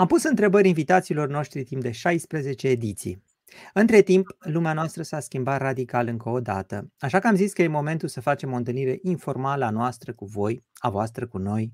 Am 0.00 0.06
pus 0.06 0.22
întrebări 0.22 0.68
invitațiilor 0.68 1.28
noștri 1.28 1.62
timp 1.62 1.82
de 1.82 1.90
16 1.90 2.68
ediții. 2.68 3.24
Între 3.72 4.02
timp, 4.02 4.26
lumea 4.38 4.72
noastră 4.72 5.02
s-a 5.02 5.20
schimbat 5.20 5.60
radical 5.60 6.06
încă 6.06 6.28
o 6.28 6.40
dată, 6.40 6.92
așa 6.98 7.18
că 7.18 7.26
am 7.26 7.34
zis 7.34 7.52
că 7.52 7.62
e 7.62 7.68
momentul 7.68 8.08
să 8.08 8.20
facem 8.20 8.52
o 8.52 8.56
întâlnire 8.56 8.98
informală 9.02 9.64
a 9.64 9.70
noastră 9.70 10.12
cu 10.12 10.24
voi, 10.24 10.64
a 10.74 10.90
voastră 10.90 11.26
cu 11.26 11.38
noi, 11.38 11.72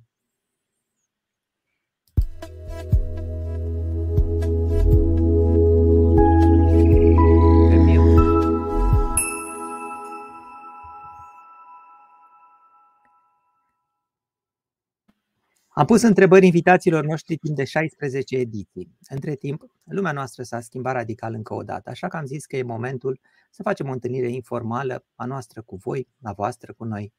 Am 15.76 15.84
pus 15.84 16.02
întrebări 16.02 16.46
invitațiilor 16.46 17.04
noștri 17.04 17.36
timp 17.36 17.56
de 17.56 17.64
16 17.64 18.36
ediții. 18.36 18.90
Între 19.08 19.34
timp, 19.34 19.64
lumea 19.84 20.12
noastră 20.12 20.42
s-a 20.42 20.60
schimbat 20.60 20.94
radical 20.94 21.34
încă 21.34 21.54
o 21.54 21.62
dată, 21.62 21.90
așa 21.90 22.08
că 22.08 22.16
am 22.16 22.26
zis 22.26 22.46
că 22.46 22.56
e 22.56 22.62
momentul 22.62 23.20
să 23.50 23.62
facem 23.62 23.88
o 23.88 23.92
întâlnire 23.92 24.28
informală 24.28 25.04
a 25.14 25.24
noastră 25.24 25.62
cu 25.62 25.76
voi, 25.76 26.08
a 26.22 26.32
voastră 26.32 26.72
cu 26.72 26.84
noi. 26.84 27.12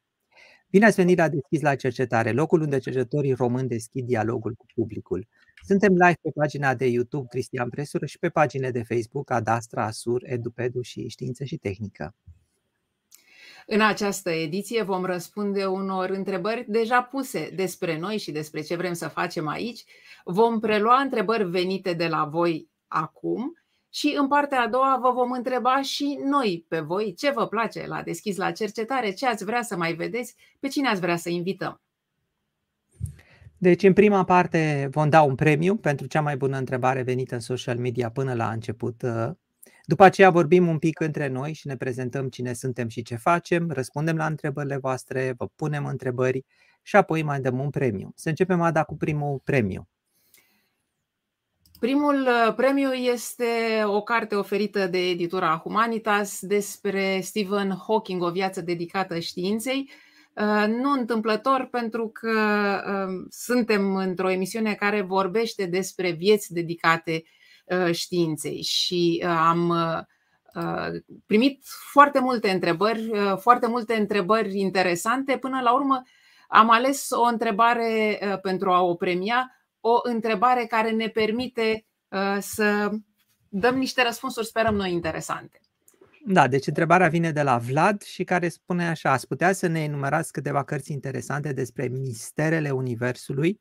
Bine 0.70 0.84
ați 0.84 0.96
venit 0.96 1.18
la 1.18 1.28
Deschis 1.28 1.60
la 1.60 1.74
Cercetare, 1.74 2.32
locul 2.32 2.60
unde 2.60 2.78
cercetătorii 2.78 3.32
români 3.32 3.68
deschid 3.68 4.06
dialogul 4.06 4.54
cu 4.54 4.66
publicul. 4.74 5.26
Suntem 5.66 5.92
live 5.92 6.18
pe 6.22 6.30
pagina 6.34 6.74
de 6.74 6.86
YouTube 6.86 7.26
Cristian 7.28 7.68
Presură 7.68 8.06
și 8.06 8.18
pe 8.18 8.28
pagine 8.28 8.70
de 8.70 8.82
Facebook 8.82 9.30
Adastra, 9.30 9.84
Asur, 9.84 10.22
Edupedu 10.24 10.80
și 10.80 11.08
Știință 11.08 11.44
și 11.44 11.56
Tehnică. 11.56 12.14
În 13.68 13.80
această 13.80 14.30
ediție 14.30 14.82
vom 14.82 15.04
răspunde 15.04 15.64
unor 15.64 16.10
întrebări 16.10 16.64
deja 16.68 17.02
puse 17.02 17.50
despre 17.54 17.98
noi 17.98 18.18
și 18.18 18.30
despre 18.30 18.60
ce 18.60 18.76
vrem 18.76 18.92
să 18.92 19.08
facem 19.08 19.48
aici. 19.48 19.84
Vom 20.24 20.60
prelua 20.60 21.00
întrebări 21.00 21.44
venite 21.44 21.92
de 21.92 22.06
la 22.06 22.24
voi 22.24 22.68
acum 22.86 23.52
și 23.90 24.16
în 24.18 24.28
partea 24.28 24.60
a 24.60 24.68
doua 24.68 24.98
vă 25.02 25.10
vom 25.10 25.30
întreba 25.30 25.82
și 25.82 26.18
noi 26.24 26.64
pe 26.68 26.80
voi 26.80 27.14
ce 27.14 27.30
vă 27.30 27.46
place 27.46 27.86
la 27.86 28.02
deschis 28.02 28.36
la 28.36 28.50
cercetare, 28.50 29.12
ce 29.12 29.26
ați 29.26 29.44
vrea 29.44 29.62
să 29.62 29.76
mai 29.76 29.92
vedeți, 29.92 30.34
pe 30.60 30.68
cine 30.68 30.88
ați 30.88 31.00
vrea 31.00 31.16
să 31.16 31.28
invităm. 31.28 31.80
Deci, 33.58 33.82
în 33.82 33.92
prima 33.92 34.24
parte 34.24 34.88
vom 34.90 35.08
da 35.08 35.22
un 35.22 35.34
premiu 35.34 35.76
pentru 35.76 36.06
cea 36.06 36.20
mai 36.20 36.36
bună 36.36 36.56
întrebare 36.56 37.02
venită 37.02 37.34
în 37.34 37.40
social 37.40 37.78
media 37.78 38.10
până 38.10 38.34
la 38.34 38.50
început 38.50 39.02
uh, 39.02 39.30
după 39.88 40.04
aceea 40.04 40.30
vorbim 40.30 40.68
un 40.68 40.78
pic 40.78 41.00
între 41.00 41.28
noi 41.28 41.52
și 41.52 41.66
ne 41.66 41.76
prezentăm 41.76 42.28
cine 42.28 42.52
suntem 42.52 42.88
și 42.88 43.02
ce 43.02 43.16
facem, 43.16 43.70
răspundem 43.70 44.16
la 44.16 44.26
întrebările 44.26 44.76
voastre, 44.76 45.34
vă 45.38 45.46
punem 45.56 45.86
întrebări 45.86 46.44
și 46.82 46.96
apoi 46.96 47.22
mai 47.22 47.40
dăm 47.40 47.58
un 47.58 47.70
premiu. 47.70 48.12
Să 48.16 48.28
începem, 48.28 48.60
Ada, 48.60 48.84
cu 48.84 48.96
primul 48.96 49.40
premiu. 49.44 49.88
Primul 51.80 52.20
uh, 52.20 52.54
premiu 52.54 52.92
este 52.92 53.44
o 53.84 54.02
carte 54.02 54.34
oferită 54.34 54.86
de 54.86 54.98
editura 54.98 55.60
Humanitas 55.62 56.38
despre 56.40 57.20
Stephen 57.22 57.76
Hawking, 57.86 58.22
o 58.22 58.30
viață 58.30 58.60
dedicată 58.60 59.18
științei. 59.18 59.90
Uh, 60.32 60.64
nu 60.68 60.90
întâmplător, 60.90 61.68
pentru 61.70 62.08
că 62.08 62.30
uh, 62.86 63.26
suntem 63.30 63.94
într-o 63.94 64.30
emisiune 64.30 64.74
care 64.74 65.00
vorbește 65.00 65.66
despre 65.66 66.10
vieți 66.10 66.52
dedicate 66.52 67.12
Uh, 67.12 67.35
științei 67.92 68.62
și 68.62 69.22
uh, 69.24 69.28
am 69.28 69.68
uh, 69.68 71.00
primit 71.26 71.64
foarte 71.90 72.20
multe 72.20 72.50
întrebări, 72.50 73.10
foarte 73.40 73.66
multe 73.66 73.94
întrebări 73.94 74.58
interesante. 74.58 75.38
Până 75.38 75.60
la 75.60 75.74
urmă 75.74 76.02
am 76.48 76.70
ales 76.70 77.10
o 77.10 77.22
întrebare 77.22 78.18
pentru 78.42 78.70
a 78.70 78.82
o 78.82 78.94
premia, 78.94 79.50
o 79.80 79.98
întrebare 80.02 80.64
care 80.64 80.90
ne 80.90 81.08
permite 81.08 81.86
să 82.38 82.90
dăm 83.48 83.76
niște 83.76 84.02
răspunsuri, 84.02 84.46
sperăm 84.46 84.74
noi, 84.74 84.92
interesante. 84.92 85.60
Da, 86.28 86.48
deci 86.48 86.66
întrebarea 86.66 87.08
vine 87.08 87.30
de 87.30 87.42
la 87.42 87.58
Vlad 87.58 88.02
și 88.02 88.24
care 88.24 88.48
spune 88.48 88.88
așa, 88.88 89.12
ați 89.12 89.26
putea 89.26 89.52
să 89.52 89.66
ne 89.66 89.82
enumerați 89.82 90.32
câteva 90.32 90.64
cărți 90.64 90.92
interesante 90.92 91.52
despre 91.52 91.88
misterele 91.88 92.70
Universului 92.70 93.58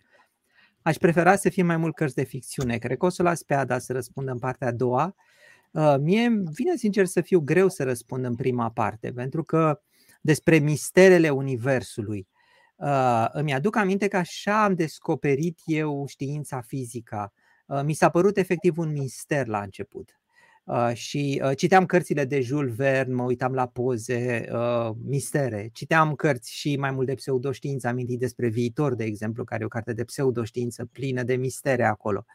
Aș 0.85 0.95
prefera 0.95 1.35
să 1.35 1.49
fie 1.49 1.63
mai 1.63 1.77
mult 1.77 1.95
cărți 1.95 2.15
de 2.15 2.23
ficțiune. 2.23 2.77
Cred 2.77 2.97
că 2.97 3.05
o 3.05 3.09
să 3.09 3.23
las 3.23 3.43
pe 3.43 3.53
Ada 3.53 3.79
să 3.79 3.93
răspundă 3.93 4.31
în 4.31 4.39
partea 4.39 4.67
a 4.67 4.71
doua. 4.71 5.15
Uh, 5.71 5.95
mie 5.99 6.29
vine 6.51 6.75
sincer 6.75 7.05
să 7.05 7.21
fiu 7.21 7.39
greu 7.39 7.69
să 7.69 7.83
răspund 7.83 8.25
în 8.25 8.35
prima 8.35 8.71
parte, 8.71 9.11
pentru 9.11 9.43
că 9.43 9.81
despre 10.21 10.57
misterele 10.57 11.29
Universului. 11.29 12.27
Uh, 12.75 13.27
îmi 13.31 13.53
aduc 13.53 13.75
aminte 13.75 14.07
că 14.07 14.17
așa 14.17 14.63
am 14.63 14.73
descoperit 14.75 15.59
eu 15.65 16.05
știința 16.07 16.61
fizică. 16.61 17.33
Uh, 17.65 17.81
mi 17.83 17.93
s-a 17.93 18.09
părut 18.09 18.37
efectiv 18.37 18.77
un 18.77 18.91
mister 18.91 19.47
la 19.47 19.61
început. 19.61 20.19
Uh, 20.65 20.91
și 20.93 21.41
uh, 21.43 21.57
citeam 21.57 21.85
cărțile 21.85 22.25
de 22.25 22.41
Jules 22.41 22.75
Verne, 22.75 23.13
mă 23.13 23.23
uitam 23.23 23.53
la 23.53 23.67
poze, 23.67 24.47
uh, 24.51 24.89
mistere. 25.03 25.69
Citeam 25.73 26.15
cărți 26.15 26.53
și 26.53 26.75
mai 26.75 26.91
mult 26.91 27.07
de 27.07 27.13
pseudoștiință, 27.13 27.87
amintit 27.87 28.19
despre 28.19 28.47
viitor, 28.47 28.95
de 28.95 29.03
exemplu, 29.03 29.43
care 29.43 29.61
e 29.61 29.65
o 29.65 29.67
carte 29.67 29.93
de 29.93 30.03
pseudoștiință 30.03 30.85
plină 30.91 31.23
de 31.23 31.35
mistere 31.35 31.83
acolo. 31.83 32.25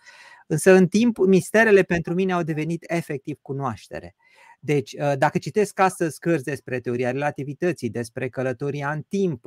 Însă, 0.47 0.73
în 0.73 0.89
timp, 0.89 1.19
misterele 1.19 1.83
pentru 1.83 2.15
mine 2.15 2.33
au 2.33 2.43
devenit 2.43 2.85
efectiv 2.87 3.39
cunoaștere. 3.43 4.15
Deci, 4.61 4.95
dacă 5.19 5.39
citesc 5.39 5.81
astăzi 5.81 6.19
cărți 6.19 6.45
despre 6.45 6.81
teoria 6.81 7.11
relativității, 7.11 7.91
despre 7.91 8.29
călătoria 8.29 8.91
în 8.91 9.03
timp, 9.09 9.45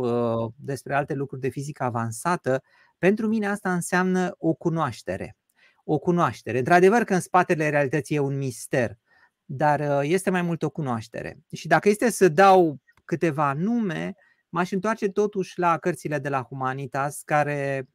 despre 0.56 0.94
alte 0.94 1.14
lucruri 1.14 1.42
de 1.42 1.50
fizică 1.50 1.84
avansată, 1.84 2.64
pentru 2.98 3.28
mine 3.28 3.48
asta 3.48 3.74
înseamnă 3.74 4.36
o 4.38 4.54
cunoaștere 4.54 5.36
o 5.84 5.98
cunoaștere. 5.98 6.58
Într-adevăr 6.58 7.04
că 7.04 7.14
în 7.14 7.20
spatele 7.20 7.70
realității 7.70 8.16
e 8.16 8.20
un 8.20 8.38
mister, 8.38 8.98
dar 9.46 9.80
uh, 9.80 10.00
este 10.10 10.30
mai 10.30 10.42
mult 10.42 10.64
o 10.64 10.70
cunoaștere. 10.70 11.38
Și 11.52 11.68
dacă 11.68 11.90
este 11.90 12.10
să 12.10 12.28
dau 12.28 12.80
câteva 13.06 13.54
nume, 13.54 14.16
m-aș 14.50 14.72
întoarce 14.72 15.08
totuși 15.08 15.60
la 15.60 15.78
cărțile 15.78 16.20
de 16.20 16.30
la 16.30 16.42
Humanitas, 16.42 17.22
care, 17.26 17.88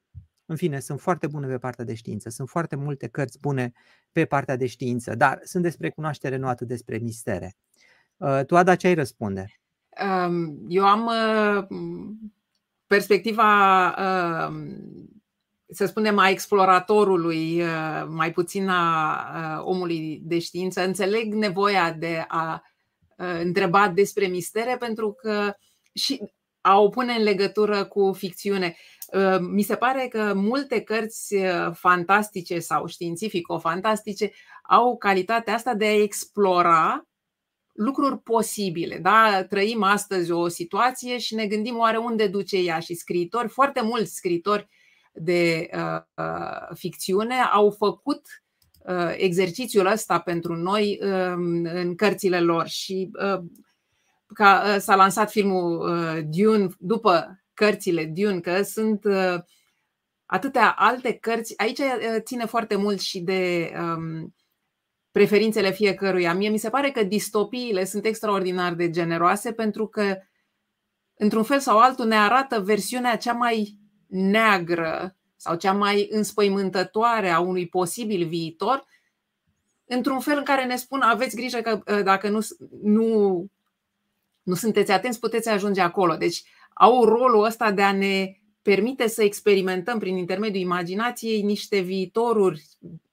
în 0.44 0.56
fine, 0.56 0.80
sunt 0.80 1.00
foarte 1.00 1.26
bune 1.26 1.46
pe 1.46 1.58
partea 1.58 1.84
de 1.84 1.94
știință. 1.94 2.28
Sunt 2.28 2.48
foarte 2.48 2.76
multe 2.76 3.06
cărți 3.06 3.38
bune 3.40 3.72
pe 4.12 4.24
partea 4.24 4.56
de 4.56 4.66
știință, 4.66 5.14
dar 5.14 5.40
sunt 5.42 5.62
despre 5.62 5.90
cunoaștere, 5.90 6.36
nu 6.36 6.48
atât 6.48 6.66
despre 6.66 6.98
mistere. 6.98 7.56
Uh, 8.16 8.40
tu, 8.46 8.56
Ada, 8.56 8.76
ce 8.76 8.86
ai 8.86 8.94
răspunde? 8.94 9.46
Um, 10.26 10.64
eu 10.68 10.86
am 10.86 11.06
uh, 11.06 11.66
perspectiva 12.86 13.90
să 15.70 15.86
spunem, 15.86 16.18
a 16.18 16.28
exploratorului, 16.28 17.62
uh, 17.62 18.06
mai 18.08 18.32
puțin 18.32 18.68
a 18.68 19.16
uh, 19.34 19.64
omului 19.64 20.20
de 20.22 20.38
știință. 20.38 20.84
Înțeleg 20.84 21.32
nevoia 21.32 21.92
de 21.92 22.24
a 22.28 22.62
uh, 23.16 23.40
întreba 23.42 23.88
despre 23.88 24.26
mistere 24.26 24.76
pentru 24.76 25.12
că 25.12 25.54
și 25.94 26.20
a 26.60 26.78
o 26.78 26.88
pune 26.88 27.12
în 27.12 27.22
legătură 27.22 27.84
cu 27.84 28.12
ficțiune. 28.12 28.76
Mi 29.40 29.62
se 29.62 29.76
pare 29.76 30.08
că 30.08 30.32
multe 30.34 30.80
cărți 30.80 31.34
fantastice 31.72 32.58
sau 32.58 32.86
științifico-fantastice 32.86 34.30
au 34.62 34.96
calitatea 34.96 35.54
asta 35.54 35.74
de 35.74 35.84
a 35.84 36.02
explora 36.02 37.08
lucruri 37.72 38.18
posibile. 38.18 38.98
Da? 38.98 39.44
Trăim 39.48 39.82
astăzi 39.82 40.30
o 40.30 40.48
situație 40.48 41.18
și 41.18 41.34
ne 41.34 41.46
gândim 41.46 41.78
oare 41.78 41.96
unde 41.96 42.26
duce 42.26 42.56
ea 42.56 42.78
și 42.78 42.94
scriitori, 42.94 43.48
foarte 43.48 43.80
mulți 43.80 44.14
scriitori 44.14 44.68
de 45.20 45.70
uh, 45.72 46.00
uh, 46.14 46.74
ficțiune 46.74 47.34
au 47.34 47.70
făcut 47.70 48.22
uh, 48.78 49.14
exercițiul 49.16 49.86
ăsta 49.86 50.18
pentru 50.18 50.54
noi 50.56 50.98
uh, 51.02 51.34
în 51.62 51.94
cărțile 51.96 52.40
lor 52.40 52.66
și 52.66 53.10
uh, 53.12 53.40
ca 54.34 54.62
uh, 54.66 54.80
s-a 54.80 54.94
lansat 54.96 55.30
filmul 55.30 55.90
uh, 55.90 56.22
Dune 56.24 56.68
după 56.78 57.42
cărțile 57.54 58.04
Dune, 58.04 58.40
că 58.40 58.62
sunt 58.62 59.04
uh, 59.04 59.38
atâtea 60.26 60.70
alte 60.70 61.12
cărți. 61.12 61.54
Aici 61.56 61.78
uh, 61.78 62.16
ține 62.18 62.44
foarte 62.44 62.76
mult 62.76 63.00
și 63.00 63.20
de 63.20 63.72
um, 63.80 64.34
preferințele 65.10 65.70
fiecăruia. 65.70 66.34
Mie 66.34 66.48
mi 66.48 66.58
se 66.58 66.70
pare 66.70 66.90
că 66.90 67.02
distopiile 67.02 67.84
sunt 67.84 68.04
extraordinar 68.04 68.74
de 68.74 68.90
generoase 68.90 69.52
pentru 69.52 69.86
că, 69.86 70.16
într-un 71.14 71.42
fel 71.42 71.58
sau 71.58 71.78
altul, 71.78 72.06
ne 72.06 72.16
arată 72.16 72.60
versiunea 72.60 73.16
cea 73.16 73.32
mai 73.32 73.78
neagră 74.08 75.16
sau 75.36 75.56
cea 75.56 75.72
mai 75.72 76.08
înspăimântătoare 76.10 77.30
a 77.30 77.40
unui 77.40 77.68
posibil 77.68 78.26
viitor, 78.26 78.86
într-un 79.84 80.20
fel 80.20 80.36
în 80.36 80.44
care 80.44 80.64
ne 80.64 80.76
spun 80.76 81.00
aveți 81.00 81.36
grijă 81.36 81.58
că 81.58 81.82
ă, 81.86 82.02
dacă 82.02 82.28
nu, 82.28 82.38
nu, 82.82 83.44
nu 84.42 84.54
sunteți 84.54 84.92
atenți, 84.92 85.20
puteți 85.20 85.48
ajunge 85.48 85.80
acolo. 85.80 86.16
Deci 86.16 86.42
au 86.74 87.04
rolul 87.04 87.44
ăsta 87.44 87.70
de 87.70 87.82
a 87.82 87.92
ne 87.92 88.38
permite 88.62 89.08
să 89.08 89.22
experimentăm 89.22 89.98
prin 89.98 90.16
intermediul 90.16 90.62
imaginației 90.62 91.42
niște 91.42 91.78
viitoruri 91.78 92.64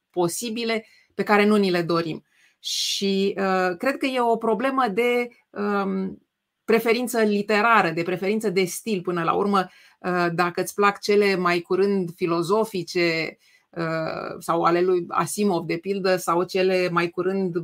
posibile 0.10 0.86
pe 1.14 1.24
care 1.24 1.46
nu 1.46 1.56
ni 1.56 1.72
le 1.72 1.82
dorim. 1.82 2.26
Și 2.60 3.36
uh, 3.38 3.78
cred 3.78 3.98
că 3.98 4.06
e 4.06 4.20
o 4.20 4.38
problemă 4.38 4.88
de 4.88 5.30
um, 5.50 6.22
preferință 6.66 7.22
literară, 7.22 7.90
de 7.90 8.04
preferință 8.04 8.50
de 8.50 8.64
stil 8.64 9.02
până 9.02 9.24
la 9.24 9.34
urmă. 9.34 9.70
Uh, 10.06 10.28
dacă 10.34 10.62
îți 10.62 10.74
plac 10.74 11.00
cele 11.00 11.36
mai 11.36 11.62
curând 11.62 12.10
filozofice, 12.16 13.38
sau 14.40 14.64
ale 14.64 14.82
lui 14.82 15.06
Asimov, 15.08 15.66
de 15.66 15.78
pildă, 15.78 16.16
sau 16.16 16.44
cele 16.44 16.90
mai 16.90 17.10
curând 17.10 17.56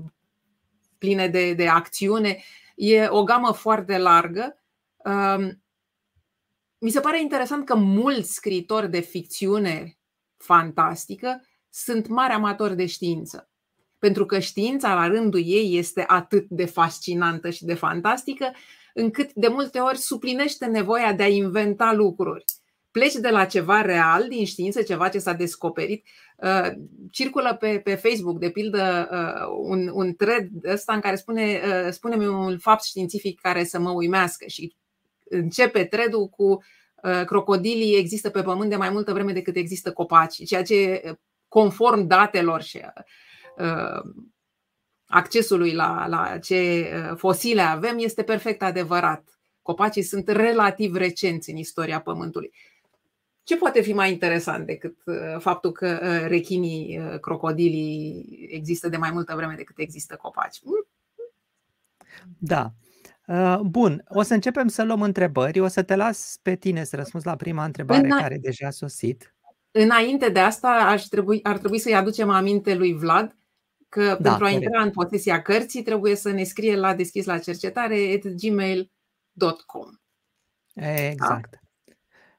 pline 0.97 1.27
de, 1.27 1.53
de 1.53 1.67
acțiune. 1.67 2.43
E 2.75 3.07
o 3.07 3.23
gamă 3.23 3.51
foarte 3.51 3.97
largă. 3.97 4.63
Um, 4.97 5.63
mi 6.77 6.89
se 6.89 6.99
pare 6.99 7.21
interesant 7.21 7.65
că 7.65 7.75
mulți 7.75 8.33
scriitori 8.33 8.89
de 8.89 8.99
ficțiune 8.99 9.97
fantastică 10.37 11.45
sunt 11.69 12.07
mari 12.07 12.33
amatori 12.33 12.75
de 12.75 12.85
știință. 12.85 13.49
Pentru 13.99 14.25
că 14.25 14.39
știința, 14.39 14.93
la 14.93 15.07
rândul 15.07 15.41
ei, 15.45 15.77
este 15.77 16.03
atât 16.07 16.45
de 16.49 16.65
fascinantă 16.65 17.49
și 17.49 17.65
de 17.65 17.73
fantastică, 17.73 18.51
încât 18.93 19.33
de 19.33 19.47
multe 19.47 19.79
ori 19.79 19.97
suplinește 19.97 20.65
nevoia 20.65 21.13
de 21.13 21.23
a 21.23 21.27
inventa 21.27 21.93
lucruri. 21.93 22.43
Pleci 22.91 23.13
de 23.13 23.29
la 23.29 23.45
ceva 23.45 23.81
real 23.81 24.27
din 24.29 24.45
știință, 24.45 24.81
ceva 24.81 25.09
ce 25.09 25.19
s-a 25.19 25.33
descoperit. 25.33 26.05
Uh, 26.37 26.71
circulă 27.11 27.57
pe, 27.59 27.79
pe 27.83 27.95
Facebook, 27.95 28.39
de 28.39 28.49
pildă, 28.49 29.09
uh, 29.11 29.55
un, 29.61 29.89
un 29.93 30.15
thread 30.15 30.47
ăsta 30.65 30.93
în 30.93 30.99
care 30.99 31.15
spune, 31.15 31.61
uh, 31.65 31.91
spune-mi 31.91 32.27
un 32.27 32.57
fapt 32.57 32.83
științific 32.83 33.39
care 33.41 33.63
să 33.63 33.79
mă 33.79 33.91
uimească 33.91 34.45
și 34.47 34.75
începe 35.29 35.85
thread 35.85 36.13
cu 36.29 36.63
crocodilii 37.25 37.97
există 37.97 38.29
pe 38.29 38.41
pământ 38.41 38.69
de 38.69 38.75
mai 38.75 38.89
multă 38.89 39.13
vreme 39.13 39.33
decât 39.33 39.55
există 39.55 39.91
copaci, 39.91 40.45
ceea 40.45 40.63
ce 40.63 41.01
conform 41.47 42.07
datelor 42.07 42.61
și 42.61 42.81
accesului 45.11 45.73
la, 45.73 46.07
la 46.07 46.37
ce 46.37 46.89
fosile 47.17 47.61
avem 47.61 47.97
este 47.99 48.23
perfect 48.23 48.61
adevărat. 48.61 49.39
Copacii 49.61 50.01
sunt 50.01 50.27
relativ 50.27 50.95
recenți 50.95 51.49
în 51.49 51.55
istoria 51.55 52.01
Pământului. 52.01 52.53
Ce 53.43 53.57
poate 53.57 53.81
fi 53.81 53.93
mai 53.93 54.11
interesant 54.11 54.65
decât 54.65 54.97
faptul 55.39 55.71
că 55.71 55.97
rechinii, 56.27 57.01
crocodilii 57.21 58.47
există 58.51 58.89
de 58.89 58.97
mai 58.97 59.11
multă 59.11 59.35
vreme 59.35 59.53
decât 59.57 59.77
există 59.79 60.15
copaci? 60.15 60.59
Da. 62.37 62.71
Bun, 63.63 64.03
o 64.07 64.21
să 64.21 64.33
începem 64.33 64.67
să 64.67 64.83
luăm 64.83 65.01
întrebări. 65.01 65.59
O 65.59 65.67
să 65.67 65.83
te 65.83 65.95
las 65.95 66.39
pe 66.41 66.55
tine 66.55 66.83
să 66.83 66.95
răspunzi 66.95 67.25
la 67.25 67.35
prima 67.35 67.63
întrebare 67.63 68.05
Îna... 68.05 68.17
care 68.17 68.37
deja 68.37 68.67
a 68.67 68.71
sosit. 68.71 69.35
Înainte 69.71 70.29
de 70.29 70.39
asta, 70.39 70.67
aș 70.67 71.03
trebui, 71.03 71.39
ar 71.43 71.57
trebui 71.57 71.79
să-i 71.79 71.95
aducem 71.95 72.29
aminte 72.29 72.75
lui 72.75 72.93
Vlad 72.93 73.37
că 73.91 74.03
da, 74.03 74.13
pentru 74.13 74.31
a 74.31 74.37
corect. 74.37 74.61
intra 74.61 74.81
în 74.81 74.91
posesia 74.91 75.41
cărții 75.41 75.83
trebuie 75.83 76.15
să 76.15 76.31
ne 76.31 76.43
scrie 76.43 76.75
la 76.75 76.95
deschis 76.95 77.25
la 77.25 77.39
cercetare 77.39 78.17
gmail.com. 78.17 79.89
Exact. 80.73 81.59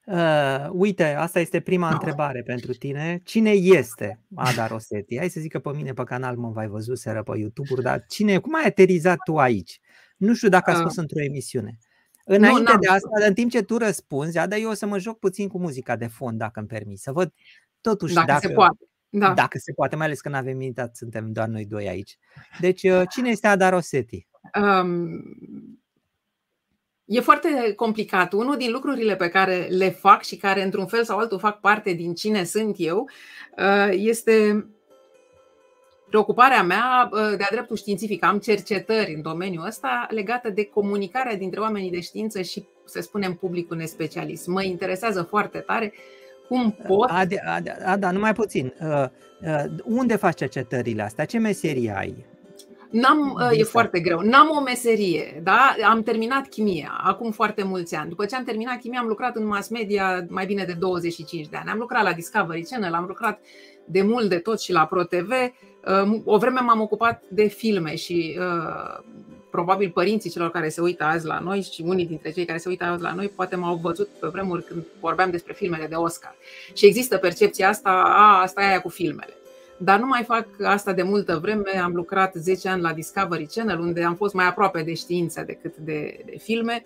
Uh, 0.07 0.69
uite, 0.71 1.05
asta 1.05 1.41
este 1.41 1.61
prima 1.61 1.89
da. 1.89 1.95
întrebare 1.95 2.43
pentru 2.43 2.73
tine. 2.73 3.21
Cine 3.25 3.51
este 3.51 4.21
Ada 4.35 4.67
Rosetti? 4.67 5.19
Hai 5.19 5.29
să 5.29 5.41
zic 5.41 5.51
că 5.53 5.59
pe 5.59 5.71
mine 5.75 5.93
pe 5.93 6.05
canal 6.05 6.37
mă 6.37 6.51
vai 6.51 6.67
văzut 6.67 6.99
seara 6.99 7.23
pe 7.23 7.39
YouTube, 7.39 7.83
dar 7.83 8.05
cine, 8.09 8.39
cum 8.39 8.55
ai 8.55 8.65
aterizat 8.67 9.19
tu 9.25 9.39
aici? 9.39 9.81
Nu 10.17 10.35
știu 10.35 10.49
dacă 10.49 10.71
a 10.71 10.75
spus 10.75 10.93
uh. 10.93 10.99
într-o 10.99 11.23
emisiune. 11.23 11.79
Înainte 12.25 12.73
nu, 12.73 12.79
de 12.79 12.89
asta, 12.89 13.27
în 13.27 13.35
timp 13.35 13.51
ce 13.51 13.63
tu 13.63 13.77
răspunzi, 13.77 14.39
Ada, 14.39 14.57
eu 14.57 14.71
o 14.71 14.75
să 14.75 14.87
mă 14.87 14.99
joc 14.99 15.19
puțin 15.19 15.49
cu 15.49 15.59
muzica 15.59 15.97
de 15.97 16.07
fond, 16.07 16.39
dacă 16.39 16.59
îmi 16.59 16.69
permis, 16.69 17.03
să 17.03 17.13
văd 17.13 17.33
totuși 17.81 18.15
dacă, 18.15 18.27
dacă 18.27 18.47
se 18.47 18.53
poate. 18.53 18.87
Da. 19.15 19.33
Dacă 19.33 19.59
se 19.59 19.73
poate, 19.73 19.97
mai 19.97 20.07
ales 20.07 20.21
că 20.21 20.29
nu 20.29 20.37
avem 20.37 20.61
invitat, 20.61 20.97
suntem 20.97 21.33
doar 21.33 21.49
noi 21.49 21.65
doi 21.67 21.89
aici. 21.89 22.19
Deci, 22.61 22.83
uh, 22.83 23.03
cine 23.11 23.29
este 23.29 23.47
Ada 23.47 23.69
Rosetti? 23.69 24.27
Um, 24.61 25.23
e 27.05 27.21
foarte 27.21 27.73
complicat. 27.77 28.33
Unul 28.33 28.57
din 28.57 28.71
lucrurile 28.71 29.17
pe 29.17 29.29
care 29.29 29.67
le 29.71 29.91
fac 29.91 30.23
și 30.23 30.37
care, 30.37 30.63
într-un 30.63 30.87
fel 30.87 31.05
sau 31.05 31.19
altul, 31.19 31.39
fac 31.39 31.61
parte 31.61 31.93
din 31.93 32.15
cine 32.15 32.45
sunt 32.45 32.75
eu, 32.79 33.09
uh, 33.59 33.89
este 33.91 34.67
preocuparea 36.09 36.63
mea 36.63 37.09
uh, 37.13 37.37
de-a 37.37 37.49
dreptul 37.51 37.77
științific. 37.77 38.25
Am 38.25 38.39
cercetări 38.39 39.15
în 39.15 39.23
domeniul 39.23 39.67
ăsta 39.67 40.07
legată 40.11 40.51
de 40.51 40.65
comunicarea 40.65 41.37
dintre 41.37 41.61
oamenii 41.61 41.91
de 41.91 42.01
știință 42.01 42.43
și, 42.43 42.65
să 42.85 43.01
spunem, 43.01 43.35
publicul 43.35 43.77
nespecialist. 43.77 44.47
Mă 44.47 44.63
interesează 44.63 45.23
foarte 45.23 45.59
tare 45.59 45.93
cum 46.49 46.77
pot. 46.87 47.11
Ada, 47.11 47.37
Ada, 47.45 47.73
Ada 47.85 48.11
numai 48.11 48.33
puțin. 48.33 48.75
Uh, 48.81 49.05
uh, 49.43 49.65
unde 49.85 50.17
faci 50.17 50.37
cercetările 50.37 51.03
astea? 51.03 51.25
Ce 51.25 51.39
meserie 51.39 51.95
ai? 51.97 52.25
N-am, 52.93 53.39
uh, 53.51 53.59
e 53.59 53.63
foarte 53.63 54.01
greu. 54.01 54.21
N-am 54.21 54.49
o 54.57 54.61
meserie, 54.61 55.41
da? 55.43 55.75
Am 55.85 56.03
terminat 56.03 56.49
chimia 56.49 57.01
acum 57.05 57.31
foarte 57.31 57.63
mulți 57.63 57.95
ani. 57.95 58.09
După 58.09 58.25
ce 58.25 58.37
am 58.37 58.45
terminat 58.45 58.79
chimia, 58.79 59.01
am 59.01 59.07
lucrat 59.07 59.37
în 59.37 59.47
mass 59.47 59.69
media 59.69 60.27
mai 60.29 60.47
bine 60.47 60.65
de 60.65 60.73
25 60.73 61.49
de 61.49 61.57
ani. 61.57 61.71
Am 61.71 61.79
lucrat 61.79 62.03
la 62.03 62.13
Discovery 62.13 62.63
Channel, 62.63 62.95
am 62.95 63.05
lucrat 63.07 63.41
de 63.85 64.03
mult 64.03 64.29
de 64.29 64.39
tot 64.39 64.61
și 64.61 64.73
la 64.73 64.87
ProTV. 64.87 65.31
Uh, 65.31 66.21
o 66.25 66.39
vreme 66.39 66.61
m-am 66.61 66.81
ocupat 66.81 67.23
de 67.29 67.47
filme 67.47 67.95
și 67.95 68.39
uh, 68.39 69.05
probabil 69.53 69.91
părinții 69.91 70.31
celor 70.31 70.51
care 70.51 70.69
se 70.69 70.81
uită 70.81 71.05
azi 71.05 71.27
la 71.27 71.39
noi 71.39 71.63
și 71.73 71.83
unii 71.87 72.07
dintre 72.07 72.31
cei 72.31 72.45
care 72.45 72.59
se 72.59 72.69
uită 72.69 72.85
azi 72.85 73.03
la 73.03 73.15
noi 73.15 73.29
poate 73.29 73.57
m-au 73.57 73.75
văzut 73.75 74.09
pe 74.21 74.27
vremuri 74.27 74.65
când 74.65 74.85
vorbeam 75.01 75.31
despre 75.31 75.53
filmele 75.53 75.87
de 75.87 75.95
Oscar. 75.95 76.35
Și 76.75 76.87
există 76.87 77.17
percepția 77.17 77.69
asta, 77.69 77.91
a, 78.05 78.41
asta 78.41 78.63
e 78.63 78.67
aia 78.67 78.81
cu 78.81 78.89
filmele. 78.89 79.33
Dar 79.77 79.99
nu 79.99 80.07
mai 80.07 80.25
fac 80.25 80.47
asta 80.63 80.93
de 80.93 81.03
multă 81.03 81.39
vreme. 81.43 81.71
Am 81.83 81.95
lucrat 81.95 82.35
10 82.35 82.69
ani 82.69 82.83
la 82.83 82.93
Discovery 82.93 83.47
Channel, 83.47 83.81
unde 83.81 84.03
am 84.03 84.15
fost 84.15 84.35
mai 84.35 84.47
aproape 84.47 84.83
de 84.83 84.95
știință 84.95 85.43
decât 85.47 85.77
de, 85.77 86.23
de 86.25 86.39
filme. 86.39 86.85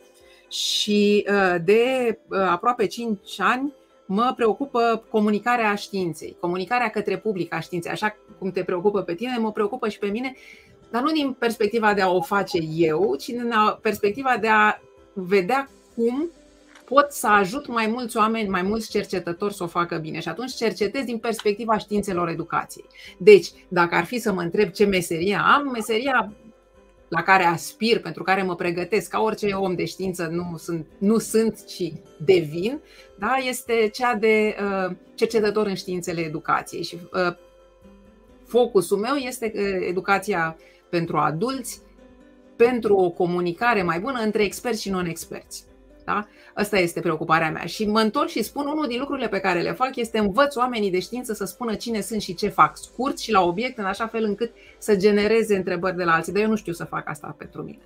Și 0.48 1.26
uh, 1.30 1.56
de 1.64 2.18
uh, 2.28 2.38
aproape 2.38 2.86
5 2.86 3.18
ani 3.38 3.72
mă 4.06 4.32
preocupă 4.36 5.04
comunicarea 5.10 5.74
științei, 5.74 6.36
comunicarea 6.40 6.88
către 6.88 7.18
public 7.18 7.54
a 7.54 7.60
științei. 7.60 7.92
Așa 7.92 8.16
cum 8.38 8.50
te 8.50 8.62
preocupă 8.62 9.02
pe 9.02 9.14
tine, 9.14 9.38
mă 9.38 9.52
preocupă 9.52 9.88
și 9.88 9.98
pe 9.98 10.06
mine 10.06 10.34
dar 10.90 11.02
nu 11.02 11.12
din 11.12 11.32
perspectiva 11.32 11.94
de 11.94 12.00
a 12.00 12.10
o 12.10 12.20
face 12.20 12.58
eu, 12.74 13.14
ci 13.18 13.26
din 13.26 13.52
perspectiva 13.80 14.36
de 14.40 14.48
a 14.48 14.78
vedea 15.12 15.70
cum 15.94 16.30
pot 16.84 17.12
să 17.12 17.26
ajut 17.26 17.66
mai 17.66 17.86
mulți 17.86 18.16
oameni, 18.16 18.48
mai 18.48 18.62
mulți 18.62 18.90
cercetători 18.90 19.54
să 19.54 19.62
o 19.62 19.66
facă 19.66 19.96
bine. 19.96 20.20
Și 20.20 20.28
atunci 20.28 20.54
cercetez 20.54 21.04
din 21.04 21.18
perspectiva 21.18 21.78
științelor 21.78 22.28
educației. 22.28 22.84
Deci, 23.18 23.52
dacă 23.68 23.94
ar 23.94 24.04
fi 24.04 24.18
să 24.18 24.32
mă 24.32 24.40
întreb 24.40 24.70
ce 24.70 24.84
meserie 24.84 25.34
am, 25.34 25.70
meseria 25.72 26.32
la 27.08 27.22
care 27.22 27.44
aspir, 27.44 28.00
pentru 28.00 28.22
care 28.22 28.42
mă 28.42 28.54
pregătesc, 28.54 29.10
ca 29.10 29.20
orice 29.20 29.52
om 29.52 29.74
de 29.74 29.84
știință 29.84 30.28
nu 30.32 30.56
sunt, 30.56 30.86
nu 30.98 31.18
sunt 31.18 31.64
ci 31.64 31.92
devin, 32.24 32.80
da, 33.18 33.36
este 33.48 33.90
cea 33.92 34.14
de 34.14 34.56
uh, 34.60 34.96
cercetător 35.14 35.66
în 35.66 35.74
științele 35.74 36.20
educației. 36.20 36.82
Și 36.82 36.98
uh, 37.12 37.36
focusul 38.46 38.98
meu 38.98 39.14
este 39.14 39.52
uh, 39.54 39.86
educația 39.88 40.56
pentru 40.88 41.16
adulți, 41.16 41.80
pentru 42.56 42.96
o 42.96 43.10
comunicare 43.10 43.82
mai 43.82 44.00
bună 44.00 44.20
între 44.20 44.42
experți 44.42 44.82
și 44.82 44.90
non-experți. 44.90 45.64
Da? 46.04 46.26
Asta 46.54 46.78
este 46.78 47.00
preocuparea 47.00 47.50
mea. 47.50 47.64
Și 47.64 47.86
mă 47.86 48.00
întorc 48.00 48.28
și 48.28 48.42
spun, 48.42 48.66
unul 48.66 48.86
din 48.86 48.98
lucrurile 48.98 49.28
pe 49.28 49.38
care 49.38 49.60
le 49.60 49.72
fac 49.72 49.96
este 49.96 50.18
învăț 50.18 50.56
oamenii 50.56 50.90
de 50.90 51.00
știință 51.00 51.32
să 51.32 51.44
spună 51.44 51.74
cine 51.74 52.00
sunt 52.00 52.20
și 52.20 52.34
ce 52.34 52.48
fac, 52.48 52.76
scurt 52.76 53.18
și 53.18 53.32
la 53.32 53.42
obiect, 53.42 53.78
în 53.78 53.84
așa 53.84 54.06
fel 54.06 54.24
încât 54.24 54.52
să 54.78 54.96
genereze 54.96 55.56
întrebări 55.56 55.96
de 55.96 56.04
la 56.04 56.12
alții. 56.12 56.32
Dar 56.32 56.42
eu 56.42 56.48
nu 56.48 56.56
știu 56.56 56.72
să 56.72 56.84
fac 56.84 57.08
asta 57.08 57.34
pentru 57.38 57.62
mine. 57.62 57.80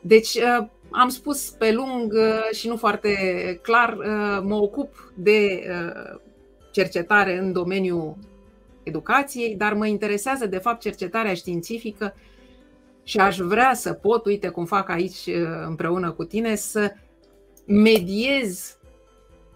Deci, 0.00 0.34
uh, 0.34 0.66
am 0.90 1.08
spus 1.08 1.50
pe 1.50 1.72
lung 1.72 2.12
uh, 2.12 2.56
și 2.56 2.68
nu 2.68 2.76
foarte 2.76 3.14
clar, 3.62 3.96
uh, 3.96 4.42
mă 4.42 4.54
ocup 4.54 5.12
de 5.16 5.66
cercetare 6.70 7.38
în 7.38 7.52
domeniul 7.52 8.16
educației, 8.82 9.56
dar 9.56 9.74
mă 9.74 9.86
interesează 9.86 10.46
de 10.46 10.58
fapt 10.58 10.80
cercetarea 10.80 11.34
științifică 11.34 12.14
și 13.04 13.18
aș 13.18 13.36
vrea 13.36 13.74
să 13.74 13.92
pot, 13.92 14.26
uite 14.26 14.48
cum 14.48 14.64
fac 14.64 14.88
aici 14.88 15.26
uh, 15.26 15.34
împreună 15.66 16.10
cu 16.10 16.24
tine, 16.24 16.54
să 16.54 16.92
mediez 17.66 18.76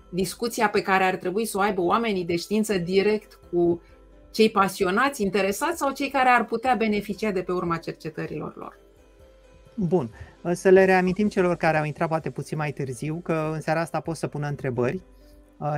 discuția 0.08 0.68
pe 0.68 0.82
care 0.82 1.04
ar 1.04 1.16
trebui 1.16 1.44
să 1.44 1.58
o 1.58 1.60
aibă 1.60 1.80
oamenii 1.80 2.24
de 2.24 2.36
știință 2.36 2.78
direct 2.78 3.38
cu 3.50 3.82
cei 4.30 4.50
pasionați, 4.50 5.22
interesați 5.22 5.78
sau 5.78 5.92
cei 5.92 6.10
care 6.10 6.28
ar 6.28 6.44
putea 6.44 6.74
beneficia 6.74 7.30
de 7.30 7.42
pe 7.42 7.52
urma 7.52 7.76
cercetărilor 7.76 8.56
lor. 8.56 8.78
Bun. 9.74 10.10
Să 10.52 10.68
le 10.68 10.84
reamintim 10.84 11.28
celor 11.28 11.56
care 11.56 11.78
au 11.78 11.84
intrat 11.84 12.08
poate 12.08 12.30
puțin 12.30 12.56
mai 12.56 12.72
târziu 12.72 13.20
că 13.24 13.50
în 13.52 13.60
seara 13.60 13.80
asta 13.80 14.00
pot 14.00 14.16
să 14.16 14.26
pună 14.26 14.48
întrebări 14.48 14.94
Uh, 14.94 15.15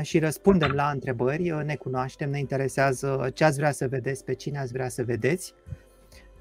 și 0.03 0.19
răspundem 0.19 0.71
la 0.71 0.91
întrebări, 0.91 1.51
uh, 1.51 1.65
ne 1.65 1.75
cunoaștem, 1.75 2.31
ne 2.31 2.39
interesează 2.39 3.31
ce 3.35 3.45
ați 3.45 3.57
vrea 3.57 3.71
să 3.71 3.89
vedeți, 3.89 4.25
pe 4.25 4.35
cine 4.35 4.59
ați 4.59 4.73
vrea 4.73 4.89
să 4.89 5.03
vedeți. 5.03 5.55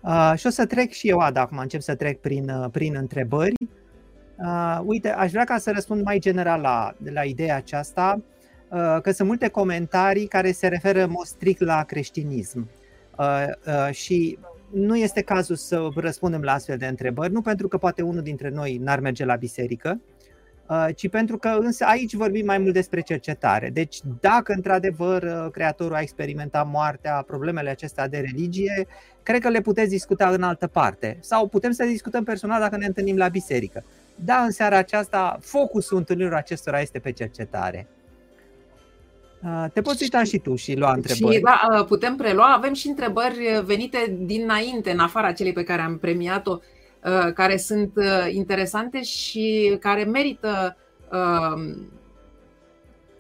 Uh, 0.01 0.34
și 0.36 0.48
o 0.48 0.50
să 0.50 0.65
trec 0.65 0.91
și 0.91 1.10
eu, 1.10 1.17
Ada, 1.17 1.41
acum 1.41 1.58
încep 1.58 1.82
să 1.82 1.96
trec 1.96 2.20
prin, 2.20 2.70
prin 2.72 2.96
întrebări. 2.96 3.56
Uite, 4.84 5.10
aș 5.10 5.32
vrea 5.32 5.44
ca 5.44 5.58
să 5.58 5.72
răspund 5.72 6.03
mai 6.03 6.20
general 6.20 6.62
la, 6.62 6.96
la 7.13 7.24
ideea 7.24 7.56
aceasta, 7.56 8.22
că 9.01 9.12
sunt 9.12 9.27
multe 9.27 9.48
comentarii 9.48 10.27
care 10.27 10.51
se 10.51 10.67
referă 10.67 11.03
în 11.03 11.10
mod 11.10 11.25
strict 11.25 11.62
la 11.62 11.84
creștinism. 11.84 12.70
Și 13.91 14.38
nu 14.70 14.98
este 14.98 15.22
cazul 15.22 15.56
să 15.56 15.88
răspundem 15.96 16.41
la 16.41 16.53
astfel 16.53 16.77
de 16.77 16.86
întrebări, 16.86 17.34
nu 17.34 17.41
pentru 17.41 17.67
că 17.67 17.77
poate 17.77 18.01
unul 18.01 18.22
dintre 18.22 18.50
noi 18.50 18.77
n-ar 18.77 19.00
merge 19.00 19.25
la 19.25 19.36
biserică, 19.36 20.00
Uh, 20.00 20.17
ci 20.96 21.10
pentru 21.10 21.38
că 21.38 21.58
însă 21.60 21.86
aici 21.86 22.14
vorbim 22.14 22.46
mai 22.46 22.58
mult 22.58 22.74
despre 22.74 23.02
cercetare. 23.02 23.70
Deci 23.70 23.98
dacă 24.20 24.54
într-adevăr 24.54 25.24
uh, 25.24 25.52
creatorul 25.52 25.96
a 25.96 26.00
experimentat 26.00 26.68
moartea, 26.72 27.24
problemele 27.28 27.70
acestea 27.70 28.08
de 28.08 28.18
religie, 28.18 28.88
cred 29.24 29.42
că 29.42 29.50
le 29.50 29.62
puteți 29.62 29.90
discuta 29.90 30.30
în 30.30 30.44
altă 30.44 30.68
parte. 30.68 31.18
Sau 31.22 31.48
putem 31.48 31.72
să 31.72 31.84
discutăm 31.84 32.24
personal 32.24 32.60
dacă 32.60 32.78
ne 32.78 32.86
întâlnim 32.86 33.18
la 33.18 33.28
biserică. 33.28 33.84
Da, 34.16 34.36
în 34.38 34.52
seara 34.52 34.78
aceasta, 34.78 35.38
focusul 35.42 35.98
întâlnirilor 35.98 36.38
acestora 36.38 36.82
este 36.82 37.00
pe 37.00 37.12
cercetare. 37.12 37.88
Uh, 39.44 39.66
te 39.74 39.82
poți 39.82 40.04
uita 40.04 40.24
și 40.24 40.38
tu 40.38 40.56
și 40.56 40.76
lua 40.76 40.94
întrebări. 40.94 41.36
Și, 41.36 41.42
da, 41.42 41.84
putem 41.88 42.16
prelua. 42.16 42.54
Avem 42.54 42.74
și 42.74 42.88
întrebări 42.88 43.62
venite 43.66 44.18
dinainte, 44.20 44.92
în 44.92 45.00
afara 45.00 45.32
celei 45.32 45.54
pe 45.54 45.64
care 45.64 45.82
am 45.82 45.98
premiat-o. 45.98 46.60
Uh, 47.08 47.34
care 47.34 47.58
sunt 47.58 47.92
uh, 47.96 48.28
interesante 48.34 49.02
și 49.02 49.78
care 49.80 50.04
merită, 50.04 50.78
um, 51.12 51.92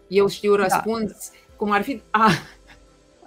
eu 0.07 0.27
știu, 0.27 0.55
da. 0.55 0.63
răspuns, 0.63 1.11
da. 1.11 1.37
cum 1.55 1.71
ar 1.71 1.81
fi. 1.81 2.01
A, 2.09 2.29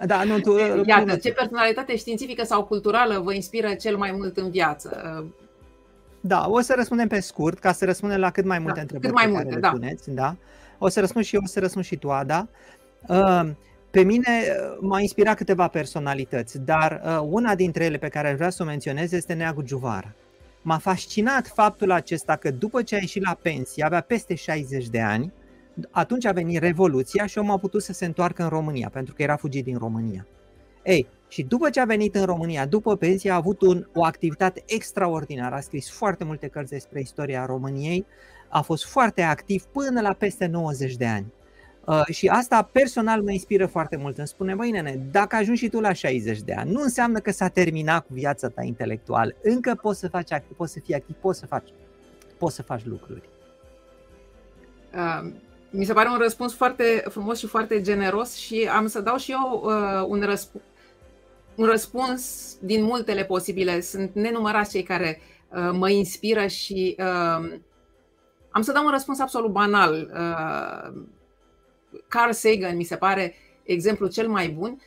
da, 0.05 0.23
nu, 0.23 0.39
tu, 0.39 0.57
Iată, 0.85 1.15
ce 1.15 1.31
personalitate 1.31 1.95
științifică 1.95 2.43
sau 2.43 2.63
culturală 2.63 3.19
vă 3.19 3.33
inspiră 3.33 3.73
cel 3.73 3.97
mai 3.97 4.11
mult 4.11 4.37
în 4.37 4.49
viață? 4.49 5.25
Da, 6.19 6.45
o 6.49 6.59
să 6.59 6.73
răspundem 6.75 7.07
pe 7.07 7.19
scurt, 7.19 7.59
ca 7.59 7.71
să 7.71 7.85
răspundem 7.85 8.19
la 8.19 8.31
cât 8.31 8.45
mai 8.45 8.59
multe 8.59 8.75
da, 8.75 8.81
întrebări 8.81 9.13
cât 9.13 9.23
mai 9.23 9.31
multe, 9.31 9.59
da. 9.59 9.69
puneți. 9.69 10.11
Da? 10.11 10.35
O 10.77 10.89
să 10.89 10.99
răspund 10.99 11.25
și 11.25 11.35
eu, 11.35 11.41
o 11.43 11.47
să 11.47 11.59
răspund 11.59 11.85
și 11.85 11.95
tu, 11.95 12.11
Ada. 12.11 12.47
Uh, 13.07 13.49
pe 13.91 14.01
mine 14.01 14.29
m-a 14.79 14.99
inspirat 14.99 15.35
câteva 15.35 15.67
personalități, 15.67 16.59
dar 16.59 17.01
una 17.23 17.55
dintre 17.55 17.85
ele 17.85 17.97
pe 17.97 18.07
care 18.07 18.27
aș 18.29 18.35
vrea 18.35 18.49
să 18.49 18.63
o 18.63 18.65
menționez 18.65 19.11
este 19.11 19.33
Neagu 19.33 19.63
Juvar 19.65 20.13
m-a 20.61 20.77
fascinat 20.77 21.47
faptul 21.47 21.91
acesta 21.91 22.35
că 22.35 22.51
după 22.51 22.81
ce 22.81 22.95
a 22.95 22.99
ieșit 22.99 23.25
la 23.25 23.37
pensie, 23.41 23.83
avea 23.83 24.01
peste 24.01 24.35
60 24.35 24.87
de 24.87 25.01
ani, 25.01 25.33
atunci 25.91 26.25
a 26.25 26.31
venit 26.31 26.59
Revoluția 26.59 27.25
și 27.25 27.37
omul 27.37 27.51
a 27.51 27.57
putut 27.57 27.83
să 27.83 27.93
se 27.93 28.05
întoarcă 28.05 28.43
în 28.43 28.49
România, 28.49 28.89
pentru 28.89 29.13
că 29.13 29.21
era 29.21 29.35
fugit 29.35 29.63
din 29.63 29.77
România. 29.77 30.27
Ei, 30.83 31.07
și 31.27 31.43
după 31.43 31.69
ce 31.69 31.79
a 31.79 31.85
venit 31.85 32.15
în 32.15 32.25
România, 32.25 32.65
după 32.65 32.95
pensie, 32.95 33.31
a 33.31 33.35
avut 33.35 33.61
un, 33.61 33.87
o 33.93 34.03
activitate 34.03 34.63
extraordinară. 34.65 35.55
A 35.55 35.59
scris 35.59 35.91
foarte 35.91 36.23
multe 36.23 36.47
cărți 36.47 36.71
despre 36.71 36.99
istoria 36.99 37.45
României, 37.45 38.05
a 38.49 38.61
fost 38.61 38.85
foarte 38.85 39.21
activ 39.21 39.63
până 39.63 40.01
la 40.01 40.13
peste 40.13 40.45
90 40.45 40.95
de 40.95 41.05
ani. 41.05 41.25
Uh, 41.85 42.05
și 42.11 42.27
asta 42.27 42.69
personal 42.71 43.21
mă 43.21 43.31
inspiră 43.31 43.65
foarte 43.65 43.95
mult. 43.95 44.17
Îmi 44.17 44.27
spune, 44.27 44.55
băi 44.55 44.71
nene, 44.71 45.01
dacă 45.11 45.35
ajungi 45.35 45.63
și 45.63 45.69
tu 45.69 45.79
la 45.79 45.93
60 45.93 46.41
de 46.41 46.53
ani, 46.53 46.71
nu 46.71 46.81
înseamnă 46.81 47.19
că 47.19 47.31
s-a 47.31 47.47
terminat 47.47 48.05
cu 48.05 48.13
viața 48.13 48.47
ta 48.47 48.61
intelectuală. 48.61 49.31
Încă 49.43 49.79
poți 49.81 49.99
să 49.99 50.07
faci 50.07 50.31
activ, 50.31 50.55
poți 50.55 50.73
să 50.73 50.79
fii 50.79 50.95
activ, 50.95 51.15
poți 51.15 51.39
să 51.39 51.45
faci, 51.45 51.69
poți 52.37 52.55
să 52.55 52.61
faci 52.61 52.85
lucruri. 52.85 53.29
Uh, 54.93 55.31
mi 55.69 55.85
se 55.85 55.93
pare 55.93 56.09
un 56.09 56.17
răspuns 56.17 56.53
foarte 56.55 57.03
frumos 57.09 57.39
și 57.39 57.47
foarte 57.47 57.81
generos 57.81 58.35
și 58.35 58.69
am 58.73 58.87
să 58.87 59.01
dau 59.01 59.17
și 59.17 59.31
eu 59.31 59.61
uh, 59.63 60.05
un, 60.07 60.33
răsp- 60.33 60.61
un 61.55 61.65
răspuns 61.65 62.55
din 62.59 62.83
multele 62.83 63.23
posibile. 63.23 63.81
Sunt 63.81 64.13
nenumărați 64.13 64.71
cei 64.71 64.83
care 64.83 65.21
uh, 65.49 65.69
mă 65.73 65.89
inspiră 65.89 66.47
și 66.47 66.95
uh, 66.99 67.59
am 68.51 68.61
să 68.61 68.71
dau 68.71 68.85
un 68.85 68.91
răspuns 68.91 69.19
absolut 69.19 69.51
banal. 69.51 70.11
Uh, 70.13 71.03
Carl 72.07 72.31
Sagan 72.31 72.75
mi 72.75 72.83
se 72.83 72.95
pare 72.95 73.35
exemplul 73.63 74.09
cel 74.09 74.27
mai 74.27 74.49
bun 74.49 74.81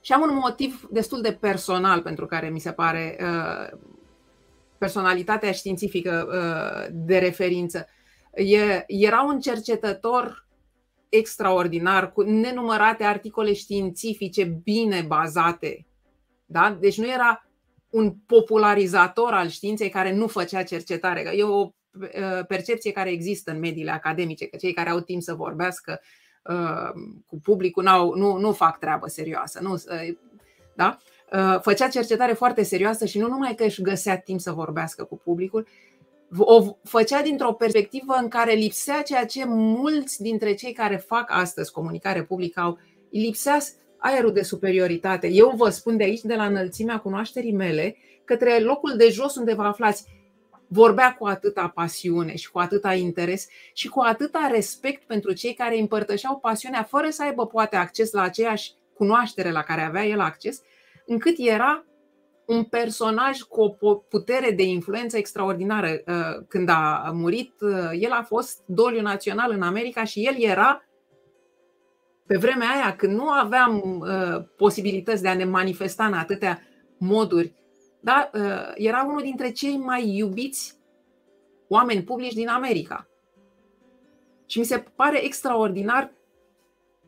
și 0.00 0.12
am 0.12 0.22
un 0.22 0.34
motiv 0.34 0.88
destul 0.90 1.20
de 1.20 1.32
personal 1.32 2.02
pentru 2.02 2.26
care 2.26 2.48
mi 2.48 2.60
se 2.60 2.72
pare 2.72 3.18
uh, 3.20 3.78
personalitatea 4.78 5.52
științifică 5.52 6.28
uh, 6.28 6.92
de 6.92 7.18
referință. 7.18 7.86
E, 8.34 8.84
era 8.86 9.22
un 9.22 9.40
cercetător 9.40 10.46
extraordinar, 11.08 12.12
cu 12.12 12.22
nenumărate 12.22 13.04
articole 13.04 13.52
științifice 13.52 14.44
bine 14.44 15.04
bazate. 15.06 15.86
Da? 16.46 16.76
Deci 16.80 16.98
nu 16.98 17.08
era 17.08 17.48
un 17.90 18.14
popularizator 18.26 19.32
al 19.32 19.48
științei 19.48 19.88
care 19.88 20.12
nu 20.12 20.26
făcea 20.26 20.62
cercetare. 20.62 21.30
E 21.34 21.42
o 21.42 21.58
uh, 21.60 22.46
percepție 22.48 22.92
care 22.92 23.10
există 23.10 23.50
în 23.50 23.58
mediile 23.58 23.90
academice, 23.90 24.46
că 24.46 24.56
cei 24.56 24.72
care 24.72 24.90
au 24.90 25.00
timp 25.00 25.22
să 25.22 25.34
vorbească 25.34 26.00
Uh, 26.00 26.25
cu 27.26 27.40
publicul 27.42 27.82
nu, 27.82 28.14
nu, 28.14 28.36
nu 28.36 28.52
fac 28.52 28.78
treabă 28.78 29.06
serioasă. 29.06 29.58
Nu, 29.62 29.72
uh, 29.72 30.16
da? 30.74 30.98
Uh, 31.32 31.60
făcea 31.60 31.88
cercetare 31.88 32.32
foarte 32.32 32.62
serioasă 32.62 33.04
și 33.04 33.18
nu 33.18 33.28
numai 33.28 33.54
că 33.54 33.64
își 33.64 33.82
găsea 33.82 34.18
timp 34.18 34.40
să 34.40 34.52
vorbească 34.52 35.04
cu 35.04 35.16
publicul, 35.16 35.66
o 36.38 36.76
făcea 36.82 37.22
dintr-o 37.22 37.52
perspectivă 37.52 38.14
în 38.14 38.28
care 38.28 38.52
lipsea 38.52 39.02
ceea 39.02 39.26
ce 39.26 39.44
mulți 39.46 40.22
dintre 40.22 40.54
cei 40.54 40.72
care 40.72 40.96
fac 40.96 41.24
astăzi 41.28 41.72
comunicare 41.72 42.22
publică 42.22 42.60
au, 42.60 42.78
lipsea 43.10 43.58
aerul 43.98 44.32
de 44.32 44.42
superioritate. 44.42 45.28
Eu 45.28 45.52
vă 45.56 45.68
spun 45.68 45.96
de 45.96 46.02
aici, 46.02 46.20
de 46.20 46.34
la 46.34 46.46
înălțimea 46.46 46.98
cunoașterii 46.98 47.52
mele, 47.52 47.96
către 48.24 48.58
locul 48.58 48.96
de 48.96 49.08
jos 49.08 49.36
unde 49.36 49.54
vă 49.54 49.62
aflați 49.62 50.04
vorbea 50.68 51.14
cu 51.14 51.26
atâta 51.26 51.68
pasiune 51.68 52.36
și 52.36 52.50
cu 52.50 52.58
atâta 52.58 52.94
interes 52.94 53.46
și 53.72 53.88
cu 53.88 54.00
atâta 54.00 54.48
respect 54.52 55.02
pentru 55.06 55.32
cei 55.32 55.54
care 55.54 55.78
împărtășeau 55.78 56.38
pasiunea 56.38 56.82
fără 56.82 57.10
să 57.10 57.22
aibă 57.22 57.46
poate 57.46 57.76
acces 57.76 58.12
la 58.12 58.22
aceeași 58.22 58.72
cunoaștere 58.94 59.50
la 59.50 59.62
care 59.62 59.80
avea 59.80 60.04
el 60.04 60.20
acces, 60.20 60.62
încât 61.06 61.34
era 61.38 61.84
un 62.46 62.64
personaj 62.64 63.40
cu 63.40 63.76
o 63.80 63.94
putere 63.94 64.50
de 64.50 64.62
influență 64.62 65.16
extraordinară. 65.16 65.88
Uh, 66.06 66.44
când 66.48 66.68
a 66.68 67.10
murit, 67.14 67.60
uh, 67.60 67.90
el 67.92 68.10
a 68.10 68.22
fost 68.22 68.62
doliu 68.66 69.00
național 69.00 69.50
în 69.50 69.62
America 69.62 70.04
și 70.04 70.26
el 70.26 70.34
era 70.38 70.84
pe 72.26 72.36
vremea 72.36 72.68
aia, 72.68 72.96
când 72.96 73.16
nu 73.16 73.28
aveam 73.28 74.00
uh, 74.00 74.44
posibilități 74.56 75.22
de 75.22 75.28
a 75.28 75.34
ne 75.34 75.44
manifesta 75.44 76.06
în 76.06 76.12
atâtea 76.12 76.62
moduri 76.98 77.54
da? 78.00 78.30
Uh, 78.34 78.72
era 78.74 79.04
unul 79.08 79.22
dintre 79.22 79.50
cei 79.50 79.76
mai 79.76 80.08
iubiți 80.08 80.78
oameni 81.68 82.02
publici 82.02 82.34
din 82.34 82.48
America. 82.48 83.08
Și 84.46 84.58
mi 84.58 84.64
se 84.64 84.78
pare 84.78 85.24
extraordinar, 85.24 86.12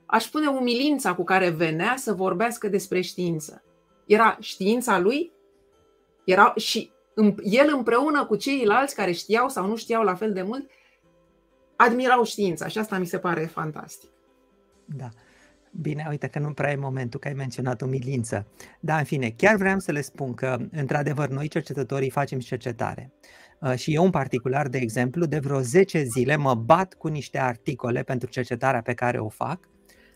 aș 0.07 0.25
spune, 0.25 0.47
umilința 0.47 1.15
cu 1.15 1.25
care 1.25 1.49
venea 1.49 1.95
să 1.97 2.13
vorbească 2.13 2.69
despre 2.69 3.01
știință. 3.01 3.63
Era 4.07 4.37
știința 4.41 4.99
lui, 4.99 5.33
era 6.25 6.53
și 6.57 6.91
el 7.43 7.73
împreună 7.75 8.27
cu 8.27 8.37
ceilalți 8.37 8.95
care 8.95 9.13
știau 9.13 9.49
sau 9.49 9.67
nu 9.67 9.77
știau 9.77 10.03
la 10.03 10.15
fel 10.15 10.33
de 10.33 10.43
mult, 10.43 10.71
admirau 11.77 12.25
știința 12.25 12.67
și 12.67 12.79
asta 12.79 12.99
mi 12.99 13.07
se 13.07 13.19
pare 13.19 13.47
fantastic. 13.47 14.11
Da. 14.85 15.09
Bine, 15.73 16.07
uite 16.11 16.27
că 16.27 16.39
nu 16.39 16.53
prea 16.53 16.71
e 16.71 16.77
momentul 16.77 17.21
că 17.21 17.29
ai 17.29 17.35
menționat 17.35 17.81
umilință. 17.81 18.47
Dar, 18.81 18.99
în 18.99 19.05
fine, 19.05 19.31
chiar 19.37 19.57
vreau 19.57 19.79
să 19.79 19.93
le 19.93 20.01
spun 20.01 20.35
că, 20.35 20.57
într-adevăr, 20.71 21.29
noi 21.29 21.49
cercetătorii 21.49 22.11
facem 22.11 22.39
cercetare. 22.39 23.13
Uh, 23.61 23.75
și 23.75 23.95
eu, 23.95 24.05
în 24.05 24.11
particular, 24.11 24.69
de 24.69 24.79
exemplu, 24.79 25.25
de 25.27 25.39
vreo 25.39 25.61
10 25.61 26.03
zile 26.03 26.37
mă 26.37 26.55
bat 26.55 26.95
cu 26.95 27.09
niște 27.09 27.39
articole 27.39 28.03
pentru 28.03 28.29
cercetarea 28.29 28.83
pe 28.83 28.95
care 28.95 29.19
o 29.19 29.29
fac. 29.29 29.69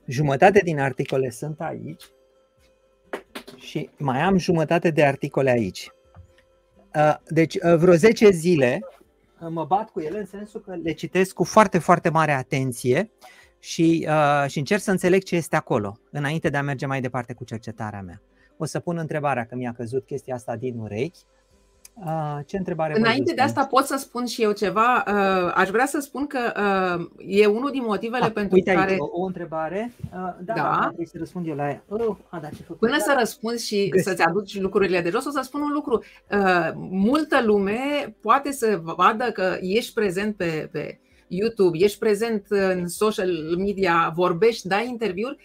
Jumătate 0.06 0.61
din 0.64 0.78
articole 0.78 1.30
sunt 1.30 1.61
aici 1.61 2.04
și 3.56 3.90
mai 3.99 4.21
am 4.21 4.38
jumătate 4.38 4.90
de 4.90 5.04
articole 5.04 5.50
aici. 5.50 5.88
Uh, 6.94 7.14
deci, 7.28 7.54
uh, 7.54 7.76
vreo 7.76 7.94
10 7.94 8.30
zile 8.30 8.80
mă 9.49 9.64
bat 9.64 9.90
cu 9.90 10.00
ele 10.00 10.18
în 10.18 10.26
sensul 10.26 10.61
că 10.61 10.75
le 10.82 10.92
citesc 10.92 11.35
cu 11.35 11.44
foarte, 11.44 11.78
foarte 11.78 12.09
mare 12.09 12.32
atenție 12.32 13.11
și, 13.62 14.09
uh, 14.09 14.50
și 14.50 14.59
încerc 14.59 14.81
să 14.81 14.90
înțeleg 14.90 15.23
ce 15.23 15.37
este 15.37 15.57
acolo, 15.57 15.99
înainte 16.11 16.49
de 16.49 16.57
a 16.57 16.62
merge 16.62 16.87
mai 16.87 17.00
departe 17.00 17.33
cu 17.33 17.45
cercetarea 17.45 18.02
mea. 18.02 18.21
O 18.57 18.64
să 18.64 18.78
pun 18.78 18.99
întrebarea, 18.99 19.45
că 19.45 19.54
mi-a 19.57 19.73
căzut 19.73 20.07
chestia 20.07 20.35
asta 20.35 20.57
din 20.57 20.78
urechi. 20.78 21.19
Uh, 21.95 22.38
ce 22.47 22.57
întrebare 22.57 22.97
Înainte 22.97 23.35
de 23.35 23.40
asta 23.40 23.66
pot 23.66 23.85
să 23.85 23.97
spun 23.97 24.26
și 24.26 24.42
eu 24.42 24.52
ceva. 24.52 25.04
Uh, 25.07 25.52
aș 25.54 25.69
vrea 25.69 25.87
să 25.87 26.00
spun 26.00 26.26
că 26.26 26.38
uh, 26.99 27.26
e 27.26 27.47
unul 27.47 27.71
din 27.71 27.83
motivele 27.87 28.25
ah, 28.25 28.33
pentru 28.33 28.54
uite 28.54 28.73
care... 28.73 28.90
Aici, 28.90 29.00
o, 29.00 29.09
o 29.12 29.25
întrebare. 29.25 29.92
Uh, 29.99 30.11
da, 30.40 30.52
da. 30.54 30.54
da 30.54 30.85
trebuie 30.87 31.07
să 31.07 31.19
răspund 31.19 31.47
eu 31.47 31.54
la 31.54 31.69
ea. 31.69 31.83
Oh, 31.88 32.16
a, 32.28 32.38
da, 32.38 32.49
ce 32.49 32.62
Până 32.78 32.97
să 32.99 33.14
răspunzi 33.19 33.66
și 33.66 33.88
Găsi. 33.88 34.04
să-ți 34.04 34.23
aduci 34.23 34.61
lucrurile 34.61 35.00
de 35.00 35.11
jos, 35.11 35.25
o 35.25 35.31
să 35.31 35.40
spun 35.42 35.61
un 35.61 35.73
lucru. 35.73 36.02
Uh, 36.31 36.73
multă 36.90 37.42
lume 37.45 38.14
poate 38.21 38.52
să 38.52 38.81
vadă 38.83 39.25
că 39.25 39.57
ești 39.61 39.92
prezent 39.92 40.37
pe, 40.37 40.69
pe 40.73 41.00
YouTube, 41.34 41.78
ești 41.78 41.98
prezent 41.98 42.46
în 42.48 42.88
social 42.88 43.30
media, 43.56 44.12
vorbești, 44.14 44.68
dai 44.68 44.88
interviuri 44.88 45.36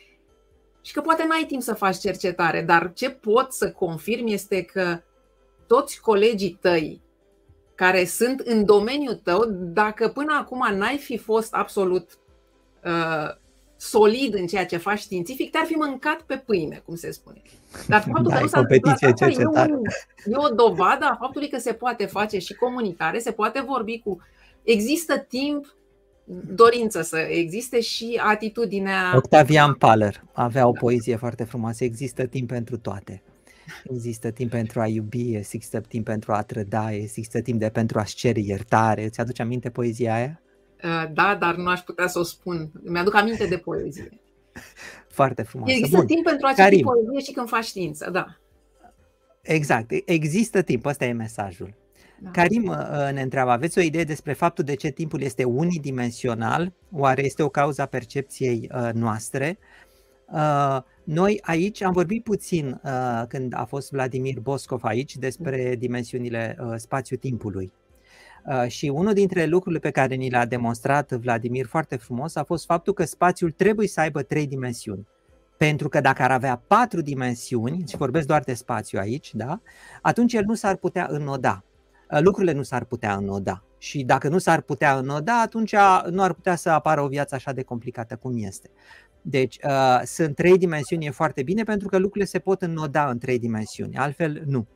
și 0.82 0.94
că 0.94 1.01
poate 1.01 1.25
n-ai 1.27 1.46
timp 1.48 1.62
să 1.62 1.74
faci 1.74 1.98
cercetare, 1.98 2.62
dar 2.62 2.91
ce 2.94 3.10
pot 3.10 3.53
să 3.53 3.72
confirm 3.72 4.27
este 4.27 4.62
că 4.62 5.01
toți 5.67 6.01
colegii 6.01 6.58
tăi 6.62 7.01
care 7.75 8.06
sunt 8.06 8.39
în 8.39 8.65
domeniul 8.65 9.20
tău, 9.24 9.46
dacă 9.50 10.08
până 10.08 10.38
acum 10.39 10.75
n-ai 10.75 10.98
fi 10.98 11.17
fost 11.17 11.53
absolut 11.53 12.10
uh, 12.84 13.36
solid 13.77 14.34
în 14.34 14.48
ceea 14.48 14.65
ce 14.65 14.77
faci 14.77 15.00
științific, 15.00 15.51
te-ar 15.51 15.65
fi 15.65 15.74
mâncat 15.74 16.22
pe 16.22 16.44
pâine, 16.46 16.82
cum 16.86 16.96
se 16.96 17.12
spune. 17.12 17.41
Dar 17.88 18.01
faptul 18.13 18.32
da, 18.32 18.36
că 18.36 18.41
nu 18.41 18.48
s-a 18.48 18.58
competiție 18.58 19.13
cercetare. 19.13 19.72
E, 19.72 19.75
un, 19.75 19.82
e 20.34 20.51
o 20.51 20.56
dovadă 20.56 21.06
a 21.06 21.17
faptului 21.20 21.50
că 21.50 21.58
se 21.58 21.74
poate 21.74 22.06
face 22.06 22.39
și 22.39 22.53
comunicare, 22.53 23.20
se 23.20 23.32
poate 23.32 23.62
vorbi 23.62 24.00
cu. 24.00 24.22
Există 24.63 25.17
timp 25.17 25.75
dorință 26.55 27.01
să 27.01 27.17
existe 27.17 27.79
și 27.79 28.19
atitudinea. 28.24 29.13
Octavian 29.15 29.74
Paler 29.74 30.24
avea 30.34 30.67
o 30.67 30.72
da. 30.72 30.79
poezie 30.79 31.15
foarte 31.15 31.43
frumoasă. 31.43 31.84
Există 31.84 32.25
timp 32.25 32.48
pentru 32.48 32.77
toate. 32.77 33.22
Există 33.84 34.31
timp 34.31 34.50
pentru 34.50 34.79
a 34.79 34.88
iubi, 34.88 35.36
există 35.36 35.79
timp 35.79 36.05
pentru 36.05 36.34
a 36.34 36.41
trăda, 36.41 36.91
există 36.91 37.41
timp 37.41 37.60
de 37.60 37.69
pentru 37.69 38.00
a-și 38.00 38.15
cere 38.15 38.39
iertare. 38.39 39.03
Îți 39.03 39.19
aduce 39.19 39.41
aminte 39.41 39.69
poezia 39.69 40.13
aia? 40.13 40.41
Uh, 40.84 41.12
da, 41.13 41.38
dar 41.39 41.55
nu 41.55 41.69
aș 41.69 41.79
putea 41.79 42.07
să 42.07 42.19
o 42.19 42.24
spun. 42.24 42.72
Mi-aduc 42.84 43.15
aminte 43.15 43.46
de 43.46 43.57
poezie. 43.57 44.10
Foarte 45.17 45.41
frumos. 45.41 45.69
Există 45.69 45.98
Bun. 45.98 46.05
timp 46.05 46.24
pentru 46.24 46.48
a 46.48 46.53
citi 46.53 46.84
poezie 46.84 47.19
și 47.19 47.31
când 47.31 47.48
faci 47.48 47.65
știință, 47.65 48.10
da. 48.12 48.25
Exact. 49.41 49.91
Există 50.05 50.62
timp. 50.62 50.86
Ăsta 50.86 51.05
e 51.05 51.12
mesajul. 51.12 51.74
Da. 52.20 52.30
Karim 52.32 52.68
uh, 52.68 53.10
ne 53.14 53.22
întreabă, 53.22 53.52
aveți 53.52 53.78
o 53.78 53.82
idee 53.82 54.04
despre 54.04 54.34
faptul 54.34 54.64
de 54.64 54.76
ce 54.76 54.90
timpul 54.90 55.22
este 55.22 55.44
unidimensional? 55.44 56.74
Oare 56.92 57.26
este 57.26 57.44
o 57.44 57.50
cauza 57.50 57.86
percepției 57.86 58.70
uh, 58.74 58.90
noastre? 58.94 59.58
Noi 61.04 61.40
aici 61.42 61.82
am 61.82 61.92
vorbit 61.92 62.24
puțin 62.24 62.82
când 63.28 63.54
a 63.56 63.66
fost 63.66 63.92
Vladimir 63.92 64.40
Boscov 64.40 64.84
aici 64.84 65.16
despre 65.16 65.76
dimensiunile 65.76 66.58
spațiu-timpului. 66.76 67.72
Uh, 68.48 68.68
și 68.68 68.86
unul 68.86 69.14
dintre 69.14 69.46
lucrurile 69.46 69.80
pe 69.80 69.90
care 69.90 70.16
ni 70.16 70.30
le-a 70.30 70.46
demonstrat 70.46 71.12
Vladimir 71.12 71.66
foarte 71.66 71.96
frumos 71.96 72.36
a 72.36 72.44
fost 72.44 72.66
faptul 72.66 72.94
că 72.94 73.04
spațiul 73.04 73.52
trebuie 73.52 73.88
să 73.88 74.00
aibă 74.00 74.22
trei 74.22 74.48
dimensiuni. 74.48 75.08
Pentru 75.58 75.90
că 75.90 76.02
dacă 76.02 76.22
ar 76.22 76.32
avea 76.32 76.64
patru 76.68 77.02
dimensiuni, 77.02 77.84
și 77.88 77.98
vorbesc 77.98 78.28
doar 78.28 78.42
de 78.42 78.54
spațiu 78.54 79.00
aici, 79.00 79.36
da, 79.36 79.62
atunci 80.02 80.34
el 80.34 80.44
nu 80.46 80.54
s-ar 80.54 80.76
putea 80.76 81.08
înnoda. 81.10 81.64
Uh, 82.12 82.20
lucrurile 82.22 82.54
nu 82.54 82.64
s-ar 82.64 82.84
putea 82.84 83.16
înnoda. 83.16 83.64
Și 83.78 84.04
dacă 84.04 84.28
nu 84.28 84.38
s-ar 84.38 84.62
putea 84.62 84.98
înnoda, 84.98 85.42
atunci 85.42 85.76
nu 86.10 86.22
ar 86.22 86.34
putea 86.34 86.56
să 86.56 86.70
apară 86.70 87.02
o 87.02 87.08
viață 87.08 87.36
așa 87.36 87.52
de 87.52 87.64
complicată 87.64 88.16
cum 88.16 88.34
este. 88.36 88.70
Deci, 89.22 89.58
uh, 89.64 90.02
sunt 90.04 90.36
trei 90.36 90.58
dimensiuni, 90.58 91.06
e 91.06 91.12
foarte 91.12 91.44
bine 91.44 91.64
pentru 91.64 91.88
că 91.88 91.98
lucrurile 91.98 92.26
se 92.26 92.40
pot 92.40 92.62
înnoda 92.62 93.10
în 93.10 93.18
trei 93.18 93.40
dimensiuni, 93.40 93.98
altfel 93.98 94.44
nu. 94.46 94.68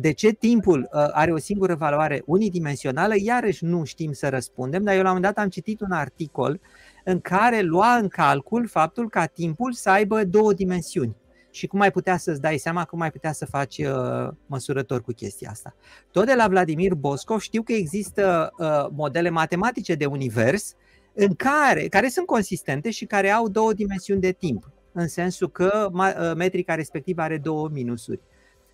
De 0.00 0.12
ce 0.12 0.30
timpul 0.30 0.78
uh, 0.92 1.08
are 1.12 1.32
o 1.32 1.38
singură 1.38 1.74
valoare 1.74 2.22
unidimensională, 2.26 3.14
iarăși 3.16 3.64
nu 3.64 3.84
știm 3.84 4.12
să 4.12 4.28
răspundem, 4.28 4.82
dar 4.82 4.94
eu 4.94 5.02
la 5.02 5.08
un 5.08 5.14
moment 5.14 5.34
dat 5.34 5.44
am 5.44 5.50
citit 5.50 5.80
un 5.80 5.90
articol 5.90 6.60
în 7.04 7.20
care 7.20 7.60
lua 7.60 7.94
în 7.94 8.08
calcul 8.08 8.68
faptul 8.68 9.08
ca 9.08 9.26
timpul 9.26 9.72
să 9.72 9.90
aibă 9.90 10.24
două 10.24 10.52
dimensiuni. 10.52 11.16
Și 11.54 11.66
cum 11.66 11.80
ai 11.80 11.90
putea 11.90 12.16
să-ți 12.16 12.40
dai 12.40 12.58
seama, 12.58 12.84
cum 12.84 13.00
ai 13.00 13.10
putea 13.10 13.32
să 13.32 13.46
faci 13.46 13.78
uh, 13.78 14.28
măsurător 14.46 15.02
cu 15.02 15.12
chestia 15.12 15.50
asta. 15.50 15.74
Tot 16.10 16.26
de 16.26 16.34
la 16.34 16.48
Vladimir 16.48 16.94
Boscov 16.94 17.40
știu 17.40 17.62
că 17.62 17.72
există 17.72 18.52
uh, 18.58 18.86
modele 18.90 19.28
matematice 19.28 19.94
de 19.94 20.06
univers 20.06 20.74
în 21.12 21.34
care, 21.34 21.88
care 21.88 22.08
sunt 22.08 22.26
consistente 22.26 22.90
și 22.90 23.04
care 23.04 23.30
au 23.30 23.48
două 23.48 23.72
dimensiuni 23.72 24.20
de 24.20 24.32
timp, 24.32 24.70
în 24.92 25.08
sensul 25.08 25.50
că 25.50 25.88
uh, 25.92 26.32
metrica 26.36 26.74
respectivă 26.74 27.22
are 27.22 27.38
două 27.38 27.68
minusuri 27.68 28.20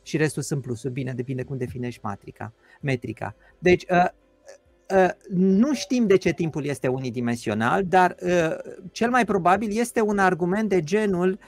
și 0.03 0.17
restul 0.17 0.43
sunt 0.43 0.63
plusuri. 0.63 0.93
Bine, 0.93 1.13
depinde 1.13 1.43
cum 1.43 1.57
definești 1.57 2.01
matrica, 2.03 2.53
metrica. 2.81 3.35
Deci, 3.59 3.85
uh, 3.91 3.97
uh, 3.97 4.09
nu 5.29 5.75
știm 5.75 6.07
de 6.07 6.17
ce 6.17 6.33
timpul 6.33 6.65
este 6.65 6.89
unidimensional, 6.89 7.83
dar 7.85 8.17
uh, 8.23 8.57
cel 8.93 9.11
mai 9.11 9.25
probabil 9.25 9.79
este 9.79 10.01
un 10.01 10.19
argument 10.19 10.69
de 10.69 10.83
genul 10.83 11.39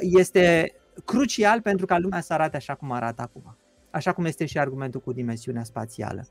este 0.00 0.74
crucial 1.04 1.60
pentru 1.60 1.86
ca 1.86 1.98
lumea 1.98 2.20
să 2.20 2.32
arate 2.32 2.56
așa 2.56 2.74
cum 2.74 2.92
arată 2.92 3.22
acum. 3.22 3.56
Așa 3.90 4.12
cum 4.12 4.24
este 4.24 4.46
și 4.46 4.58
argumentul 4.58 5.00
cu 5.00 5.12
dimensiunea 5.12 5.64
spațială. 5.64 6.26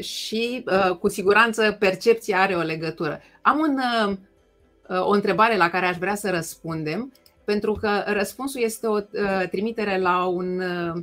Și 0.00 0.64
cu 1.00 1.08
siguranță 1.08 1.76
percepția 1.78 2.40
are 2.40 2.54
o 2.54 2.60
legătură. 2.60 3.20
Am 3.42 3.58
un, 3.58 3.80
o 5.00 5.10
întrebare 5.10 5.56
la 5.56 5.70
care 5.70 5.86
aș 5.86 5.96
vrea 5.96 6.14
să 6.14 6.30
răspundem 6.30 7.12
pentru 7.46 7.72
că 7.72 8.02
răspunsul 8.06 8.62
este 8.62 8.86
o 8.86 8.96
uh, 8.96 9.48
trimitere 9.50 9.98
la 9.98 10.24
un 10.24 10.60
uh, 10.60 11.02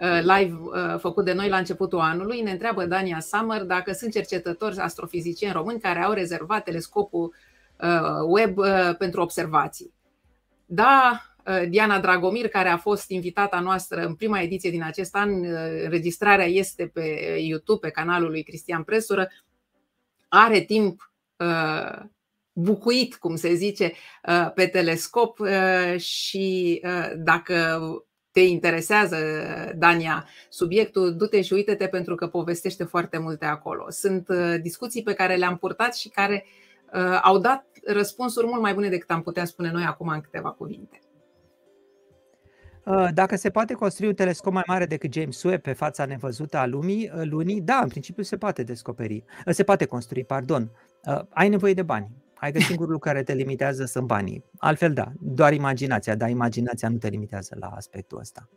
live 0.00 0.56
uh, 0.60 0.98
făcut 0.98 1.24
de 1.24 1.32
noi 1.32 1.48
la 1.48 1.56
începutul 1.56 1.98
anului. 1.98 2.40
Ne 2.40 2.50
întreabă 2.50 2.84
Dania 2.84 3.20
Summer 3.20 3.62
dacă 3.62 3.92
sunt 3.92 4.12
cercetători 4.12 4.78
astrofizicieni 4.78 5.52
români 5.52 5.80
care 5.80 6.02
au 6.02 6.12
rezervat 6.12 6.64
telescopul 6.64 7.34
web 8.26 8.58
pentru 8.98 9.20
observații. 9.20 9.94
Da, 10.66 11.22
Diana 11.68 12.00
Dragomir, 12.00 12.48
care 12.48 12.68
a 12.68 12.76
fost 12.76 13.10
invitata 13.10 13.60
noastră 13.60 14.04
în 14.04 14.14
prima 14.14 14.40
ediție 14.40 14.70
din 14.70 14.82
acest 14.82 15.14
an, 15.14 15.44
înregistrarea 15.84 16.46
este 16.46 16.86
pe 16.86 17.36
YouTube, 17.40 17.86
pe 17.86 17.92
canalul 17.92 18.30
lui 18.30 18.42
Cristian 18.42 18.82
Presură, 18.82 19.28
are 20.28 20.60
timp 20.60 21.12
bucuit, 22.58 23.16
cum 23.16 23.36
se 23.36 23.54
zice, 23.54 23.92
uh, 24.28 24.52
pe 24.54 24.66
telescop 24.66 25.38
uh, 25.38 25.98
și 26.00 26.80
uh, 26.84 27.12
dacă 27.16 27.88
te 28.38 28.44
interesează, 28.44 29.16
Dania, 29.76 30.26
subiectul, 30.48 31.16
du-te 31.16 31.40
și 31.42 31.52
uite-te 31.52 31.86
pentru 31.86 32.14
că 32.14 32.26
povestește 32.26 32.84
foarte 32.84 33.18
multe 33.18 33.44
acolo. 33.44 33.90
Sunt 33.90 34.28
discuții 34.62 35.02
pe 35.02 35.12
care 35.12 35.36
le-am 35.36 35.56
purtat 35.56 35.94
și 35.94 36.08
care 36.08 36.44
au 37.22 37.38
dat 37.38 37.66
răspunsuri 37.84 38.46
mult 38.46 38.60
mai 38.60 38.74
bune 38.74 38.88
decât 38.88 39.10
am 39.10 39.22
putea 39.22 39.44
spune 39.44 39.70
noi 39.70 39.84
acum 39.84 40.08
în 40.08 40.20
câteva 40.20 40.50
cuvinte. 40.50 41.00
Dacă 43.14 43.36
se 43.36 43.50
poate 43.50 43.74
construi 43.74 44.08
un 44.08 44.14
telescop 44.14 44.52
mai 44.52 44.64
mare 44.66 44.86
decât 44.86 45.12
James 45.12 45.42
Webb 45.42 45.62
pe 45.62 45.72
fața 45.72 46.04
nevăzută 46.04 46.56
a 46.56 46.66
lumii, 46.66 47.10
lunii, 47.22 47.60
da, 47.60 47.80
în 47.82 47.88
principiu 47.88 48.22
se 48.22 48.36
poate 48.36 48.62
descoperi, 48.62 49.24
se 49.46 49.62
poate 49.62 49.84
construi, 49.84 50.24
pardon. 50.24 50.70
Ai 51.28 51.48
nevoie 51.48 51.74
de 51.74 51.82
bani. 51.82 52.08
Hai 52.40 52.52
că 52.52 52.60
singurul 52.60 52.92
lucru 52.92 53.08
care 53.08 53.22
te 53.22 53.32
limitează 53.32 53.84
sunt 53.84 54.06
banii. 54.06 54.44
Altfel, 54.58 54.92
da, 54.92 55.12
doar 55.20 55.52
imaginația, 55.52 56.14
dar 56.14 56.28
imaginația 56.28 56.88
nu 56.88 56.96
te 56.96 57.08
limitează 57.08 57.56
la 57.60 57.66
aspectul 57.66 58.18
ăsta. 58.18 58.48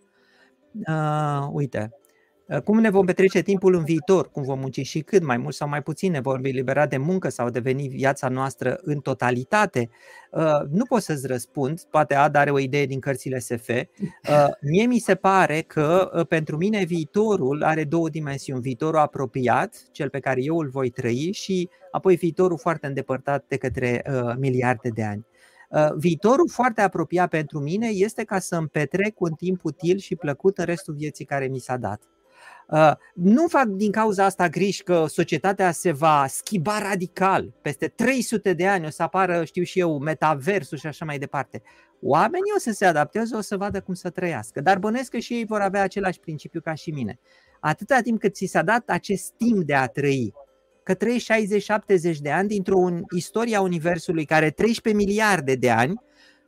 Uh, 0.87 1.47
uite, 1.51 1.91
Uh, 1.91 2.10
cum 2.59 2.79
ne 2.79 2.89
vom 2.89 3.05
petrece 3.05 3.41
timpul 3.41 3.73
în 3.73 3.83
viitor, 3.83 4.31
cum 4.31 4.43
vom 4.43 4.59
munci 4.59 4.85
și 4.85 4.99
cât, 4.99 5.23
mai 5.23 5.37
mult 5.37 5.55
sau 5.55 5.67
mai 5.67 5.81
puțin, 5.81 6.11
ne 6.11 6.19
vom 6.19 6.45
elibera 6.45 6.85
de 6.87 6.97
muncă 6.97 7.29
sau 7.29 7.49
deveni 7.49 7.87
viața 7.87 8.29
noastră 8.29 8.79
în 8.81 8.99
totalitate, 8.99 9.89
uh, 10.31 10.61
nu 10.69 10.85
pot 10.85 11.01
să-ți 11.01 11.27
răspund, 11.27 11.81
poate 11.81 12.15
Ada 12.15 12.39
are 12.39 12.51
o 12.51 12.59
idee 12.59 12.85
din 12.85 12.99
cărțile 12.99 13.39
SF. 13.39 13.69
Uh, 13.69 14.47
mie 14.61 14.85
mi 14.85 14.99
se 14.99 15.15
pare 15.15 15.61
că 15.61 16.09
pentru 16.29 16.57
mine 16.57 16.83
viitorul 16.83 17.63
are 17.63 17.83
două 17.83 18.09
dimensiuni, 18.09 18.61
viitorul 18.61 18.99
apropiat, 18.99 19.75
cel 19.91 20.09
pe 20.09 20.19
care 20.19 20.43
eu 20.43 20.57
îl 20.57 20.69
voi 20.69 20.89
trăi 20.89 21.31
și 21.33 21.69
apoi 21.91 22.15
viitorul 22.15 22.57
foarte 22.57 22.87
îndepărtat 22.87 23.45
de 23.47 23.57
către 23.57 24.03
miliarde 24.37 24.89
de 24.89 25.03
ani. 25.03 25.25
Viitorul 25.97 26.49
foarte 26.49 26.81
apropiat 26.81 27.29
pentru 27.29 27.59
mine 27.59 27.87
este 27.87 28.23
ca 28.23 28.39
să 28.39 28.55
îmi 28.55 28.67
petrec 28.67 29.19
un 29.19 29.33
timp 29.33 29.63
util 29.63 29.97
și 29.97 30.15
plăcut 30.15 30.57
în 30.57 30.65
restul 30.65 30.93
vieții 30.93 31.25
care 31.25 31.47
mi 31.47 31.59
s-a 31.59 31.77
dat. 31.77 32.01
Uh, 32.71 32.91
nu 33.13 33.47
fac 33.47 33.65
din 33.65 33.91
cauza 33.91 34.25
asta 34.25 34.49
griji 34.49 34.83
că 34.83 35.05
societatea 35.07 35.71
se 35.71 35.91
va 35.91 36.25
schimba 36.27 36.79
radical. 36.79 37.53
Peste 37.61 37.87
300 37.87 38.53
de 38.53 38.67
ani 38.67 38.85
o 38.85 38.89
să 38.89 39.03
apară, 39.03 39.43
știu 39.45 39.63
și 39.63 39.79
eu, 39.79 39.99
metaversul 39.99 40.77
și 40.77 40.87
așa 40.87 41.05
mai 41.05 41.17
departe. 41.17 41.61
Oamenii 42.01 42.51
o 42.55 42.59
să 42.59 42.71
se 42.71 42.85
adapteze, 42.85 43.35
o 43.35 43.41
să 43.41 43.57
vadă 43.57 43.81
cum 43.81 43.93
să 43.93 44.09
trăiască, 44.09 44.61
dar 44.61 44.77
bănesc 44.79 45.11
că 45.11 45.17
și 45.17 45.33
ei 45.33 45.45
vor 45.45 45.59
avea 45.59 45.81
același 45.81 46.19
principiu 46.19 46.61
ca 46.61 46.73
și 46.73 46.91
mine. 46.91 47.19
Atâta 47.59 47.99
timp 48.01 48.19
cât 48.19 48.35
ți 48.35 48.45
s-a 48.45 48.61
dat 48.61 48.89
acest 48.89 49.31
timp 49.37 49.63
de 49.63 49.73
a 49.73 49.87
trăi, 49.87 50.33
că 50.83 50.93
trăiești 50.93 51.33
60-70 52.13 52.17
de 52.21 52.31
ani 52.31 52.47
dintr-o 52.47 52.89
istoria 53.15 53.61
Universului 53.61 54.25
care 54.25 54.49
13 54.49 55.03
miliarde 55.03 55.55
de 55.55 55.69
ani, 55.69 56.01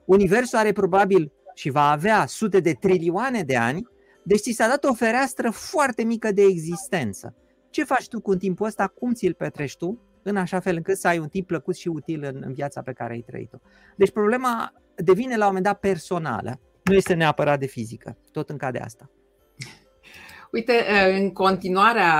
Universul 0.05 0.57
are 0.57 0.71
probabil 0.71 1.31
și 1.53 1.69
va 1.69 1.89
avea 1.89 2.25
sute 2.25 2.59
de 2.59 2.73
trilioane 2.73 3.41
de 3.41 3.55
ani, 3.55 3.91
deci 4.23 4.39
ți 4.39 4.51
s-a 4.51 4.67
dat 4.67 4.83
o 4.83 4.93
fereastră 4.93 5.49
foarte 5.49 6.03
mică 6.03 6.31
de 6.31 6.41
existență. 6.41 7.35
Ce 7.69 7.83
faci 7.83 8.07
tu 8.07 8.21
cu 8.21 8.35
timpul 8.35 8.65
ăsta? 8.65 8.87
Cum 8.87 9.13
ți-l 9.13 9.33
petrești 9.33 9.77
tu? 9.77 10.01
În 10.23 10.37
așa 10.37 10.59
fel 10.59 10.75
încât 10.75 10.97
să 10.97 11.07
ai 11.07 11.19
un 11.19 11.27
timp 11.27 11.47
plăcut 11.47 11.75
și 11.75 11.87
util 11.87 12.23
în, 12.23 12.41
în 12.45 12.53
viața 12.53 12.81
pe 12.81 12.93
care 12.93 13.13
ai 13.13 13.23
trăit-o. 13.27 13.57
Deci 13.95 14.11
problema 14.11 14.73
devine 14.95 15.35
la 15.35 15.41
un 15.41 15.47
moment 15.47 15.65
dat 15.65 15.79
personală. 15.79 16.59
Nu 16.83 16.93
este 16.93 17.13
neapărat 17.13 17.59
de 17.59 17.65
fizică. 17.65 18.17
Tot 18.31 18.49
în 18.49 18.57
de 18.71 18.79
asta. 18.79 19.09
Uite, 20.51 20.73
în 21.17 21.31
continuarea 21.31 22.13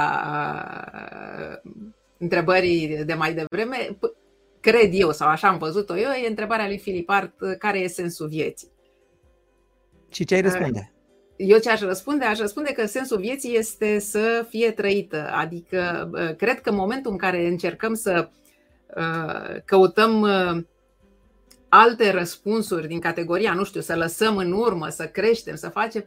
întrebării 2.18 3.06
de 3.06 3.14
mai 3.14 3.34
devreme, 3.34 3.98
cred 4.60 4.90
eu, 4.92 5.12
sau 5.12 5.28
așa 5.28 5.48
am 5.48 5.58
văzut-o 5.58 5.98
eu, 5.98 6.12
e 6.12 6.28
întrebarea 6.28 6.68
lui 6.68 6.78
Filip 6.78 7.10
Art, 7.10 7.34
care 7.60 7.80
e 7.80 7.88
sensul 7.88 8.28
vieții? 8.28 8.72
Și 10.10 10.26
ce 10.26 10.36
ai 10.36 10.42
răspunde? 10.42 10.93
Eu 11.46 11.58
ce 11.58 11.70
aș 11.70 11.82
răspunde? 11.82 12.26
Aș 12.26 12.38
răspunde 12.38 12.72
că 12.72 12.86
sensul 12.86 13.20
vieții 13.20 13.58
este 13.58 14.00
să 14.00 14.46
fie 14.50 14.72
trăită. 14.72 15.30
Adică, 15.32 16.10
cred 16.38 16.62
că 16.62 16.70
în 16.70 16.76
momentul 16.76 17.12
în 17.12 17.18
care 17.18 17.48
încercăm 17.48 17.94
să 17.94 18.30
căutăm 19.66 20.28
alte 21.70 22.12
răspunsuri 22.12 22.88
din 22.88 23.00
categoria, 23.00 23.54
nu 23.54 23.64
știu, 23.64 23.82
să 23.82 23.96
lăsăm 23.96 24.38
în 24.38 24.52
urmă, 24.52 24.88
să 24.90 25.06
creștem, 25.06 25.56
să 25.56 25.70
facem, 25.70 26.06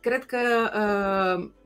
cred 0.00 0.24
că 0.24 0.38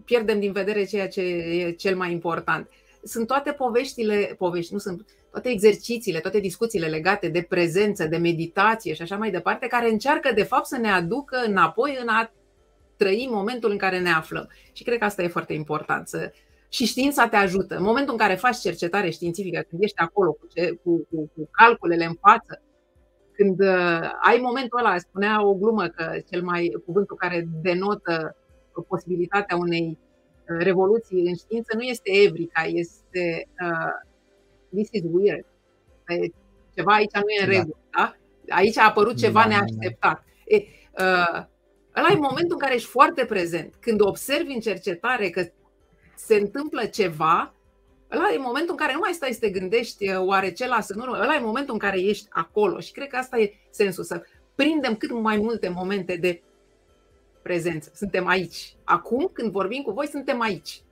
pierdem 0.04 0.40
din 0.40 0.52
vedere 0.52 0.85
ceea 0.85 1.09
ce 1.09 1.20
e 1.20 1.70
cel 1.70 1.96
mai 1.96 2.12
important. 2.12 2.68
sunt 3.02 3.26
toate 3.26 3.52
poveștile, 3.52 4.35
povești, 4.38 4.72
nu 4.72 4.78
sunt 4.78 5.06
toate 5.37 5.51
exercițiile, 5.51 6.20
toate 6.20 6.40
discuțiile 6.40 6.87
legate 6.87 7.29
de 7.29 7.42
prezență, 7.42 8.07
de 8.07 8.16
meditație 8.16 8.94
și 8.94 9.03
așa 9.03 9.16
mai 9.16 9.31
departe, 9.31 9.66
care 9.66 9.90
încearcă 9.90 10.33
de 10.35 10.42
fapt 10.42 10.66
să 10.66 10.77
ne 10.77 10.90
aducă 10.90 11.37
înapoi 11.46 11.99
în 12.01 12.09
a 12.09 12.33
trăi 12.96 13.29
momentul 13.31 13.70
în 13.70 13.77
care 13.77 14.01
ne 14.01 14.11
aflăm. 14.11 14.49
Și 14.72 14.83
cred 14.83 14.99
că 14.99 15.05
asta 15.05 15.22
e 15.22 15.29
foarte 15.29 15.53
important. 15.53 16.09
Să, 16.09 16.33
și 16.68 16.85
știința 16.85 17.29
te 17.29 17.37
ajută. 17.37 17.77
În 17.77 17.83
momentul 17.83 18.12
în 18.12 18.18
care 18.18 18.35
faci 18.35 18.59
cercetare 18.59 19.11
științifică, 19.11 19.64
când 19.68 19.83
ești 19.83 19.99
acolo 19.99 20.33
cu, 20.33 20.46
ce, 20.55 20.70
cu, 20.83 21.07
cu, 21.11 21.31
cu 21.35 21.49
calculele 21.51 22.05
în 22.05 22.14
față, 22.20 22.62
când 23.33 23.61
uh, 23.61 24.11
ai 24.22 24.38
momentul 24.42 24.79
ăla, 24.79 24.99
spunea 24.99 25.46
o 25.46 25.55
glumă 25.55 25.87
că 25.87 26.18
cel 26.31 26.42
mai 26.42 26.72
cuvântul 26.85 27.16
care 27.16 27.49
denotă 27.62 28.37
posibilitatea 28.88 29.57
unei 29.57 29.99
uh, 29.99 30.57
revoluții 30.59 31.27
în 31.27 31.35
știință 31.35 31.77
nu 31.77 31.83
este 31.83 32.11
Evrica, 32.25 32.62
este 32.64 33.49
uh, 33.62 34.14
this 34.74 34.88
is 34.90 35.02
weird. 35.12 35.44
Ceva 36.74 36.92
aici 36.92 37.12
nu 37.12 37.29
e 37.29 37.44
în 37.44 37.50
da. 37.50 37.57
regulă. 37.57 37.79
Da? 37.96 38.16
Aici 38.48 38.79
a 38.79 38.85
apărut 38.85 39.16
ceva 39.16 39.40
da, 39.40 39.48
neașteptat. 39.48 40.24
E, 40.44 40.57
uh, 40.57 41.42
ăla 41.96 42.11
e 42.11 42.14
momentul 42.14 42.52
în 42.52 42.59
care 42.59 42.74
ești 42.74 42.88
foarte 42.88 43.24
prezent. 43.24 43.74
Când 43.81 44.00
observi 44.00 44.52
în 44.52 44.61
cercetare 44.61 45.31
că 45.31 45.46
se 46.16 46.35
întâmplă 46.35 46.85
ceva, 46.85 47.55
ăla 48.12 48.33
e 48.33 48.38
momentul 48.38 48.70
în 48.70 48.76
care 48.76 48.92
nu 48.92 48.98
mai 48.98 49.12
stai 49.12 49.33
să 49.33 49.38
te 49.38 49.50
gândești 49.50 50.11
uh, 50.11 50.18
oare 50.18 50.52
ce 50.52 50.66
lasă 50.66 50.92
în 50.94 51.00
urmă, 51.00 51.16
ăla 51.16 51.35
e 51.35 51.40
momentul 51.40 51.72
în 51.72 51.81
care 51.81 52.00
ești 52.00 52.26
acolo 52.31 52.81
și 52.81 52.92
cred 52.92 53.09
că 53.09 53.16
asta 53.16 53.38
e 53.38 53.52
sensul, 53.70 54.05
să 54.05 54.22
prindem 54.55 54.96
cât 54.96 55.11
mai 55.11 55.37
multe 55.37 55.68
momente 55.68 56.16
de 56.16 56.42
prezență. 57.42 57.90
Suntem 57.94 58.26
aici. 58.26 58.76
Acum, 58.85 59.31
când 59.33 59.50
vorbim 59.52 59.83
cu 59.83 59.90
voi, 59.90 60.07
suntem 60.07 60.40
aici. 60.40 60.83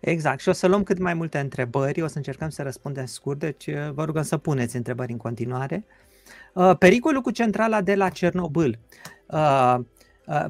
Exact. 0.00 0.40
Și 0.40 0.48
o 0.48 0.52
să 0.52 0.66
luăm 0.66 0.82
cât 0.82 0.98
mai 0.98 1.14
multe 1.14 1.38
întrebări, 1.38 2.02
o 2.02 2.06
să 2.06 2.16
încercăm 2.16 2.48
să 2.48 2.62
răspundem 2.62 3.06
scurt, 3.06 3.38
deci 3.38 3.66
uh, 3.66 3.90
vă 3.92 4.04
rugăm 4.04 4.22
să 4.22 4.36
puneți 4.36 4.76
întrebări 4.76 5.12
în 5.12 5.18
continuare. 5.18 5.84
Uh, 6.54 6.76
pericolul 6.78 7.20
cu 7.20 7.30
centrala 7.30 7.80
de 7.80 7.94
la 7.94 8.08
Cernobâl. 8.08 8.78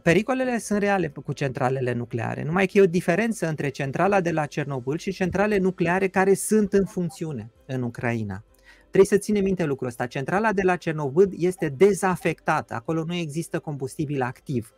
Pericolele 0.03 0.59
sunt 0.59 0.79
reale 0.79 1.09
cu 1.25 1.33
centralele 1.33 1.93
nucleare, 1.93 2.43
numai 2.43 2.67
că 2.67 2.79
e 2.79 2.83
o 2.83 2.87
diferență 2.87 3.49
între 3.49 3.69
centrala 3.69 4.21
de 4.21 4.31
la 4.31 4.47
Cernobâl 4.47 4.99
și 4.99 5.13
centrale 5.13 5.59
nucleare 5.59 6.09
care 6.09 6.35
sunt 6.35 6.73
în 6.73 6.85
funcțiune 6.85 7.51
în 7.67 7.83
Ucraina. 7.83 8.45
Trebuie 8.81 9.05
să 9.05 9.17
ținem 9.17 9.43
minte 9.43 9.65
lucrul 9.65 9.89
ăsta. 9.89 10.07
Centrala 10.07 10.53
de 10.53 10.63
la 10.63 10.77
Cernobâl 10.77 11.33
este 11.37 11.69
dezafectată, 11.69 12.75
acolo 12.75 13.05
nu 13.05 13.15
există 13.15 13.59
combustibil 13.59 14.23
activ. 14.23 14.75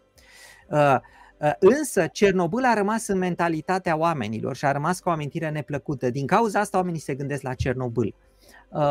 Însă 1.59 2.07
Cernobâl 2.07 2.65
a 2.65 2.75
rămas 2.75 3.07
în 3.07 3.19
mentalitatea 3.19 3.97
oamenilor 3.97 4.57
și 4.57 4.65
a 4.65 4.73
rămas 4.73 5.01
ca 5.01 5.11
o 5.11 5.13
amintire 5.13 5.51
neplăcută. 5.51 6.11
Din 6.11 6.27
cauza 6.27 6.61
asta 6.61 6.77
oamenii 6.77 7.01
se 7.01 7.15
gândesc 7.15 7.43
la 7.43 7.55
Cernobâl. 7.55 8.15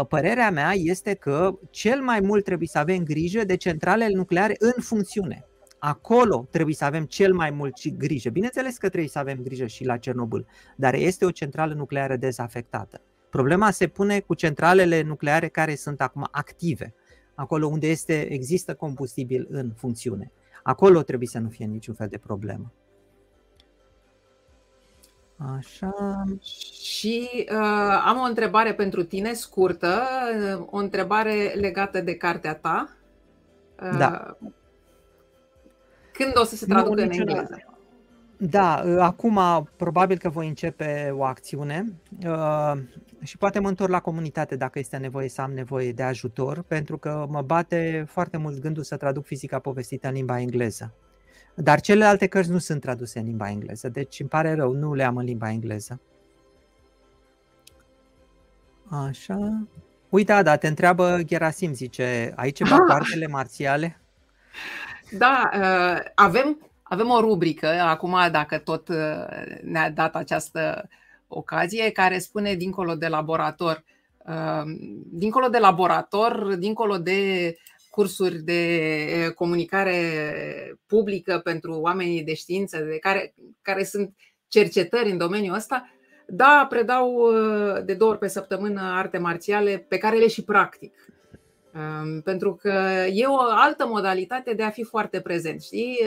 Părerea 0.07 0.51
mea 0.51 0.71
este 0.73 1.13
că 1.13 1.59
cel 1.69 2.01
mai 2.01 2.19
mult 2.19 2.43
trebuie 2.43 2.67
să 2.67 2.77
avem 2.77 3.03
grijă 3.03 3.43
de 3.43 3.55
centralele 3.55 4.15
nucleare 4.15 4.55
în 4.59 4.81
funcțiune. 4.81 5.45
Acolo 5.79 6.47
trebuie 6.51 6.75
să 6.75 6.85
avem 6.85 7.05
cel 7.05 7.33
mai 7.33 7.49
mult 7.49 7.87
grijă. 7.97 8.29
Bineînțeles 8.29 8.77
că 8.77 8.87
trebuie 8.87 9.09
să 9.09 9.19
avem 9.19 9.39
grijă 9.43 9.65
și 9.65 9.85
la 9.85 9.97
Cernobâl, 9.97 10.45
dar 10.75 10.93
este 10.93 11.25
o 11.25 11.31
centrală 11.31 11.73
nucleară 11.73 12.15
dezafectată. 12.15 13.01
Problema 13.29 13.71
se 13.71 13.87
pune 13.87 14.19
cu 14.19 14.33
centralele 14.33 15.01
nucleare 15.01 15.47
care 15.47 15.75
sunt 15.75 16.01
acum 16.01 16.27
active, 16.31 16.93
acolo 17.35 17.67
unde 17.67 17.87
este, 17.87 18.31
există 18.31 18.73
combustibil 18.73 19.47
în 19.49 19.71
funcțiune. 19.75 20.31
Acolo 20.63 21.01
trebuie 21.01 21.27
să 21.27 21.39
nu 21.39 21.49
fie 21.49 21.65
niciun 21.65 21.93
fel 21.93 22.07
de 22.07 22.17
problemă. 22.17 22.71
Așa. 25.57 26.23
Și 26.41 27.29
uh, 27.51 28.01
am 28.05 28.17
o 28.17 28.23
întrebare 28.23 28.73
pentru 28.73 29.03
tine 29.03 29.33
scurtă, 29.33 30.01
o 30.65 30.77
întrebare 30.77 31.53
legată 31.59 32.01
de 32.01 32.15
cartea 32.15 32.55
ta. 32.55 32.89
Uh, 33.83 33.97
da. 33.97 34.37
Când 36.13 36.31
o 36.35 36.43
să 36.43 36.55
se 36.55 36.65
traducă 36.65 36.95
nu, 36.95 37.01
în 37.01 37.11
engleză? 37.11 37.63
Da, 38.37 38.83
uh, 38.85 38.97
acum 38.99 39.39
probabil 39.75 40.17
că 40.17 40.29
voi 40.29 40.47
începe 40.47 41.13
o 41.17 41.23
acțiune 41.23 41.93
uh, 42.25 42.73
și 43.23 43.37
poate 43.37 43.59
mă 43.59 43.67
întorc 43.67 43.91
la 43.91 43.99
comunitate 43.99 44.55
dacă 44.55 44.79
este 44.79 44.97
nevoie 44.97 45.29
să 45.29 45.41
am 45.41 45.51
nevoie 45.51 45.91
de 45.91 46.03
ajutor, 46.03 46.61
pentru 46.61 46.97
că 46.97 47.25
mă 47.29 47.41
bate 47.41 48.05
foarte 48.07 48.37
mult 48.37 48.59
gândul 48.59 48.83
să 48.83 48.97
traduc 48.97 49.25
fizica 49.25 49.59
povestită 49.59 50.07
în 50.07 50.13
limba 50.13 50.39
engleză. 50.39 50.93
Dar 51.55 51.81
celelalte 51.81 52.27
cărți 52.27 52.49
nu 52.49 52.57
sunt 52.57 52.81
traduse 52.81 53.19
în 53.19 53.25
limba 53.25 53.49
engleză, 53.49 53.89
deci 53.89 54.19
îmi 54.19 54.29
pare 54.29 54.53
rău, 54.53 54.71
nu 54.71 54.93
le 54.93 55.03
am 55.03 55.17
în 55.17 55.25
limba 55.25 55.49
engleză. 55.49 55.99
Așa. 58.89 59.67
Uite, 60.09 60.31
Ada, 60.31 60.55
te 60.55 60.67
întreabă 60.67 61.19
Gerasim, 61.23 61.73
zice, 61.73 62.33
ai 62.35 62.51
ceva 62.51 62.75
ah. 62.75 62.81
partele 62.93 63.27
marțiale? 63.27 63.99
Da, 65.17 65.49
uh, 65.53 66.11
avem, 66.15 66.71
avem 66.83 67.09
o 67.09 67.19
rubrică, 67.19 67.67
acum 67.67 68.17
dacă 68.31 68.57
tot 68.57 68.87
uh, 68.87 68.97
ne-a 69.63 69.89
dat 69.89 70.15
această 70.15 70.89
ocazie, 71.33 71.89
care 71.89 72.17
spune 72.17 72.55
dincolo 72.55 72.95
de 72.95 73.07
laborator. 73.07 73.83
Uh, 74.27 74.71
dincolo 75.11 75.47
de 75.47 75.57
laborator, 75.57 76.55
dincolo 76.55 76.97
de 76.97 77.55
cursuri 77.89 78.41
de 78.41 79.31
comunicare 79.35 79.95
publică 80.87 81.41
pentru 81.43 81.73
oamenii 81.73 82.23
de 82.23 82.33
știință, 82.33 82.77
de 82.77 82.97
care, 82.97 83.33
care 83.61 83.83
sunt 83.83 84.13
cercetări 84.47 85.11
în 85.11 85.17
domeniul 85.17 85.55
ăsta, 85.55 85.89
da, 86.27 86.65
predau 86.69 87.31
de 87.85 87.93
două 87.93 88.11
ori 88.11 88.19
pe 88.19 88.27
săptămână 88.27 88.81
arte 88.81 89.17
marțiale 89.17 89.85
pe 89.87 89.97
care 89.97 90.17
le 90.17 90.27
și 90.27 90.43
practic. 90.43 90.93
Pentru 92.23 92.55
că 92.55 93.05
e 93.13 93.25
o 93.25 93.39
altă 93.39 93.87
modalitate 93.87 94.53
de 94.53 94.63
a 94.63 94.69
fi 94.69 94.83
foarte 94.83 95.21
prezent. 95.21 95.61
Știi? 95.61 95.99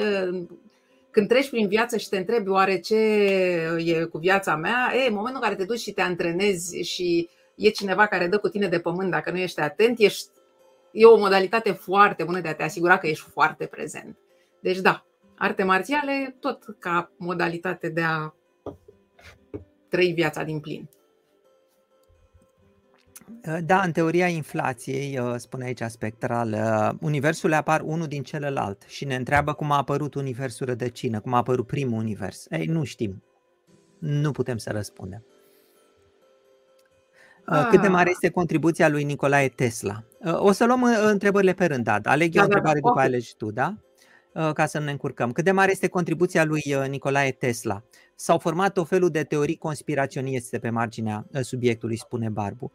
Când 1.15 1.29
treci 1.29 1.51
prin 1.51 1.69
viață 1.69 1.97
și 1.97 2.09
te 2.09 2.17
întrebi 2.17 2.49
oare 2.49 2.79
ce 2.79 2.97
e 3.85 4.05
cu 4.05 4.19
viața 4.19 4.57
mea, 4.57 4.93
e, 4.95 5.09
în 5.09 5.15
momentul 5.15 5.35
în 5.35 5.49
care 5.49 5.55
te 5.55 5.65
duci 5.65 5.79
și 5.79 5.93
te 5.93 6.01
antrenezi 6.01 6.83
și 6.83 7.29
e 7.57 7.69
cineva 7.69 8.07
care 8.07 8.27
dă 8.27 8.39
cu 8.39 8.49
tine 8.49 8.69
de 8.69 8.79
pământ 8.79 9.11
dacă 9.11 9.31
nu 9.31 9.39
ești 9.39 9.61
atent, 9.61 9.99
ești, 9.99 10.29
e 10.93 11.05
o 11.05 11.19
modalitate 11.19 11.73
foarte 11.73 12.25
bună 12.25 12.41
de 12.41 12.49
a 12.49 12.55
te 12.55 12.63
asigura 12.63 12.99
că 12.99 13.07
ești 13.07 13.31
foarte 13.31 13.67
prezent. 13.67 14.19
Deci 14.61 14.79
da, 14.79 15.07
arte 15.37 15.63
marțiale 15.63 16.37
tot 16.41 16.65
ca 16.79 17.13
modalitate 17.17 17.89
de 17.89 18.03
a 18.03 18.35
trăi 19.89 20.13
viața 20.13 20.43
din 20.43 20.61
plin. 20.61 20.89
Uh, 23.49 23.59
da, 23.65 23.81
în 23.81 23.93
teoria 23.93 24.27
inflației, 24.27 25.19
uh, 25.19 25.35
spune 25.37 25.65
aici 25.65 25.83
spectral, 25.87 26.53
uh, 26.53 26.99
universul 27.01 27.53
apar 27.53 27.81
unul 27.81 28.07
din 28.07 28.23
celălalt 28.23 28.83
și 28.87 29.05
ne 29.05 29.15
întreabă 29.15 29.53
cum 29.53 29.71
a 29.71 29.77
apărut 29.77 30.15
universul 30.15 30.67
rădăcină, 30.67 31.21
cum 31.21 31.35
a 31.35 31.37
apărut 31.37 31.67
primul 31.67 31.99
univers. 31.99 32.47
Ei, 32.51 32.67
nu 32.67 32.85
știm. 32.85 33.23
Nu 33.99 34.31
putem 34.31 34.57
să 34.57 34.71
răspundem. 34.71 35.25
Cât 37.71 37.81
de 37.81 37.89
mare 37.89 38.09
ah. 38.09 38.13
este 38.13 38.31
contribuția 38.31 38.89
lui 38.89 39.05
Nicolae 39.05 39.49
Tesla? 39.49 40.05
O 40.23 40.53
să 40.53 40.65
luăm 40.65 40.87
întrebările 41.05 41.53
pe 41.53 41.65
rând, 41.65 41.85
da. 41.85 41.99
Aleg 42.03 42.33
da, 42.33 42.43
o 42.43 42.47
da, 42.47 42.55
întrebare 42.55 42.75
da, 42.75 42.81
după 42.81 42.91
okay. 42.91 43.05
alegi 43.05 43.37
tu, 43.37 43.51
da? 43.51 43.75
Ca 44.53 44.67
să 44.67 44.79
nu 44.79 44.85
ne 44.85 44.91
încurcăm. 44.91 45.33
Cât 45.33 45.45
de 45.45 45.51
mare 45.51 45.71
este 45.71 45.89
contribuția 45.89 46.45
lui 46.45 46.63
Nicolae 46.89 47.31
Tesla? 47.31 47.83
S-au 48.15 48.39
format 48.39 48.77
o 48.77 48.85
felul 48.85 49.11
de 49.11 49.23
teorii 49.23 49.57
conspiraționiste 49.57 50.59
pe 50.59 50.71
marginea 50.71 51.27
subiectului, 51.41 51.97
spune 51.97 52.29
Barbu. 52.29 52.73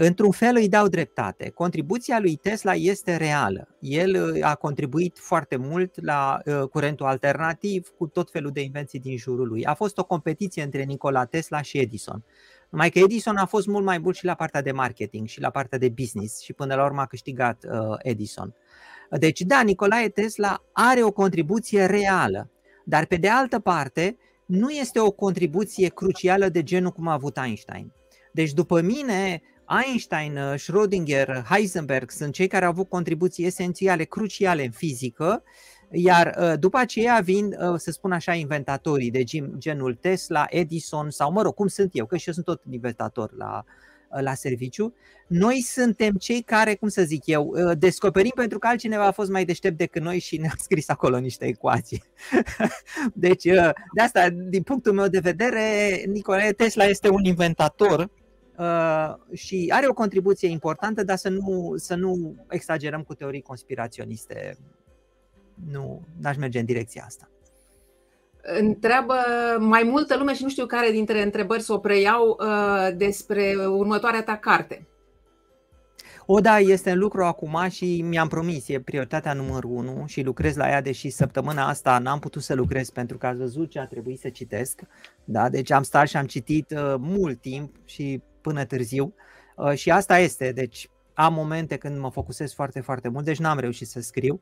Într-un 0.00 0.30
fel 0.30 0.56
îi 0.56 0.68
dau 0.68 0.88
dreptate. 0.88 1.50
Contribuția 1.50 2.18
lui 2.20 2.36
Tesla 2.36 2.74
este 2.74 3.16
reală. 3.16 3.68
El 3.80 4.32
uh, 4.34 4.44
a 4.44 4.54
contribuit 4.54 5.18
foarte 5.18 5.56
mult 5.56 6.04
la 6.04 6.40
uh, 6.44 6.68
curentul 6.68 7.06
alternativ 7.06 7.88
cu 7.88 8.06
tot 8.06 8.30
felul 8.30 8.50
de 8.50 8.60
invenții 8.60 9.00
din 9.00 9.16
jurul 9.16 9.48
lui. 9.48 9.64
A 9.64 9.74
fost 9.74 9.98
o 9.98 10.04
competiție 10.04 10.62
între 10.62 10.82
Nikola 10.82 11.24
Tesla 11.24 11.62
și 11.62 11.78
Edison. 11.78 12.24
Numai 12.68 12.90
că 12.90 12.98
Edison 12.98 13.36
a 13.36 13.46
fost 13.46 13.66
mult 13.66 13.84
mai 13.84 14.00
bun 14.00 14.12
și 14.12 14.24
la 14.24 14.34
partea 14.34 14.62
de 14.62 14.72
marketing 14.72 15.26
și 15.26 15.40
la 15.40 15.50
partea 15.50 15.78
de 15.78 15.88
business 15.88 16.40
și 16.40 16.52
până 16.52 16.74
la 16.74 16.84
urmă 16.84 17.00
a 17.00 17.06
câștigat 17.06 17.64
uh, 17.64 17.96
Edison. 17.98 18.54
Deci 19.10 19.40
da, 19.40 19.62
Nicolae 19.62 20.08
Tesla 20.08 20.62
are 20.72 21.02
o 21.02 21.10
contribuție 21.10 21.86
reală, 21.86 22.50
dar 22.84 23.06
pe 23.06 23.16
de 23.16 23.28
altă 23.28 23.58
parte 23.58 24.16
nu 24.46 24.70
este 24.70 25.00
o 25.00 25.10
contribuție 25.10 25.88
crucială 25.88 26.48
de 26.48 26.62
genul 26.62 26.90
cum 26.90 27.08
a 27.08 27.12
avut 27.12 27.36
Einstein. 27.36 27.92
Deci 28.32 28.52
după 28.52 28.80
mine, 28.80 29.42
Einstein, 29.68 30.36
uh, 30.36 30.54
Schrödinger, 30.58 31.44
Heisenberg 31.48 32.10
sunt 32.10 32.32
cei 32.32 32.46
care 32.46 32.64
au 32.64 32.70
avut 32.70 32.88
contribuții 32.88 33.46
esențiale, 33.46 34.04
cruciale 34.04 34.64
în 34.64 34.70
fizică, 34.70 35.42
iar 35.90 36.36
uh, 36.40 36.58
după 36.58 36.78
aceea 36.78 37.20
vin, 37.22 37.44
uh, 37.46 37.74
să 37.76 37.90
spun 37.90 38.12
așa, 38.12 38.34
inventatorii 38.34 39.10
de 39.10 39.24
genul 39.58 39.94
Tesla, 39.94 40.46
Edison 40.48 41.10
sau, 41.10 41.32
mă 41.32 41.42
rog, 41.42 41.54
cum 41.54 41.66
sunt 41.66 41.90
eu, 41.92 42.06
că 42.06 42.16
și 42.16 42.28
eu 42.28 42.32
sunt 42.34 42.44
tot 42.44 42.62
inventator 42.70 43.32
la, 43.36 43.64
la 44.20 44.34
serviciu. 44.34 44.94
Noi 45.26 45.60
suntem 45.60 46.14
cei 46.14 46.42
care, 46.42 46.74
cum 46.74 46.88
să 46.88 47.02
zic 47.02 47.26
eu, 47.26 47.54
descoperim 47.78 48.32
pentru 48.34 48.58
că 48.58 48.66
altcineva 48.66 49.06
a 49.06 49.10
fost 49.10 49.30
mai 49.30 49.44
deștept 49.44 49.76
decât 49.76 50.02
noi 50.02 50.18
și 50.18 50.36
ne-a 50.36 50.54
scris 50.58 50.88
acolo 50.88 51.18
niște 51.18 51.46
ecuații. 51.46 52.02
Deci, 53.14 53.42
de 53.94 54.02
asta, 54.02 54.28
din 54.30 54.62
punctul 54.62 54.92
meu 54.92 55.08
de 55.08 55.18
vedere, 55.18 56.02
Nicolae 56.06 56.52
Tesla 56.52 56.84
este 56.84 57.08
un 57.08 57.24
inventator 57.24 58.10
și 59.32 59.70
are 59.74 59.88
o 59.88 59.92
contribuție 59.92 60.48
importantă, 60.48 61.04
dar 61.04 61.16
să 61.16 61.28
nu, 61.28 61.74
să 61.76 61.94
nu 61.94 62.34
exagerăm 62.48 63.02
cu 63.02 63.14
teorii 63.14 63.42
conspiraționiste. 63.42 64.56
Nu, 65.70 66.00
n-aș 66.20 66.36
merge 66.36 66.58
în 66.58 66.64
direcția 66.64 67.02
asta 67.06 67.28
întreabă 68.56 69.14
mai 69.58 69.82
multă 69.82 70.16
lume 70.16 70.34
și 70.34 70.42
nu 70.42 70.48
știu 70.48 70.66
care 70.66 70.90
dintre 70.90 71.22
întrebări 71.22 71.62
să 71.62 71.72
o 71.72 71.78
preiau 71.78 72.38
uh, 72.40 72.88
despre 72.96 73.54
următoarea 73.68 74.22
ta 74.22 74.36
carte. 74.36 74.86
O, 76.26 76.40
da, 76.40 76.58
este 76.58 76.90
în 76.90 76.98
lucru 76.98 77.24
acum 77.24 77.68
și 77.70 78.02
mi-am 78.02 78.28
promis, 78.28 78.68
e 78.68 78.80
prioritatea 78.80 79.32
numărul 79.32 79.70
unu 79.70 80.04
și 80.06 80.22
lucrez 80.22 80.56
la 80.56 80.68
ea, 80.68 80.82
deși 80.82 81.10
săptămâna 81.10 81.68
asta 81.68 81.98
n-am 81.98 82.18
putut 82.18 82.42
să 82.42 82.54
lucrez 82.54 82.90
pentru 82.90 83.18
că 83.18 83.26
ați 83.26 83.38
văzut 83.38 83.70
ce 83.70 83.78
a 83.78 83.86
trebuit 83.86 84.18
să 84.18 84.28
citesc. 84.28 84.80
Da? 85.24 85.48
Deci 85.48 85.70
am 85.70 85.82
stat 85.82 86.08
și 86.08 86.16
am 86.16 86.26
citit 86.26 86.70
uh, 86.70 86.94
mult 86.98 87.40
timp 87.40 87.74
și 87.84 88.22
până 88.48 88.64
târziu 88.64 89.14
uh, 89.56 89.72
și 89.72 89.90
asta 89.90 90.18
este, 90.18 90.52
deci 90.52 90.88
am 91.14 91.34
momente 91.34 91.76
când 91.76 91.98
mă 91.98 92.10
focusez 92.10 92.54
foarte, 92.54 92.80
foarte 92.80 93.08
mult, 93.08 93.24
deci 93.24 93.38
n-am 93.38 93.58
reușit 93.58 93.86
să 93.88 94.00
scriu, 94.00 94.40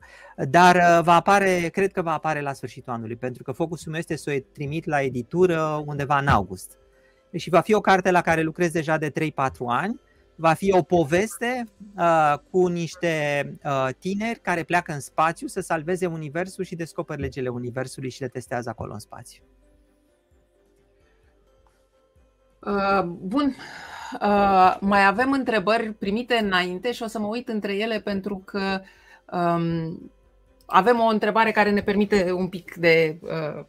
dar 0.49 0.75
uh, 0.75 1.03
va 1.03 1.13
apare, 1.15 1.69
cred 1.71 1.91
că 1.91 2.01
va 2.01 2.13
apare 2.13 2.41
la 2.41 2.53
sfârșitul 2.53 2.93
anului, 2.93 3.15
pentru 3.15 3.43
că 3.43 3.51
focusul 3.51 3.91
meu 3.91 3.99
este 3.99 4.15
să 4.15 4.33
o 4.35 4.39
trimit 4.53 4.85
la 4.85 5.01
editură 5.01 5.83
undeva 5.85 6.17
în 6.17 6.27
august. 6.27 6.77
Și 7.35 7.49
va 7.49 7.61
fi 7.61 7.73
o 7.73 7.81
carte 7.81 8.11
la 8.11 8.21
care 8.21 8.41
lucrez 8.41 8.71
deja 8.71 8.97
de 8.97 9.11
3-4 9.11 9.11
ani, 9.67 9.99
va 10.35 10.53
fi 10.53 10.71
o 10.71 10.81
poveste 10.81 11.67
uh, 11.97 12.33
cu 12.51 12.67
niște 12.67 13.45
uh, 13.63 13.89
tineri 13.99 14.39
care 14.39 14.63
pleacă 14.63 14.93
în 14.93 14.99
spațiu 14.99 15.47
să 15.47 15.59
salveze 15.59 16.05
universul 16.05 16.63
și 16.63 16.75
descoperă 16.75 17.21
legile 17.21 17.49
universului 17.49 18.09
și 18.09 18.21
le 18.21 18.27
testează 18.27 18.69
acolo 18.69 18.93
în 18.93 18.99
spațiu. 18.99 19.43
Bun, 23.05 23.55
Uh, 24.13 24.77
mai 24.79 25.05
avem 25.05 25.31
întrebări 25.31 25.93
primite 25.93 26.35
înainte 26.35 26.91
și 26.91 27.03
o 27.03 27.07
să 27.07 27.19
mă 27.19 27.27
uit 27.27 27.47
între 27.47 27.75
ele 27.75 27.99
pentru 27.99 28.41
că 28.45 28.81
um, 29.31 30.11
avem 30.65 30.99
o 30.99 31.05
întrebare 31.05 31.51
care 31.51 31.69
ne 31.69 31.81
permite 31.81 32.31
un 32.31 32.47
pic 32.47 32.75
de 32.75 33.19
uh, 33.21 33.65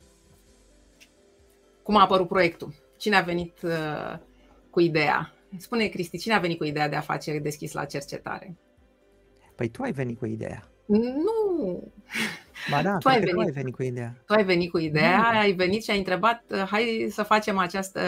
cum 1.82 1.96
a 1.96 2.02
apărut 2.02 2.28
proiectul. 2.28 2.74
Cine 2.96 3.16
a 3.16 3.20
venit 3.20 3.62
uh, 3.62 4.18
cu 4.70 4.80
ideea? 4.80 5.32
Spune, 5.56 5.86
Cristi, 5.86 6.18
cine 6.18 6.34
a 6.34 6.38
venit 6.38 6.58
cu 6.58 6.64
ideea 6.64 6.88
de 6.88 6.96
a 6.96 7.00
face 7.00 7.38
deschis 7.38 7.72
la 7.72 7.84
cercetare? 7.84 8.56
Păi 9.54 9.68
tu 9.68 9.82
ai 9.82 9.92
venit 9.92 10.18
cu 10.18 10.26
ideea. 10.26 10.68
Nu! 10.88 11.92
Ba 12.70 12.82
da, 12.82 12.96
tu 12.98 13.08
ai, 13.08 13.18
venit, 13.18 13.34
tu 13.34 13.40
ai 13.40 13.50
venit 13.50 13.74
cu 13.74 13.82
ideea. 13.82 14.14
Tu 14.26 14.32
ai 14.32 14.44
venit 14.44 14.70
cu 14.70 14.78
ideea, 14.78 15.30
mm. 15.32 15.38
ai 15.38 15.52
venit 15.52 15.84
și 15.84 15.90
ai 15.90 15.98
întrebat, 15.98 16.42
hai 16.70 17.08
să 17.10 17.22
facem 17.22 17.58
această 17.58 18.00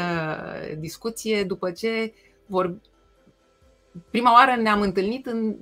discuție 0.78 1.44
după 1.44 1.70
ce 1.70 2.12
vor... 2.46 2.74
Prima 4.10 4.32
oară 4.32 4.60
ne-am 4.60 4.80
întâlnit 4.80 5.26
în 5.26 5.56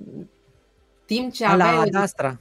timp 1.05 1.33
ce 1.33 1.45
aveai 1.45 1.75
la 1.75 1.81
Adastra. 1.81 2.39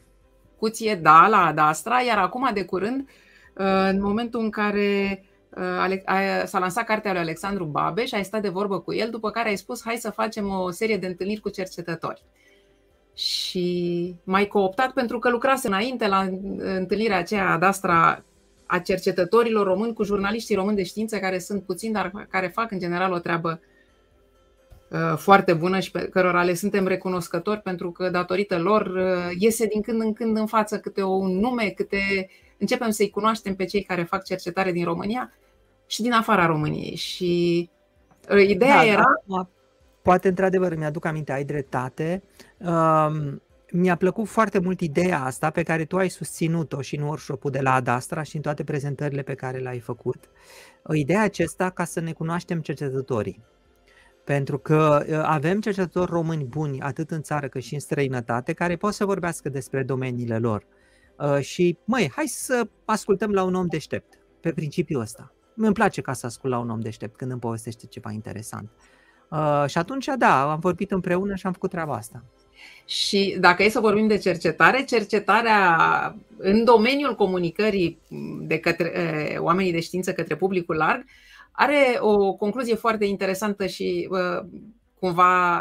cuție, 0.58 0.94
da, 0.94 1.26
la 1.28 1.46
Adastra, 1.46 2.00
iar 2.00 2.18
acum 2.18 2.50
de 2.54 2.64
curând, 2.64 3.08
uh, 3.56 3.88
în 3.90 4.00
momentul 4.00 4.40
în 4.40 4.50
care 4.50 5.24
uh, 5.56 6.42
s-a 6.44 6.58
lansat 6.58 6.84
cartea 6.84 7.12
lui 7.12 7.20
Alexandru 7.20 7.64
Babeș, 7.64 8.12
ai 8.12 8.24
stat 8.24 8.42
de 8.42 8.48
vorbă 8.48 8.80
cu 8.80 8.94
el, 8.94 9.10
după 9.10 9.30
care 9.30 9.48
ai 9.48 9.56
spus 9.56 9.82
hai 9.84 9.96
să 9.96 10.10
facem 10.10 10.48
o 10.48 10.70
serie 10.70 10.96
de 10.96 11.06
întâlniri 11.06 11.40
cu 11.40 11.48
cercetători 11.48 12.22
și 13.18 14.16
mai 14.24 14.46
cooptat 14.46 14.92
pentru 14.92 15.18
că 15.18 15.30
lucrase 15.30 15.66
înainte 15.66 16.06
la 16.06 16.28
întâlnirea 16.58 17.18
aceea 17.18 17.50
ad 17.50 17.62
astra 17.62 18.24
a 18.66 18.78
cercetătorilor 18.78 19.66
români 19.66 19.92
cu 19.92 20.02
jurnaliștii 20.02 20.54
români 20.54 20.76
de 20.76 20.82
știință 20.82 21.18
care 21.18 21.38
sunt 21.38 21.62
puțini, 21.62 21.92
dar 21.92 22.26
care 22.30 22.46
fac 22.46 22.70
în 22.70 22.78
general 22.78 23.12
o 23.12 23.18
treabă 23.18 23.60
uh, 24.90 25.16
foarte 25.16 25.52
bună 25.54 25.80
și 25.80 25.90
pe 25.90 26.08
cărora 26.08 26.42
le 26.42 26.54
suntem 26.54 26.86
recunoscători 26.86 27.60
pentru 27.60 27.90
că 27.90 28.10
datorită 28.10 28.58
lor 28.58 28.86
uh, 28.86 29.36
iese 29.38 29.66
din 29.66 29.80
când 29.80 30.00
în 30.00 30.12
când 30.12 30.36
în 30.36 30.46
față 30.46 30.78
câte 30.78 31.02
un 31.02 31.38
nume, 31.38 31.68
câte 31.68 32.30
începem 32.58 32.90
să-i 32.90 33.10
cunoaștem 33.10 33.54
pe 33.54 33.64
cei 33.64 33.82
care 33.82 34.02
fac 34.02 34.24
cercetare 34.24 34.72
din 34.72 34.84
România 34.84 35.32
și 35.86 36.02
din 36.02 36.12
afara 36.12 36.46
României. 36.46 36.94
Și 36.94 37.70
uh, 38.30 38.48
ideea 38.48 38.76
da, 38.76 38.86
era. 38.86 39.22
Da, 39.24 39.48
poate 40.02 40.28
într-adevăr 40.28 40.76
mi-aduc 40.76 41.04
aminte, 41.04 41.32
ai 41.32 41.44
dreptate. 41.44 42.22
Um, 42.58 43.42
mi-a 43.72 43.96
plăcut 43.96 44.26
foarte 44.26 44.58
mult 44.58 44.80
ideea 44.80 45.24
asta 45.24 45.50
pe 45.50 45.62
care 45.62 45.84
tu 45.84 45.96
ai 45.96 46.08
susținut-o 46.08 46.80
și 46.80 46.96
în 46.96 47.02
workshop 47.02 47.50
de 47.50 47.60
la 47.60 47.72
Adastra 47.72 48.22
și 48.22 48.36
în 48.36 48.42
toate 48.42 48.64
prezentările 48.64 49.22
pe 49.22 49.34
care 49.34 49.58
le-ai 49.58 49.80
făcut. 49.80 50.30
Ideea 50.92 51.22
acesta 51.22 51.70
ca 51.70 51.84
să 51.84 52.00
ne 52.00 52.12
cunoaștem 52.12 52.60
cercetătorii. 52.60 53.44
Pentru 54.24 54.58
că 54.58 55.04
uh, 55.08 55.20
avem 55.22 55.60
cercetători 55.60 56.10
români 56.10 56.44
buni 56.44 56.80
atât 56.80 57.10
în 57.10 57.22
țară 57.22 57.48
cât 57.48 57.62
și 57.62 57.74
în 57.74 57.80
străinătate 57.80 58.52
care 58.52 58.76
pot 58.76 58.92
să 58.92 59.04
vorbească 59.04 59.48
despre 59.48 59.82
domeniile 59.82 60.38
lor. 60.38 60.66
Uh, 61.18 61.40
și, 61.40 61.78
măi, 61.84 62.10
hai 62.14 62.26
să 62.26 62.68
ascultăm 62.84 63.30
la 63.30 63.42
un 63.42 63.54
om 63.54 63.66
deștept, 63.66 64.18
pe 64.40 64.52
principiul 64.52 65.00
ăsta. 65.00 65.32
Îmi 65.56 65.72
place 65.72 66.00
ca 66.00 66.12
să 66.12 66.26
ascult 66.26 66.52
la 66.52 66.58
un 66.58 66.70
om 66.70 66.80
deștept 66.80 67.16
când 67.16 67.30
îmi 67.30 67.40
povestește 67.40 67.86
ceva 67.86 68.10
interesant. 68.10 68.70
Uh, 69.30 69.64
și 69.66 69.78
atunci, 69.78 70.08
da, 70.18 70.50
am 70.50 70.58
vorbit 70.58 70.90
împreună 70.90 71.34
și 71.34 71.46
am 71.46 71.52
făcut 71.52 71.70
treaba 71.70 71.94
asta. 71.94 72.24
Și 72.84 73.36
dacă 73.40 73.62
e 73.62 73.68
să 73.68 73.80
vorbim 73.80 74.06
de 74.06 74.18
cercetare, 74.18 74.84
cercetarea 74.84 76.16
în 76.36 76.64
domeniul 76.64 77.14
comunicării 77.14 77.98
de 78.40 78.58
către 78.58 78.92
uh, 78.96 79.40
oamenii 79.40 79.72
de 79.72 79.80
știință 79.80 80.12
către 80.12 80.36
publicul 80.36 80.76
larg 80.76 81.04
are 81.52 81.96
o 81.98 82.34
concluzie 82.34 82.74
foarte 82.74 83.04
interesantă 83.04 83.66
și 83.66 84.08
uh, 84.10 84.48
cumva 84.98 85.58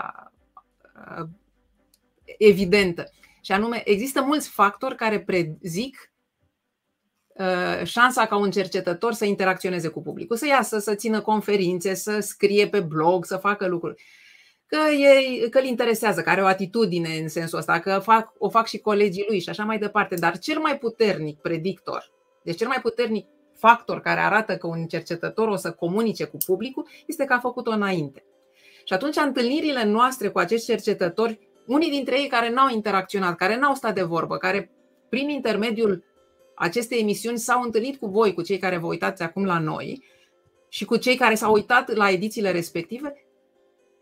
uh, 1.19 1.27
evidentă. 2.38 3.12
Și 3.41 3.51
anume, 3.51 3.81
există 3.86 4.21
mulți 4.21 4.49
factori 4.49 4.95
care 4.95 5.19
prezic 5.19 6.12
Uh, 7.38 7.86
șansa 7.86 8.25
ca 8.25 8.38
un 8.38 8.51
cercetător 8.51 9.13
să 9.13 9.25
interacționeze 9.25 9.88
cu 9.88 10.01
publicul, 10.01 10.36
să 10.36 10.47
iasă, 10.47 10.79
să 10.79 10.95
țină 10.95 11.21
conferințe, 11.21 11.93
să 11.93 12.19
scrie 12.19 12.67
pe 12.67 12.79
blog, 12.79 13.25
să 13.25 13.38
facă 13.38 13.67
lucruri. 13.67 14.03
Că, 14.67 14.77
e, 14.91 15.49
că 15.49 15.60
îl 15.60 15.65
interesează, 15.65 16.21
că 16.21 16.30
are 16.30 16.41
o 16.41 16.45
atitudine 16.45 17.10
în 17.21 17.27
sensul 17.27 17.58
ăsta, 17.58 17.80
că 17.80 17.99
fac, 18.03 18.34
o 18.38 18.49
fac 18.49 18.67
și 18.67 18.77
colegii 18.77 19.25
lui 19.27 19.39
și 19.39 19.49
așa 19.49 19.63
mai 19.63 19.77
departe. 19.77 20.15
Dar 20.15 20.38
cel 20.38 20.60
mai 20.60 20.77
puternic 20.77 21.39
predictor, 21.39 22.12
deci 22.43 22.58
cel 22.58 22.67
mai 22.67 22.82
puternic 22.82 23.25
factor 23.58 24.01
care 24.01 24.19
arată 24.19 24.58
că 24.58 24.67
un 24.67 24.86
cercetător 24.86 25.47
o 25.47 25.56
să 25.56 25.71
comunice 25.71 26.23
cu 26.23 26.38
publicul 26.45 26.88
este 27.06 27.25
că 27.25 27.34
a 27.34 27.39
făcut-o 27.39 27.71
înainte. 27.71 28.23
Și 28.84 28.93
atunci 28.93 29.15
întâlnirile 29.15 29.84
noastre 29.86 30.27
cu 30.30 30.39
acești 30.39 30.65
cercetători, 30.65 31.39
unii 31.65 31.89
dintre 31.89 32.19
ei 32.19 32.27
care 32.27 32.49
n-au 32.49 32.69
interacționat, 32.69 33.36
care 33.36 33.58
n-au 33.58 33.73
stat 33.75 33.95
de 33.95 34.03
vorbă, 34.03 34.38
care 34.38 34.71
prin 35.10 35.30
intermediul 35.30 36.03
aceste 36.56 36.95
emisiuni 36.95 37.38
s-au 37.38 37.62
întâlnit 37.62 37.97
cu 37.97 38.08
voi, 38.08 38.34
cu 38.34 38.41
cei 38.41 38.58
care 38.58 38.77
vă 38.77 38.88
uitați 38.88 39.23
acum 39.23 39.45
la 39.45 39.60
noi 39.60 40.03
și 40.69 40.86
cu 40.86 40.97
cei 40.97 41.15
care 41.15 41.36
s-au 41.36 41.53
uitat 41.53 41.93
la 41.95 42.10
edițiile 42.10 42.51
respective, 42.51 43.26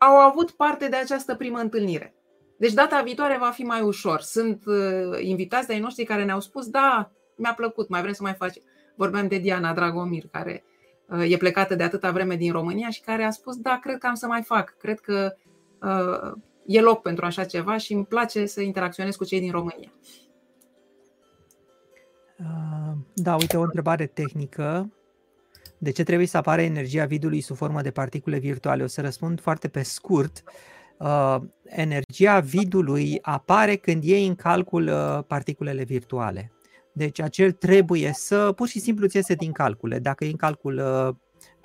au 0.06 0.16
avut 0.16 0.52
parte 0.52 0.88
de 0.88 0.96
această 0.96 1.36
primă 1.36 1.60
întâlnire. 1.60 2.16
Deci 2.58 2.74
data 2.74 3.02
viitoare 3.02 3.38
va 3.38 3.50
fi 3.50 3.64
mai 3.64 3.82
ușor. 3.82 4.22
Sunt 4.22 4.64
uh, 4.66 5.20
invitați 5.22 5.68
de-ai 5.68 5.80
noștri 5.80 6.04
care 6.04 6.24
ne-au 6.24 6.40
spus, 6.40 6.68
da, 6.68 7.12
mi-a 7.36 7.54
plăcut, 7.54 7.90
mai 7.90 8.02
vrem 8.02 8.14
să 8.14 8.24
mai 8.24 8.34
facem. 8.34 8.64
Vorbeam 8.96 9.28
de 9.28 9.38
Diana 9.38 9.74
Dragomir, 9.74 10.24
care 10.32 10.64
uh, 11.10 11.32
e 11.32 11.38
plecată 11.38 11.76
de 11.76 11.84
atâta 11.84 12.12
vreme 12.12 12.36
din 12.36 12.52
România 12.52 12.90
și 12.90 13.02
care 13.02 13.24
a 13.24 13.32
spus, 13.32 13.56
da, 13.58 13.80
cred 13.82 13.98
că 13.98 14.08
am 14.08 14.14
să 14.14 14.28
mai 14.28 14.42
fac, 14.42 14.76
cred 14.78 15.00
că 15.00 15.36
uh, 15.82 16.42
e 16.66 16.82
loc 16.82 17.02
pentru 17.02 17.26
așa 17.26 17.44
ceva 17.44 17.78
și 17.78 17.94
îmi 17.94 18.06
place 18.06 18.46
să 18.46 18.62
interacționez 18.62 19.16
cu 19.16 19.26
cei 19.26 19.40
din 19.40 19.52
România. 19.52 19.92
Da, 23.14 23.36
uite 23.36 23.58
o 23.58 23.62
întrebare 23.62 24.06
tehnică. 24.06 24.90
De 25.78 25.92
ce 25.92 26.04
trebuie 26.04 26.28
să 26.28 26.38
apară 26.38 26.62
energia 26.62 27.06
vidului 27.06 27.42
sub 27.42 27.56
formă 27.56 27.82
de 27.82 27.92
particule 27.92 28.38
virtuale? 28.38 28.84
O 28.84 28.88
să 28.88 29.02
răspund 29.02 29.42
foarte 29.42 29.68
pe 29.68 29.84
scurt. 29.84 30.44
Uh, 30.98 31.38
energia 31.64 32.40
vidului 32.40 33.20
apare 33.22 33.76
când 33.76 34.04
iei 34.04 34.28
în 34.28 34.36
calcul 34.36 34.88
uh, 34.88 35.24
particulele 35.28 35.84
virtuale. 35.84 36.52
Deci 36.94 37.22
acel 37.22 37.52
trebuie 37.52 38.12
să 38.14 38.52
pur 38.56 38.68
și 38.68 38.80
simplu 38.80 39.08
ți 39.08 39.16
iese 39.16 39.34
din 39.34 39.52
calcule. 39.52 40.00
Dacă 40.00 40.24
iei 40.24 40.32
în 40.32 40.38
calcul 40.38 40.78
uh, 40.78 41.16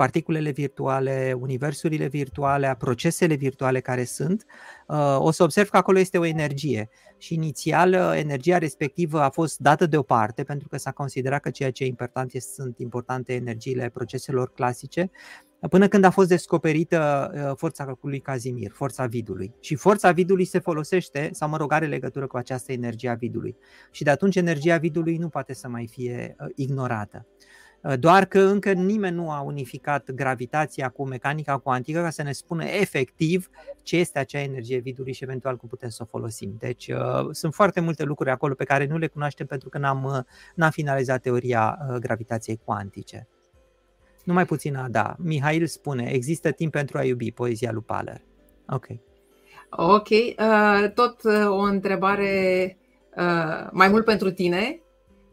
particulele 0.01 0.51
virtuale, 0.51 1.37
universurile 1.41 2.07
virtuale, 2.07 2.75
procesele 2.79 3.35
virtuale 3.35 3.81
care 3.81 4.05
sunt, 4.05 4.45
uh, 4.87 5.17
o 5.19 5.31
să 5.31 5.43
observ 5.43 5.69
că 5.69 5.77
acolo 5.77 5.99
este 5.99 6.19
o 6.19 6.25
energie. 6.25 6.89
Și 7.19 7.35
inițial 7.35 7.93
uh, 7.93 8.13
energia 8.15 8.59
respectivă 8.59 9.21
a 9.21 9.31
fost 9.31 9.59
dată 9.59 9.87
deoparte 9.87 10.43
pentru 10.43 10.69
că 10.69 10.77
s-a 10.77 10.91
considerat 10.91 11.41
că 11.41 11.51
ceea 11.51 11.71
ce 11.71 11.85
e 11.85 11.87
important 11.87 12.31
sunt 12.55 12.79
importante 12.79 13.33
energiile 13.33 13.89
proceselor 13.89 14.53
clasice 14.53 15.11
până 15.69 15.89
când 15.89 16.05
a 16.05 16.11
fost 16.11 16.29
descoperită 16.29 17.31
uh, 17.35 17.57
forța 17.57 17.97
lui 18.01 18.21
Casimir, 18.21 18.71
forța 18.71 19.07
vidului. 19.07 19.55
Și 19.61 19.75
forța 19.75 20.11
vidului 20.13 20.45
se 20.45 20.59
folosește, 20.59 21.29
sau 21.33 21.49
mă 21.49 21.57
rog, 21.57 21.73
are 21.73 21.87
legătură 21.87 22.27
cu 22.27 22.37
această 22.37 22.73
energie 22.73 23.09
a 23.09 23.15
vidului. 23.15 23.57
Și 23.91 24.03
de 24.03 24.11
atunci 24.11 24.37
energia 24.37 24.77
vidului 24.77 25.17
nu 25.17 25.29
poate 25.29 25.55
să 25.55 25.69
mai 25.69 25.87
fie 25.87 26.37
uh, 26.39 26.47
ignorată. 26.55 27.27
Uh, 27.83 27.99
doar 27.99 28.25
că 28.25 28.41
încă 28.41 28.73
nimeni 28.73 29.17
nu 29.17 29.31
a 29.31 29.41
unificat 29.41 30.11
gravitația 30.11 30.89
cu 30.89 31.07
mecanica 31.07 31.59
cuantică 31.59 32.01
ca 32.01 32.11
să 32.11 32.23
ne 32.23 32.33
spună 32.33 32.65
efectiv 32.65 33.51
ce 33.83 33.97
este 33.97 34.19
acea 34.19 34.41
energie 34.41 34.79
vidului 34.79 35.13
și 35.13 35.23
eventual 35.23 35.57
cum 35.57 35.69
putem 35.69 35.89
să 35.89 36.03
o 36.03 36.07
folosim. 36.07 36.57
Deci 36.59 36.89
uh, 36.89 37.29
sunt 37.31 37.55
foarte 37.55 37.81
multe 37.81 38.03
lucruri 38.03 38.31
acolo 38.31 38.55
pe 38.55 38.65
care 38.65 38.87
nu 38.87 38.99
le 38.99 39.07
cunoaștem 39.07 39.47
pentru 39.47 39.69
că 39.69 39.79
n-am, 39.79 40.05
uh, 40.05 40.19
n-am 40.55 40.71
finalizat 40.71 41.21
teoria 41.21 41.79
gravitației 42.01 42.61
cuantice. 42.65 43.29
Numai 44.25 44.45
puțin, 44.45 44.87
da. 44.89 45.17
Mihail 45.19 45.67
spune, 45.67 46.11
există 46.13 46.51
timp 46.51 46.73
pentru 46.73 46.99
a 46.99 47.05
iubi, 47.05 47.33
poezia 47.33 47.73
lui 47.73 47.83
Paler. 47.83 48.21
Ok. 48.69 48.87
Ok. 49.71 50.09
Uh, 50.09 50.91
tot 50.95 51.21
o 51.49 51.61
întrebare 51.61 52.77
uh, 53.17 53.69
mai 53.73 53.89
mult 53.89 54.05
pentru 54.05 54.31
tine. 54.31 54.81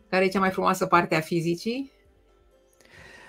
Care 0.09 0.25
e 0.25 0.29
cea 0.29 0.39
mai 0.39 0.49
frumoasă 0.49 0.85
parte 0.85 1.15
a 1.15 1.19
fizicii? 1.19 1.91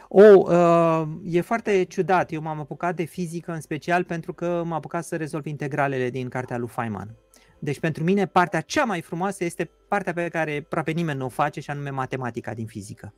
O, 0.09 0.23
uh, 0.23 1.09
e 1.25 1.41
foarte 1.41 1.83
ciudat. 1.83 2.33
Eu 2.33 2.41
m-am 2.41 2.61
apucat 2.61 2.95
de 2.95 3.05
fizică 3.05 3.53
în 3.53 3.61
special 3.61 4.05
pentru 4.05 4.33
că 4.33 4.47
m-am 4.47 4.73
apucat 4.73 5.05
să 5.05 5.17
rezolv 5.17 5.47
integralele 5.47 6.11
din 6.11 6.29
cartea 6.29 6.59
lui 6.59 6.69
Feynman. 6.69 7.17
Deci 7.59 7.81
pentru 7.81 8.05
mine 8.05 8.27
partea 8.27 8.61
cea 8.61 8.85
mai 8.85 9.01
frumoasă 9.01 9.45
este 9.45 9.71
partea 9.89 10.13
pe 10.13 10.29
care 10.29 10.63
aproape 10.65 10.91
nimeni 10.91 11.19
nu 11.19 11.25
o 11.25 11.29
face 11.29 11.61
și 11.61 11.71
anume 11.71 11.91
matematica 11.91 12.55
din 12.55 12.67
fizică. 12.67 13.15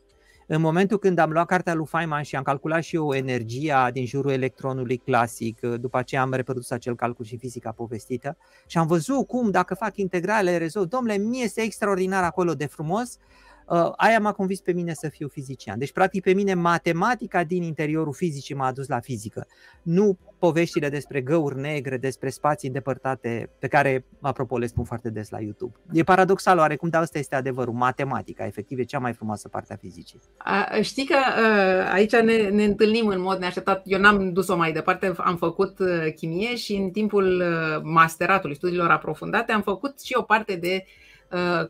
În 0.47 0.61
momentul 0.61 0.99
când 0.99 1.19
am 1.19 1.31
luat 1.31 1.47
cartea 1.47 1.75
lui 1.75 1.87
Feynman 1.87 2.23
și 2.23 2.37
am 2.37 2.43
calculat 2.43 2.83
și 2.83 2.97
eu 2.97 3.15
energia 3.15 3.91
din 3.91 4.07
jurul 4.07 4.31
electronului 4.31 4.97
clasic, 4.97 5.61
după 5.61 5.99
aceea 5.99 6.23
am 6.23 6.33
reprodus 6.33 6.71
acel 6.71 6.95
calcul 6.95 7.25
și 7.25 7.37
fizica 7.37 7.73
povestită 7.73 8.37
și 8.67 8.79
am 8.79 8.87
văzut 8.87 9.27
cum 9.27 9.51
dacă 9.51 9.75
fac 9.75 9.97
integrale 9.97 10.57
rezolv, 10.57 10.87
domnule, 10.87 11.17
mie 11.17 11.45
este 11.45 11.61
extraordinar 11.61 12.25
acolo 12.25 12.55
de 12.55 12.67
frumos, 12.67 13.17
Uh, 13.19 13.50
aia 13.97 14.21
m-a 14.21 14.33
convins 14.33 14.61
pe 14.61 14.73
mine 14.73 14.95
să 14.95 15.09
fiu 15.09 15.29
fizician. 15.29 15.79
Deci, 15.79 15.93
practic, 15.93 16.23
pe 16.23 16.33
mine 16.33 16.55
matematica 16.55 17.45
din 17.45 17.63
interiorul 17.63 18.13
fizicii 18.13 18.55
m-a 18.55 18.67
adus 18.67 18.89
la 18.89 19.01
fizică. 19.01 19.47
Nu 19.83 20.19
poveștile 20.39 20.89
despre 20.89 21.21
găuri 21.21 21.61
negre, 21.61 21.97
despre 21.97 22.31
spații 22.31 22.69
îndepărtate, 22.69 23.51
pe 23.59 23.67
care, 23.67 24.05
apropo, 24.21 24.59
le 24.59 24.67
spun 24.67 24.85
foarte 24.85 25.11
des 25.11 25.31
la 25.31 25.41
YouTube. 25.41 25.73
E 25.93 26.03
paradoxal 26.03 26.59
oarecum, 26.59 26.89
dar 26.89 27.03
asta 27.03 27.19
este 27.19 27.35
adevărul. 27.35 27.75
Matematica, 27.75 28.47
efectiv, 28.47 28.79
e 28.79 28.83
cea 28.83 28.99
mai 28.99 29.13
frumoasă 29.13 29.49
parte 29.49 29.73
a 29.73 29.77
fizicii. 29.77 30.21
A, 30.37 30.81
știi 30.81 31.07
că 31.07 31.17
uh, 31.17 31.91
aici 31.93 32.17
ne, 32.17 32.49
ne 32.49 32.65
întâlnim 32.65 33.07
în 33.07 33.21
mod 33.21 33.39
neașteptat. 33.39 33.83
Eu 33.85 33.99
n-am 33.99 34.33
dus-o 34.33 34.57
mai 34.57 34.73
departe, 34.73 35.13
am 35.17 35.37
făcut 35.37 35.79
uh, 35.79 36.13
chimie 36.15 36.57
și 36.57 36.75
în 36.75 36.91
timpul 36.91 37.43
masteratului, 37.83 38.57
studiilor 38.57 38.91
aprofundate, 38.91 39.53
am 39.53 39.63
făcut 39.63 40.01
și 40.01 40.15
o 40.17 40.23
parte 40.23 40.57
de 40.57 40.85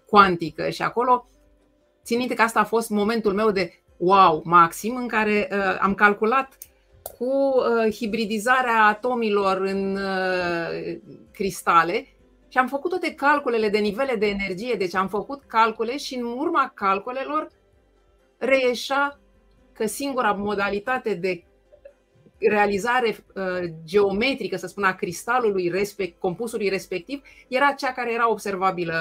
cuantică 0.06 0.68
și 0.68 0.82
acolo 0.82 1.26
Țin 2.04 2.18
minte 2.18 2.34
că 2.34 2.42
asta 2.42 2.60
a 2.60 2.64
fost 2.64 2.90
momentul 2.90 3.32
meu 3.32 3.50
de 3.50 3.72
wow 3.96 4.42
maxim 4.44 4.96
în 4.96 5.08
care 5.08 5.48
uh, 5.52 5.78
am 5.80 5.94
calculat 5.94 6.58
cu 7.02 7.24
uh, 7.24 7.94
hibridizarea 7.94 8.84
atomilor 8.84 9.60
în 9.60 9.96
uh, 9.96 10.98
cristale 11.32 12.06
și 12.48 12.58
am 12.58 12.66
făcut 12.68 12.90
toate 12.90 13.14
calculele 13.14 13.68
de 13.68 13.78
nivele 13.78 14.14
de 14.14 14.26
energie, 14.26 14.74
deci 14.74 14.94
am 14.94 15.08
făcut 15.08 15.42
calcule 15.46 15.96
și 15.96 16.14
în 16.14 16.22
urma 16.22 16.72
calculelor 16.74 17.48
reieșea 18.38 19.20
că 19.72 19.86
singura 19.86 20.32
modalitate 20.32 21.14
de 21.14 21.44
realizare 22.38 23.16
uh, 23.34 23.70
geometrică, 23.84 24.56
să 24.56 24.66
spun, 24.66 24.84
a 24.84 24.94
cristalului 24.94 25.68
respect, 25.68 26.18
compusului 26.18 26.68
respectiv, 26.68 27.22
era 27.48 27.72
cea 27.72 27.92
care 27.92 28.12
era 28.12 28.30
observabilă. 28.30 28.94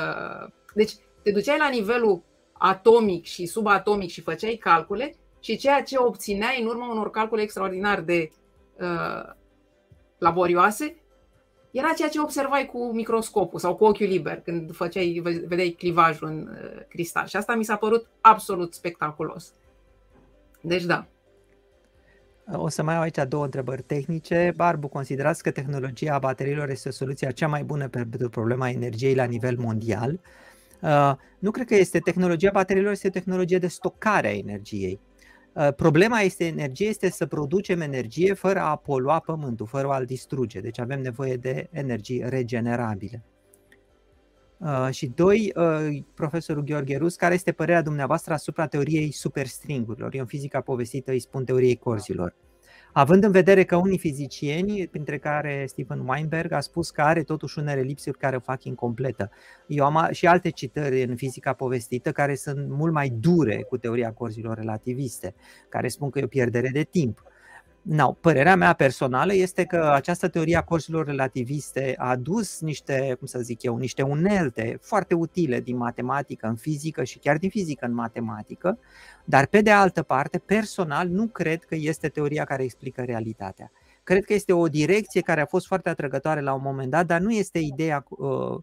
Deci 0.73 0.91
te 1.23 1.31
duceai 1.31 1.57
la 1.57 1.69
nivelul 1.69 2.23
atomic 2.59 3.25
și 3.25 3.45
subatomic 3.45 4.09
și 4.09 4.21
făceai 4.21 4.55
calcule 4.55 5.15
și 5.39 5.57
ceea 5.57 5.83
ce 5.83 5.97
obțineai 5.97 6.61
în 6.61 6.67
urma 6.67 6.91
unor 6.91 7.09
calcule 7.09 7.41
extraordinar 7.41 8.01
de 8.01 8.31
uh, 8.79 9.33
laborioase 10.17 10.95
era 11.71 11.93
ceea 11.93 12.09
ce 12.09 12.21
observai 12.21 12.65
cu 12.65 12.91
microscopul 12.93 13.59
sau 13.59 13.75
cu 13.75 13.85
ochiul 13.85 14.07
liber 14.07 14.41
când 14.41 14.75
făceai, 14.75 15.21
vedeai 15.23 15.75
clivajul 15.77 16.27
în 16.27 16.49
uh, 16.51 16.81
cristal. 16.89 17.27
Și 17.27 17.35
asta 17.35 17.55
mi 17.55 17.63
s-a 17.63 17.75
părut 17.75 18.07
absolut 18.21 18.73
spectaculos. 18.73 19.53
Deci 20.61 20.83
da. 20.83 21.05
O 22.51 22.69
să 22.69 22.83
mai 22.83 22.95
au 22.95 23.01
aici 23.01 23.19
două 23.27 23.43
întrebări 23.43 23.81
tehnice. 23.81 24.53
Barbu, 24.55 24.87
considerați 24.87 25.43
că 25.43 25.51
tehnologia 25.51 26.19
bateriilor 26.19 26.69
este 26.69 26.89
soluția 26.89 27.31
cea 27.31 27.47
mai 27.47 27.63
bună 27.63 27.87
pentru 27.87 28.29
problema 28.29 28.69
energiei 28.69 29.15
la 29.15 29.23
nivel 29.23 29.57
mondial? 29.57 30.11
Uh, 30.11 30.19
Uh, 30.19 30.48
nu 31.39 31.51
cred 31.51 31.67
că 31.67 31.75
este 31.75 31.99
tehnologia 31.99 32.49
bateriilor, 32.53 32.91
este 32.91 33.09
tehnologia 33.09 33.57
de 33.57 33.67
stocare 33.67 34.27
a 34.27 34.37
energiei. 34.37 34.99
Uh, 35.53 35.73
problema 35.73 36.19
este 36.19 36.45
energie, 36.45 36.87
este 36.87 37.09
să 37.09 37.25
producem 37.25 37.81
energie 37.81 38.33
fără 38.33 38.59
a 38.59 38.75
polua 38.75 39.19
pământul, 39.19 39.65
fără 39.65 39.87
a-l 39.87 40.05
distruge. 40.05 40.59
Deci 40.59 40.79
avem 40.79 41.01
nevoie 41.01 41.35
de 41.35 41.67
energii 41.71 42.23
regenerabile. 42.25 43.23
Uh, 44.57 44.87
și 44.91 45.07
doi, 45.07 45.53
profesorul 46.13 46.63
Gheorghe 46.63 46.97
Rus, 46.97 47.15
care 47.15 47.33
este 47.33 47.51
părerea 47.51 47.81
dumneavoastră 47.81 48.33
asupra 48.33 48.67
teoriei 48.67 49.11
superstringurilor? 49.11 50.13
Eu 50.13 50.21
în 50.21 50.27
fizica 50.27 50.61
povestită 50.61 51.11
îi 51.11 51.19
spun 51.19 51.45
teoriei 51.45 51.75
corzilor. 51.75 52.35
Având 52.91 53.23
în 53.23 53.31
vedere 53.31 53.63
că 53.63 53.75
unii 53.75 53.97
fizicieni, 53.97 54.87
printre 54.87 55.17
care 55.17 55.65
Stephen 55.67 55.99
Weinberg, 56.07 56.51
a 56.51 56.59
spus 56.59 56.91
că 56.91 57.01
are 57.01 57.23
totuși 57.23 57.59
unele 57.59 57.81
lipsuri 57.81 58.17
care 58.17 58.35
o 58.35 58.39
fac 58.39 58.63
incompletă. 58.63 59.31
Eu 59.67 59.85
am 59.85 60.07
și 60.11 60.27
alte 60.27 60.49
citări 60.49 61.03
în 61.03 61.15
fizica 61.15 61.53
povestită 61.53 62.11
care 62.11 62.35
sunt 62.35 62.69
mult 62.69 62.93
mai 62.93 63.09
dure 63.09 63.61
cu 63.61 63.77
teoria 63.77 64.13
corzilor 64.13 64.57
relativiste, 64.57 65.35
care 65.69 65.87
spun 65.87 66.09
că 66.09 66.19
e 66.19 66.23
o 66.23 66.27
pierdere 66.27 66.69
de 66.69 66.83
timp. 66.83 67.23
No, 67.91 68.11
părerea 68.11 68.55
mea 68.55 68.73
personală 68.73 69.33
este 69.33 69.65
că 69.65 69.91
această 69.93 70.27
teorie 70.27 70.57
a 70.57 70.63
corzilor 70.63 71.05
relativiste 71.05 71.93
a 71.97 72.09
adus 72.09 72.59
niște, 72.59 73.15
cum 73.17 73.27
să 73.27 73.39
zic 73.39 73.63
eu, 73.63 73.77
niște 73.77 74.01
unelte 74.01 74.77
foarte 74.81 75.13
utile 75.13 75.59
din 75.59 75.77
matematică 75.77 76.47
în 76.47 76.55
fizică 76.55 77.03
și 77.03 77.19
chiar 77.19 77.37
din 77.37 77.49
fizică 77.49 77.85
în 77.85 77.93
matematică, 77.93 78.79
dar 79.25 79.45
pe 79.45 79.61
de 79.61 79.71
altă 79.71 80.03
parte, 80.03 80.37
personal, 80.37 81.07
nu 81.07 81.27
cred 81.27 81.63
că 81.63 81.75
este 81.75 82.07
teoria 82.07 82.43
care 82.43 82.63
explică 82.63 83.01
realitatea. 83.01 83.71
Cred 84.03 84.25
că 84.25 84.33
este 84.33 84.53
o 84.53 84.67
direcție 84.67 85.21
care 85.21 85.41
a 85.41 85.45
fost 85.45 85.65
foarte 85.65 85.89
atrăgătoare 85.89 86.41
la 86.41 86.53
un 86.53 86.61
moment 86.63 86.89
dat, 86.89 87.05
dar 87.05 87.19
nu 87.19 87.31
este 87.31 87.59
ideea 87.59 88.05
uh, 88.09 88.57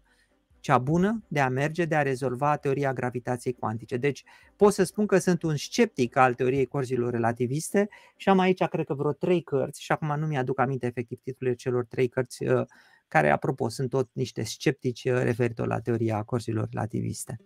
cea 0.67 0.77
bună 0.77 1.23
de 1.27 1.39
a 1.39 1.49
merge, 1.49 1.85
de 1.85 1.95
a 1.95 2.01
rezolva 2.01 2.57
teoria 2.57 2.93
gravitației 2.93 3.53
cuantice. 3.53 3.97
Deci 3.97 4.23
pot 4.55 4.73
să 4.73 4.83
spun 4.83 5.05
că 5.05 5.17
sunt 5.17 5.43
un 5.43 5.55
sceptic 5.55 6.15
al 6.15 6.33
teoriei 6.33 6.65
corzilor 6.65 7.11
relativiste 7.11 7.89
și 8.15 8.29
am 8.29 8.39
aici 8.39 8.63
cred 8.63 8.85
că 8.85 8.93
vreo 8.93 9.11
trei 9.11 9.41
cărți 9.41 9.83
și 9.83 9.91
acum 9.91 10.19
nu 10.19 10.25
mi-aduc 10.25 10.59
aminte 10.59 10.85
efectiv 10.85 11.19
titlurile 11.23 11.55
celor 11.55 11.85
trei 11.85 12.07
cărți 12.07 12.43
uh, 12.43 12.65
care, 13.07 13.29
apropo, 13.29 13.69
sunt 13.69 13.89
tot 13.89 14.09
niște 14.13 14.43
sceptici 14.43 15.03
uh, 15.03 15.21
referitor 15.23 15.67
la 15.67 15.79
teoria 15.79 16.23
corzilor 16.23 16.67
relativiste. 16.71 17.39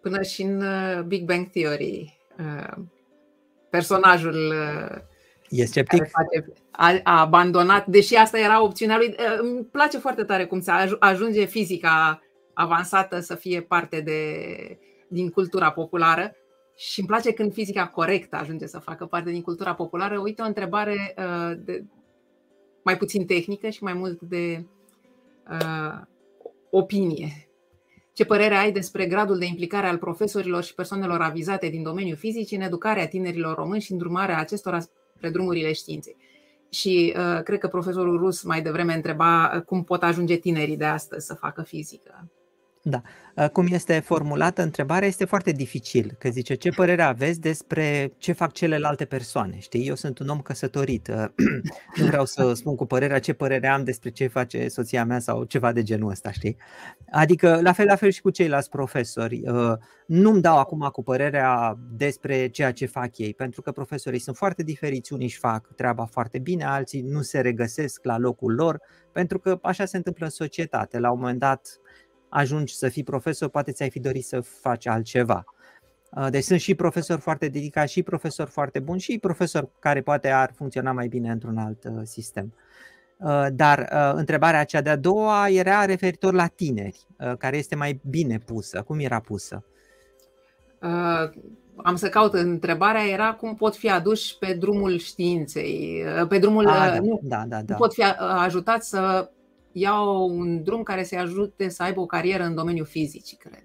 Până 0.00 0.22
și 0.22 0.42
în 0.42 0.62
uh, 0.62 1.02
Big 1.02 1.24
Bang 1.24 1.50
Theory, 1.50 2.18
personajul 3.70 4.52
E 5.52 5.64
sceptic? 5.64 6.10
a, 6.70 7.00
a 7.02 7.20
abandonat, 7.20 7.86
deși 7.86 8.14
asta 8.14 8.38
era 8.38 8.62
opțiunea 8.62 8.96
lui. 8.96 9.14
Îmi 9.38 9.64
place 9.64 9.98
foarte 9.98 10.24
tare 10.24 10.46
cum 10.46 10.60
se 10.60 10.70
ajunge 10.98 11.44
fizica 11.44 12.22
avansată 12.54 13.20
să 13.20 13.34
fie 13.34 13.60
parte 13.60 14.00
de, 14.00 14.46
din 15.08 15.30
cultura 15.30 15.70
populară 15.70 16.36
și 16.76 16.98
îmi 16.98 17.08
place 17.08 17.32
când 17.32 17.52
fizica 17.52 17.86
corectă 17.86 18.36
ajunge 18.36 18.66
să 18.66 18.78
facă 18.78 19.06
parte 19.06 19.30
din 19.30 19.42
cultura 19.42 19.74
populară. 19.74 20.18
Uite 20.18 20.42
o 20.42 20.46
întrebare 20.46 21.14
uh, 21.18 21.56
de, 21.64 21.84
mai 22.82 22.96
puțin 22.96 23.26
tehnică 23.26 23.68
și 23.68 23.82
mai 23.82 23.92
mult 23.92 24.20
de 24.20 24.66
uh, 25.50 26.00
opinie. 26.70 27.48
Ce 28.12 28.24
părere 28.24 28.54
ai 28.54 28.72
despre 28.72 29.06
gradul 29.06 29.38
de 29.38 29.44
implicare 29.44 29.86
al 29.86 29.98
profesorilor 29.98 30.62
și 30.62 30.74
persoanelor 30.74 31.20
avizate 31.20 31.68
din 31.68 31.82
domeniul 31.82 32.16
fizic 32.16 32.52
în 32.52 32.60
educarea 32.60 33.08
tinerilor 33.08 33.56
români 33.56 33.80
și 33.80 33.92
îndrumarea 33.92 34.38
acestora 34.38 34.78
spre 35.22 35.34
drumurile 35.34 35.72
științei. 35.72 36.16
Și 36.68 37.14
uh, 37.16 37.42
cred 37.42 37.58
că 37.58 37.68
profesorul 37.68 38.18
Rus 38.18 38.42
mai 38.42 38.62
devreme 38.62 38.94
întreba 38.94 39.52
uh, 39.54 39.62
cum 39.62 39.84
pot 39.84 40.02
ajunge 40.02 40.36
tinerii 40.36 40.76
de 40.76 40.84
astăzi 40.84 41.26
să 41.26 41.34
facă 41.34 41.62
fizică. 41.62 42.30
Da. 42.84 43.02
Ă, 43.36 43.48
cum 43.48 43.66
este 43.70 43.98
formulată 43.98 44.62
întrebarea 44.62 45.08
este 45.08 45.24
foarte 45.24 45.50
dificil, 45.50 46.14
că 46.18 46.28
zice 46.28 46.54
ce 46.54 46.70
părere 46.70 47.02
aveți 47.02 47.40
despre 47.40 48.12
ce 48.18 48.32
fac 48.32 48.52
celelalte 48.52 49.04
persoane. 49.04 49.58
Știi, 49.58 49.86
eu 49.86 49.94
sunt 49.94 50.18
un 50.18 50.28
om 50.28 50.40
căsătorit, 50.40 51.08
ă, 51.08 51.32
nu 51.96 52.06
vreau 52.06 52.24
să 52.24 52.52
spun 52.54 52.76
cu 52.76 52.86
părerea 52.86 53.18
ce 53.18 53.32
părere 53.32 53.66
am 53.66 53.84
despre 53.84 54.10
ce 54.10 54.26
face 54.26 54.68
soția 54.68 55.04
mea 55.04 55.18
sau 55.18 55.44
ceva 55.44 55.72
de 55.72 55.82
genul 55.82 56.10
ăsta, 56.10 56.30
știi? 56.30 56.56
Adică 57.10 57.60
la 57.62 57.72
fel, 57.72 57.86
la 57.86 57.96
fel 57.96 58.10
și 58.10 58.20
cu 58.20 58.30
ceilalți 58.30 58.68
profesori. 58.68 59.42
Ă, 59.46 59.78
nu-mi 60.06 60.40
dau 60.40 60.58
acum 60.58 60.88
cu 60.92 61.02
părerea 61.02 61.78
despre 61.90 62.48
ceea 62.48 62.72
ce 62.72 62.86
fac 62.86 63.18
ei, 63.18 63.34
pentru 63.34 63.62
că 63.62 63.72
profesorii 63.72 64.18
sunt 64.18 64.36
foarte 64.36 64.62
diferiți, 64.62 65.12
unii 65.12 65.26
își 65.26 65.38
fac 65.38 65.68
treaba 65.76 66.04
foarte 66.04 66.38
bine, 66.38 66.64
alții 66.64 67.00
nu 67.00 67.22
se 67.22 67.40
regăsesc 67.40 68.04
la 68.04 68.18
locul 68.18 68.54
lor, 68.54 68.80
pentru 69.12 69.38
că 69.38 69.58
așa 69.62 69.84
se 69.84 69.96
întâmplă 69.96 70.24
în 70.24 70.30
societate. 70.30 70.98
La 70.98 71.10
un 71.10 71.18
moment 71.18 71.38
dat 71.38 71.80
ajungi 72.32 72.74
să 72.74 72.88
fii 72.88 73.04
profesor, 73.04 73.48
poate 73.48 73.72
ți-ai 73.72 73.90
fi 73.90 74.00
dorit 74.00 74.24
să 74.24 74.40
faci 74.40 74.86
altceva. 74.86 75.44
Uh, 76.10 76.26
deci 76.30 76.44
sunt 76.44 76.60
și 76.60 76.74
profesori 76.74 77.20
foarte 77.20 77.48
dedicați, 77.48 77.92
și 77.92 78.02
profesori 78.02 78.50
foarte 78.50 78.78
buni, 78.78 79.00
și 79.00 79.18
profesori 79.18 79.68
care 79.78 80.00
poate 80.00 80.28
ar 80.28 80.52
funcționa 80.54 80.92
mai 80.92 81.08
bine 81.08 81.30
într-un 81.30 81.58
alt 81.58 81.84
uh, 81.84 82.00
sistem. 82.02 82.54
Uh, 83.16 83.46
dar 83.52 83.88
întrebarea 84.14 84.64
cea 84.64 84.80
de-a 84.80 84.96
doua 84.96 85.48
era 85.48 85.84
referitor 85.84 86.32
la 86.32 86.46
tineri, 86.46 87.06
care 87.38 87.56
este 87.56 87.74
mai 87.74 88.00
bine 88.10 88.38
pusă. 88.38 88.82
Cum 88.82 88.98
era 88.98 89.20
pusă? 89.20 89.64
am 91.76 91.96
să 91.96 92.08
caut 92.08 92.34
întrebarea 92.34 93.08
era 93.08 93.34
cum 93.34 93.54
pot 93.54 93.76
fi 93.76 93.90
aduși 93.90 94.38
pe 94.38 94.52
drumul 94.52 94.98
științei, 94.98 96.04
pe 96.28 96.38
drumul 96.38 96.68
A, 96.68 96.72
da, 96.72 96.98
nu, 97.00 97.20
da, 97.22 97.44
da, 97.48 97.62
da. 97.62 97.74
pot 97.74 97.92
fi 97.94 98.02
ajutați 98.18 98.88
să 98.88 99.30
iau 99.72 100.28
un 100.28 100.62
drum 100.62 100.82
care 100.82 101.04
să-i 101.04 101.18
ajute 101.18 101.68
să 101.68 101.82
aibă 101.82 102.00
o 102.00 102.06
carieră 102.06 102.42
în 102.42 102.54
domeniul 102.54 102.86
fizicii, 102.86 103.36
cred. 103.36 103.64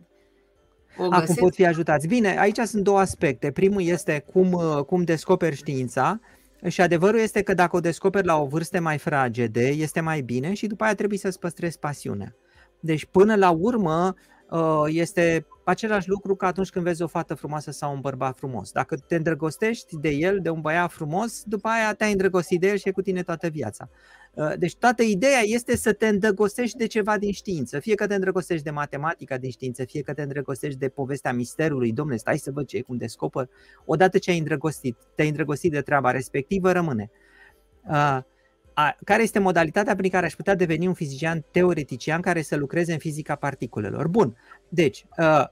O 0.97 1.07
Acum 1.09 1.35
pot 1.35 1.53
fi 1.53 1.65
ajutați. 1.65 2.07
Bine, 2.07 2.39
aici 2.39 2.59
sunt 2.59 2.83
două 2.83 2.99
aspecte. 2.99 3.51
Primul 3.51 3.81
este 3.81 4.23
cum, 4.31 4.51
uh, 4.51 4.83
cum 4.85 5.03
descoperi 5.03 5.55
știința 5.55 6.19
și 6.67 6.81
adevărul 6.81 7.19
este 7.19 7.41
că 7.41 7.53
dacă 7.53 7.75
o 7.75 7.79
descoperi 7.79 8.25
la 8.25 8.41
o 8.41 8.45
vârstă 8.45 8.81
mai 8.81 8.97
fragede, 8.97 9.67
este 9.67 9.99
mai 9.99 10.21
bine 10.21 10.53
și 10.53 10.67
după 10.67 10.83
aia 10.83 10.95
trebuie 10.95 11.19
să-ți 11.19 11.39
păstrezi 11.39 11.79
pasiunea. 11.79 12.35
Deci 12.79 13.05
până 13.05 13.35
la 13.35 13.49
urmă 13.49 14.13
uh, 14.49 14.83
este 14.85 15.45
același 15.63 16.09
lucru 16.09 16.35
ca 16.35 16.47
atunci 16.47 16.69
când 16.69 16.85
vezi 16.85 17.01
o 17.01 17.07
fată 17.07 17.33
frumoasă 17.33 17.71
sau 17.71 17.93
un 17.93 17.99
bărbat 17.99 18.37
frumos. 18.37 18.71
Dacă 18.71 18.95
te 18.95 19.15
îndrăgostești 19.15 19.97
de 19.97 20.09
el, 20.09 20.39
de 20.41 20.49
un 20.49 20.61
băiat 20.61 20.91
frumos, 20.91 21.43
după 21.43 21.67
aia 21.67 21.93
te-ai 21.93 22.11
îndrăgostit 22.11 22.59
de 22.59 22.67
el 22.67 22.77
și 22.77 22.87
e 22.87 22.91
cu 22.91 23.01
tine 23.01 23.23
toată 23.23 23.47
viața. 23.47 23.89
Uh, 24.34 24.53
deci 24.57 24.75
toată 24.75 25.03
ideea 25.03 25.39
este 25.43 25.75
să 25.75 25.93
te 25.93 26.07
îndrăgostești 26.07 26.78
de 26.78 26.86
ceva 26.86 27.17
din 27.17 27.32
știință. 27.32 27.80
Fie 27.80 27.95
că 27.95 28.07
te 28.07 28.13
îndrăgostești 28.13 28.63
de 28.63 28.69
matematica 28.69 29.38
din 29.38 29.49
știință, 29.49 29.84
fie 29.84 30.01
că 30.01 30.13
te 30.13 30.21
îndrăgostești 30.21 30.80
de 30.80 30.89
povestea 30.89 31.34
misterului. 31.34 31.91
Domnule, 31.91 32.17
stai 32.17 32.38
să 32.38 32.51
văd 32.51 32.67
ce 32.67 32.78
e, 32.78 32.82
cum 32.82 32.97
descoper. 32.97 33.49
Odată 33.86 34.17
ce 34.17 34.32
ai 34.32 34.38
îndrăgostit, 34.38 34.97
te-ai 35.15 35.28
îndrăgostit 35.28 35.71
de 35.71 35.82
treaba 35.82 36.11
respectivă, 36.11 36.71
rămâne. 36.71 37.09
Uh, 37.89 38.19
care 39.03 39.23
este 39.23 39.39
modalitatea 39.39 39.95
prin 39.95 40.09
care 40.09 40.25
aș 40.25 40.34
putea 40.34 40.55
deveni 40.55 40.88
un 40.88 40.93
fizician 40.93 41.45
teoretician 41.51 42.21
care 42.21 42.41
să 42.41 42.55
lucreze 42.55 42.91
în 42.91 42.99
fizica 42.99 43.36
particulelor? 43.36 44.07
Bun, 44.07 44.38
deci, 44.69 45.05
uh, 45.17 45.43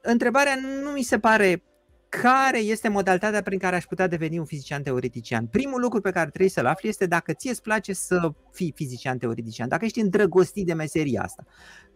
întrebarea 0.00 0.54
nu 0.82 0.90
mi 0.90 1.02
se 1.02 1.18
pare 1.18 1.62
care 2.08 2.58
este 2.58 2.88
modalitatea 2.88 3.42
prin 3.42 3.58
care 3.58 3.76
aș 3.76 3.84
putea 3.84 4.06
deveni 4.06 4.38
un 4.38 4.44
fizician 4.44 4.82
teoretician. 4.82 5.46
Primul 5.46 5.80
lucru 5.80 6.00
pe 6.00 6.10
care 6.10 6.28
trebuie 6.28 6.50
să-l 6.50 6.66
afli 6.66 6.88
este 6.88 7.06
dacă 7.06 7.32
ție 7.32 7.50
îți 7.50 7.62
place 7.62 7.92
să 7.92 8.32
fii 8.52 8.72
fizician 8.76 9.18
teoretician, 9.18 9.68
dacă 9.68 9.84
ești 9.84 10.00
îndrăgostit 10.00 10.66
de 10.66 10.72
meseria 10.72 11.22
asta. 11.22 11.44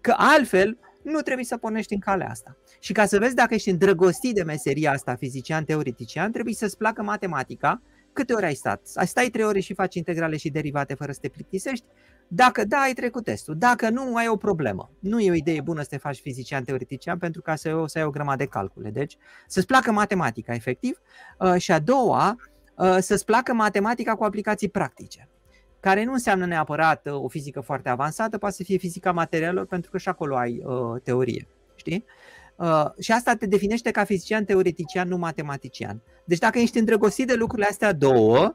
Că 0.01 0.15
altfel 0.17 0.79
nu 1.03 1.21
trebuie 1.21 1.45
să 1.45 1.57
pornești 1.57 1.93
în 1.93 1.99
calea 2.01 2.29
asta. 2.29 2.57
Și 2.81 2.93
ca 2.93 3.07
să 3.07 3.19
vezi 3.19 3.35
dacă 3.35 3.55
ești 3.55 3.71
îndrăgostit 3.71 4.35
de 4.35 4.43
meseria 4.43 4.93
asta, 4.93 5.15
fizician 5.15 5.65
teoretician, 5.65 6.33
trebuie 6.33 6.55
să-ți 6.55 6.77
placă 6.77 7.03
matematica, 7.03 7.83
Câte 8.13 8.33
ori 8.33 8.45
ai 8.45 8.55
stat? 8.55 8.91
Ai 8.95 9.07
stai 9.07 9.29
trei 9.29 9.45
ore 9.45 9.61
și 9.61 9.75
faci 9.75 9.95
integrale 9.95 10.37
și 10.37 10.51
derivate 10.51 10.95
fără 10.95 11.13
să 11.13 11.19
te 11.21 11.29
plictisești? 11.29 11.85
Dacă 12.35 12.65
da, 12.65 12.79
ai 12.79 12.93
trecut 12.93 13.25
testul. 13.25 13.59
Dacă 13.59 13.91
nu, 13.91 14.17
ai 14.17 14.29
o 14.29 14.37
problemă. 14.37 14.91
Nu 14.99 15.21
e 15.21 15.31
o 15.31 15.35
idee 15.35 15.61
bună 15.61 15.83
să 15.83 15.89
te 15.89 15.97
faci 15.97 16.21
fizician 16.21 16.65
teoretician 16.65 17.19
pentru 17.19 17.43
că 17.43 17.55
să, 17.55 17.75
o 17.75 17.87
să 17.87 17.99
ai 17.99 18.05
o 18.05 18.11
grămadă 18.11 18.37
de 18.37 18.47
calcule. 18.47 18.91
Deci, 18.91 19.17
să-ți 19.47 19.67
placă 19.67 19.93
matematica, 19.93 20.55
efectiv. 20.55 21.01
Uh, 21.39 21.55
și 21.57 21.73
a 21.73 21.79
doua, 21.79 22.37
uh, 22.77 22.97
să-ți 23.01 23.25
placă 23.25 23.53
matematica 23.55 24.15
cu 24.15 24.25
aplicații 24.25 24.69
practice 24.69 25.29
care 25.81 26.05
nu 26.05 26.13
înseamnă 26.13 26.47
neapărat 26.47 27.07
uh, 27.07 27.23
o 27.23 27.29
fizică 27.29 27.61
foarte 27.61 27.89
avansată, 27.89 28.39
poate 28.39 28.55
să 28.55 28.63
fie 28.63 28.77
fizica 28.77 29.13
materialelor, 29.13 29.67
pentru 29.67 29.91
că 29.91 29.99
și 29.99 30.09
acolo 30.09 30.37
ai 30.37 30.63
uh, 30.65 31.01
teorie. 31.03 31.49
Știi? 31.75 32.05
Uh, 32.57 32.85
și 32.99 33.13
asta 33.13 33.35
te 33.35 33.47
definește 33.47 33.91
ca 33.91 34.05
fizician 34.05 34.45
teoretician, 34.45 35.09
nu 35.09 35.17
matematician. 35.17 36.03
Deci 36.25 36.39
dacă 36.39 36.59
ești 36.59 36.79
îndrăgostit 36.79 37.27
de 37.27 37.35
lucrurile 37.35 37.69
astea 37.69 37.93
două, 37.93 38.55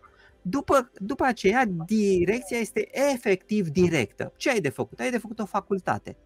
după, 0.49 0.91
după 0.95 1.23
aceea 1.23 1.65
direcția 1.85 2.57
este 2.57 2.89
efectiv 3.13 3.67
directă. 3.67 4.33
Ce 4.37 4.49
ai 4.49 4.59
de 4.59 4.69
făcut? 4.69 4.99
Ai 4.99 5.11
de 5.11 5.17
făcut 5.17 5.39
o 5.39 5.45
facultate. 5.45 6.17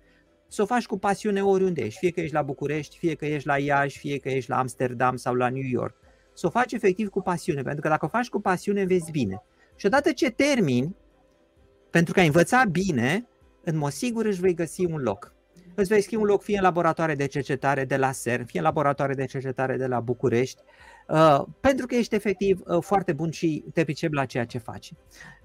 Să 0.48 0.62
o 0.62 0.66
faci 0.66 0.86
cu 0.86 0.98
pasiune 0.98 1.44
oriunde 1.44 1.82
ești, 1.82 2.00
fie 2.00 2.12
că 2.12 2.20
ești 2.20 2.34
la 2.34 2.42
București, 2.42 2.98
fie 2.98 3.16
că 3.16 3.26
ești 3.26 3.48
la 3.48 3.58
Iași, 3.58 3.98
fie 3.98 4.18
că 4.18 4.30
ești 4.30 4.50
la 4.50 4.58
Amsterdam 4.58 5.16
sau 5.16 5.34
la 5.34 5.50
New 5.50 5.64
York. 5.64 5.96
Să 6.34 6.46
o 6.46 6.50
faci 6.50 6.72
efectiv 6.72 7.10
cu 7.10 7.22
pasiune, 7.22 7.62
pentru 7.62 7.82
că 7.82 7.88
dacă 7.88 8.06
o 8.06 8.08
faci 8.08 8.30
cu 8.30 8.42
pasiune, 8.42 8.86
vezi 8.86 9.12
bine. 9.12 9.44
Și 9.76 9.86
odată 9.86 10.12
ce 10.12 10.30
termini, 10.30 10.96
pentru 11.90 12.14
că 12.14 12.20
ai 12.20 12.26
învățat 12.26 12.68
bine, 12.68 13.28
în 13.64 13.78
mod 13.78 13.92
sigur 13.92 14.26
își 14.26 14.42
vei 14.42 14.54
găsi 14.54 14.86
un 14.86 15.02
loc 15.02 15.34
îți 15.76 15.90
vei 15.90 16.02
schimbi 16.02 16.24
un 16.24 16.30
loc 16.30 16.44
fie 16.44 16.58
în 16.58 16.64
laboratoare 16.64 17.16
de 17.16 17.26
cercetare 17.26 17.86
de 17.86 17.98
la 17.98 18.12
CERN, 18.24 18.46
fie 18.46 18.60
în 18.60 18.66
laboratoare 18.66 19.14
de 19.14 19.26
cercetare 19.26 19.78
de 19.78 19.88
la 19.88 20.00
București, 20.00 20.62
uh, 21.08 21.42
pentru 21.60 21.86
că 21.86 21.96
ești 21.96 22.16
efectiv 22.16 22.62
uh, 22.66 22.78
foarte 22.82 23.14
bun 23.14 23.32
și 23.32 23.64
te 23.74 23.84
pricepi 23.84 24.16
la 24.16 24.26
ceea 24.26 24.46
ce 24.46 24.58
faci. 24.58 24.92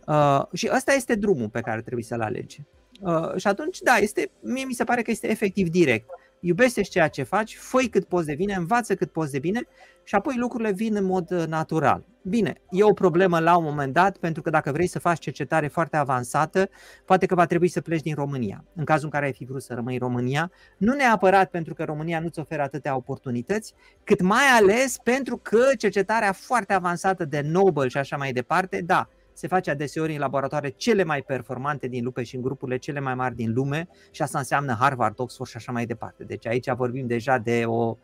Uh, 0.07 0.43
și 0.53 0.71
ăsta 0.75 0.93
este 0.93 1.15
drumul 1.15 1.49
pe 1.49 1.61
care 1.61 1.81
trebuie 1.81 2.05
să-l 2.05 2.21
alegi. 2.21 2.63
Uh, 3.01 3.37
și 3.37 3.47
atunci, 3.47 3.79
da, 3.81 3.95
este, 3.95 4.31
mie 4.41 4.65
mi 4.65 4.73
se 4.73 4.85
pare 4.85 5.03
că 5.03 5.11
este 5.11 5.31
efectiv 5.31 5.69
direct 5.69 6.09
iubește 6.47 6.81
ceea 6.81 7.09
ce 7.09 7.23
faci, 7.23 7.57
fă 7.57 7.79
cât 7.91 8.05
poți 8.05 8.27
de 8.27 8.35
bine, 8.35 8.55
învață 8.55 8.95
cât 8.95 9.13
poți 9.13 9.33
de 9.33 9.39
bine 9.39 9.61
și 10.05 10.15
apoi 10.15 10.35
lucrurile 10.37 10.73
vin 10.73 10.97
în 10.97 11.05
mod 11.05 11.31
uh, 11.31 11.47
natural. 11.47 12.05
Bine, 12.23 12.55
e 12.71 12.83
o 12.83 12.93
problemă 12.93 13.39
la 13.39 13.57
un 13.57 13.65
moment 13.65 13.93
dat, 13.93 14.17
pentru 14.17 14.43
că 14.43 14.51
dacă 14.51 14.73
vrei 14.73 14.87
să 14.87 14.99
faci 14.99 15.19
cercetare 15.19 15.67
foarte 15.67 15.97
avansată, 15.97 16.69
poate 17.05 17.27
că 17.27 17.35
va 17.35 17.47
trebui 17.47 17.69
să 17.69 17.81
pleci 17.81 18.03
din 18.03 18.15
România. 18.15 18.65
În 18.75 18.85
cazul 18.85 19.05
în 19.05 19.11
care 19.11 19.25
ai 19.25 19.33
fi 19.33 19.45
vrut 19.45 19.63
să 19.63 19.75
rămâi 19.75 19.93
în 19.93 20.01
România, 20.01 20.51
nu 20.77 20.95
neapărat 20.95 21.51
pentru 21.51 21.75
că 21.75 21.85
România 21.85 22.21
nu-ți 22.21 22.39
oferă 22.39 22.63
atâtea 22.63 22.97
oportunități, 22.97 23.75
cât 24.05 24.21
mai 24.21 24.45
ales 24.59 24.97
pentru 25.03 25.37
că 25.37 25.65
cercetarea 25.79 26.33
foarte 26.33 26.73
avansată 26.73 27.25
de 27.25 27.41
Nobel 27.41 27.89
și 27.89 27.99
așa 27.99 28.17
mai 28.17 28.33
departe, 28.33 28.83
da, 28.87 29.09
se 29.37 29.47
face 29.47 29.71
adeseori 29.71 30.13
în 30.13 30.19
laboratoare 30.19 30.69
cele 30.69 31.05
mai 31.05 31.23
performante 31.23 31.87
din 31.87 32.05
lume 32.05 32.23
și 32.23 32.35
în 32.35 32.43
grupurile 32.43 32.77
cele 32.77 33.01
mai 33.01 33.15
mari 33.15 33.35
din 33.35 33.53
lume 33.53 33.89
și 34.11 34.23
asta 34.23 34.39
înseamnă 34.39 34.77
Harvard, 34.81 35.15
Oxford 35.19 35.51
și 35.51 35.57
așa 35.57 35.73
mai 35.73 35.87
departe. 35.87 36.25
Deci 36.25 36.47
aici 36.47 36.71
vorbim 36.77 37.07
deja 37.07 37.39
de 37.39 37.63
o, 37.67 37.97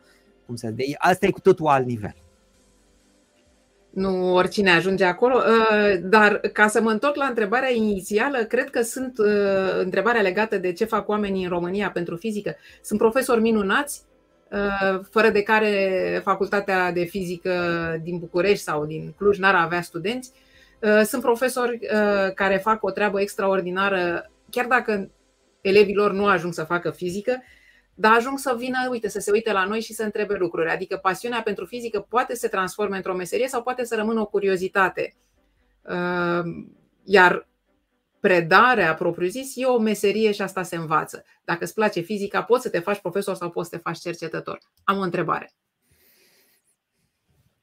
cum 0.46 0.54
să 0.54 0.70
de, 0.70 0.84
asta 0.98 1.26
e 1.26 1.30
cu 1.30 1.40
totul 1.40 1.66
alt 1.66 1.86
nivel. 1.86 2.14
Nu 3.90 4.34
oricine 4.34 4.70
ajunge 4.70 5.04
acolo, 5.04 5.36
uh, 5.36 6.00
dar 6.02 6.36
ca 6.36 6.68
să 6.68 6.80
mă 6.80 6.90
întorc 6.90 7.16
la 7.16 7.24
întrebarea 7.24 7.70
inițială, 7.70 8.38
cred 8.38 8.70
că 8.70 8.82
sunt 8.82 9.18
uh, 9.18 9.78
întrebarea 9.78 10.22
legată 10.22 10.58
de 10.58 10.72
ce 10.72 10.84
fac 10.84 11.08
oamenii 11.08 11.42
în 11.42 11.48
România 11.48 11.90
pentru 11.90 12.16
fizică. 12.16 12.56
Sunt 12.82 12.98
profesori 12.98 13.40
minunați, 13.40 14.02
uh, 14.50 15.00
fără 15.10 15.28
de 15.28 15.42
care 15.42 16.20
facultatea 16.24 16.92
de 16.92 17.04
fizică 17.04 17.52
din 18.02 18.18
București 18.18 18.64
sau 18.64 18.86
din 18.86 19.14
Cluj 19.16 19.38
n-ar 19.38 19.54
avea 19.54 19.82
studenți. 19.82 20.32
Uh, 20.82 21.02
sunt 21.04 21.22
profesori 21.22 21.78
uh, 21.82 22.32
care 22.34 22.56
fac 22.56 22.82
o 22.82 22.90
treabă 22.90 23.20
extraordinară, 23.20 24.30
chiar 24.50 24.66
dacă 24.66 25.10
elevilor 25.60 26.12
nu 26.12 26.26
ajung 26.26 26.54
să 26.54 26.64
facă 26.64 26.90
fizică, 26.90 27.42
dar 27.94 28.12
ajung 28.12 28.38
să 28.38 28.54
vină, 28.58 28.76
uite, 28.90 29.08
să 29.08 29.18
se 29.18 29.30
uite 29.30 29.52
la 29.52 29.64
noi 29.64 29.80
și 29.80 29.92
să 29.92 30.02
întrebe 30.02 30.34
lucruri. 30.34 30.70
Adică 30.70 30.96
pasiunea 30.96 31.42
pentru 31.42 31.64
fizică 31.64 32.00
poate 32.00 32.34
să 32.34 32.40
se 32.40 32.48
transforme 32.48 32.96
într-o 32.96 33.14
meserie 33.14 33.48
sau 33.48 33.62
poate 33.62 33.84
să 33.84 33.94
rămână 33.94 34.20
o 34.20 34.26
curiozitate. 34.26 35.14
Uh, 35.82 36.64
iar 37.04 37.48
predarea 38.20 38.94
propriu-zis 38.94 39.52
e 39.56 39.64
o 39.64 39.78
meserie 39.78 40.32
și 40.32 40.42
asta 40.42 40.62
se 40.62 40.76
învață. 40.76 41.24
Dacă 41.44 41.64
îți 41.64 41.74
place 41.74 42.00
fizica, 42.00 42.42
poți 42.42 42.62
să 42.62 42.68
te 42.68 42.78
faci 42.78 43.00
profesor 43.00 43.34
sau 43.34 43.50
poți 43.50 43.68
să 43.68 43.76
te 43.76 43.82
faci 43.82 43.98
cercetător. 43.98 44.58
Am 44.84 44.98
o 44.98 45.02
întrebare. 45.02 45.52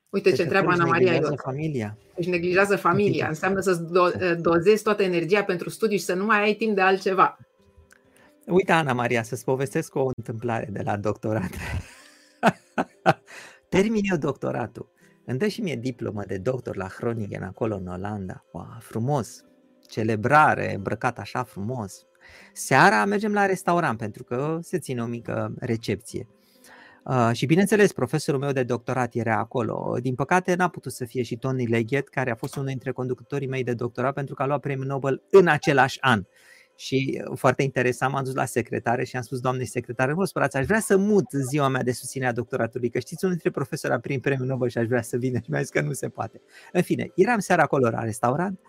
Uite 0.09 0.31
ce 0.31 0.41
întreabă 0.41 0.71
Ana 0.71 0.85
Maria 0.85 1.13
Iot. 1.13 1.39
familia. 1.39 1.97
Își 2.15 2.29
neglijează 2.29 2.75
familia. 2.75 3.27
Înseamnă 3.27 3.59
să-ți 3.59 3.81
do- 3.81 4.35
dozezi 4.39 4.83
toată 4.83 5.03
energia 5.03 5.43
pentru 5.43 5.69
studiu 5.69 5.97
și 5.97 6.03
să 6.03 6.13
nu 6.13 6.25
mai 6.25 6.41
ai 6.41 6.53
timp 6.53 6.75
de 6.75 6.81
altceva. 6.81 7.37
Uite, 8.45 8.71
Ana 8.71 8.93
Maria, 8.93 9.23
să-ți 9.23 9.43
povestesc 9.43 9.95
o 9.95 10.09
întâmplare 10.17 10.67
de 10.71 10.81
la 10.83 10.97
doctorat. 10.97 11.49
Termin 13.69 14.01
eu 14.11 14.17
doctoratul. 14.17 14.89
Îmi 15.25 15.37
dă 15.37 15.47
și 15.47 15.61
mie 15.61 15.75
diplomă 15.75 16.23
de 16.27 16.37
doctor 16.37 16.75
la 16.75 16.87
Groningen, 16.99 17.43
acolo 17.43 17.75
în 17.75 17.87
Olanda. 17.87 18.45
Wow, 18.51 18.77
frumos! 18.79 19.43
Celebrare, 19.87 20.73
îmbrăcat 20.75 21.19
așa 21.19 21.43
frumos. 21.43 22.05
Seara 22.53 23.05
mergem 23.05 23.33
la 23.33 23.45
restaurant 23.45 23.97
pentru 23.97 24.23
că 24.23 24.59
se 24.61 24.79
ține 24.79 25.01
o 25.01 25.05
mică 25.05 25.53
recepție. 25.59 26.27
Uh, 27.09 27.29
și 27.33 27.45
bineînțeles, 27.45 27.91
profesorul 27.91 28.39
meu 28.39 28.51
de 28.51 28.63
doctorat 28.63 29.13
era 29.13 29.37
acolo. 29.37 29.97
Din 30.01 30.15
păcate, 30.15 30.55
n-a 30.55 30.67
putut 30.67 30.91
să 30.91 31.05
fie 31.05 31.23
și 31.23 31.37
Tony 31.37 31.67
Leggett, 31.67 32.09
care 32.09 32.31
a 32.31 32.35
fost 32.35 32.55
unul 32.55 32.67
dintre 32.67 32.91
conducătorii 32.91 33.47
mei 33.47 33.63
de 33.63 33.73
doctorat 33.73 34.13
pentru 34.13 34.35
că 34.35 34.43
a 34.43 34.45
luat 34.45 34.59
premiul 34.59 34.87
Nobel 34.87 35.21
în 35.29 35.47
același 35.47 36.01
an. 36.01 36.23
Și 36.75 37.21
uh, 37.29 37.37
foarte 37.37 37.63
interesant, 37.63 38.13
m-am 38.13 38.23
dus 38.23 38.33
la 38.33 38.45
secretare 38.45 39.03
și 39.03 39.15
am 39.15 39.21
spus, 39.21 39.39
doamne 39.39 39.63
secretare, 39.63 40.13
vă 40.13 40.25
spărați, 40.25 40.57
aș 40.57 40.65
vrea 40.65 40.79
să 40.79 40.97
mut 40.97 41.25
ziua 41.49 41.67
mea 41.67 41.83
de 41.83 41.91
susținere 41.91 42.29
a 42.29 42.33
doctoratului, 42.33 42.89
că 42.89 42.99
știți, 42.99 43.23
unul 43.23 43.35
dintre 43.35 43.59
profesori 43.59 43.93
a 43.93 43.99
primit 43.99 44.21
premiul 44.21 44.47
Nobel 44.47 44.69
și 44.69 44.77
aș 44.77 44.87
vrea 44.87 45.01
să 45.01 45.17
vină 45.17 45.39
și 45.43 45.51
mi-a 45.51 45.59
zis 45.59 45.69
că 45.69 45.81
nu 45.81 45.91
se 45.91 46.09
poate. 46.09 46.41
În 46.71 46.81
fine, 46.81 47.11
eram 47.15 47.39
seara 47.39 47.63
acolo 47.63 47.89
la 47.89 48.03
restaurant 48.03 48.59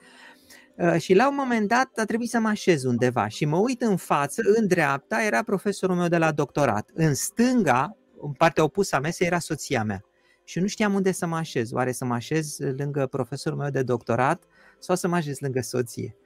uh, 0.76 1.00
și 1.00 1.14
la 1.14 1.28
un 1.28 1.34
moment 1.34 1.68
dat 1.68 1.90
a 1.96 2.04
trebuit 2.04 2.30
să 2.30 2.38
mă 2.38 2.48
așez 2.48 2.84
undeva 2.84 3.28
și 3.28 3.44
mă 3.44 3.56
uit 3.56 3.82
în 3.82 3.96
față, 3.96 4.42
în 4.58 4.66
dreapta 4.66 5.22
era 5.22 5.42
profesorul 5.42 5.96
meu 5.96 6.08
de 6.08 6.18
la 6.18 6.32
doctorat, 6.32 6.90
în 6.94 7.14
stânga, 7.14 7.94
în 8.22 8.32
partea 8.32 8.64
opusă 8.64 8.96
a 8.96 9.00
mesei, 9.00 9.26
era 9.26 9.38
soția 9.38 9.84
mea. 9.84 10.04
Și 10.44 10.58
nu 10.58 10.66
știam 10.66 10.94
unde 10.94 11.12
să 11.12 11.26
mă 11.26 11.36
așez. 11.36 11.72
Oare 11.72 11.92
să 11.92 12.04
mă 12.04 12.14
așez 12.14 12.58
lângă 12.58 13.06
profesorul 13.06 13.58
meu 13.58 13.70
de 13.70 13.82
doctorat 13.82 14.42
sau 14.78 14.96
să 14.96 15.08
mă 15.08 15.16
așez 15.16 15.38
lângă 15.38 15.60
soție? 15.60 16.16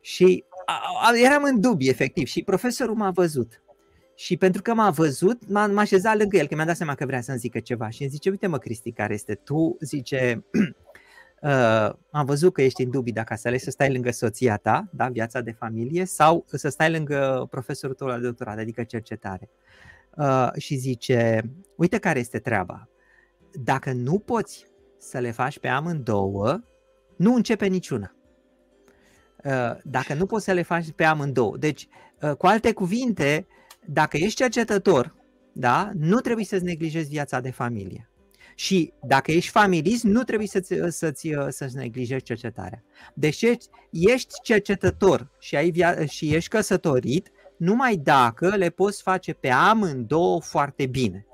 Și 0.00 0.44
eram 1.24 1.42
în 1.42 1.60
dubii, 1.60 1.88
efectiv, 1.88 2.26
și 2.26 2.42
profesorul 2.42 2.94
m-a 2.94 3.10
văzut. 3.10 3.62
Și 4.14 4.36
pentru 4.36 4.62
că 4.62 4.74
m-a 4.74 4.90
văzut, 4.90 5.48
m-a, 5.48 5.66
m-a 5.66 5.80
așezat 5.80 6.16
lângă 6.18 6.36
el, 6.36 6.46
că 6.46 6.54
mi-a 6.54 6.64
dat 6.64 6.76
seama 6.76 6.94
că 6.94 7.06
vrea 7.06 7.20
să-mi 7.20 7.38
zică 7.38 7.60
ceva. 7.60 7.88
Și 7.88 8.02
îmi 8.02 8.10
zice, 8.10 8.30
uite 8.30 8.46
mă, 8.46 8.58
Cristi, 8.58 8.92
care 8.92 9.14
este 9.14 9.34
tu? 9.34 9.76
Zice, 9.80 10.44
uh, 11.44 11.92
am 12.10 12.24
văzut 12.24 12.52
că 12.52 12.62
ești 12.62 12.82
în 12.82 12.90
dubii 12.90 13.12
dacă 13.12 13.34
să 13.34 13.48
alegi 13.48 13.64
să 13.64 13.70
stai 13.70 13.92
lângă 13.92 14.10
soția 14.10 14.56
ta, 14.56 14.88
da, 14.92 15.08
viața 15.08 15.40
de 15.40 15.50
familie, 15.50 16.04
sau 16.04 16.44
să 16.46 16.68
stai 16.68 16.90
lângă 16.90 17.46
profesorul 17.50 17.94
tău 17.94 18.06
la 18.06 18.18
doctorat, 18.18 18.58
adică 18.58 18.84
cercetare. 18.84 19.50
Uh, 20.16 20.50
și 20.56 20.74
zice, 20.74 21.50
uite 21.76 21.98
care 21.98 22.18
este 22.18 22.38
treaba. 22.38 22.88
Dacă 23.52 23.92
nu 23.92 24.18
poți 24.18 24.66
să 24.98 25.18
le 25.18 25.30
faci 25.30 25.58
pe 25.58 25.68
amândouă, 25.68 26.60
nu 27.16 27.34
începe 27.34 27.66
niciuna. 27.66 28.14
Uh, 29.44 29.76
dacă 29.84 30.14
nu 30.14 30.26
poți 30.26 30.44
să 30.44 30.52
le 30.52 30.62
faci 30.62 30.90
pe 30.90 31.04
amândouă. 31.04 31.56
Deci, 31.56 31.88
uh, 32.22 32.32
cu 32.32 32.46
alte 32.46 32.72
cuvinte, 32.72 33.46
dacă 33.86 34.16
ești 34.16 34.34
cercetător, 34.34 35.14
da, 35.52 35.90
nu 35.94 36.20
trebuie 36.20 36.44
să-ți 36.44 36.64
neglijezi 36.64 37.08
viața 37.08 37.40
de 37.40 37.50
familie. 37.50 38.08
Și 38.54 38.92
dacă 39.06 39.32
ești 39.32 39.50
familist, 39.50 40.04
nu 40.04 40.22
trebuie 40.22 40.48
să-ți, 40.48 40.74
să-ți, 40.88 41.30
să-ți 41.48 41.76
neglijezi 41.76 42.24
cercetarea. 42.24 42.82
Deci 43.14 43.42
ești 43.90 44.40
cercetător 44.42 45.30
și, 45.38 45.56
ai 45.56 45.70
via- 45.70 46.04
și 46.08 46.34
ești 46.34 46.48
căsătorit 46.50 47.30
numai 47.56 47.96
dacă 47.96 48.56
le 48.56 48.70
poți 48.70 49.02
face 49.02 49.32
pe 49.32 49.48
amândouă 49.48 50.40
foarte 50.40 50.86
bine. 50.86 51.26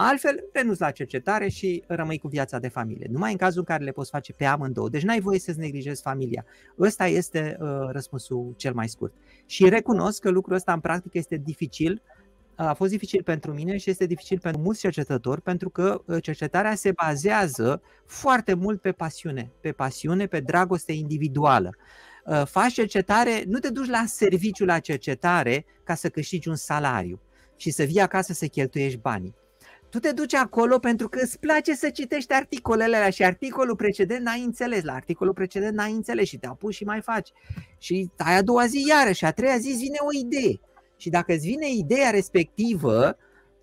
Altfel, 0.00 0.44
renunți 0.52 0.80
la 0.80 0.90
cercetare 0.90 1.48
și 1.48 1.84
rămâi 1.86 2.18
cu 2.18 2.28
viața 2.28 2.58
de 2.58 2.68
familie. 2.68 3.06
Numai 3.10 3.30
în 3.30 3.36
cazul 3.36 3.58
în 3.58 3.64
care 3.64 3.84
le 3.84 3.90
poți 3.90 4.10
face 4.10 4.32
pe 4.32 4.44
amândouă. 4.44 4.88
Deci 4.88 5.02
n-ai 5.02 5.20
voie 5.20 5.38
să-ți 5.38 5.58
neglijezi 5.58 6.02
familia. 6.02 6.44
Ăsta 6.78 7.06
este 7.06 7.56
uh, 7.60 7.68
răspunsul 7.90 8.54
cel 8.56 8.74
mai 8.74 8.88
scurt. 8.88 9.12
Și 9.46 9.68
recunosc 9.68 10.20
că 10.20 10.30
lucrul 10.30 10.56
ăsta 10.56 10.72
în 10.72 10.80
practică 10.80 11.18
este 11.18 11.36
dificil. 11.36 12.02
A 12.60 12.74
fost 12.74 12.90
dificil 12.90 13.22
pentru 13.22 13.52
mine 13.52 13.76
și 13.76 13.90
este 13.90 14.06
dificil 14.06 14.38
pentru 14.38 14.60
mulți 14.60 14.80
cercetători 14.80 15.42
pentru 15.42 15.70
că 15.70 16.02
uh, 16.06 16.22
cercetarea 16.22 16.74
se 16.74 16.92
bazează 16.92 17.82
foarte 18.06 18.54
mult 18.54 18.80
pe 18.80 18.92
pasiune, 18.92 19.52
pe 19.60 19.72
pasiune, 19.72 20.26
pe 20.26 20.40
dragoste 20.40 20.92
individuală. 20.92 21.70
Uh, 22.24 22.42
faci 22.46 22.72
cercetare, 22.72 23.42
nu 23.46 23.58
te 23.58 23.70
duci 23.70 23.88
la 23.88 24.04
serviciu 24.06 24.64
la 24.64 24.78
cercetare 24.78 25.64
ca 25.84 25.94
să 25.94 26.08
câștigi 26.08 26.48
un 26.48 26.56
salariu 26.56 27.20
și 27.56 27.70
să 27.70 27.82
vii 27.82 28.00
acasă 28.00 28.32
să 28.32 28.46
cheltuiești 28.46 28.98
banii 28.98 29.34
tu 29.90 29.98
te 29.98 30.12
duci 30.12 30.34
acolo 30.34 30.78
pentru 30.78 31.08
că 31.08 31.18
îți 31.22 31.38
place 31.38 31.74
să 31.74 31.90
citești 31.90 32.32
articolele 32.32 32.96
alea 32.96 33.10
și 33.10 33.24
articolul 33.24 33.76
precedent 33.76 34.24
n-ai 34.24 34.42
înțeles, 34.42 34.82
la 34.82 34.92
articolul 34.92 35.32
precedent 35.32 35.74
n-ai 35.74 35.92
înțeles 35.92 36.28
și 36.28 36.38
te 36.38 36.46
apuci 36.46 36.74
și 36.74 36.84
mai 36.84 37.00
faci. 37.00 37.32
Și 37.78 38.10
ai 38.16 38.36
a 38.36 38.42
doua 38.42 38.66
zi 38.66 38.84
iarăși, 38.88 39.24
a 39.24 39.30
treia 39.30 39.58
zi 39.58 39.68
vine 39.68 39.96
o 40.00 40.18
idee. 40.20 40.60
Și 40.98 41.10
dacă 41.10 41.32
îți 41.32 41.46
vine 41.46 41.70
ideea 41.70 42.10
respectivă, 42.10 43.16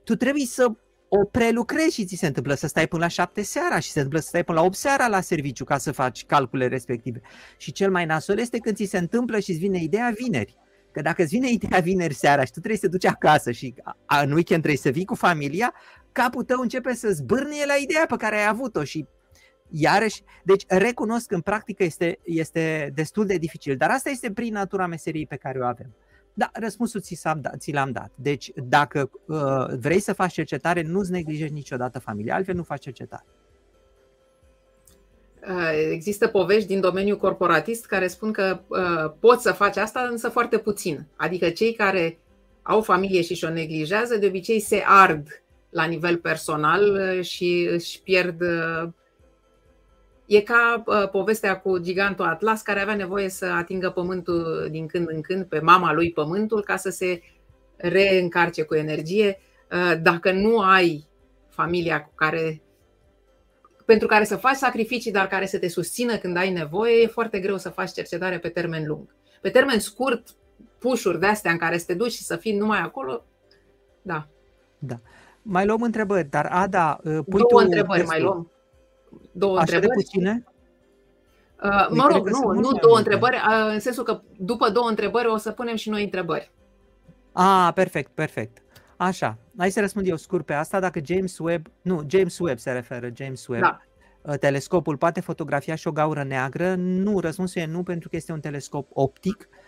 tu 0.04 0.16
trebuie 0.16 0.46
să 0.46 0.72
o 1.08 1.26
prelucrezi 1.26 1.94
și 1.94 2.06
ți 2.06 2.16
se 2.16 2.28
întâmplă 2.28 2.54
să 2.54 2.68
stai 2.68 2.88
până 2.88 3.02
la 3.02 3.08
șapte 3.08 3.42
seara 3.42 3.80
și 3.80 3.90
se 3.90 3.98
întâmplă 3.98 4.20
să 4.20 4.28
stai 4.28 4.44
până 4.44 4.60
la 4.60 4.66
8 4.66 4.76
seara 4.76 5.08
la 5.08 5.22
serviciu 5.22 5.64
ca 5.64 5.78
să 5.78 5.92
faci 5.92 6.26
calculele 6.26 6.70
respective. 6.70 7.22
Și 7.58 7.72
cel 7.72 7.92
mai 7.92 8.06
nasol 8.06 8.40
este 8.40 8.58
când 8.58 8.76
ți 8.76 8.84
se 8.86 8.98
întâmplă 8.98 9.40
și 9.40 9.50
îți 9.50 9.60
vine 9.60 9.82
ideea 9.82 10.14
vineri. 10.18 10.58
Că 10.92 11.02
dacă 11.02 11.22
îți 11.22 11.32
vine 11.32 11.50
ideea 11.50 11.80
vineri 11.80 12.14
seara 12.14 12.44
și 12.44 12.52
tu 12.52 12.60
trebuie 12.60 12.80
să 12.80 12.86
te 12.86 12.92
duci 12.92 13.06
acasă 13.06 13.52
și 13.52 13.74
în 14.24 14.32
weekend 14.32 14.62
trebuie 14.62 14.78
să 14.78 14.90
vii 14.90 15.06
cu 15.06 15.16
familia, 15.16 15.74
capul 16.12 16.44
tău 16.44 16.62
începe 16.62 16.94
să 16.94 17.10
zbârnie 17.10 17.66
la 17.66 17.76
ideea 17.76 18.06
pe 18.08 18.16
care 18.16 18.36
ai 18.36 18.48
avut-o 18.48 18.84
și 18.84 19.06
iarăși, 19.70 20.24
deci 20.44 20.64
recunosc 20.68 21.28
că 21.28 21.36
în 21.36 21.42
practică 21.42 21.84
este, 21.84 22.20
este 22.24 22.92
destul 22.94 23.26
de 23.26 23.38
dificil, 23.38 23.76
dar 23.76 23.90
asta 23.90 24.10
este 24.10 24.32
prin 24.32 24.54
natura 24.54 24.88
meseriei 24.88 25.28
pe 25.28 25.36
care 25.36 25.60
o 25.60 25.66
avem. 25.66 25.96
Da, 26.38 26.50
răspunsul 26.54 27.02
ți, 27.02 27.22
dat, 27.24 27.56
ți 27.58 27.72
l-am 27.72 27.92
dat. 27.92 28.12
Deci 28.16 28.52
dacă 28.56 29.10
uh, 29.26 29.66
vrei 29.80 30.00
să 30.00 30.14
faci 30.14 30.34
cercetare, 30.34 30.82
nu-ți 30.82 31.12
neglijești 31.12 31.54
niciodată 31.54 32.00
familia, 32.00 32.36
altfel 32.36 32.56
nu 32.56 32.64
faci 32.64 32.82
cercetare. 32.82 33.26
Uh, 35.48 35.90
există 35.92 36.28
povești 36.28 36.68
din 36.68 36.80
domeniul 36.80 37.18
corporatist 37.18 37.86
care 37.86 38.08
spun 38.08 38.32
că 38.32 38.60
uh, 38.68 39.12
poți 39.20 39.44
să 39.44 39.52
faci 39.52 39.78
asta, 39.78 40.08
însă 40.12 40.30
foarte 40.30 40.58
puțin. 40.58 41.06
Adică 41.16 41.50
cei 41.50 41.74
care 41.74 42.20
au 42.62 42.82
familie 42.82 43.22
și 43.22 43.36
și-o 43.36 43.50
neglijează, 43.50 44.18
de 44.18 44.26
obicei 44.26 44.60
se 44.60 44.84
ard 44.86 45.28
la 45.70 45.84
nivel 45.84 46.18
personal 46.18 46.92
uh, 46.92 47.24
și 47.24 47.68
își 47.72 48.02
pierd. 48.02 48.42
Uh, 50.28 50.36
e 50.36 50.42
ca 50.42 50.84
uh, 50.86 51.10
povestea 51.10 51.60
cu 51.60 51.78
gigantul 51.78 52.26
Atlas 52.26 52.62
care 52.62 52.82
avea 52.82 52.96
nevoie 52.96 53.30
să 53.30 53.46
atingă 53.46 53.90
pământul 53.90 54.68
din 54.72 54.88
când 54.88 55.10
în 55.10 55.22
când 55.22 55.46
pe 55.46 55.60
mama 55.60 55.94
lui 55.94 56.12
pământul 56.12 56.64
ca 56.64 56.78
să 56.78 56.90
se 56.90 57.22
reîncarce 57.78 58.64
cu 58.64 58.76
energie. 58.76 59.40
Dacă 60.02 60.32
nu 60.32 60.60
ai 60.60 61.08
familia 61.50 62.02
cu 62.02 62.12
care 62.16 62.62
pentru 63.86 64.08
care 64.08 64.24
să 64.24 64.36
faci 64.36 64.56
sacrificii, 64.56 65.12
dar 65.12 65.28
care 65.28 65.46
să 65.46 65.60
te 65.60 65.68
susțină 65.68 66.18
când 66.18 66.38
ai 66.38 66.52
nevoie, 66.52 67.02
e 67.02 67.08
foarte 67.08 67.40
greu 67.40 67.58
să 67.58 67.70
faci 67.70 67.92
cercetare 67.92 68.40
pe 68.40 68.50
termen 68.50 68.88
lung. 68.88 69.16
Pe 69.42 69.50
termen 69.50 69.80
scurt, 69.80 70.28
pușuri 70.80 71.20
de 71.20 71.26
astea 71.26 71.52
în 71.52 71.58
care 71.58 71.78
să 71.78 71.86
te 71.86 71.94
duci 71.94 72.12
și 72.12 72.24
să 72.24 72.36
fii 72.36 72.58
numai 72.58 72.80
acolo, 72.80 73.26
da. 74.02 74.28
Da. 74.80 75.00
Mai 75.42 75.66
luăm 75.66 75.82
întrebări, 75.82 76.30
dar 76.30 76.46
Ada, 76.46 77.00
uh, 77.04 77.20
pui 77.30 77.40
Două 77.40 77.48
tu 77.50 77.56
întrebări 77.56 78.06
mai 78.06 78.22
luăm. 78.22 78.52
Două 79.32 79.58
Așa 79.58 79.62
întrebări. 79.62 79.90
de 79.90 80.04
puține? 80.04 80.44
Uh, 81.64 81.88
mă 81.90 82.08
rog, 82.12 82.30
nu, 82.30 82.52
nu 82.52 82.72
două 82.72 82.98
întrebări, 82.98 83.36
uh, 83.36 83.72
în 83.74 83.80
sensul 83.80 84.04
că 84.04 84.22
după 84.38 84.70
două 84.70 84.90
întrebări 84.90 85.28
o 85.28 85.38
să 85.38 85.52
punem 85.52 85.76
și 85.76 85.90
noi 85.90 86.04
întrebări. 86.04 86.52
Ah, 87.32 87.72
perfect, 87.74 88.12
perfect. 88.14 88.62
Așa, 88.98 89.38
hai 89.58 89.72
să 89.72 89.80
răspund 89.80 90.08
eu 90.08 90.16
scurt 90.16 90.46
pe 90.46 90.54
asta. 90.54 90.80
Dacă 90.80 91.00
James 91.06 91.38
Webb, 91.38 91.68
nu, 91.82 92.04
James 92.08 92.40
Webb 92.40 92.60
se 92.60 92.72
referă, 92.72 93.10
James 93.14 93.48
Webb, 93.48 93.62
da. 93.62 93.80
Uh, 94.22 94.38
telescopul 94.38 94.98
poate 94.98 95.20
fotografia 95.20 95.76
și 95.76 95.88
o 95.88 95.92
gaură 95.92 96.24
neagră? 96.24 96.76
Nu, 96.76 97.20
răspunsul 97.20 97.62
e 97.62 97.66
nu, 97.66 97.84
pentru 97.84 98.10
că 98.10 98.16
este 98.16 98.32
un 98.32 98.40
telescop 98.40 98.88
optic 98.94 99.48
Uh, 99.50 99.65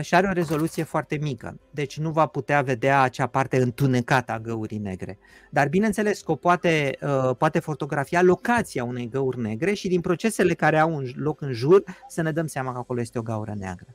și 0.00 0.14
are 0.14 0.26
o 0.26 0.32
rezoluție 0.32 0.82
foarte 0.82 1.18
mică, 1.20 1.58
deci 1.70 1.98
nu 1.98 2.10
va 2.10 2.26
putea 2.26 2.62
vedea 2.62 3.02
acea 3.02 3.26
parte 3.26 3.62
întunecată 3.62 4.32
a 4.32 4.38
găurii 4.38 4.78
negre. 4.78 5.18
Dar 5.50 5.68
bineînțeles 5.68 6.20
că 6.22 6.34
poate, 6.34 6.98
uh, 7.02 7.36
poate 7.38 7.58
fotografia 7.58 8.22
locația 8.22 8.84
unei 8.84 9.08
găuri 9.08 9.40
negre 9.40 9.74
și 9.74 9.88
din 9.88 10.00
procesele 10.00 10.54
care 10.54 10.78
au 10.78 11.02
loc 11.16 11.40
în 11.40 11.52
jur 11.52 11.82
să 12.08 12.22
ne 12.22 12.32
dăm 12.32 12.46
seama 12.46 12.72
că 12.72 12.78
acolo 12.78 13.00
este 13.00 13.18
o 13.18 13.22
gaură 13.22 13.54
neagră. 13.58 13.86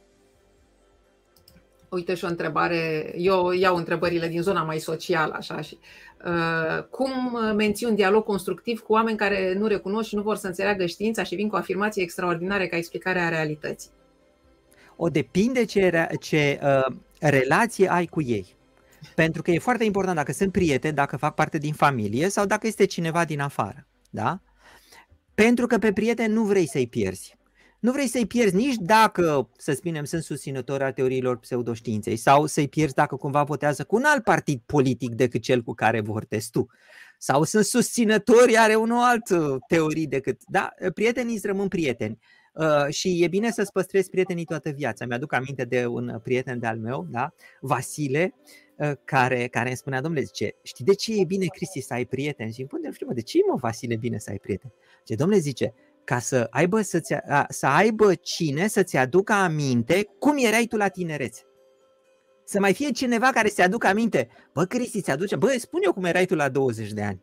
Uite 1.90 2.16
și 2.16 2.26
o 2.26 2.28
întrebare, 2.28 3.14
eu 3.18 3.52
iau 3.52 3.76
întrebările 3.76 4.28
din 4.28 4.42
zona 4.42 4.64
mai 4.64 4.80
socială, 4.80 5.34
așa 5.34 5.62
și 5.62 5.78
uh, 6.26 6.84
cum 6.90 7.12
menții 7.56 7.86
un 7.86 7.96
dialog 7.96 8.24
constructiv 8.24 8.80
cu 8.80 8.94
oameni 8.94 9.18
care 9.18 9.54
nu 9.54 9.68
recunosc 9.68 10.08
și 10.08 10.16
nu 10.16 10.22
vor 10.22 10.36
să 10.36 10.48
înțeleagă 10.48 10.86
știința 10.86 11.24
și 11.24 11.36
vin 11.36 11.50
cu 11.50 11.56
afirmații 11.56 12.02
extraordinare 12.02 12.68
ca 12.68 12.78
explicare 12.78 13.20
a 13.20 13.30
realității? 13.30 13.90
O 15.02 15.10
depinde 15.10 15.66
ce, 15.66 16.08
ce 16.20 16.60
uh, 16.64 16.96
relație 17.20 17.92
ai 17.92 18.06
cu 18.06 18.22
ei. 18.22 18.56
Pentru 19.16 19.42
că 19.42 19.52
e 19.52 19.60
foarte 19.60 19.84
important 19.84 20.16
dacă 20.16 20.32
sunt 20.32 20.52
prieteni, 20.52 20.96
dacă 20.96 21.18
fac 21.18 21.36
parte 21.36 21.58
din 21.58 21.74
familie 21.74 22.30
sau 22.30 22.46
dacă 22.46 22.68
este 22.68 22.86
cineva 22.86 23.26
din 23.26 23.40
afară. 23.40 23.88
Da? 24.10 24.42
Pentru 25.36 25.68
că 25.68 25.78
pe 25.78 25.94
prieteni 25.94 26.34
nu 26.34 26.44
vrei 26.44 26.68
să-i 26.68 26.88
pierzi. 26.88 27.38
Nu 27.80 27.92
vrei 27.92 28.08
să-i 28.08 28.26
pierzi 28.26 28.56
nici 28.56 28.76
dacă, 28.80 29.50
să 29.58 29.74
spunem, 29.74 30.04
sunt 30.04 30.24
susținători 30.24 30.84
al 30.84 30.92
teoriilor 30.92 31.38
pseudoștiinței 31.38 32.16
sau 32.16 32.46
să-i 32.46 32.68
pierzi 32.68 32.94
dacă 32.94 33.16
cumva 33.16 33.44
votează 33.44 33.84
cu 33.84 33.96
un 33.96 34.04
alt 34.06 34.24
partid 34.24 34.62
politic 34.66 35.16
decât 35.16 35.42
cel 35.42 35.62
cu 35.62 35.74
care 35.74 36.02
votezi 36.02 36.50
tu. 36.50 36.68
Sau 37.18 37.44
sunt 37.44 37.66
susținători 37.66 38.58
are 38.58 38.76
unul 38.76 38.98
alt 38.98 39.30
uh, 39.30 39.58
teorii 39.68 40.08
decât... 40.08 40.42
Da, 40.48 40.70
prietenii 40.94 41.36
îți 41.36 41.48
rămân 41.48 41.68
prieteni. 41.68 42.18
Uh, 42.22 42.39
și 42.90 43.24
e 43.24 43.28
bine 43.28 43.52
să-ți 43.52 43.72
păstrezi 43.72 44.10
prietenii 44.10 44.46
toată 44.46 44.70
viața. 44.70 45.06
Mi-aduc 45.06 45.34
aminte 45.34 45.64
de 45.64 45.86
un 45.86 46.20
prieten 46.24 46.60
de-al 46.60 46.78
meu, 46.78 47.08
da? 47.10 47.34
Vasile, 47.60 48.34
uh, 48.78 48.92
care, 49.04 49.48
care 49.48 49.68
îmi 49.68 49.78
spunea, 49.78 50.02
domnule, 50.02 50.24
zice, 50.24 50.56
știi 50.64 50.86
de 50.86 50.94
ce 50.94 51.20
e 51.20 51.24
bine, 51.24 51.46
Cristi, 51.46 51.82
să 51.82 51.94
ai 51.94 52.06
prieteni? 52.06 52.54
Și 52.54 52.60
îmi 52.60 52.70
pune, 52.70 52.92
știu, 52.92 53.08
mă, 53.08 53.14
de 53.14 53.22
ce 53.22 53.38
e, 53.38 53.42
mă, 53.50 53.56
Vasile, 53.56 53.96
bine 53.96 54.18
să 54.18 54.30
ai 54.30 54.38
prieteni? 54.38 54.74
Ce 55.04 55.16
domnule, 55.16 55.40
zice, 55.40 55.74
ca 56.04 56.20
să 56.20 56.48
aibă, 56.50 56.82
să, 56.82 57.02
să 57.50 57.68
aibă 57.68 58.16
cine 58.16 58.68
să-ți 58.68 58.98
aducă 58.98 59.34
aminte 59.34 60.08
cum 60.20 60.36
erai 60.38 60.66
tu 60.66 60.78
la 60.78 60.88
tinerețe. 60.88 61.42
Să 62.44 62.60
mai 62.60 62.74
fie 62.74 62.92
cineva 62.92 63.30
care 63.30 63.48
se 63.48 63.62
aducă 63.62 63.88
aminte. 63.88 64.30
Bă, 64.54 64.66
Cristi, 64.66 65.02
ți 65.02 65.12
aduce? 65.12 65.36
Bă, 65.36 65.56
spune 65.58 65.84
eu 65.86 65.94
cum 65.94 66.04
erai 66.04 66.26
tu 66.26 66.36
la 66.36 66.50
20 66.50 66.92
de 66.92 67.02
ani. 67.02 67.22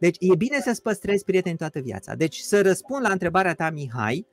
Știi? 0.00 0.28
Deci 0.28 0.32
e 0.32 0.36
bine 0.36 0.60
să-ți 0.60 0.82
păstrezi 0.82 1.24
prieteni 1.24 1.56
toată 1.56 1.80
viața. 1.80 2.14
Deci 2.14 2.36
să 2.36 2.62
răspund 2.62 3.02
la 3.02 3.12
întrebarea 3.12 3.54
ta, 3.54 3.70
Mihai, 3.70 4.26
ă, 4.26 4.32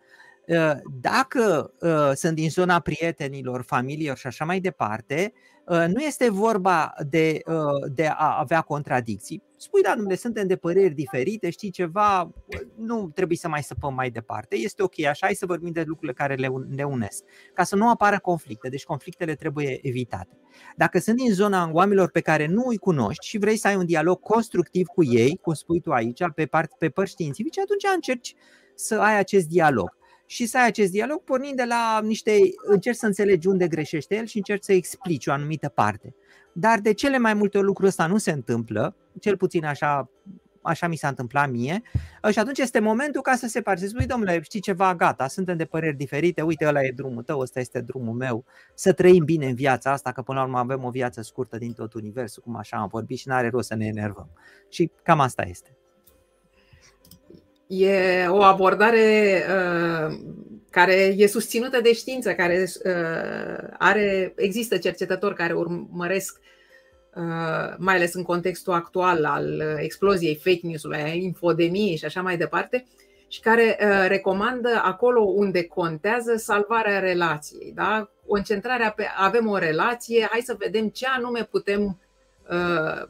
dacă 1.01 1.73
ă, 1.81 2.13
sunt 2.13 2.35
din 2.35 2.49
zona 2.49 2.79
prietenilor, 2.79 3.61
familiilor 3.61 4.17
și 4.17 4.27
așa 4.27 4.45
mai 4.45 4.59
departe, 4.59 5.33
ă, 5.67 5.87
nu 5.87 6.01
este 6.01 6.29
vorba 6.29 6.93
de, 7.09 7.41
de 7.93 8.07
a 8.07 8.39
avea 8.39 8.61
contradicții. 8.61 9.43
Spui, 9.57 9.81
da, 9.81 9.93
domnule, 9.95 10.15
suntem 10.15 10.47
de 10.47 10.55
păreri 10.55 10.93
diferite, 10.93 11.49
știi 11.49 11.69
ceva, 11.69 12.33
nu 12.75 13.11
trebuie 13.13 13.37
să 13.37 13.47
mai 13.47 13.63
săpăm 13.63 13.93
mai 13.93 14.09
departe. 14.09 14.55
Este 14.55 14.83
ok 14.83 14.99
așa, 14.99 15.25
hai 15.25 15.35
să 15.35 15.45
vorbim 15.45 15.71
de 15.71 15.83
lucrurile 15.85 16.13
care 16.13 16.35
le, 16.35 16.49
le 16.75 16.83
unesc, 16.83 17.23
ca 17.53 17.63
să 17.63 17.75
nu 17.75 17.89
apară 17.89 18.19
conflicte, 18.19 18.69
deci 18.69 18.83
conflictele 18.83 19.35
trebuie 19.35 19.79
evitate. 19.81 20.37
Dacă 20.75 20.99
sunt 20.99 21.15
din 21.15 21.33
zona 21.33 21.69
oamenilor 21.71 22.11
pe 22.11 22.21
care 22.21 22.45
nu 22.45 22.63
îi 22.67 22.77
cunoști 22.77 23.27
și 23.27 23.37
vrei 23.37 23.57
să 23.57 23.67
ai 23.67 23.75
un 23.75 23.85
dialog 23.85 24.19
constructiv 24.19 24.85
cu 24.85 25.03
ei, 25.03 25.39
cum 25.41 25.53
spui 25.53 25.79
tu 25.81 25.91
aici, 25.91 26.21
pe, 26.35 26.45
part, 26.45 26.71
pe 26.77 26.89
părți 26.89 27.11
științifice, 27.11 27.61
atunci 27.61 27.83
încerci 27.95 28.35
să 28.75 28.99
ai 28.99 29.17
acest 29.17 29.47
dialog 29.47 29.97
și 30.27 30.45
să 30.45 30.57
ai 30.57 30.65
acest 30.65 30.91
dialog 30.91 31.23
pornind 31.23 31.55
de 31.55 31.63
la 31.63 31.99
niște, 32.03 32.31
încerci 32.65 32.97
să 32.97 33.05
înțelegi 33.05 33.47
unde 33.47 33.67
greșește 33.67 34.15
el 34.15 34.25
și 34.25 34.37
încerci 34.37 34.63
să 34.63 34.73
explici 34.73 35.27
o 35.27 35.31
anumită 35.31 35.69
parte. 35.69 36.15
Dar 36.53 36.79
de 36.79 36.93
cele 36.93 37.17
mai 37.17 37.33
multe 37.33 37.59
lucruri 37.59 37.89
ăsta 37.89 38.07
nu 38.07 38.17
se 38.17 38.31
întâmplă, 38.31 38.95
cel 39.19 39.37
puțin 39.37 39.65
așa, 39.65 40.09
așa 40.61 40.87
mi 40.87 40.95
s-a 40.95 41.07
întâmplat 41.07 41.49
mie 41.49 41.81
și 42.31 42.39
atunci 42.39 42.57
este 42.57 42.79
momentul 42.79 43.21
ca 43.21 43.35
să 43.35 43.47
se 43.47 43.61
pare, 43.61 43.79
să 43.79 43.87
spui, 43.87 44.05
domnule, 44.05 44.41
știi 44.41 44.59
ceva, 44.59 44.95
gata, 44.95 45.27
suntem 45.27 45.57
de 45.57 45.65
păreri 45.65 45.95
diferite, 45.95 46.41
uite, 46.41 46.67
ăla 46.67 46.83
e 46.83 46.91
drumul 46.95 47.23
tău, 47.23 47.39
ăsta 47.39 47.59
este 47.59 47.81
drumul 47.81 48.13
meu, 48.13 48.45
să 48.73 48.93
trăim 48.93 49.23
bine 49.23 49.47
în 49.47 49.55
viața 49.55 49.91
asta, 49.91 50.11
că 50.11 50.21
până 50.21 50.39
la 50.39 50.45
urmă 50.45 50.57
avem 50.57 50.83
o 50.83 50.89
viață 50.89 51.21
scurtă 51.21 51.57
din 51.57 51.73
tot 51.73 51.93
universul, 51.93 52.43
cum 52.43 52.55
așa 52.55 52.77
am 52.77 52.87
vorbit 52.87 53.17
și 53.17 53.27
nu 53.27 53.33
are 53.33 53.49
rost 53.49 53.67
să 53.67 53.75
ne 53.75 53.85
enervăm. 53.85 54.29
Și 54.69 54.91
cam 55.03 55.19
asta 55.19 55.43
este. 55.43 55.76
E 57.67 58.25
o 58.27 58.43
abordare 58.43 59.43
uh, 59.49 60.19
care 60.69 60.93
e 61.17 61.27
susținută 61.27 61.81
de 61.81 61.93
știință, 61.93 62.33
care 62.33 62.67
uh, 62.85 63.67
are, 63.77 64.33
există 64.35 64.77
cercetători 64.77 65.35
care 65.35 65.53
urmăresc, 65.53 66.39
uh, 67.15 67.75
mai 67.77 67.95
ales 67.95 68.13
în 68.13 68.23
contextul 68.23 68.73
actual 68.73 69.25
al 69.25 69.77
exploziei 69.79 70.35
fake 70.35 70.59
news-ului, 70.61 71.01
a 71.01 71.07
infodemiei 71.07 71.97
și 71.97 72.05
așa 72.05 72.21
mai 72.21 72.37
departe, 72.37 72.85
și 73.27 73.39
care 73.39 73.77
uh, 73.81 74.05
recomandă 74.07 74.81
acolo 74.83 75.21
unde 75.21 75.63
contează 75.63 76.35
salvarea 76.35 76.99
relației. 76.99 77.71
Da? 77.75 78.09
Concentrarea 78.27 78.91
pe 78.91 79.05
avem 79.17 79.47
o 79.47 79.57
relație, 79.57 80.27
hai 80.31 80.41
să 80.41 80.55
vedem 80.59 80.87
ce 80.87 81.05
anume 81.07 81.43
putem 81.43 82.01
uh, 82.49 83.07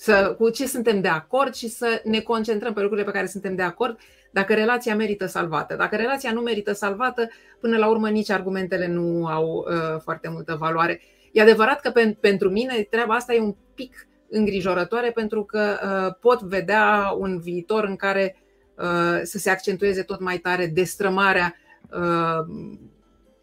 să, 0.00 0.34
cu 0.38 0.50
ce 0.50 0.66
suntem 0.66 1.00
de 1.00 1.08
acord 1.08 1.54
și 1.54 1.68
să 1.68 2.00
ne 2.04 2.20
concentrăm 2.20 2.72
pe 2.72 2.80
lucrurile 2.80 3.06
pe 3.06 3.16
care 3.16 3.26
suntem 3.26 3.54
de 3.54 3.62
acord 3.62 3.98
dacă 4.30 4.54
relația 4.54 4.96
merită 4.96 5.26
salvată. 5.26 5.74
Dacă 5.74 5.96
relația 5.96 6.32
nu 6.32 6.40
merită 6.40 6.72
salvată, 6.72 7.28
până 7.60 7.76
la 7.76 7.88
urmă 7.88 8.08
nici 8.08 8.30
argumentele 8.30 8.86
nu 8.86 9.26
au 9.26 9.66
uh, 9.68 10.00
foarte 10.02 10.28
multă 10.28 10.56
valoare. 10.60 11.00
E 11.32 11.40
adevărat 11.40 11.80
că 11.80 11.90
pen, 11.90 12.12
pentru 12.20 12.50
mine 12.50 12.86
treaba 12.90 13.14
asta 13.14 13.34
e 13.34 13.40
un 13.40 13.54
pic 13.74 14.06
îngrijorătoare 14.30 15.10
pentru 15.10 15.44
că 15.44 15.78
uh, 15.82 16.14
pot 16.20 16.40
vedea 16.40 17.14
un 17.18 17.40
viitor 17.40 17.84
în 17.84 17.96
care 17.96 18.36
uh, 18.78 19.20
să 19.22 19.38
se 19.38 19.50
accentueze 19.50 20.02
tot 20.02 20.20
mai 20.20 20.38
tare 20.38 20.66
destrămarea 20.66 21.56
uh, 21.90 22.46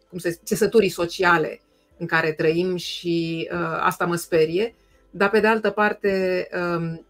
cum 0.08 0.18
se, 0.18 0.38
țesăturii 0.44 0.88
sociale 0.88 1.60
în 1.98 2.06
care 2.06 2.32
trăim 2.32 2.76
și 2.76 3.48
uh, 3.52 3.78
asta 3.80 4.06
mă 4.06 4.14
sperie. 4.14 4.74
Uh, 5.10 5.14
dar 5.18 5.30
pe 5.30 5.40
de 5.40 5.46
altă 5.46 5.70
parte, 5.70 6.48
um, 6.76 7.06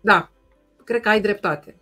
da, 0.00 0.30
cred 0.84 1.00
că 1.00 1.08
ai 1.08 1.20
dreptate. 1.20 1.76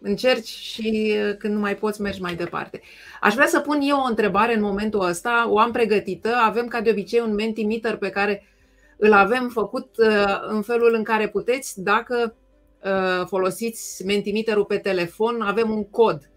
Încerci 0.00 0.48
și 0.48 1.16
uh, 1.16 1.36
când 1.36 1.54
nu 1.54 1.60
mai 1.60 1.76
poți, 1.76 2.00
mergi 2.00 2.20
mai 2.20 2.34
departe. 2.34 2.80
Aș 3.20 3.34
vrea 3.34 3.46
să 3.46 3.60
pun 3.60 3.78
eu 3.82 3.96
o 3.96 4.08
întrebare 4.08 4.54
în 4.54 4.62
momentul 4.62 5.00
ăsta, 5.00 5.46
o 5.48 5.58
am 5.58 5.72
pregătită. 5.72 6.34
Avem 6.34 6.66
ca 6.66 6.80
de 6.80 6.90
obicei 6.90 7.20
un 7.20 7.34
Mentimeter 7.34 7.96
pe 7.96 8.10
care 8.10 8.44
îl 8.96 9.12
avem 9.12 9.48
făcut 9.48 9.96
uh, 9.96 10.40
în 10.48 10.62
felul 10.62 10.94
în 10.94 11.02
care 11.02 11.28
puteți, 11.28 11.82
dacă 11.82 12.34
uh, 12.84 13.26
folosiți 13.26 14.04
Mentimeterul 14.04 14.64
pe 14.64 14.78
telefon, 14.78 15.40
avem 15.40 15.70
un 15.70 15.84
cod 15.84 16.30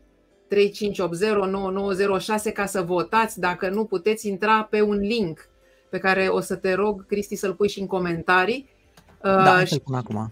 35809906 0.49 0.53
ca 2.53 2.65
să 2.65 2.81
votați. 2.81 3.39
Dacă 3.39 3.69
nu, 3.69 3.85
puteți 3.85 4.27
intra 4.27 4.63
pe 4.63 4.81
un 4.81 4.97
link 4.97 5.51
pe 5.93 5.99
care 5.99 6.27
o 6.27 6.39
să 6.39 6.55
te 6.55 6.73
rog, 6.73 7.05
Cristi, 7.05 7.35
să-l 7.35 7.53
pui 7.53 7.69
și 7.69 7.79
în 7.79 7.87
comentarii. 7.87 8.69
Da, 9.21 9.57
uh, 9.59 9.67
să-l 9.67 9.79
pun 9.79 9.95
acum. 9.95 10.31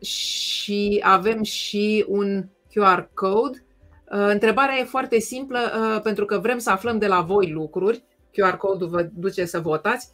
Și 0.00 1.00
avem 1.02 1.42
și 1.42 2.04
un 2.08 2.44
QR 2.70 3.08
code. 3.14 3.64
Uh, 4.12 4.26
întrebarea 4.28 4.78
e 4.78 4.84
foarte 4.84 5.18
simplă, 5.18 5.58
uh, 5.58 6.02
pentru 6.02 6.24
că 6.24 6.38
vrem 6.38 6.58
să 6.58 6.70
aflăm 6.70 6.98
de 6.98 7.06
la 7.06 7.20
voi 7.20 7.50
lucruri. 7.50 8.02
QR 8.30 8.56
code-ul 8.56 8.90
vă 8.90 9.08
duce 9.14 9.44
să 9.44 9.60
votați 9.60 10.08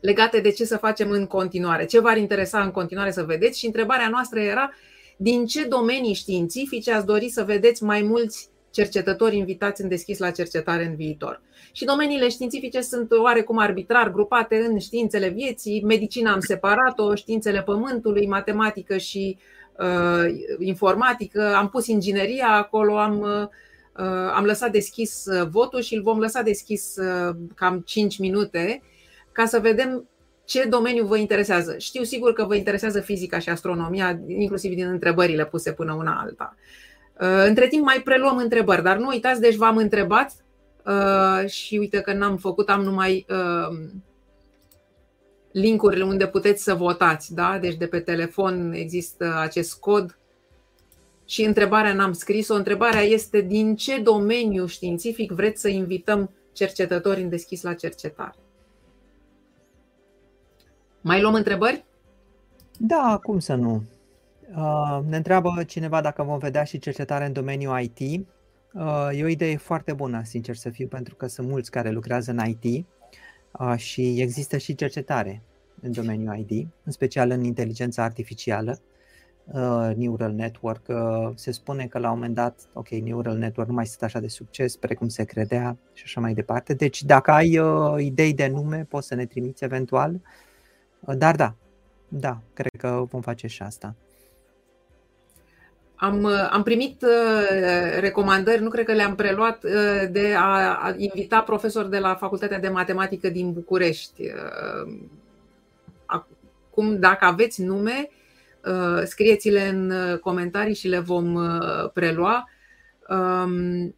legate 0.00 0.40
de 0.40 0.50
ce 0.50 0.64
să 0.64 0.76
facem 0.76 1.10
în 1.10 1.26
continuare. 1.26 1.84
Ce 1.84 2.00
v-ar 2.00 2.16
interesa 2.16 2.62
în 2.62 2.70
continuare 2.70 3.10
să 3.10 3.22
vedeți? 3.22 3.58
Și 3.58 3.66
întrebarea 3.66 4.08
noastră 4.08 4.40
era 4.40 4.70
din 5.16 5.46
ce 5.46 5.64
domenii 5.64 6.14
științifice 6.14 6.92
ați 6.92 7.06
dori 7.06 7.28
să 7.28 7.44
vedeți 7.44 7.82
mai 7.82 8.02
mulți 8.02 8.49
cercetători 8.70 9.36
invitați 9.36 9.82
în 9.82 9.88
deschis 9.88 10.18
la 10.18 10.30
cercetare 10.30 10.84
în 10.84 10.94
viitor. 10.94 11.42
Și 11.72 11.84
domeniile 11.84 12.28
științifice 12.28 12.80
sunt 12.80 13.10
oarecum 13.12 13.58
arbitrar 13.58 14.10
grupate 14.10 14.56
în 14.56 14.78
științele 14.78 15.28
vieții, 15.28 15.82
medicina 15.84 16.32
am 16.32 16.40
separat-o, 16.40 17.14
științele 17.14 17.62
pământului, 17.62 18.26
matematică 18.26 18.96
și 18.96 19.38
uh, 19.78 20.34
informatică, 20.58 21.54
am 21.54 21.68
pus 21.68 21.86
ingineria 21.86 22.48
acolo, 22.48 22.98
am, 22.98 23.20
uh, 23.20 24.32
am 24.34 24.44
lăsat 24.44 24.72
deschis 24.72 25.24
uh, 25.26 25.48
votul 25.50 25.80
și 25.80 25.94
îl 25.94 26.02
vom 26.02 26.18
lăsa 26.18 26.42
deschis 26.42 26.96
uh, 26.96 27.36
cam 27.54 27.82
5 27.86 28.18
minute 28.18 28.82
ca 29.32 29.44
să 29.44 29.58
vedem 29.58 30.08
ce 30.44 30.64
domeniu 30.64 31.04
vă 31.04 31.16
interesează. 31.16 31.78
Știu 31.78 32.02
sigur 32.02 32.32
că 32.32 32.44
vă 32.44 32.54
interesează 32.54 33.00
fizica 33.00 33.38
și 33.38 33.48
astronomia, 33.48 34.20
inclusiv 34.26 34.74
din 34.74 34.86
întrebările 34.86 35.46
puse 35.46 35.72
până 35.72 35.92
una 35.92 36.20
alta. 36.24 36.56
Uh, 36.56 36.89
între 37.22 37.66
timp 37.66 37.84
mai 37.84 38.00
preluăm 38.04 38.36
întrebări, 38.36 38.82
dar 38.82 38.96
nu 38.96 39.06
uitați, 39.06 39.40
deci 39.40 39.54
v-am 39.54 39.76
întrebat 39.76 40.32
uh, 40.86 41.48
și 41.48 41.76
uite 41.76 42.00
că 42.00 42.12
n-am 42.12 42.36
făcut, 42.36 42.68
am 42.68 42.82
numai 42.82 43.26
uh, 43.28 43.78
linkurile 45.52 46.04
unde 46.04 46.26
puteți 46.26 46.62
să 46.62 46.74
votați. 46.74 47.34
Da? 47.34 47.58
Deci 47.58 47.74
de 47.74 47.86
pe 47.86 48.00
telefon 48.00 48.72
există 48.72 49.34
acest 49.38 49.78
cod 49.78 50.18
și 51.24 51.44
întrebarea 51.44 51.94
n-am 51.94 52.12
scris-o. 52.12 52.54
Întrebarea 52.54 53.02
este 53.02 53.40
din 53.40 53.76
ce 53.76 54.00
domeniu 54.00 54.66
științific 54.66 55.32
vreți 55.32 55.60
să 55.60 55.68
invităm 55.68 56.30
cercetători 56.52 57.22
în 57.22 57.28
deschis 57.28 57.62
la 57.62 57.74
cercetare? 57.74 58.34
Mai 61.00 61.20
luăm 61.20 61.34
întrebări? 61.34 61.84
Da, 62.78 63.20
cum 63.22 63.38
să 63.38 63.54
nu. 63.54 63.82
Uh, 64.56 65.00
ne 65.06 65.16
întreabă 65.16 65.62
cineva 65.66 66.00
dacă 66.00 66.22
vom 66.22 66.38
vedea 66.38 66.64
și 66.64 66.78
cercetare 66.78 67.26
în 67.26 67.32
domeniul 67.32 67.80
IT. 67.80 68.26
Uh, 68.72 69.08
e 69.12 69.24
o 69.24 69.28
idee 69.28 69.56
foarte 69.56 69.92
bună, 69.92 70.20
sincer 70.24 70.56
să 70.56 70.70
fiu, 70.70 70.86
pentru 70.86 71.14
că 71.14 71.26
sunt 71.26 71.48
mulți 71.48 71.70
care 71.70 71.90
lucrează 71.90 72.30
în 72.30 72.38
IT 72.46 72.86
uh, 73.52 73.74
și 73.76 74.20
există 74.20 74.56
și 74.56 74.74
cercetare 74.74 75.42
în 75.82 75.92
domeniul 75.92 76.44
IT, 76.46 76.68
în 76.84 76.92
special 76.92 77.30
în 77.30 77.44
inteligența 77.44 78.02
artificială, 78.02 78.80
neural 79.96 80.32
network. 80.32 80.86
Se 81.34 81.50
spune 81.50 81.86
că 81.86 81.98
la 81.98 82.08
un 82.08 82.14
moment 82.14 82.34
dat, 82.34 82.68
ok, 82.72 82.88
neural 82.88 83.36
network 83.36 83.68
nu 83.68 83.74
mai 83.74 83.86
sunt 83.86 84.02
așa 84.02 84.20
de 84.20 84.28
succes 84.28 84.76
precum 84.76 85.08
se 85.08 85.24
credea 85.24 85.76
și 85.92 86.02
așa 86.04 86.20
mai 86.20 86.34
departe. 86.34 86.74
Deci 86.74 87.02
dacă 87.02 87.30
ai 87.30 87.60
idei 87.98 88.34
de 88.34 88.46
nume, 88.46 88.86
poți 88.88 89.06
să 89.06 89.14
ne 89.14 89.26
trimiți 89.26 89.64
eventual. 89.64 90.20
Dar 91.16 91.36
da, 91.36 91.54
da, 92.08 92.40
cred 92.52 92.80
că 92.80 93.04
vom 93.10 93.20
face 93.20 93.46
și 93.46 93.62
asta. 93.62 93.94
Am, 96.00 96.22
uh, 96.22 96.48
am 96.50 96.62
primit 96.62 97.02
uh, 97.02 97.98
recomandări, 97.98 98.62
nu 98.62 98.68
cred 98.68 98.84
că 98.84 98.92
le-am 98.92 99.14
preluat, 99.14 99.64
uh, 99.64 100.08
de 100.10 100.34
a 100.38 100.94
invita 100.96 101.40
profesori 101.40 101.90
de 101.90 101.98
la 101.98 102.14
Facultatea 102.14 102.58
de 102.58 102.68
Matematică 102.68 103.28
din 103.28 103.52
București. 103.52 104.22
Acum, 106.06 106.98
dacă 106.98 107.24
aveți 107.24 107.62
nume, 107.62 108.08
scrieți-le 109.04 109.68
în 109.68 109.92
comentarii 110.20 110.74
și 110.74 110.88
le 110.88 110.98
vom 110.98 111.38
prelua. 111.92 112.48
Um, 113.08 113.94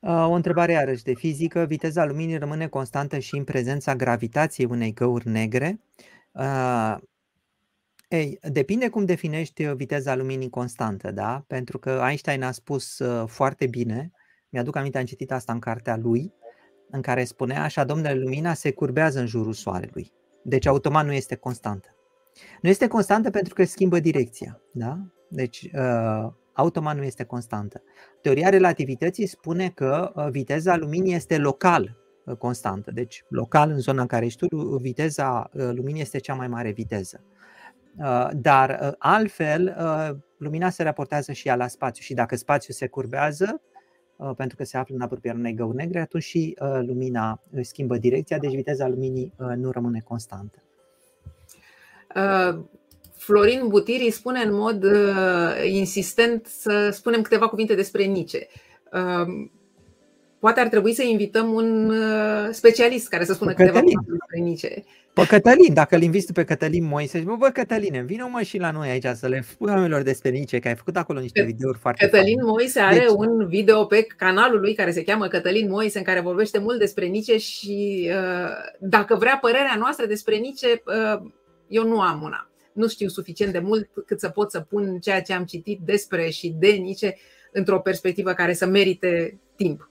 O 0.00 0.32
întrebare 0.32 0.72
iarăși 0.72 1.02
de 1.02 1.14
fizică. 1.14 1.64
Viteza 1.68 2.04
luminii 2.04 2.38
rămâne 2.38 2.68
constantă 2.68 3.18
și 3.18 3.36
în 3.36 3.44
prezența 3.44 3.94
gravitației 3.94 4.66
unei 4.70 4.92
găuri 4.92 5.28
negre. 5.28 5.80
Ei, 8.12 8.38
depinde 8.42 8.88
cum 8.88 9.04
definești 9.04 9.64
viteza 9.64 10.14
luminii 10.14 10.50
constantă, 10.50 11.10
da? 11.10 11.44
Pentru 11.46 11.78
că 11.78 12.02
Einstein 12.06 12.42
a 12.42 12.50
spus 12.50 13.02
foarte 13.26 13.66
bine, 13.66 14.10
mi-aduc 14.48 14.76
aminte, 14.76 14.98
am 14.98 15.04
citit 15.04 15.32
asta 15.32 15.52
în 15.52 15.58
cartea 15.58 15.96
lui, 15.96 16.32
în 16.90 17.00
care 17.00 17.24
spunea 17.24 17.62
așa, 17.62 17.84
domnule, 17.84 18.14
lumina 18.14 18.54
se 18.54 18.72
curbează 18.72 19.20
în 19.20 19.26
jurul 19.26 19.52
soarelui. 19.52 20.12
Deci 20.42 20.66
automat 20.66 21.04
nu 21.04 21.12
este 21.12 21.34
constantă. 21.34 21.88
Nu 22.60 22.68
este 22.68 22.86
constantă 22.86 23.30
pentru 23.30 23.54
că 23.54 23.64
schimbă 23.64 24.00
direcția, 24.00 24.60
da? 24.72 24.98
Deci 25.28 25.70
uh, 25.74 26.32
automat 26.52 26.96
nu 26.96 27.02
este 27.02 27.24
constantă. 27.24 27.82
Teoria 28.22 28.48
relativității 28.48 29.26
spune 29.26 29.68
că 29.68 30.12
uh, 30.14 30.28
viteza 30.30 30.76
luminii 30.76 31.14
este 31.14 31.38
local 31.38 31.98
uh, 32.24 32.36
constantă. 32.36 32.90
Deci 32.90 33.24
local 33.28 33.70
în 33.70 33.78
zona 33.78 34.00
în 34.00 34.06
care 34.06 34.24
ești 34.24 34.46
tu, 34.46 34.76
viteza 34.76 35.50
uh, 35.52 35.70
luminii 35.72 36.00
este 36.00 36.18
cea 36.18 36.34
mai 36.34 36.48
mare 36.48 36.70
viteză. 36.70 37.24
Dar 38.32 38.94
altfel, 38.98 39.76
lumina 40.36 40.70
se 40.70 40.82
raportează 40.82 41.32
și 41.32 41.48
ea 41.48 41.56
la 41.56 41.68
spațiu 41.68 42.02
și 42.02 42.14
dacă 42.14 42.36
spațiul 42.36 42.76
se 42.76 42.86
curbează, 42.86 43.60
pentru 44.36 44.56
că 44.56 44.64
se 44.64 44.76
află 44.76 44.94
în 44.94 45.00
apropierea 45.00 45.38
unei 45.38 45.54
găuri 45.54 45.76
negre, 45.76 46.00
atunci 46.00 46.22
și 46.22 46.56
lumina 46.60 47.40
își 47.50 47.68
schimbă 47.68 47.96
direcția, 47.96 48.38
deci 48.38 48.54
viteza 48.54 48.88
luminii 48.88 49.32
nu 49.56 49.70
rămâne 49.70 50.00
constantă. 50.04 50.62
Florin 53.22 53.68
Butiri 53.68 54.10
spune 54.10 54.40
în 54.40 54.54
mod 54.54 54.84
uh, 54.84 55.70
insistent 55.70 56.46
să 56.46 56.90
spunem 56.92 57.22
câteva 57.22 57.48
cuvinte 57.48 57.74
despre 57.74 58.04
Nice. 58.04 58.46
Uh, 60.42 60.48
poate 60.48 60.60
ar 60.60 60.68
trebui 60.68 60.92
să 60.92 61.02
invităm 61.02 61.52
un 61.52 61.90
uh, 61.90 62.48
specialist 62.50 63.08
care 63.08 63.24
să 63.24 63.32
spună 63.32 63.52
pe 63.52 63.56
câteva 63.56 63.78
cuvinte 63.78 64.10
despre 64.10 64.38
Nice. 64.38 64.84
Pe 65.12 65.26
Cătălin, 65.26 65.74
dacă 65.74 65.96
îl 65.96 66.02
inviți 66.02 66.32
pe 66.32 66.44
Cătălin 66.44 66.84
Moise, 66.84 67.18
bă, 67.18 67.36
bă 67.38 67.48
Cătăline, 67.48 68.02
vină 68.02 68.28
mă 68.30 68.42
și 68.42 68.58
la 68.58 68.70
noi 68.70 68.88
aici 68.88 69.06
să 69.14 69.28
le 69.28 69.44
spun 69.50 69.68
oamenilor 69.68 70.02
despre 70.02 70.30
Nice, 70.30 70.58
că 70.58 70.68
ai 70.68 70.74
făcut 70.74 70.96
acolo 70.96 71.20
niște 71.20 71.42
videouri 71.42 71.78
foarte 71.78 72.04
Cătălin 72.04 72.36
faine. 72.36 72.50
Moise 72.50 72.80
are 72.80 72.98
deci... 72.98 73.08
un 73.16 73.46
video 73.46 73.84
pe 73.84 74.06
canalul 74.16 74.60
lui 74.60 74.74
care 74.74 74.90
se 74.90 75.04
cheamă 75.04 75.26
Cătălin 75.26 75.68
Moise, 75.70 75.98
în 75.98 76.04
care 76.04 76.20
vorbește 76.20 76.58
mult 76.58 76.78
despre 76.78 77.06
Nice 77.06 77.38
și 77.38 78.10
dacă 78.78 79.14
vrea 79.14 79.38
părerea 79.40 79.76
noastră 79.78 80.06
despre 80.06 80.36
Nice, 80.36 80.82
eu 81.68 81.86
nu 81.86 82.00
am 82.00 82.22
una 82.22 82.46
nu 82.72 82.88
știu 82.88 83.08
suficient 83.08 83.52
de 83.52 83.58
mult 83.58 83.88
cât 84.06 84.20
să 84.20 84.28
pot 84.28 84.50
să 84.50 84.60
pun 84.60 84.98
ceea 85.00 85.22
ce 85.22 85.32
am 85.32 85.44
citit 85.44 85.80
despre 85.84 86.30
și 86.30 86.48
de 86.58 86.68
Nice 86.68 87.16
într-o 87.52 87.80
perspectivă 87.80 88.32
care 88.32 88.52
să 88.52 88.66
merite 88.66 89.40
timp. 89.56 89.90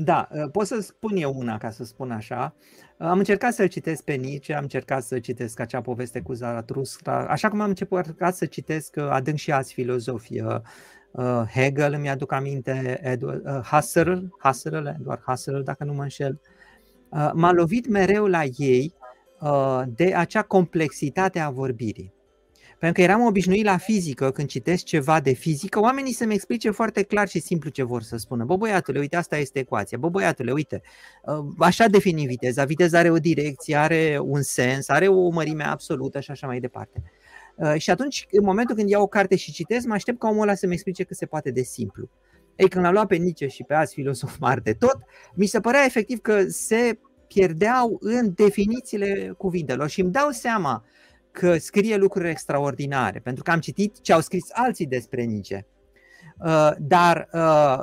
Da, 0.00 0.28
ă, 0.42 0.48
pot 0.48 0.66
să 0.66 0.80
spun 0.80 1.16
eu 1.16 1.32
una, 1.36 1.58
ca 1.58 1.70
să 1.70 1.84
spun 1.84 2.10
așa. 2.10 2.54
Am 2.98 3.18
încercat 3.18 3.52
să-l 3.52 3.66
citesc 3.66 4.04
pe 4.04 4.14
Nietzsche, 4.14 4.54
am 4.54 4.62
încercat 4.62 5.02
să 5.02 5.18
citesc 5.18 5.60
acea 5.60 5.80
poveste 5.80 6.20
cu 6.20 6.32
Zarathustra, 6.32 7.26
așa 7.26 7.48
cum 7.48 7.60
am 7.60 7.68
încercat 7.68 8.34
să 8.34 8.46
citesc 8.46 8.96
ă, 8.96 9.10
adânc 9.10 9.38
și 9.38 9.52
alți 9.52 9.72
filozofi. 9.72 10.42
Ă, 11.14 11.46
Hegel, 11.52 11.92
îmi 11.92 12.08
aduc 12.08 12.32
aminte, 12.32 13.00
Edward, 13.02 13.64
Husserl, 13.64 14.18
Husserl, 14.42 14.86
Edward 14.86 15.22
Husserl, 15.26 15.60
dacă 15.60 15.84
nu 15.84 15.92
mă 15.92 16.02
înșel. 16.02 16.40
M-a 17.32 17.52
lovit 17.52 17.88
mereu 17.88 18.26
la 18.26 18.42
ei 18.56 18.94
Uh, 19.40 19.82
de 19.86 20.14
acea 20.14 20.42
complexitate 20.42 21.38
a 21.38 21.50
vorbirii. 21.50 22.12
Pentru 22.78 23.02
că 23.02 23.10
eram 23.10 23.24
obișnuit 23.24 23.64
la 23.64 23.76
fizică, 23.76 24.30
când 24.30 24.48
citesc 24.48 24.84
ceva 24.84 25.20
de 25.20 25.32
fizică, 25.32 25.80
oamenii 25.80 26.12
să-mi 26.12 26.34
explice 26.34 26.70
foarte 26.70 27.02
clar 27.02 27.28
și 27.28 27.40
simplu 27.40 27.70
ce 27.70 27.82
vor 27.82 28.02
să 28.02 28.16
spună. 28.16 28.44
Bă, 28.44 28.56
băiatule, 28.56 28.98
uite, 28.98 29.16
asta 29.16 29.36
este 29.36 29.58
ecuația. 29.58 29.98
Bă, 29.98 30.08
băiatule, 30.08 30.52
uite, 30.52 30.82
uh, 31.22 31.38
așa 31.58 31.86
defini 31.86 32.26
viteza. 32.26 32.64
Viteza 32.64 32.98
are 32.98 33.10
o 33.10 33.18
direcție, 33.18 33.76
are 33.76 34.18
un 34.22 34.42
sens, 34.42 34.88
are 34.88 35.06
o 35.06 35.28
mărime 35.28 35.64
absolută 35.64 36.20
și 36.20 36.30
așa 36.30 36.46
mai 36.46 36.60
departe. 36.60 37.02
Uh, 37.54 37.74
și 37.76 37.90
atunci, 37.90 38.26
în 38.30 38.44
momentul 38.44 38.74
când 38.74 38.88
iau 38.88 39.02
o 39.02 39.06
carte 39.06 39.36
și 39.36 39.52
citesc, 39.52 39.86
mă 39.86 39.94
aștept 39.94 40.18
ca 40.18 40.28
omul 40.28 40.42
ăla 40.42 40.54
să-mi 40.54 40.72
explice 40.72 41.04
cât 41.04 41.16
se 41.16 41.26
poate 41.26 41.50
de 41.50 41.62
simplu. 41.62 42.08
Ei, 42.56 42.68
când 42.68 42.84
l-am 42.84 42.92
luat 42.92 43.06
pe 43.06 43.16
Nietzsche 43.16 43.48
și 43.48 43.62
pe 43.62 43.74
alți 43.74 43.94
filosofi 43.94 44.36
mari 44.40 44.62
de 44.62 44.72
tot, 44.72 44.98
mi 45.34 45.46
se 45.46 45.60
părea 45.60 45.84
efectiv 45.84 46.20
că 46.20 46.44
se 46.48 46.98
pierdeau 47.26 47.98
în 48.00 48.32
definițiile 48.34 49.34
cuvintelor 49.36 49.88
și 49.88 50.00
îmi 50.00 50.12
dau 50.12 50.30
seama 50.30 50.84
că 51.38 51.58
scrie 51.58 51.96
lucruri 51.96 52.28
extraordinare, 52.28 53.18
pentru 53.18 53.42
că 53.42 53.50
am 53.50 53.60
citit 53.60 54.00
ce 54.00 54.12
au 54.12 54.20
scris 54.20 54.44
alții 54.52 54.86
despre 54.86 55.22
Nice. 55.22 55.66
Uh, 56.44 56.70
dar 56.78 57.28
uh, 57.32 57.78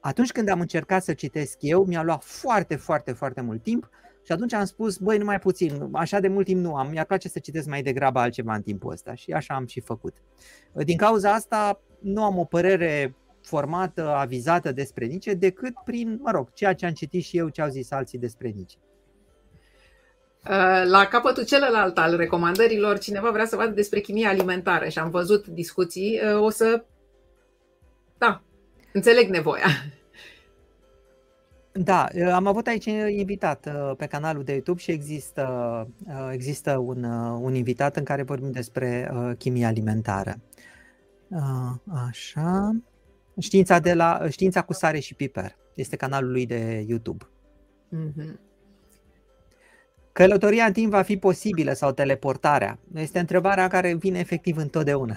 atunci 0.00 0.32
când 0.32 0.48
am 0.48 0.60
încercat 0.60 1.02
să 1.02 1.12
citesc 1.12 1.56
eu, 1.60 1.84
mi-a 1.84 2.02
luat 2.02 2.24
foarte, 2.24 2.76
foarte, 2.76 3.12
foarte 3.12 3.40
mult 3.40 3.62
timp 3.62 3.88
și 4.24 4.32
atunci 4.32 4.52
am 4.52 4.64
spus, 4.64 4.96
băi, 4.96 5.18
numai 5.18 5.38
puțin, 5.38 5.88
așa 5.92 6.20
de 6.20 6.28
mult 6.28 6.46
timp 6.46 6.60
nu 6.60 6.74
am, 6.74 6.90
mi-ar 6.90 7.04
place 7.04 7.28
să 7.28 7.38
citesc 7.38 7.68
mai 7.68 7.82
degrabă 7.82 8.18
altceva 8.18 8.54
în 8.54 8.62
timpul 8.62 8.92
ăsta 8.92 9.14
și 9.14 9.32
așa 9.32 9.54
am 9.54 9.66
și 9.66 9.80
făcut. 9.80 10.14
Uh, 10.72 10.84
din 10.84 10.96
cauza 10.96 11.32
asta 11.32 11.80
nu 12.00 12.24
am 12.24 12.38
o 12.38 12.44
părere 12.44 13.16
formată, 13.40 14.08
avizată 14.08 14.72
despre 14.72 15.04
Nice, 15.04 15.34
decât 15.34 15.74
prin, 15.84 16.18
mă 16.22 16.30
rog, 16.30 16.52
ceea 16.52 16.74
ce 16.74 16.86
am 16.86 16.92
citit 16.92 17.24
și 17.24 17.36
eu, 17.36 17.48
ce 17.48 17.62
au 17.62 17.68
zis 17.68 17.90
alții 17.90 18.18
despre 18.18 18.48
Nice. 18.48 18.76
Uh, 20.48 20.82
la 20.84 21.06
capătul 21.06 21.44
celălalt 21.44 21.98
al 21.98 22.16
recomandărilor, 22.16 22.98
cineva 22.98 23.30
vrea 23.30 23.46
să 23.46 23.56
vadă 23.56 23.70
despre 23.70 24.00
chimie 24.00 24.26
alimentară 24.26 24.88
și 24.88 24.98
am 24.98 25.10
văzut 25.10 25.46
discuții. 25.46 26.20
Uh, 26.24 26.40
o 26.40 26.50
să. 26.50 26.84
Da, 28.18 28.42
înțeleg 28.92 29.28
nevoia. 29.28 29.66
Da, 31.72 32.08
uh, 32.14 32.32
am 32.32 32.46
avut 32.46 32.66
aici 32.66 32.84
invitat 33.08 33.68
pe 33.96 34.06
canalul 34.06 34.44
de 34.44 34.52
YouTube 34.52 34.80
și 34.80 34.90
există, 34.90 35.88
există 36.30 36.76
un, 36.78 37.04
un 37.42 37.54
invitat 37.54 37.96
în 37.96 38.04
care 38.04 38.22
vorbim 38.22 38.50
despre 38.50 39.12
chimie 39.38 39.66
alimentară. 39.66 40.40
Așa. 42.08 42.70
Știința, 43.40 43.78
de 43.78 43.94
la, 43.94 44.26
știința 44.28 44.62
cu 44.62 44.72
sare 44.72 44.98
și 44.98 45.14
piper. 45.14 45.56
Este 45.74 45.96
canalul 45.96 46.30
lui 46.30 46.46
de 46.46 46.84
YouTube. 46.88 47.24
Mm-hmm. 47.96 48.51
Călătoria 50.12 50.64
în 50.64 50.72
timp 50.72 50.90
va 50.90 51.02
fi 51.02 51.16
posibilă 51.16 51.72
sau 51.72 51.92
teleportarea? 51.92 52.78
Este 52.94 53.18
întrebarea 53.18 53.68
care 53.68 53.94
vine 53.94 54.18
efectiv 54.18 54.56
întotdeauna. 54.56 55.16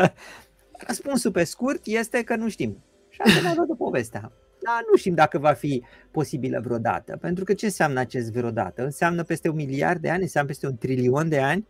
Răspunsul 0.86 1.30
pe 1.30 1.44
scurt 1.44 1.80
este 1.86 2.22
că 2.22 2.36
nu 2.36 2.48
știm. 2.48 2.84
Și 3.08 3.20
asta 3.20 3.64
ne 3.68 3.74
povestea. 3.78 4.32
Dar 4.62 4.84
nu 4.90 4.96
știm 4.96 5.14
dacă 5.14 5.38
va 5.38 5.52
fi 5.52 5.82
posibilă 6.10 6.60
vreodată. 6.64 7.16
Pentru 7.20 7.44
că 7.44 7.54
ce 7.54 7.64
înseamnă 7.64 8.00
acest 8.00 8.32
vreodată? 8.32 8.84
Înseamnă 8.84 9.22
peste 9.22 9.48
un 9.48 9.54
miliard 9.54 10.00
de 10.00 10.10
ani? 10.10 10.22
Înseamnă 10.22 10.50
peste 10.50 10.66
un 10.66 10.76
trilion 10.76 11.28
de 11.28 11.40
ani? 11.40 11.66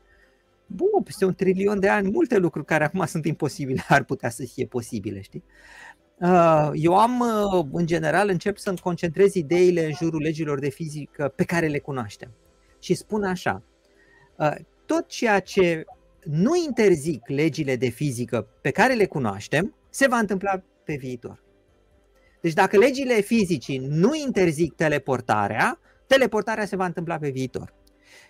Bun, 0.66 1.02
peste 1.04 1.24
un 1.24 1.34
trilion 1.34 1.80
de 1.80 1.88
ani, 1.88 2.10
multe 2.10 2.36
lucruri 2.36 2.66
care 2.66 2.84
acum 2.84 3.06
sunt 3.06 3.24
imposibile 3.24 3.82
ar 3.88 4.04
putea 4.04 4.30
să 4.30 4.44
fie 4.52 4.66
posibile, 4.66 5.20
știi? 5.20 5.44
Uh, 6.20 6.70
eu 6.72 6.98
am, 6.98 7.20
uh, 7.20 7.66
în 7.72 7.86
general, 7.86 8.28
încep 8.28 8.56
să-mi 8.56 8.78
concentrez 8.78 9.34
ideile 9.34 9.84
în 9.84 9.92
jurul 9.92 10.20
legilor 10.20 10.58
de 10.58 10.68
fizică 10.68 11.32
pe 11.36 11.44
care 11.44 11.66
le 11.66 11.78
cunoaștem. 11.78 12.30
Și 12.80 12.94
spun 12.94 13.24
așa, 13.24 13.62
uh, 14.36 14.54
tot 14.86 15.08
ceea 15.08 15.40
ce 15.40 15.84
nu 16.22 16.50
interzic 16.66 17.28
legile 17.28 17.76
de 17.76 17.88
fizică 17.88 18.48
pe 18.60 18.70
care 18.70 18.94
le 18.94 19.06
cunoaștem, 19.06 19.74
se 19.90 20.08
va 20.08 20.18
întâmpla 20.18 20.62
pe 20.84 20.94
viitor. 20.94 21.42
Deci 22.40 22.52
dacă 22.52 22.78
legile 22.78 23.20
fizicii 23.20 23.78
nu 23.78 24.14
interzic 24.14 24.74
teleportarea, 24.74 25.80
teleportarea 26.06 26.66
se 26.66 26.76
va 26.76 26.84
întâmpla 26.84 27.18
pe 27.18 27.30
viitor. 27.30 27.74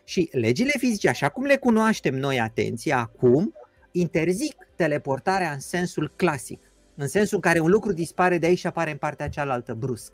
Și 0.04 0.28
legile 0.32 0.72
fizice, 0.78 1.08
așa 1.08 1.28
cum 1.28 1.44
le 1.44 1.56
cunoaștem 1.56 2.14
noi, 2.14 2.40
atenție, 2.40 2.92
acum, 2.92 3.54
interzic 3.90 4.54
teleportarea 4.76 5.52
în 5.52 5.60
sensul 5.60 6.12
clasic 6.16 6.60
în 6.96 7.08
sensul 7.08 7.34
în 7.36 7.40
care 7.40 7.60
un 7.60 7.70
lucru 7.70 7.92
dispare 7.92 8.38
de 8.38 8.46
aici 8.46 8.58
și 8.58 8.66
apare 8.66 8.90
în 8.90 8.96
partea 8.96 9.28
cealaltă 9.28 9.74
brusc. 9.74 10.12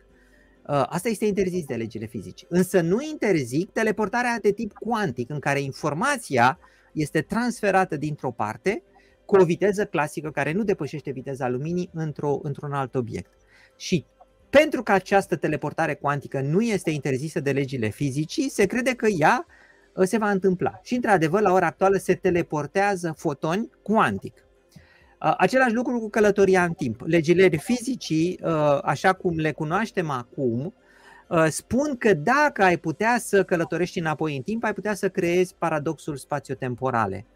Uh, 0.69 0.85
asta 0.89 1.09
este 1.09 1.25
interzis 1.25 1.65
de 1.65 1.75
legile 1.75 2.07
fizice. 2.07 2.47
Însă 2.49 2.81
nu 2.81 3.01
interzic 3.11 3.71
teleportarea 3.71 4.39
de 4.43 4.53
tip 4.53 4.73
cuantic, 4.73 5.31
în 5.31 5.39
care 5.39 5.61
informația 5.61 6.59
este 6.93 7.21
transferată 7.21 7.97
dintr-o 7.97 8.31
parte 8.31 8.83
cu 9.25 9.37
o 9.37 9.45
viteză 9.45 9.85
clasică 9.85 10.31
care 10.31 10.53
nu 10.53 10.63
depășește 10.63 11.11
viteza 11.11 11.49
luminii 11.49 11.91
într-o, 11.93 12.39
într-un 12.43 12.73
alt 12.73 12.95
obiect. 12.95 13.31
Și 13.77 14.07
pentru 14.51 14.83
că 14.83 14.93
această 14.93 15.37
teleportare 15.37 15.95
cuantică 15.95 16.41
nu 16.41 16.61
este 16.61 16.91
interzisă 16.91 17.41
de 17.41 17.53
legile 17.53 17.89
fizicii, 17.89 18.49
se 18.49 18.67
crede 18.67 18.95
că 18.95 19.07
ea 19.07 19.47
uh, 19.95 20.07
se 20.07 20.19
va 20.19 20.31
întâmpla. 20.31 20.81
Și 20.83 20.95
într-adevăr, 20.95 21.41
la 21.41 21.53
ora 21.53 21.67
actuală 21.67 21.97
se 21.97 22.15
teleportează 22.15 23.15
fotoni 23.17 23.71
cuantic. 23.83 24.45
Același 25.37 25.75
lucru 25.75 25.99
cu 25.99 26.09
călătoria 26.09 26.65
în 26.65 26.73
timp. 26.73 27.01
Legile 27.07 27.49
fizicii, 27.49 28.41
așa 28.83 29.13
cum 29.13 29.37
le 29.37 29.53
cunoaștem 29.53 30.11
acum, 30.11 30.75
spun 31.49 31.97
că 31.97 32.15
dacă 32.15 32.63
ai 32.63 32.77
putea 32.77 33.19
să 33.19 33.45
călătorești 33.45 33.99
înapoi 33.99 34.37
în 34.37 34.43
timp, 34.43 34.65
ai 34.65 34.73
putea 34.73 34.95
să 34.95 35.09
creezi 35.09 35.55
paradoxul 35.59 36.17
spațiotemporale. 36.17 37.27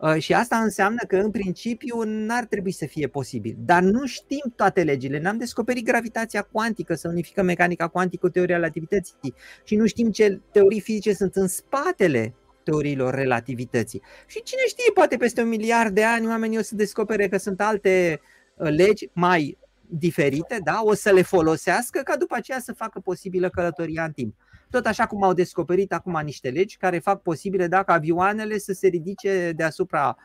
Uh, 0.00 0.16
și 0.18 0.34
asta 0.34 0.56
înseamnă 0.56 0.98
că, 1.08 1.16
în 1.16 1.30
principiu, 1.30 2.02
n-ar 2.04 2.44
trebui 2.44 2.72
să 2.72 2.86
fie 2.86 3.06
posibil. 3.06 3.56
Dar 3.58 3.82
nu 3.82 4.06
știm 4.06 4.52
toate 4.56 4.82
legile. 4.82 5.20
N-am 5.20 5.36
descoperit 5.36 5.84
gravitația 5.84 6.48
cuantică, 6.52 6.94
să 6.94 7.08
unificăm 7.08 7.44
mecanica 7.44 7.88
cuantică 7.88 8.26
cu 8.26 8.32
teoria 8.32 8.54
relativității. 8.54 9.34
Și 9.64 9.76
nu 9.76 9.86
știm 9.86 10.10
ce 10.10 10.40
teorii 10.52 10.80
fizice 10.80 11.12
sunt 11.12 11.36
în 11.36 11.48
spatele 11.48 12.34
teoriilor 12.66 13.14
relativității. 13.14 14.02
Și 14.26 14.42
cine 14.42 14.60
știe, 14.66 14.92
poate 14.94 15.16
peste 15.16 15.42
un 15.42 15.48
miliard 15.48 15.94
de 15.94 16.04
ani 16.04 16.26
oamenii 16.26 16.58
o 16.58 16.62
să 16.62 16.74
descopere 16.74 17.28
că 17.28 17.36
sunt 17.36 17.60
alte 17.60 18.20
uh, 18.56 18.68
legi 18.70 19.08
mai 19.12 19.58
diferite, 19.88 20.60
da? 20.64 20.80
o 20.82 20.94
să 20.94 21.12
le 21.12 21.22
folosească 21.22 22.00
ca 22.04 22.16
după 22.16 22.34
aceea 22.34 22.60
să 22.60 22.72
facă 22.72 23.00
posibilă 23.00 23.48
călătoria 23.48 24.04
în 24.04 24.12
timp. 24.12 24.34
Tot 24.70 24.86
așa 24.86 25.06
cum 25.06 25.22
au 25.22 25.32
descoperit 25.32 25.92
acum 25.92 26.20
niște 26.24 26.50
legi 26.50 26.76
care 26.76 26.98
fac 26.98 27.22
posibile 27.22 27.66
dacă 27.66 27.92
avioanele 27.92 28.58
să 28.58 28.72
se 28.72 28.86
ridice 28.86 29.52
deasupra 29.56 30.16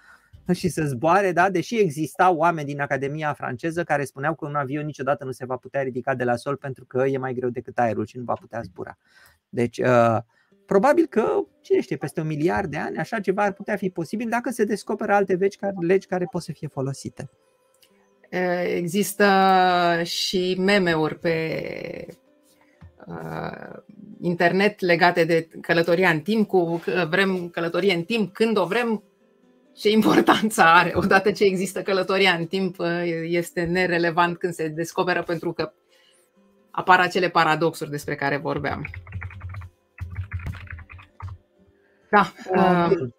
și 0.53 0.69
să 0.69 0.83
zboare, 0.85 1.31
da? 1.31 1.49
deși 1.49 1.77
existau 1.79 2.35
oameni 2.35 2.67
din 2.67 2.81
Academia 2.81 3.33
franceză 3.33 3.83
care 3.83 4.03
spuneau 4.03 4.35
că 4.35 4.45
un 4.45 4.55
avion 4.55 4.85
niciodată 4.85 5.25
nu 5.25 5.31
se 5.31 5.45
va 5.45 5.55
putea 5.55 5.81
ridica 5.81 6.15
de 6.15 6.23
la 6.23 6.35
sol 6.35 6.55
pentru 6.55 6.85
că 6.85 7.05
e 7.05 7.17
mai 7.17 7.33
greu 7.33 7.49
decât 7.49 7.77
aerul 7.77 8.05
și 8.05 8.17
nu 8.17 8.23
va 8.23 8.33
putea 8.33 8.61
zbura. 8.61 8.97
Deci, 9.49 9.77
uh, 9.77 10.17
probabil 10.71 11.05
că, 11.05 11.43
cine 11.61 11.81
știe, 11.81 11.95
peste 11.97 12.21
un 12.21 12.27
miliard 12.27 12.71
de 12.71 12.77
ani 12.77 12.97
așa 12.97 13.19
ceva 13.19 13.43
ar 13.43 13.53
putea 13.53 13.75
fi 13.75 13.89
posibil 13.89 14.29
dacă 14.29 14.49
se 14.49 14.63
descoperă 14.63 15.13
alte 15.13 15.33
legi 15.33 15.57
care, 15.57 15.73
legi 15.79 16.07
care 16.07 16.27
pot 16.31 16.41
să 16.41 16.51
fie 16.51 16.67
folosite. 16.67 17.29
Există 18.75 19.25
și 20.03 20.55
meme-uri 20.59 21.19
pe 21.19 22.05
uh, 23.07 23.79
internet 24.21 24.79
legate 24.79 25.23
de 25.23 25.47
călătoria 25.61 26.09
în 26.09 26.19
timp, 26.19 26.47
cu 26.47 26.81
vrem 27.09 27.49
călătorie 27.49 27.93
în 27.93 28.03
timp, 28.03 28.33
când 28.33 28.57
o 28.57 28.65
vrem, 28.65 29.03
ce 29.75 29.89
importanță 29.89 30.61
are. 30.61 30.91
Odată 30.95 31.31
ce 31.31 31.43
există 31.43 31.81
călătoria 31.81 32.33
în 32.33 32.45
timp, 32.45 32.79
uh, 32.79 33.03
este 33.23 33.63
nerelevant 33.63 34.37
când 34.37 34.53
se 34.53 34.67
descoperă 34.67 35.23
pentru 35.23 35.53
că 35.53 35.71
apar 36.71 36.99
acele 36.99 37.29
paradoxuri 37.29 37.89
despre 37.89 38.15
care 38.15 38.37
vorbeam. 38.37 38.85
Da. 42.11 42.33
Uh, 42.55 43.09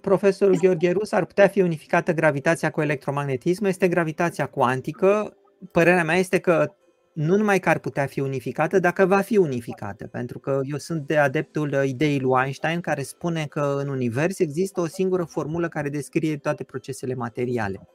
profesorul 0.00 0.56
Gheorghe 0.56 0.90
Rus 0.90 1.12
ar 1.12 1.24
putea 1.24 1.48
fi 1.48 1.60
unificată 1.60 2.12
gravitația 2.12 2.70
cu 2.70 2.80
electromagnetismul, 2.80 3.68
este 3.68 3.88
gravitația 3.88 4.46
cuantică. 4.46 5.36
Părerea 5.72 6.04
mea 6.04 6.16
este 6.16 6.38
că 6.38 6.74
nu 7.12 7.36
numai 7.36 7.58
că 7.58 7.68
ar 7.68 7.78
putea 7.78 8.06
fi 8.06 8.20
unificată, 8.20 8.78
dacă 8.78 9.06
va 9.06 9.20
fi 9.20 9.36
unificată, 9.36 10.06
pentru 10.06 10.38
că 10.38 10.60
eu 10.62 10.78
sunt 10.78 11.06
de 11.06 11.16
adeptul 11.16 11.84
ideii 11.84 12.20
lui 12.20 12.40
Einstein 12.42 12.80
care 12.80 13.02
spune 13.02 13.46
că 13.46 13.76
în 13.80 13.88
univers 13.88 14.38
există 14.38 14.80
o 14.80 14.86
singură 14.86 15.24
formulă 15.24 15.68
care 15.68 15.88
descrie 15.88 16.36
toate 16.36 16.64
procesele 16.64 17.14
materiale. 17.14 17.88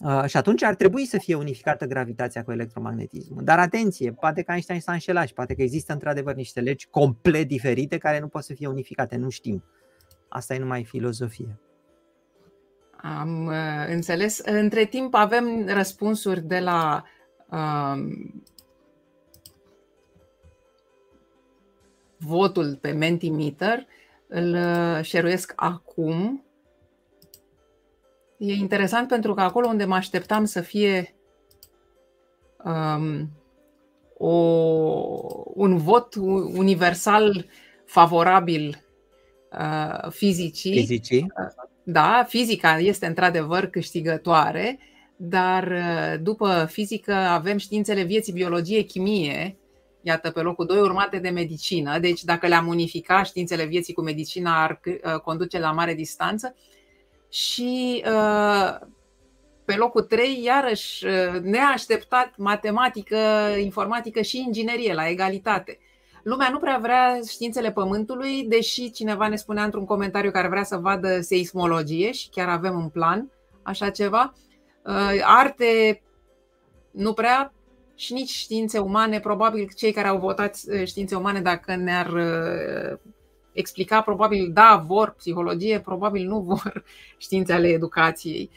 Uh, 0.00 0.24
și 0.26 0.36
atunci 0.36 0.62
ar 0.62 0.74
trebui 0.74 1.04
să 1.04 1.18
fie 1.18 1.34
unificată 1.34 1.86
gravitația 1.86 2.44
cu 2.44 2.52
electromagnetismul. 2.52 3.44
Dar 3.44 3.58
atenție, 3.58 4.12
poate 4.12 4.42
că 4.42 4.50
Einstein 4.52 4.80
s-a 4.80 4.92
înșelat 4.92 5.26
și 5.26 5.32
poate 5.32 5.54
că 5.54 5.62
există 5.62 5.92
într-adevăr 5.92 6.34
niște 6.34 6.60
legi 6.60 6.88
complet 6.90 7.48
diferite 7.48 7.98
care 7.98 8.20
nu 8.20 8.28
pot 8.28 8.42
să 8.42 8.54
fie 8.54 8.66
unificate, 8.66 9.16
nu 9.16 9.28
știm. 9.28 9.64
Asta 10.28 10.54
e 10.54 10.58
numai 10.58 10.84
filozofie. 10.84 11.58
Am 12.96 13.46
uh, 13.46 13.86
înțeles. 13.88 14.38
Între 14.38 14.84
timp 14.84 15.14
avem 15.14 15.66
răspunsuri 15.66 16.40
de 16.40 16.58
la 16.58 17.04
uh, 17.50 18.02
votul 22.18 22.78
pe 22.80 22.90
Mentimeter. 22.90 23.86
Îl 24.26 24.54
uh, 24.54 25.02
șeruiesc 25.02 25.52
acum. 25.56 26.42
E 28.38 28.52
interesant 28.52 29.08
pentru 29.08 29.34
că 29.34 29.40
acolo 29.40 29.66
unde 29.66 29.84
mă 29.84 29.94
așteptam 29.94 30.44
să 30.44 30.60
fie 30.60 31.14
um, 32.64 33.30
o, 34.16 34.32
un 35.54 35.76
vot 35.76 36.14
universal 36.54 37.46
favorabil 37.84 38.84
uh, 39.52 40.10
fizicii. 40.10 40.72
Fizicii. 40.72 41.20
Uh, 41.20 41.66
da, 41.82 42.24
fizica 42.28 42.78
este 42.78 43.06
într-adevăr 43.06 43.66
câștigătoare, 43.66 44.78
dar 45.16 45.66
uh, 45.66 46.20
după 46.22 46.66
fizică 46.70 47.14
avem 47.14 47.56
științele 47.56 48.02
vieții, 48.02 48.32
biologie, 48.32 48.82
chimie, 48.82 49.56
iată 50.02 50.30
pe 50.30 50.40
locul 50.40 50.66
2, 50.66 50.78
urmate 50.78 51.18
de 51.18 51.28
medicină. 51.28 51.98
Deci 51.98 52.24
dacă 52.24 52.46
le-am 52.46 52.66
unifica 52.66 53.22
științele 53.22 53.64
vieții 53.64 53.94
cu 53.94 54.02
medicina 54.02 54.62
ar 54.62 54.80
uh, 54.84 55.20
conduce 55.20 55.58
la 55.58 55.72
mare 55.72 55.94
distanță. 55.94 56.54
Și 57.28 58.04
uh, 58.06 58.78
pe 59.64 59.74
locul 59.76 60.02
3, 60.02 60.42
iarăși, 60.42 61.06
neașteptat, 61.42 62.32
matematică, 62.36 63.16
informatică 63.60 64.20
și 64.20 64.38
inginerie 64.46 64.94
la 64.94 65.08
egalitate. 65.08 65.78
Lumea 66.22 66.48
nu 66.48 66.58
prea 66.58 66.78
vrea 66.82 67.18
științele 67.28 67.72
pământului, 67.72 68.44
deși 68.44 68.90
cineva 68.90 69.28
ne 69.28 69.36
spunea 69.36 69.64
într-un 69.64 69.84
comentariu 69.84 70.30
care 70.30 70.48
vrea 70.48 70.62
să 70.64 70.76
vadă 70.76 71.20
seismologie 71.20 72.12
și 72.12 72.28
chiar 72.28 72.48
avem 72.48 72.74
un 72.74 72.88
plan, 72.88 73.30
așa 73.62 73.90
ceva. 73.90 74.32
Uh, 74.84 75.20
arte 75.22 76.02
nu 76.90 77.12
prea 77.12 77.52
și 77.94 78.12
nici 78.12 78.30
științe 78.30 78.78
umane. 78.78 79.20
Probabil 79.20 79.68
cei 79.76 79.92
care 79.92 80.08
au 80.08 80.18
votat 80.18 80.56
uh, 80.66 80.86
științe 80.86 81.14
umane, 81.14 81.40
dacă 81.40 81.76
ne-ar 81.76 82.12
uh, 82.12 82.98
explica, 83.58 84.00
probabil 84.00 84.50
da, 84.52 84.84
vor 84.86 85.14
psihologie, 85.16 85.80
probabil 85.80 86.26
nu 86.26 86.40
vor 86.40 86.84
științe 87.16 87.52
ale 87.52 87.68
educației 87.68 88.50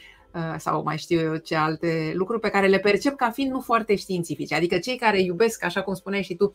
sau 0.56 0.82
mai 0.82 0.98
știu 0.98 1.20
eu 1.20 1.36
ce 1.36 1.56
alte 1.56 2.12
lucruri 2.14 2.40
pe 2.40 2.48
care 2.48 2.66
le 2.66 2.78
percep 2.78 3.16
ca 3.16 3.30
fiind 3.30 3.50
nu 3.50 3.60
foarte 3.60 3.94
științifice. 3.94 4.54
Adică 4.54 4.78
cei 4.78 4.96
care 4.96 5.20
iubesc, 5.20 5.64
așa 5.64 5.82
cum 5.82 5.94
spuneai 5.94 6.22
și 6.22 6.34
tu, 6.34 6.54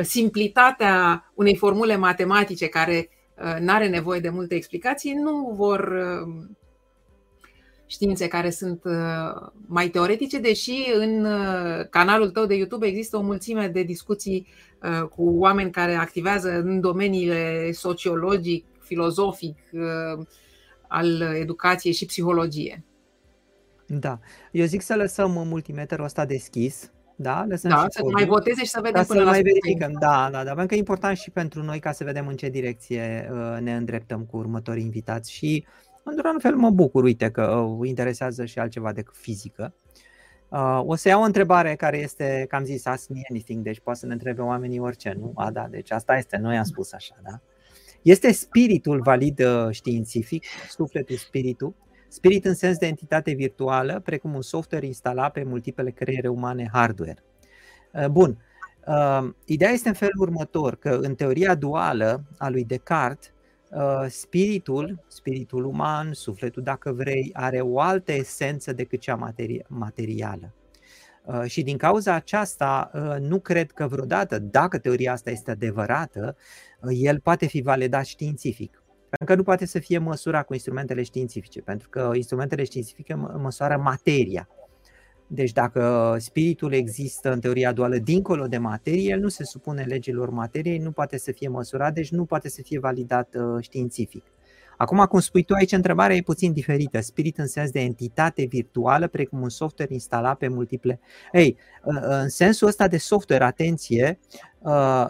simplitatea 0.00 1.24
unei 1.34 1.56
formule 1.56 1.96
matematice 1.96 2.66
care 2.66 3.08
uh, 3.36 3.56
nu 3.60 3.72
are 3.72 3.88
nevoie 3.88 4.20
de 4.20 4.28
multe 4.28 4.54
explicații, 4.54 5.12
nu 5.12 5.52
vor 5.54 5.80
uh, 5.80 6.44
științe 7.86 8.28
care 8.28 8.50
sunt 8.50 8.84
uh, 8.84 9.50
mai 9.66 9.88
teoretice, 9.88 10.38
deși 10.38 10.92
în 10.94 11.26
canalul 11.90 12.30
tău 12.30 12.46
de 12.46 12.54
YouTube 12.54 12.86
există 12.86 13.16
o 13.16 13.22
mulțime 13.22 13.68
de 13.68 13.82
discuții 13.82 14.46
cu 15.10 15.22
oameni 15.22 15.70
care 15.70 15.94
activează 15.94 16.50
în 16.50 16.80
domeniile 16.80 17.72
sociologic, 17.72 18.66
filozofic, 18.80 19.58
al 20.88 21.20
educației 21.20 21.92
și 21.92 22.06
psihologie. 22.06 22.84
Da. 23.86 24.18
Eu 24.52 24.64
zic 24.64 24.82
să 24.82 24.94
lăsăm 24.94 25.30
multimeterul 25.30 26.04
ăsta 26.04 26.24
deschis, 26.24 26.90
da, 27.16 27.44
lăsăm 27.48 27.70
da 27.70 27.86
să 27.88 28.02
mai 28.12 28.26
voteze 28.26 28.64
și 28.64 28.70
să 28.70 28.80
vedem 28.82 29.04
până 29.04 29.18
să 29.18 29.24
la 29.24 29.30
mai 29.30 29.42
verificăm. 29.42 29.92
Da, 30.00 30.28
da, 30.32 30.44
da, 30.44 30.50
pentru 30.50 30.66
că 30.66 30.74
e 30.74 30.78
important 30.78 31.16
și 31.16 31.30
pentru 31.30 31.62
noi 31.62 31.78
ca 31.78 31.92
să 31.92 32.04
vedem 32.04 32.26
în 32.26 32.36
ce 32.36 32.48
direcție 32.48 33.30
uh, 33.32 33.60
ne 33.60 33.74
îndreptăm 33.74 34.24
cu 34.24 34.36
următorii 34.36 34.82
invitați 34.82 35.32
și 35.32 35.66
într-un 36.02 36.38
fel 36.38 36.56
mă 36.56 36.70
bucur, 36.70 37.02
uite 37.02 37.30
că 37.30 37.46
uh, 37.46 37.88
interesează 37.88 38.44
și 38.44 38.58
altceva 38.58 38.92
decât 38.92 39.16
fizică. 39.16 39.74
Uh, 39.74 40.11
o 40.84 40.94
să 40.94 41.08
iau 41.08 41.20
o 41.20 41.24
întrebare 41.24 41.74
care 41.74 41.98
este, 41.98 42.44
cam 42.48 42.64
zis, 42.64 42.86
ask 42.86 43.08
me 43.08 43.20
anything, 43.30 43.62
deci 43.62 43.80
poate 43.80 43.98
să 43.98 44.06
ne 44.06 44.12
întrebe 44.12 44.42
oamenii 44.42 44.78
orice, 44.78 45.16
nu? 45.18 45.32
A, 45.34 45.50
da, 45.50 45.66
deci 45.70 45.90
asta 45.90 46.16
este, 46.16 46.36
noi 46.36 46.56
am 46.56 46.64
spus 46.64 46.92
așa, 46.92 47.14
da? 47.22 47.40
Este 48.02 48.32
spiritul 48.32 49.00
valid 49.00 49.42
științific, 49.70 50.44
sufletul, 50.68 51.16
spiritul, 51.16 51.74
Spirit 52.12 52.44
în 52.44 52.54
sens 52.54 52.78
de 52.78 52.86
entitate 52.86 53.32
virtuală, 53.32 54.00
precum 54.04 54.34
un 54.34 54.42
software 54.42 54.86
instalat 54.86 55.32
pe 55.32 55.42
multiple 55.42 55.90
creiere 55.90 56.28
umane 56.28 56.68
hardware. 56.72 57.22
Uh, 57.92 58.06
bun. 58.06 58.38
Uh, 58.86 59.28
ideea 59.44 59.70
este 59.70 59.88
în 59.88 59.94
felul 59.94 60.20
următor, 60.20 60.76
că 60.76 60.98
în 61.02 61.14
teoria 61.14 61.54
duală 61.54 62.24
a 62.38 62.48
lui 62.48 62.64
Descartes, 62.64 63.26
uh, 63.26 63.32
spiritul, 64.08 65.04
spiritul 65.06 65.64
uman, 65.64 66.12
sufletul 66.12 66.62
dacă 66.62 66.92
vrei, 66.92 67.30
are 67.32 67.60
o 67.60 67.80
altă 67.80 68.12
esență 68.12 68.72
decât 68.72 69.00
cea 69.00 69.32
materială. 69.66 70.54
Și 71.44 71.62
din 71.62 71.76
cauza 71.76 72.14
aceasta, 72.14 72.90
nu 73.20 73.40
cred 73.40 73.70
că 73.70 73.86
vreodată, 73.86 74.38
dacă 74.38 74.78
teoria 74.78 75.12
asta 75.12 75.30
este 75.30 75.50
adevărată, 75.50 76.36
el 76.88 77.20
poate 77.20 77.46
fi 77.46 77.60
validat 77.60 78.04
științific. 78.04 78.82
Pentru 79.08 79.26
că 79.26 79.34
nu 79.34 79.42
poate 79.42 79.66
să 79.66 79.78
fie 79.78 79.98
măsura 79.98 80.42
cu 80.42 80.52
instrumentele 80.52 81.02
științifice, 81.02 81.60
pentru 81.60 81.88
că 81.88 82.10
instrumentele 82.14 82.64
științifice 82.64 83.14
măsoară 83.14 83.76
materia. 83.76 84.48
Deci 85.34 85.52
dacă 85.52 86.16
spiritul 86.18 86.72
există 86.72 87.32
în 87.32 87.40
teoria 87.40 87.72
duală 87.72 87.96
dincolo 87.96 88.46
de 88.46 88.58
materie, 88.58 89.10
el 89.10 89.20
nu 89.20 89.28
se 89.28 89.44
supune 89.44 89.82
legilor 89.82 90.30
materiei, 90.30 90.78
nu 90.78 90.90
poate 90.90 91.18
să 91.18 91.32
fie 91.32 91.48
măsurat, 91.48 91.94
deci 91.94 92.10
nu 92.10 92.24
poate 92.24 92.48
să 92.48 92.62
fie 92.62 92.78
validat 92.78 93.34
uh, 93.34 93.62
științific. 93.62 94.24
Acum, 94.76 95.04
cum 95.04 95.20
spui 95.20 95.42
tu 95.42 95.54
aici, 95.54 95.72
întrebarea 95.72 96.16
e 96.16 96.22
puțin 96.22 96.52
diferită. 96.52 97.00
Spirit 97.00 97.38
în 97.38 97.46
sens 97.46 97.70
de 97.70 97.80
entitate 97.80 98.44
virtuală, 98.44 99.06
precum 99.06 99.40
un 99.40 99.48
software 99.48 99.92
instalat 99.92 100.38
pe 100.38 100.48
multiple. 100.48 101.00
Ei, 101.32 101.56
uh, 101.84 101.94
în 102.02 102.28
sensul 102.28 102.68
ăsta 102.68 102.88
de 102.88 102.98
software, 102.98 103.44
atenție, 103.44 104.18
uh, 104.58 105.06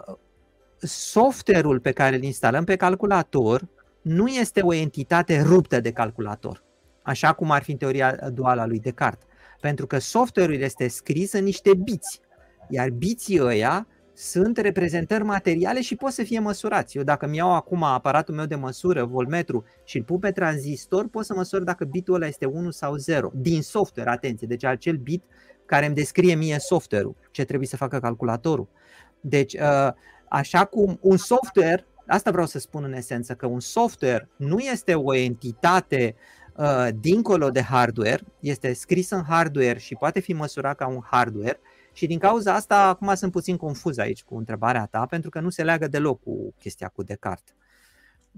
software-ul 0.79 1.79
pe 1.79 1.91
care 1.91 2.15
îl 2.15 2.23
instalăm 2.23 2.63
pe 2.63 2.75
calculator 2.75 3.67
nu 4.01 4.27
este 4.27 4.61
o 4.61 4.73
entitate 4.73 5.41
ruptă 5.41 5.79
de 5.79 5.91
calculator, 5.91 6.63
așa 7.01 7.33
cum 7.33 7.51
ar 7.51 7.63
fi 7.63 7.71
în 7.71 7.77
teoria 7.77 8.15
duală 8.33 8.61
a 8.61 8.65
lui 8.65 8.79
Descartes. 8.79 9.27
Pentru 9.63 9.87
că 9.87 9.97
software-ul 9.97 10.59
este 10.59 10.87
scris 10.87 11.31
în 11.33 11.43
niște 11.43 11.73
biți, 11.75 12.19
iar 12.69 12.89
biții 12.89 13.41
ăia 13.41 13.87
sunt 14.13 14.57
reprezentări 14.57 15.23
materiale 15.23 15.81
și 15.81 15.95
pot 15.95 16.11
să 16.11 16.23
fie 16.23 16.39
măsurați. 16.39 16.97
Eu 16.97 17.03
dacă 17.03 17.27
mi 17.27 17.37
iau 17.37 17.53
acum 17.53 17.83
aparatul 17.83 18.35
meu 18.35 18.45
de 18.45 18.55
măsură, 18.55 19.05
volmetru, 19.05 19.63
și 19.83 19.97
îl 19.97 20.03
pun 20.03 20.19
pe 20.19 20.31
tranzistor, 20.31 21.07
pot 21.07 21.25
să 21.25 21.33
măsor 21.35 21.61
dacă 21.61 21.85
bitul 21.85 22.13
ăla 22.13 22.27
este 22.27 22.45
1 22.45 22.69
sau 22.71 22.95
0. 22.95 23.31
Din 23.33 23.61
software, 23.61 24.09
atenție, 24.09 24.47
deci 24.47 24.63
acel 24.63 24.95
bit 24.95 25.23
care 25.65 25.85
îmi 25.85 25.95
descrie 25.95 26.35
mie 26.35 26.59
software-ul, 26.59 27.15
ce 27.31 27.43
trebuie 27.43 27.67
să 27.67 27.77
facă 27.77 27.99
calculatorul. 27.99 28.67
Deci, 29.21 29.53
uh, 29.53 29.89
așa 30.27 30.65
cum 30.65 30.97
un 31.01 31.17
software, 31.17 31.85
asta 32.07 32.31
vreau 32.31 32.47
să 32.47 32.59
spun 32.59 32.83
în 32.83 32.93
esență, 32.93 33.33
că 33.33 33.45
un 33.45 33.59
software 33.59 34.29
nu 34.35 34.59
este 34.59 34.93
o 34.93 35.15
entitate 35.15 36.15
uh, 36.15 36.42
dincolo 36.95 37.49
de 37.49 37.61
hardware, 37.61 38.23
este 38.39 38.73
scris 38.73 39.09
în 39.09 39.23
hardware 39.23 39.79
și 39.79 39.95
poate 39.95 40.19
fi 40.19 40.33
măsurat 40.33 40.75
ca 40.75 40.87
un 40.87 41.01
hardware, 41.03 41.59
și 41.93 42.07
din 42.07 42.19
cauza 42.19 42.53
asta, 42.53 42.87
acum 42.87 43.15
sunt 43.15 43.31
puțin 43.31 43.57
confuz 43.57 43.97
aici 43.97 44.23
cu 44.23 44.37
întrebarea 44.37 44.85
ta, 44.85 45.05
pentru 45.05 45.29
că 45.29 45.39
nu 45.39 45.49
se 45.49 45.63
leagă 45.63 45.87
deloc 45.87 46.21
cu 46.21 46.53
chestia 46.59 46.87
cu 46.87 47.03
Descartes. 47.03 47.53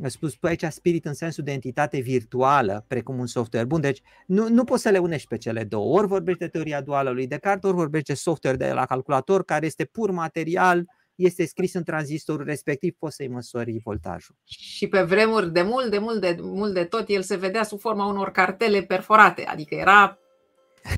Ai 0.03 0.11
spus 0.11 0.33
tu 0.33 0.47
aici 0.47 0.65
spirit 0.69 1.05
în 1.05 1.13
sensul 1.13 1.43
de 1.43 1.51
entitate 1.51 1.99
virtuală, 1.99 2.85
precum 2.87 3.19
un 3.19 3.27
software. 3.27 3.65
Bun, 3.65 3.81
deci 3.81 4.01
nu, 4.25 4.49
nu 4.49 4.63
poți 4.63 4.81
să 4.81 4.89
le 4.89 4.97
unești 4.97 5.27
pe 5.27 5.37
cele 5.37 5.63
două. 5.63 5.97
Ori 5.97 6.07
vorbești 6.07 6.39
de 6.39 6.47
teoria 6.47 6.81
duală 6.81 7.09
lui 7.09 7.27
Descartes, 7.27 7.69
ori 7.69 7.77
vorbești 7.77 8.07
de 8.07 8.13
software 8.13 8.57
de 8.57 8.71
la 8.71 8.85
calculator, 8.85 9.43
care 9.43 9.65
este 9.65 9.85
pur 9.85 10.11
material, 10.11 10.85
este 11.15 11.45
scris 11.45 11.73
în 11.73 11.83
tranzistorul 11.83 12.45
respectiv, 12.45 12.95
poți 12.99 13.15
să-i 13.15 13.27
măsori 13.27 13.79
voltajul. 13.83 14.35
Și 14.43 14.87
pe 14.87 15.01
vremuri 15.01 15.51
de 15.51 15.61
mult, 15.61 15.89
de 15.89 15.97
mult, 15.97 16.21
de 16.21 16.37
mult 16.41 16.73
de 16.73 16.83
tot, 16.83 17.03
el 17.07 17.21
se 17.21 17.35
vedea 17.35 17.63
sub 17.63 17.79
forma 17.79 18.05
unor 18.05 18.31
cartele 18.31 18.81
perforate, 18.81 19.43
adică 19.43 19.75
era 19.75 20.19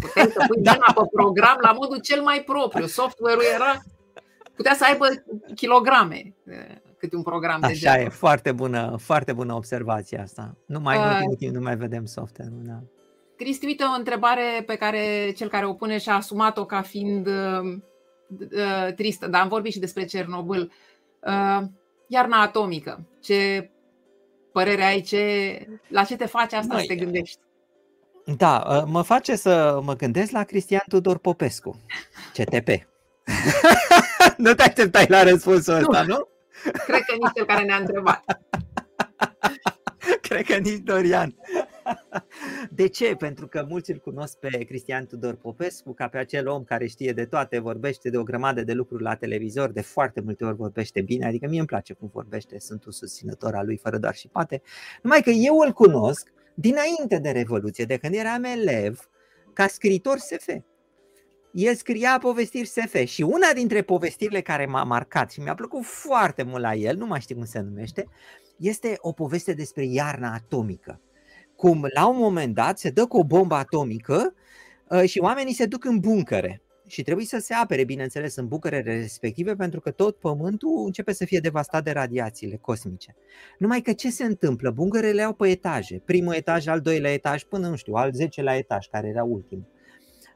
Puteai 0.01 0.26
să 0.26 0.43
pui 0.47 0.61
da. 0.68 0.78
pe 0.95 1.01
program 1.11 1.57
la 1.61 1.72
modul 1.72 1.99
cel 1.99 2.22
mai 2.22 2.43
propriu. 2.45 2.86
Software-ul 2.86 3.43
era 3.55 3.82
putea 4.55 4.74
să 4.74 4.86
aibă 4.86 5.05
kilograme 5.55 6.34
câte 6.97 7.15
un 7.15 7.22
program 7.22 7.63
Așa 7.63 7.74
de 7.82 7.88
Așa 7.88 8.01
e, 8.01 8.09
foarte 8.09 8.51
bună, 8.51 8.95
foarte 8.99 9.34
bună 9.34 9.53
observația 9.53 10.22
asta. 10.22 10.57
Nu 10.65 10.80
mai, 10.80 10.97
uh, 10.97 11.20
nu, 11.28 11.36
timp 11.36 11.53
nu 11.55 11.61
mai 11.61 11.76
vedem 11.76 12.05
software-ul. 12.05 12.61
Da. 12.65 12.80
Cristi, 13.36 13.65
uite 13.65 13.84
o 13.84 13.97
întrebare 13.97 14.63
pe 14.65 14.76
care 14.76 15.34
cel 15.36 15.49
care 15.49 15.65
o 15.65 15.74
pune 15.74 15.97
și-a 15.97 16.15
asumat-o 16.15 16.65
ca 16.65 16.82
fiind 16.82 17.28
uh, 17.28 17.78
uh, 18.30 18.94
tristă, 18.96 19.28
dar 19.28 19.42
am 19.42 19.48
vorbit 19.48 19.72
și 19.72 19.80
despre 19.80 20.06
Cernobâl. 20.06 20.72
Uh, 21.20 21.62
iarna 22.08 22.42
atomică, 22.42 23.08
ce 23.22 23.72
părere 24.52 24.84
ai, 24.84 25.02
ce, 25.02 25.68
la 25.88 26.04
ce 26.04 26.16
te 26.16 26.26
face 26.26 26.56
asta 26.56 26.74
Măi, 26.74 26.82
să 26.82 26.88
te 26.88 26.96
gândești? 26.96 27.40
Da, 28.38 28.64
ă, 28.68 28.86
mă 28.88 29.02
face 29.02 29.36
să 29.36 29.80
mă 29.84 29.96
gândesc 29.96 30.32
la 30.32 30.44
Cristian 30.44 30.84
Tudor 30.88 31.18
Popescu, 31.18 31.80
CTP. 32.34 32.68
nu 34.38 34.54
te 34.54 34.64
așteptai 34.64 35.06
la 35.10 35.24
răspunsul 35.24 35.74
ăsta, 35.74 36.04
nu? 36.04 36.28
Cred 36.62 37.02
că 37.02 37.16
nici 37.20 37.32
cel 37.36 37.46
care 37.46 37.66
ne-a 37.66 37.78
întrebat. 37.78 38.24
Cred 40.28 40.46
că 40.46 40.56
nici 40.56 40.84
Dorian. 40.84 41.36
De 42.72 42.88
ce? 42.88 43.16
Pentru 43.16 43.48
că 43.48 43.66
mulți 43.70 43.92
îl 43.92 43.98
cunosc 43.98 44.38
pe 44.38 44.64
Cristian 44.64 45.06
Tudor 45.06 45.36
Popescu 45.36 45.94
ca 45.94 46.08
pe 46.08 46.18
acel 46.18 46.48
om 46.48 46.64
care 46.64 46.88
știe 46.88 47.12
de 47.12 47.26
toate, 47.26 47.60
vorbește 47.60 48.10
de 48.10 48.18
o 48.18 48.24
grămadă 48.24 48.64
de 48.64 48.74
lucruri 48.74 49.04
la 49.04 49.16
televizor, 49.16 49.72
de 49.72 49.82
foarte 49.82 50.22
multe 50.22 50.46
ori 50.46 50.56
vorbește 50.56 51.02
bine, 51.02 51.26
adică 51.26 51.48
mie 51.48 51.60
îmi 51.60 51.68
place 51.68 51.94
cum 51.94 52.10
vorbește, 52.14 52.60
sunt 52.60 52.86
un 52.86 52.92
susținător 52.92 53.56
al 53.56 53.66
lui 53.66 53.78
fără 53.78 53.98
doar 53.98 54.16
și 54.16 54.28
poate. 54.28 54.62
Numai 55.02 55.22
că 55.22 55.30
eu 55.30 55.58
îl 55.58 55.72
cunosc 55.72 56.32
dinainte 56.54 57.18
de 57.18 57.30
Revoluție, 57.30 57.86
de 57.86 57.98
când 57.98 58.14
eram 58.14 58.44
elev, 58.44 59.10
ca 59.54 59.68
scriitor 59.68 60.18
SF. 60.18 60.50
El 61.52 61.76
scria 61.76 62.18
povestiri 62.22 62.68
SF 62.68 63.04
și 63.04 63.22
una 63.22 63.54
dintre 63.54 63.82
povestirile 63.82 64.42
care 64.42 64.66
m-a 64.66 64.84
marcat 64.84 65.32
și 65.32 65.40
mi-a 65.40 65.56
plăcut 65.56 65.84
foarte 65.84 66.44
mult 66.44 66.62
la 66.62 66.74
el, 66.74 66.98
nu 66.98 67.06
mai 67.06 67.22
știu 67.22 67.36
cum 67.36 67.46
se 67.46 67.60
numește, 67.60 68.08
este 68.58 68.98
o 68.98 69.12
poveste 69.12 69.54
despre 69.54 69.86
iarna 69.86 70.34
atomică. 70.34 71.02
Cum 71.58 71.88
la 71.93 72.08
un 72.08 72.18
moment 72.18 72.53
dat 72.53 72.80
se 72.80 72.89
dă 72.89 73.05
cu 73.05 73.18
o 73.18 73.24
bombă 73.24 73.55
atomică 73.55 74.34
uh, 74.89 75.03
și 75.03 75.20
oamenii 75.20 75.53
se 75.53 75.66
duc 75.66 75.86
în 75.86 75.99
buncăre 75.99 76.62
și 76.88 77.01
trebuie 77.01 77.26
să 77.26 77.38
se 77.38 77.53
apere, 77.53 77.84
bineînțeles, 77.84 78.36
în 78.36 78.47
bucărele 78.47 78.99
respective, 78.99 79.55
pentru 79.55 79.80
că 79.80 79.91
tot 79.91 80.18
pământul 80.18 80.84
începe 80.86 81.14
să 81.14 81.26
fie 81.26 81.39
devastat 81.39 81.84
de 81.84 81.91
radiațiile 81.91 82.55
cosmice. 82.55 83.16
Numai 83.58 83.82
că 83.82 83.93
ce 83.93 84.10
se 84.10 84.24
întâmplă? 84.24 84.72
Buncărele 84.72 85.22
au 85.22 85.34
pe 85.34 85.49
etaje, 85.49 86.01
primul 86.05 86.34
etaj, 86.34 86.68
al 86.68 86.82
doilea 86.82 87.14
etaj, 87.14 87.43
până, 87.43 87.68
nu 87.68 87.76
știu, 87.76 87.93
al 87.93 88.12
zecelea 88.14 88.55
etaj, 88.55 88.86
care 88.88 89.08
era 89.08 89.24
ultim. 89.24 89.68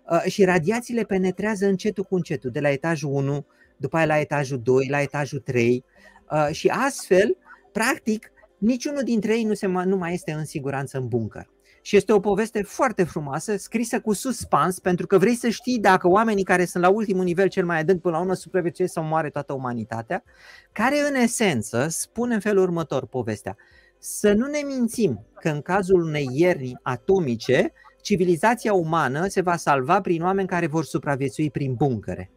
Uh, 0.09 0.21
și 0.21 0.43
radiațiile 0.43 1.03
penetrează 1.03 1.65
încetul 1.65 2.03
cu 2.03 2.15
încetul, 2.15 2.51
de 2.51 2.59
la 2.59 2.69
etajul 2.69 3.11
1, 3.13 3.45
după 3.77 3.97
aia 3.97 4.05
la 4.05 4.19
etajul 4.19 4.61
2, 4.61 4.87
la 4.89 5.01
etajul 5.01 5.39
3 5.39 5.83
uh, 6.31 6.49
și 6.51 6.67
astfel, 6.67 7.37
practic, 7.71 8.31
niciunul 8.61 9.03
dintre 9.03 9.37
ei 9.37 9.43
nu, 9.43 9.53
se, 9.53 9.67
nu 9.67 9.97
mai 9.97 10.13
este 10.13 10.31
în 10.31 10.45
siguranță 10.45 10.97
în 10.97 11.07
buncăr. 11.07 11.49
Și 11.81 11.95
este 11.95 12.13
o 12.13 12.19
poveste 12.19 12.61
foarte 12.63 13.03
frumoasă, 13.03 13.57
scrisă 13.57 13.99
cu 13.99 14.13
suspans, 14.13 14.79
pentru 14.79 15.07
că 15.07 15.17
vrei 15.17 15.35
să 15.35 15.49
știi 15.49 15.79
dacă 15.79 16.07
oamenii 16.07 16.43
care 16.43 16.65
sunt 16.65 16.83
la 16.83 16.89
ultimul 16.89 17.23
nivel 17.23 17.47
cel 17.47 17.65
mai 17.65 17.79
adânc 17.79 18.01
până 18.01 18.15
la 18.15 18.21
urmă 18.21 18.33
supraviețuiesc 18.33 18.93
sau 18.93 19.03
moare 19.03 19.29
toată 19.29 19.53
umanitatea, 19.53 20.23
care 20.71 20.95
în 21.09 21.15
esență 21.15 21.87
spune 21.89 22.33
în 22.33 22.39
felul 22.39 22.63
următor 22.63 23.05
povestea. 23.05 23.55
Să 23.97 24.33
nu 24.33 24.45
ne 24.45 24.59
mințim 24.65 25.25
că 25.35 25.49
în 25.49 25.61
cazul 25.61 26.01
unei 26.01 26.29
ierni 26.31 26.79
atomice, 26.81 27.73
civilizația 28.01 28.73
umană 28.73 29.27
se 29.27 29.41
va 29.41 29.55
salva 29.55 30.01
prin 30.01 30.23
oameni 30.23 30.47
care 30.47 30.67
vor 30.67 30.85
supraviețui 30.85 31.51
prin 31.51 31.73
buncăre. 31.73 32.31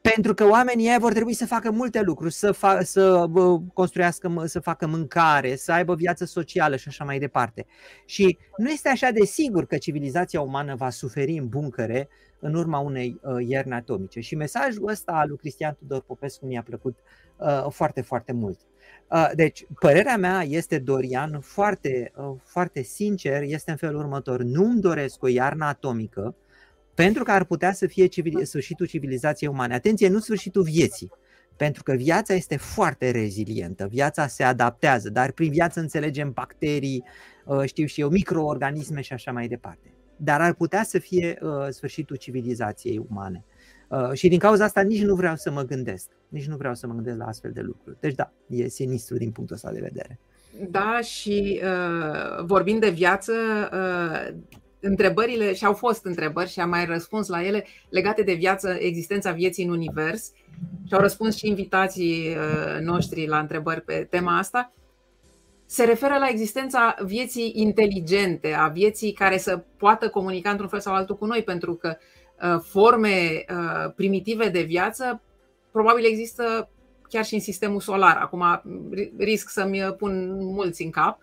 Pentru 0.00 0.34
că 0.34 0.48
oamenii 0.48 0.86
ei 0.86 0.98
vor 0.98 1.12
trebui 1.12 1.32
să 1.32 1.46
facă 1.46 1.70
multe 1.70 2.00
lucruri, 2.00 2.32
să, 2.32 2.54
fa- 2.54 2.82
să 2.82 3.26
construiască, 3.72 4.42
să 4.44 4.60
facă 4.60 4.86
mâncare, 4.86 5.56
să 5.56 5.72
aibă 5.72 5.94
viață 5.94 6.24
socială 6.24 6.76
și 6.76 6.88
așa 6.88 7.04
mai 7.04 7.18
departe. 7.18 7.66
Și 8.04 8.38
nu 8.56 8.70
este 8.70 8.88
așa 8.88 9.10
de 9.10 9.24
sigur 9.24 9.66
că 9.66 9.76
civilizația 9.76 10.40
umană 10.40 10.74
va 10.74 10.90
suferi 10.90 11.36
în 11.36 11.48
buncăre 11.48 12.08
în 12.38 12.54
urma 12.54 12.78
unei 12.78 13.20
uh, 13.22 13.46
ierni 13.46 13.72
atomice. 13.72 14.20
Și 14.20 14.34
mesajul 14.34 14.88
ăsta 14.88 15.12
al 15.12 15.28
lui 15.28 15.36
Cristian 15.36 15.76
Tudor 15.78 16.00
Popescu 16.00 16.46
mi-a 16.46 16.62
plăcut 16.62 16.98
uh, 17.36 17.66
foarte, 17.70 18.00
foarte 18.00 18.32
mult. 18.32 18.58
Uh, 19.10 19.30
deci, 19.34 19.66
părerea 19.80 20.16
mea 20.16 20.42
este, 20.42 20.78
Dorian, 20.78 21.40
foarte, 21.40 22.12
uh, 22.16 22.36
foarte 22.44 22.82
sincer, 22.82 23.42
este 23.42 23.70
în 23.70 23.76
felul 23.76 24.00
următor. 24.00 24.42
Nu-mi 24.42 24.80
doresc 24.80 25.22
o 25.22 25.28
iarnă 25.28 25.64
atomică, 25.64 26.34
pentru 27.02 27.24
că 27.24 27.30
ar 27.30 27.44
putea 27.44 27.72
să 27.72 27.86
fie 27.86 28.06
civil, 28.06 28.44
sfârșitul 28.44 28.86
civilizației 28.86 29.50
umane. 29.50 29.74
Atenție, 29.74 30.08
nu 30.08 30.18
sfârșitul 30.18 30.62
vieții, 30.62 31.10
pentru 31.56 31.82
că 31.82 31.92
viața 31.92 32.34
este 32.34 32.56
foarte 32.56 33.10
rezilientă, 33.10 33.86
viața 33.90 34.26
se 34.26 34.42
adaptează, 34.42 35.10
dar 35.10 35.32
prin 35.32 35.50
viață 35.50 35.80
înțelegem 35.80 36.32
bacterii, 36.32 37.04
uh, 37.44 37.62
știu 37.64 37.86
și 37.86 38.00
eu, 38.00 38.08
microorganisme 38.08 39.00
și 39.00 39.12
așa 39.12 39.32
mai 39.32 39.48
departe. 39.48 39.94
Dar 40.16 40.40
ar 40.40 40.54
putea 40.54 40.82
să 40.82 40.98
fie 40.98 41.38
uh, 41.42 41.50
sfârșitul 41.68 42.16
civilizației 42.16 43.06
umane. 43.10 43.44
Uh, 43.88 44.12
și 44.12 44.28
din 44.28 44.38
cauza 44.38 44.64
asta 44.64 44.80
nici 44.80 45.02
nu 45.02 45.14
vreau 45.14 45.36
să 45.36 45.50
mă 45.50 45.62
gândesc, 45.62 46.08
nici 46.28 46.46
nu 46.46 46.56
vreau 46.56 46.74
să 46.74 46.86
mă 46.86 46.92
gândesc 46.92 47.16
la 47.16 47.26
astfel 47.26 47.50
de 47.52 47.60
lucruri. 47.60 47.96
Deci 48.00 48.14
da, 48.14 48.32
e 48.46 48.68
sinistru 48.68 49.16
din 49.16 49.30
punctul 49.30 49.56
ăsta 49.56 49.72
de 49.72 49.80
vedere. 49.80 50.18
Da, 50.70 51.00
și 51.00 51.60
uh, 51.62 52.44
vorbind 52.44 52.80
de 52.80 52.90
viață, 52.90 53.32
uh, 53.72 54.34
întrebările, 54.80 55.54
și 55.54 55.64
au 55.64 55.72
fost 55.72 56.04
întrebări 56.04 56.50
și 56.50 56.60
am 56.60 56.68
mai 56.68 56.84
răspuns 56.84 57.28
la 57.28 57.46
ele 57.46 57.66
legate 57.88 58.22
de 58.22 58.32
viață, 58.32 58.76
existența 58.78 59.32
vieții 59.32 59.64
în 59.64 59.70
univers 59.70 60.32
și 60.86 60.94
au 60.94 61.00
răspuns 61.00 61.36
și 61.36 61.48
invitații 61.48 62.28
uh, 62.28 62.80
noștri 62.80 63.26
la 63.26 63.38
întrebări 63.38 63.80
pe 63.80 64.06
tema 64.10 64.38
asta, 64.38 64.72
se 65.66 65.84
referă 65.84 66.18
la 66.18 66.28
existența 66.28 66.94
vieții 67.04 67.52
inteligente, 67.54 68.52
a 68.52 68.68
vieții 68.68 69.12
care 69.12 69.38
să 69.38 69.64
poată 69.76 70.08
comunica 70.08 70.50
într-un 70.50 70.68
fel 70.68 70.80
sau 70.80 70.94
altul 70.94 71.16
cu 71.16 71.26
noi, 71.26 71.42
pentru 71.42 71.74
că 71.74 71.96
uh, 72.42 72.60
forme 72.62 73.44
uh, 73.50 73.92
primitive 73.96 74.48
de 74.48 74.62
viață 74.62 75.22
probabil 75.70 76.04
există 76.04 76.70
chiar 77.08 77.24
și 77.24 77.34
în 77.34 77.40
sistemul 77.40 77.80
solar. 77.80 78.16
Acum 78.16 78.62
risc 79.18 79.48
să-mi 79.48 79.94
pun 79.98 80.44
mulți 80.44 80.82
în 80.82 80.90
cap, 80.90 81.18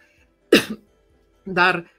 dar 1.44 1.76
Uh, 1.76 1.97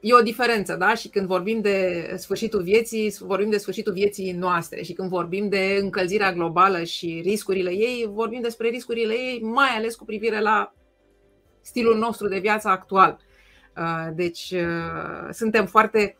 e 0.00 0.14
o 0.14 0.22
diferență, 0.22 0.76
da? 0.76 0.94
Și 0.94 1.08
când 1.08 1.26
vorbim 1.26 1.60
de 1.60 2.08
sfârșitul 2.16 2.62
vieții, 2.62 3.14
vorbim 3.20 3.50
de 3.50 3.58
sfârșitul 3.58 3.92
vieții 3.92 4.32
noastre 4.32 4.82
și 4.82 4.92
când 4.92 5.08
vorbim 5.08 5.48
de 5.48 5.78
încălzirea 5.80 6.32
globală 6.32 6.82
și 6.82 7.20
riscurile 7.24 7.70
ei, 7.70 8.08
vorbim 8.12 8.40
despre 8.40 8.68
riscurile 8.68 9.12
ei, 9.12 9.40
mai 9.42 9.68
ales 9.68 9.94
cu 9.94 10.04
privire 10.04 10.40
la 10.40 10.74
stilul 11.60 11.98
nostru 11.98 12.28
de 12.28 12.38
viață 12.38 12.68
actual. 12.68 13.18
Uh, 13.76 14.14
deci 14.14 14.54
suntem 15.30 15.66
foarte 15.66 16.16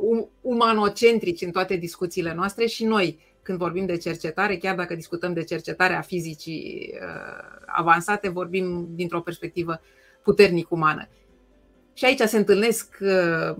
um, 0.00 0.30
umanocentrici 0.40 1.40
în 1.40 1.50
toate 1.50 1.76
discuțiile 1.76 2.34
noastre 2.34 2.66
și 2.66 2.84
noi, 2.84 3.18
când 3.42 3.58
vorbim 3.58 3.86
de 3.86 3.96
cercetare, 3.96 4.56
chiar 4.56 4.74
dacă 4.74 4.94
discutăm 4.94 5.32
de 5.32 5.44
cercetarea 5.44 6.00
fizicii 6.00 6.94
uh, 6.94 7.62
avansate, 7.66 8.28
vorbim 8.28 8.88
dintr-o 8.90 9.20
perspectivă 9.20 9.80
puternic 10.22 10.70
umană. 10.70 11.08
Și 11.96 12.04
aici 12.04 12.20
se 12.20 12.36
întâlnesc 12.36 12.96
uh, 13.00 13.56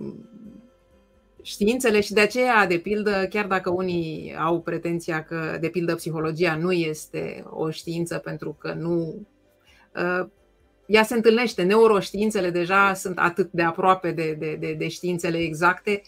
științele 1.43 2.01
și 2.01 2.13
de 2.13 2.21
aceea, 2.21 2.67
de 2.67 2.79
pildă, 2.79 3.27
chiar 3.31 3.47
dacă 3.47 3.71
unii 3.71 4.35
au 4.39 4.61
pretenția 4.61 5.25
că, 5.25 5.57
de 5.61 5.69
pildă, 5.69 5.95
psihologia 5.95 6.57
nu 6.57 6.73
este 6.73 7.45
o 7.51 7.71
știință 7.71 8.19
pentru 8.19 8.57
că 8.59 8.73
nu. 8.73 9.27
Uh, 9.95 10.27
ea 10.87 11.03
se 11.03 11.15
întâlnește, 11.15 11.63
neuroștiințele 11.63 12.51
deja 12.51 12.95
sunt 12.95 13.19
atât 13.19 13.51
de 13.53 13.63
aproape 13.63 14.11
de, 14.11 14.37
de, 14.39 14.57
de, 14.61 14.73
de 14.73 14.89
științele 14.89 15.39
exacte 15.39 16.03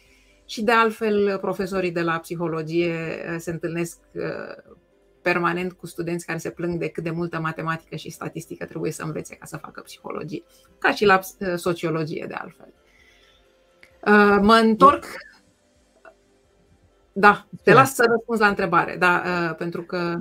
și 0.46 0.62
de 0.62 0.72
altfel 0.72 1.38
profesorii 1.38 1.92
de 1.92 2.02
la 2.02 2.18
psihologie 2.18 2.94
uh, 2.94 3.36
se 3.38 3.50
întâlnesc 3.50 3.98
uh, 4.12 4.74
permanent 5.22 5.72
cu 5.72 5.86
studenți 5.86 6.26
care 6.26 6.38
se 6.38 6.50
plâng 6.50 6.78
de 6.78 6.88
cât 6.88 7.02
de 7.02 7.10
multă 7.10 7.40
matematică 7.40 7.96
și 7.96 8.10
statistică 8.10 8.64
trebuie 8.64 8.92
să 8.92 9.02
învețe 9.02 9.34
ca 9.34 9.46
să 9.46 9.56
facă 9.56 9.80
psihologie, 9.80 10.42
ca 10.78 10.92
și 10.92 11.04
la 11.04 11.20
sociologie 11.56 12.24
de 12.28 12.34
altfel. 12.34 12.72
Mă 14.42 14.60
întorc 14.62 15.04
da, 17.18 17.46
te 17.62 17.72
las 17.72 17.94
să 17.94 18.04
răspunzi 18.10 18.40
la 18.40 18.48
întrebare, 18.48 18.96
da, 18.98 19.22
uh, 19.24 19.56
pentru 19.56 19.82
că... 19.82 20.18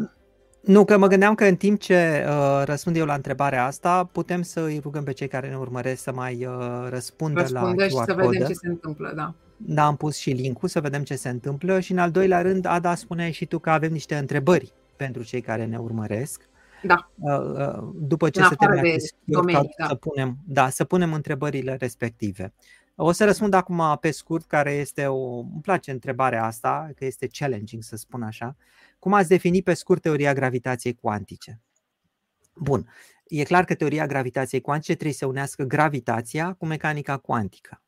Nu, 0.61 0.85
că 0.85 0.97
mă 0.97 1.07
gândeam 1.07 1.35
că 1.35 1.45
în 1.45 1.55
timp 1.55 1.79
ce 1.79 2.25
uh, 2.27 2.61
răspund 2.65 2.95
eu 2.95 3.05
la 3.05 3.13
întrebarea 3.13 3.65
asta, 3.65 4.09
putem 4.11 4.41
să 4.41 4.59
îi 4.59 4.79
rugăm 4.83 5.03
pe 5.03 5.11
cei 5.11 5.27
care 5.27 5.49
ne 5.49 5.57
urmăresc 5.57 6.03
să 6.03 6.11
mai 6.11 6.45
uh, 6.45 6.87
răspundă 6.89 7.41
Răspunde 7.41 7.83
la 7.83 7.89
și 7.89 7.95
să 8.05 8.13
vedem 8.13 8.47
ce 8.47 8.53
se 8.53 8.67
întâmplă, 8.67 9.11
da. 9.15 9.33
Da, 9.57 9.85
am 9.85 9.95
pus 9.95 10.17
și 10.17 10.29
link 10.29 10.57
să 10.63 10.81
vedem 10.81 11.03
ce 11.03 11.15
se 11.15 11.29
întâmplă 11.29 11.79
și 11.79 11.91
în 11.91 11.97
al 11.97 12.11
doilea 12.11 12.41
rând, 12.41 12.65
Ada, 12.65 12.95
spuneai 12.95 13.31
și 13.31 13.45
tu 13.45 13.59
că 13.59 13.69
avem 13.69 13.91
niște 13.91 14.15
întrebări 14.15 14.73
pentru 14.97 15.23
cei 15.23 15.41
care 15.41 15.65
ne 15.65 15.77
urmăresc. 15.77 16.49
Da. 16.83 17.11
Uh, 17.15 17.39
uh, 17.39 17.89
după 17.95 18.29
ce 18.29 18.43
se 18.43 18.55
termină 18.55 18.95
domenii, 19.23 19.73
da. 19.77 19.87
să 19.87 19.95
punem, 19.95 20.37
da, 20.45 20.69
să 20.69 20.83
punem 20.83 21.13
întrebările 21.13 21.75
respective. 21.75 22.53
O 22.95 23.11
să 23.11 23.25
răspund 23.25 23.53
acum 23.53 23.97
pe 24.01 24.11
scurt, 24.11 24.45
care 24.45 24.71
este 24.71 25.05
o. 25.05 25.39
îmi 25.39 25.61
place 25.61 25.91
întrebarea 25.91 26.45
asta, 26.45 26.89
că 26.95 27.05
este 27.05 27.27
challenging 27.31 27.83
să 27.83 27.95
spun 27.95 28.23
așa. 28.23 28.55
Cum 28.99 29.13
ați 29.13 29.27
definit 29.29 29.63
pe 29.63 29.73
scurt 29.73 30.01
teoria 30.01 30.33
gravitației 30.33 30.93
cuantice? 30.93 31.61
Bun. 32.53 32.87
E 33.27 33.43
clar 33.43 33.65
că 33.65 33.75
teoria 33.75 34.05
gravitației 34.05 34.61
cuantice 34.61 34.93
trebuie 34.93 35.13
să 35.13 35.25
unească 35.25 35.63
gravitația 35.63 36.53
cu 36.53 36.65
mecanica 36.65 37.17
cuantică. 37.17 37.81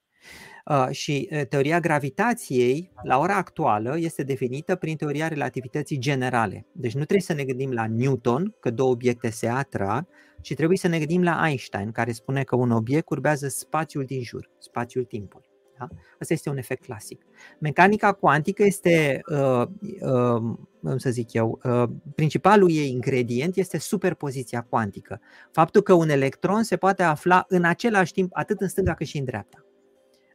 Uh, 0.66 0.88
și 0.90 1.30
uh, 1.32 1.42
teoria 1.50 1.80
gravitației, 1.80 2.92
la 3.04 3.20
ora 3.20 3.36
actuală, 3.36 3.98
este 3.98 4.24
definită 4.24 4.76
prin 4.76 4.96
teoria 4.96 5.28
relativității 5.28 5.98
generale. 5.98 6.66
Deci 6.72 6.94
nu 6.94 7.04
trebuie 7.04 7.22
să 7.22 7.34
ne 7.34 7.44
gândim 7.44 7.72
la 7.72 7.88
Newton, 7.88 8.56
că 8.60 8.72
două 8.72 8.92
obiecte 8.92 9.30
se 9.30 9.48
atrag, 9.48 10.08
ci 10.42 10.54
trebuie 10.54 10.78
să 10.78 10.88
ne 10.88 10.98
gândim 10.98 11.24
la 11.24 11.48
Einstein, 11.48 11.92
care 11.92 12.12
spune 12.12 12.44
că 12.44 12.56
un 12.56 12.72
obiect 12.72 13.10
urbează 13.10 13.48
spațiul 13.48 14.04
din 14.04 14.24
jur, 14.24 14.50
spațiul 14.60 15.04
timpului. 15.04 15.48
Da? 15.80 15.88
Asta 16.20 16.34
este 16.34 16.50
un 16.50 16.58
efect 16.58 16.84
clasic. 16.84 17.26
Mecanica 17.60 18.12
cuantică 18.12 18.64
este, 18.64 19.22
uh, 19.32 19.68
uh, 20.02 20.94
să 20.98 21.10
zic 21.10 21.34
eu, 21.34 21.60
uh, 21.64 21.84
principalul 22.16 22.72
ei 22.72 22.90
ingredient 22.90 23.56
este 23.56 23.78
superpoziția 23.78 24.62
cuantică. 24.70 25.22
Faptul 25.52 25.82
că 25.82 25.94
un 25.94 26.10
electron 26.10 26.64
se 26.64 26.78
poate 26.78 27.04
afla 27.04 27.46
în 27.48 27.64
același 27.64 28.14
timp 28.14 28.30
atât 28.34 28.62
în 28.62 28.68
stânga 28.68 28.94
cât 28.94 29.08
și 29.08 29.18
în 29.18 29.26
dreapta. 29.26 29.64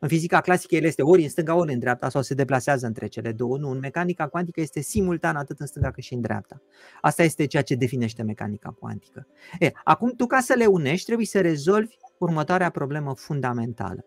În 0.04 0.10
fizica 0.10 0.40
clasică 0.40 0.74
el 0.74 0.84
este 0.84 1.02
ori 1.02 1.22
în 1.22 1.28
stânga, 1.28 1.54
ori 1.54 1.72
în 1.72 1.78
dreapta 1.78 2.08
sau 2.08 2.22
se 2.22 2.34
deplasează 2.34 2.86
între 2.86 3.06
cele 3.06 3.32
două. 3.32 3.58
Nu, 3.58 3.70
în 3.70 3.78
mecanica 3.78 4.26
cuantică 4.26 4.60
este 4.60 4.80
simultan 4.80 5.36
atât 5.36 5.60
în 5.60 5.66
stânga 5.66 5.90
cât 5.90 6.02
și 6.02 6.14
în 6.14 6.20
dreapta. 6.20 6.62
Asta 7.00 7.22
este 7.22 7.46
ceea 7.46 7.62
ce 7.62 7.74
definește 7.74 8.22
mecanica 8.22 8.70
cuantică. 8.78 9.26
E, 9.58 9.70
acum 9.84 10.10
tu 10.16 10.26
ca 10.26 10.40
să 10.40 10.54
le 10.56 10.66
unești 10.66 11.04
trebuie 11.04 11.26
să 11.26 11.40
rezolvi 11.40 11.94
următoarea 12.18 12.70
problemă 12.70 13.14
fundamentală. 13.14 14.04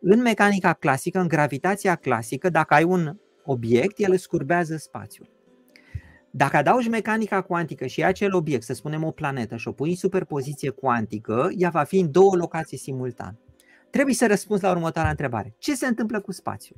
În 0.00 0.20
mecanica 0.20 0.72
clasică, 0.72 1.18
în 1.18 1.28
gravitația 1.28 1.94
clasică, 1.94 2.48
dacă 2.48 2.74
ai 2.74 2.84
un 2.84 3.16
obiect, 3.44 3.98
el 3.98 4.16
scurbează 4.16 4.76
spațiul. 4.76 5.28
Dacă 6.30 6.56
adaugi 6.56 6.88
mecanica 6.88 7.42
cuantică 7.42 7.86
și 7.86 8.04
acel 8.04 8.34
obiect, 8.34 8.62
să 8.62 8.74
spunem 8.74 9.04
o 9.04 9.10
planetă, 9.10 9.56
și 9.56 9.68
o 9.68 9.72
pui 9.72 9.90
în 9.90 9.96
superpoziție 9.96 10.70
cuantică, 10.70 11.48
ea 11.56 11.70
va 11.70 11.82
fi 11.82 11.98
în 11.98 12.10
două 12.10 12.36
locații 12.36 12.78
simultan. 12.78 13.38
Trebuie 13.96 14.16
să 14.16 14.26
răspunzi 14.26 14.62
la 14.62 14.70
următoarea 14.70 15.10
întrebare. 15.10 15.54
Ce 15.58 15.74
se 15.74 15.86
întâmplă 15.86 16.20
cu 16.20 16.32
spațiul? 16.32 16.76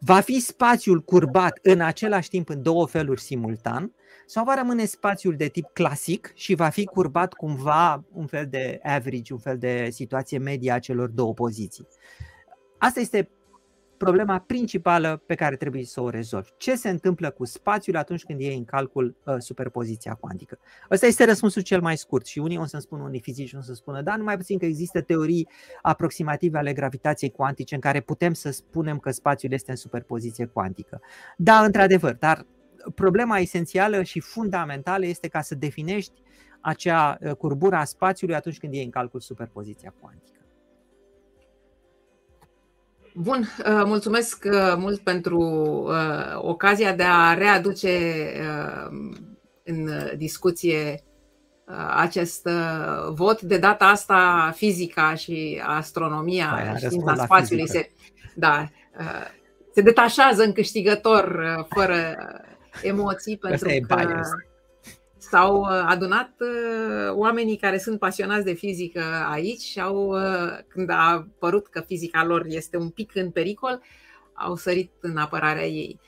Va 0.00 0.20
fi 0.20 0.40
spațiul 0.40 1.02
curbat 1.02 1.58
în 1.62 1.80
același 1.80 2.28
timp 2.28 2.48
în 2.48 2.62
două 2.62 2.86
feluri 2.86 3.20
simultan 3.20 3.94
sau 4.26 4.44
va 4.44 4.54
rămâne 4.54 4.84
spațiul 4.84 5.36
de 5.36 5.46
tip 5.46 5.66
clasic 5.72 6.32
și 6.34 6.54
va 6.54 6.68
fi 6.68 6.84
curbat 6.84 7.32
cumva 7.32 8.04
un 8.12 8.26
fel 8.26 8.46
de 8.50 8.80
average, 8.82 9.32
un 9.32 9.38
fel 9.38 9.58
de 9.58 9.88
situație 9.90 10.38
medie 10.38 10.72
a 10.72 10.78
celor 10.78 11.08
două 11.08 11.34
poziții? 11.34 11.86
Asta 12.78 13.00
este 13.00 13.30
problema 13.98 14.38
principală 14.38 15.22
pe 15.26 15.34
care 15.34 15.56
trebuie 15.56 15.84
să 15.84 16.00
o 16.00 16.08
rezolvi. 16.08 16.50
Ce 16.56 16.74
se 16.74 16.88
întâmplă 16.88 17.30
cu 17.30 17.44
spațiul 17.44 17.96
atunci 17.96 18.24
când 18.24 18.40
e 18.40 18.52
în 18.52 18.64
calcul 18.64 19.16
uh, 19.24 19.34
superpoziția 19.38 20.14
cuantică? 20.14 20.58
Ăsta 20.90 21.06
este 21.06 21.24
răspunsul 21.24 21.62
cel 21.62 21.80
mai 21.80 21.96
scurt 21.96 22.26
și 22.26 22.38
unii 22.38 22.58
o 22.58 22.64
să-mi 22.64 22.82
spună, 22.82 23.02
unii 23.02 23.20
fizici 23.20 23.52
o 23.52 23.60
să 23.60 23.74
spună, 23.74 24.02
da, 24.02 24.16
numai 24.16 24.36
puțin 24.36 24.58
că 24.58 24.64
există 24.64 25.00
teorii 25.00 25.48
aproximative 25.82 26.58
ale 26.58 26.72
gravitației 26.72 27.30
cuantice 27.30 27.74
în 27.74 27.80
care 27.80 28.00
putem 28.00 28.32
să 28.32 28.50
spunem 28.50 28.98
că 28.98 29.10
spațiul 29.10 29.52
este 29.52 29.70
în 29.70 29.76
superpoziție 29.76 30.46
cuantică. 30.46 31.00
Da, 31.36 31.64
într-adevăr, 31.64 32.14
dar 32.14 32.46
problema 32.94 33.38
esențială 33.38 34.02
și 34.02 34.20
fundamentală 34.20 35.06
este 35.06 35.28
ca 35.28 35.40
să 35.40 35.54
definești 35.54 36.22
acea 36.60 37.18
uh, 37.20 37.32
curbură 37.32 37.76
a 37.76 37.84
spațiului 37.84 38.34
atunci 38.34 38.58
când 38.58 38.74
e 38.74 38.82
în 38.82 38.90
calcul 38.90 39.20
superpoziția 39.20 39.94
cuantică. 40.00 40.35
Bun, 43.18 43.40
uh, 43.40 43.82
mulțumesc 43.84 44.44
uh, 44.44 44.74
mult 44.76 45.00
pentru 45.00 45.40
uh, 45.88 46.36
ocazia 46.36 46.92
de 46.94 47.02
a 47.02 47.34
readuce 47.34 47.90
în 49.64 49.90
discuție 50.16 51.04
acest 51.96 52.48
vot. 53.10 53.40
De 53.40 53.58
data 53.58 53.84
asta, 53.84 54.52
fizica 54.54 55.14
și 55.14 55.62
astronomia, 55.66 56.52
Aia, 56.52 56.76
știința 56.76 57.14
spațiului 57.14 57.68
se, 57.68 57.90
da, 58.34 58.68
se 59.74 59.80
detașează 59.80 60.42
în 60.42 60.52
câștigător 60.52 61.42
fără 61.68 62.16
emoții, 62.82 63.36
pentru 63.36 63.68
că 63.86 63.94
bias. 63.94 64.28
S-au 65.30 65.60
uh, 65.60 65.68
adunat 65.86 66.30
uh, 66.38 67.12
oamenii 67.12 67.56
care 67.56 67.78
sunt 67.78 67.98
pasionați 67.98 68.44
de 68.44 68.52
fizică 68.52 69.02
aici 69.30 69.60
și 69.60 69.80
au, 69.80 70.06
uh, 70.06 70.58
când 70.68 70.90
a 70.90 71.10
apărut 71.10 71.66
că 71.66 71.80
fizica 71.80 72.24
lor 72.24 72.44
este 72.48 72.76
un 72.76 72.88
pic 72.88 73.14
în 73.14 73.30
pericol, 73.30 73.82
au 74.34 74.56
sărit 74.56 74.90
în 75.00 75.16
apărarea 75.16 75.66
ei. 75.66 76.00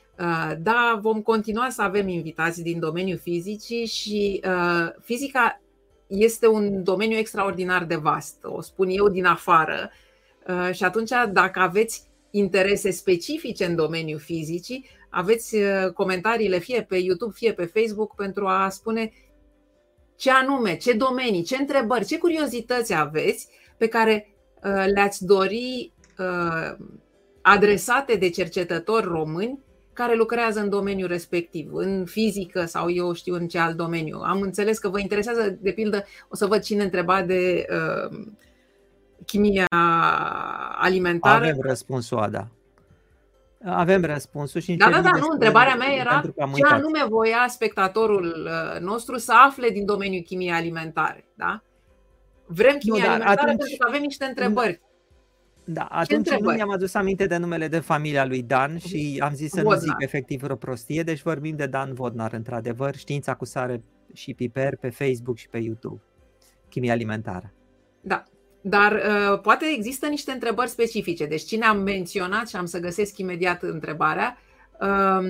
Da, 0.58 0.98
vom 1.00 1.22
continua 1.22 1.68
să 1.70 1.82
avem 1.82 2.08
invitații 2.08 2.62
din 2.62 2.78
domeniul 2.78 3.18
fizicii 3.18 3.86
și 3.86 4.40
fizica 5.00 5.60
este 6.06 6.46
un 6.46 6.82
domeniu 6.82 7.16
extraordinar 7.16 7.84
de 7.84 7.96
vast, 7.96 8.38
o 8.42 8.60
spun 8.60 8.88
eu 8.88 9.08
din 9.08 9.24
afară. 9.24 9.90
Și 10.72 10.84
atunci, 10.84 11.10
dacă 11.32 11.60
aveți 11.60 12.08
interese 12.30 12.90
specifice 12.90 13.64
în 13.64 13.74
domeniul 13.74 14.18
fizicii, 14.18 14.88
aveți 15.10 15.56
uh, 15.56 15.92
comentariile 15.92 16.58
fie 16.58 16.82
pe 16.82 16.96
YouTube, 16.96 17.32
fie 17.34 17.52
pe 17.52 17.64
Facebook 17.64 18.14
pentru 18.14 18.46
a 18.46 18.68
spune 18.68 19.12
ce 20.16 20.30
anume, 20.30 20.76
ce 20.76 20.92
domenii, 20.92 21.42
ce 21.42 21.56
întrebări, 21.56 22.04
ce 22.04 22.18
curiozități 22.18 22.94
aveți 22.94 23.48
pe 23.76 23.86
care 23.86 24.34
uh, 24.64 24.84
le-ați 24.94 25.24
dori 25.24 25.92
uh, 26.18 26.76
adresate 27.42 28.14
de 28.14 28.30
cercetători 28.30 29.06
români 29.06 29.58
care 29.92 30.14
lucrează 30.14 30.60
în 30.60 30.68
domeniul 30.68 31.08
respectiv, 31.08 31.74
în 31.74 32.04
fizică 32.04 32.64
sau 32.64 32.90
eu 32.90 33.12
știu 33.12 33.34
în 33.34 33.48
ce 33.48 33.58
alt 33.58 33.76
domeniu. 33.76 34.20
Am 34.22 34.40
înțeles 34.40 34.78
că 34.78 34.88
vă 34.88 34.98
interesează, 34.98 35.58
de 35.60 35.70
pildă, 35.70 36.04
o 36.28 36.36
să 36.36 36.46
văd 36.46 36.62
cine 36.62 36.82
întreba 36.82 37.22
de 37.22 37.66
uh, 37.70 38.18
chimia 39.26 39.66
alimentară. 40.78 41.44
Avem 41.44 41.60
răspunsul, 41.60 42.18
Ada. 42.18 42.48
Avem 43.64 44.04
răspunsul 44.04 44.60
și 44.60 44.74
Da, 44.74 44.90
da, 44.90 45.00
da, 45.00 45.10
nu, 45.10 45.28
întrebarea 45.30 45.74
mea 45.74 45.92
era 45.92 46.22
ce 46.54 46.64
anume 46.64 47.04
voia 47.08 47.46
spectatorul 47.48 48.24
uh, 48.24 48.80
nostru 48.80 49.16
să 49.16 49.32
afle 49.46 49.68
din 49.68 49.84
domeniul 49.84 50.22
chimiei 50.22 50.52
alimentare, 50.52 51.28
da? 51.34 51.62
Vrem 52.46 52.76
chimie 52.76 53.02
nu, 53.02 53.08
alimentară 53.08 53.40
atunci... 53.40 53.58
pentru 53.58 53.76
că 53.78 53.86
avem 53.88 54.00
niște 54.00 54.24
întrebări. 54.24 54.80
Da, 55.64 55.82
atunci 55.82 56.30
nu 56.30 56.52
mi-am 56.52 56.70
adus 56.70 56.94
aminte 56.94 57.26
de 57.26 57.36
numele 57.36 57.68
de 57.68 57.78
familia 57.78 58.24
lui 58.24 58.42
Dan 58.42 58.78
și 58.78 59.18
am 59.22 59.34
zis 59.34 59.50
să 59.50 59.62
Vodnar. 59.62 59.78
nu 59.78 59.84
zic 59.84 59.94
efectiv 59.98 60.42
o 60.50 60.56
prostie, 60.56 61.02
deci 61.02 61.22
vorbim 61.22 61.56
de 61.56 61.66
Dan 61.66 61.94
Vodnar, 61.94 62.32
într-adevăr, 62.32 62.96
știința 62.96 63.34
cu 63.34 63.44
sare 63.44 63.82
și 64.12 64.34
piper 64.34 64.76
pe 64.76 64.90
Facebook 64.90 65.36
și 65.36 65.48
pe 65.48 65.58
YouTube, 65.58 66.02
chimie 66.68 66.90
alimentară. 66.90 67.52
Da, 68.00 68.22
dar 68.60 68.92
uh, 68.92 69.40
poate 69.40 69.64
există 69.76 70.06
niște 70.06 70.32
întrebări 70.32 70.70
specifice. 70.70 71.26
Deci 71.26 71.44
cine 71.44 71.64
am 71.64 71.78
menționat 71.78 72.48
și 72.48 72.56
am 72.56 72.66
să 72.66 72.78
găsesc 72.78 73.18
imediat 73.18 73.62
întrebarea. 73.62 74.38
Uh, 74.80 75.28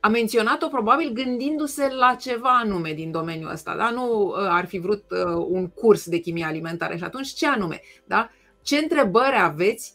a 0.00 0.08
menționat-o 0.08 0.68
probabil 0.68 1.12
gândindu-se 1.12 1.88
la 1.98 2.14
ceva 2.14 2.58
anume 2.62 2.92
din 2.92 3.10
domeniul 3.10 3.50
ăsta. 3.50 3.76
Da? 3.76 3.90
Nu 3.90 4.22
uh, 4.22 4.34
ar 4.36 4.66
fi 4.66 4.78
vrut 4.78 5.04
uh, 5.10 5.46
un 5.48 5.68
curs 5.68 6.08
de 6.08 6.18
chimie 6.18 6.44
alimentară. 6.44 6.96
Și 6.96 7.04
atunci 7.04 7.28
ce 7.28 7.46
anume? 7.46 7.80
Da? 8.04 8.30
Ce 8.62 8.76
întrebări 8.76 9.36
aveți 9.38 9.94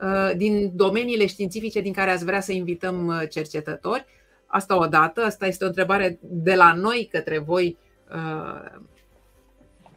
uh, 0.00 0.36
din 0.36 0.72
domeniile 0.74 1.26
științifice 1.26 1.80
din 1.80 1.92
care 1.92 2.10
ați 2.10 2.24
vrea 2.24 2.40
să 2.40 2.52
invităm 2.52 3.26
cercetători? 3.30 4.06
Asta 4.46 4.78
o 4.78 4.86
dată, 4.86 5.20
asta 5.20 5.46
este 5.46 5.64
o 5.64 5.66
întrebare 5.66 6.18
de 6.20 6.54
la 6.54 6.72
noi 6.72 7.08
către 7.10 7.38
voi, 7.38 7.78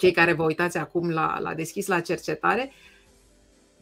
cei 0.01 0.11
care 0.11 0.33
vă 0.33 0.43
uitați 0.43 0.77
acum 0.77 1.09
la, 1.09 1.39
la 1.39 1.53
deschis 1.53 1.87
la 1.87 1.99
cercetare. 1.99 2.71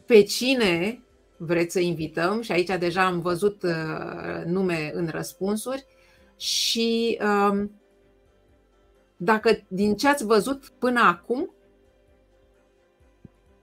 Pe 0.06 0.22
cine 0.22 1.02
vreți 1.36 1.72
să 1.72 1.80
invităm 1.80 2.40
și 2.40 2.52
aici 2.52 2.78
deja 2.78 3.04
am 3.04 3.20
văzut 3.20 3.62
uh, 3.62 4.44
nume 4.44 4.90
în 4.94 5.08
răspunsuri 5.08 5.86
și 6.36 7.18
um, 7.22 7.80
dacă 9.16 9.64
din 9.68 9.96
ce 9.96 10.08
ați 10.08 10.24
văzut 10.24 10.72
până 10.78 11.00
acum 11.00 11.50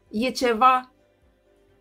e 0.09 0.29
ceva 0.29 0.91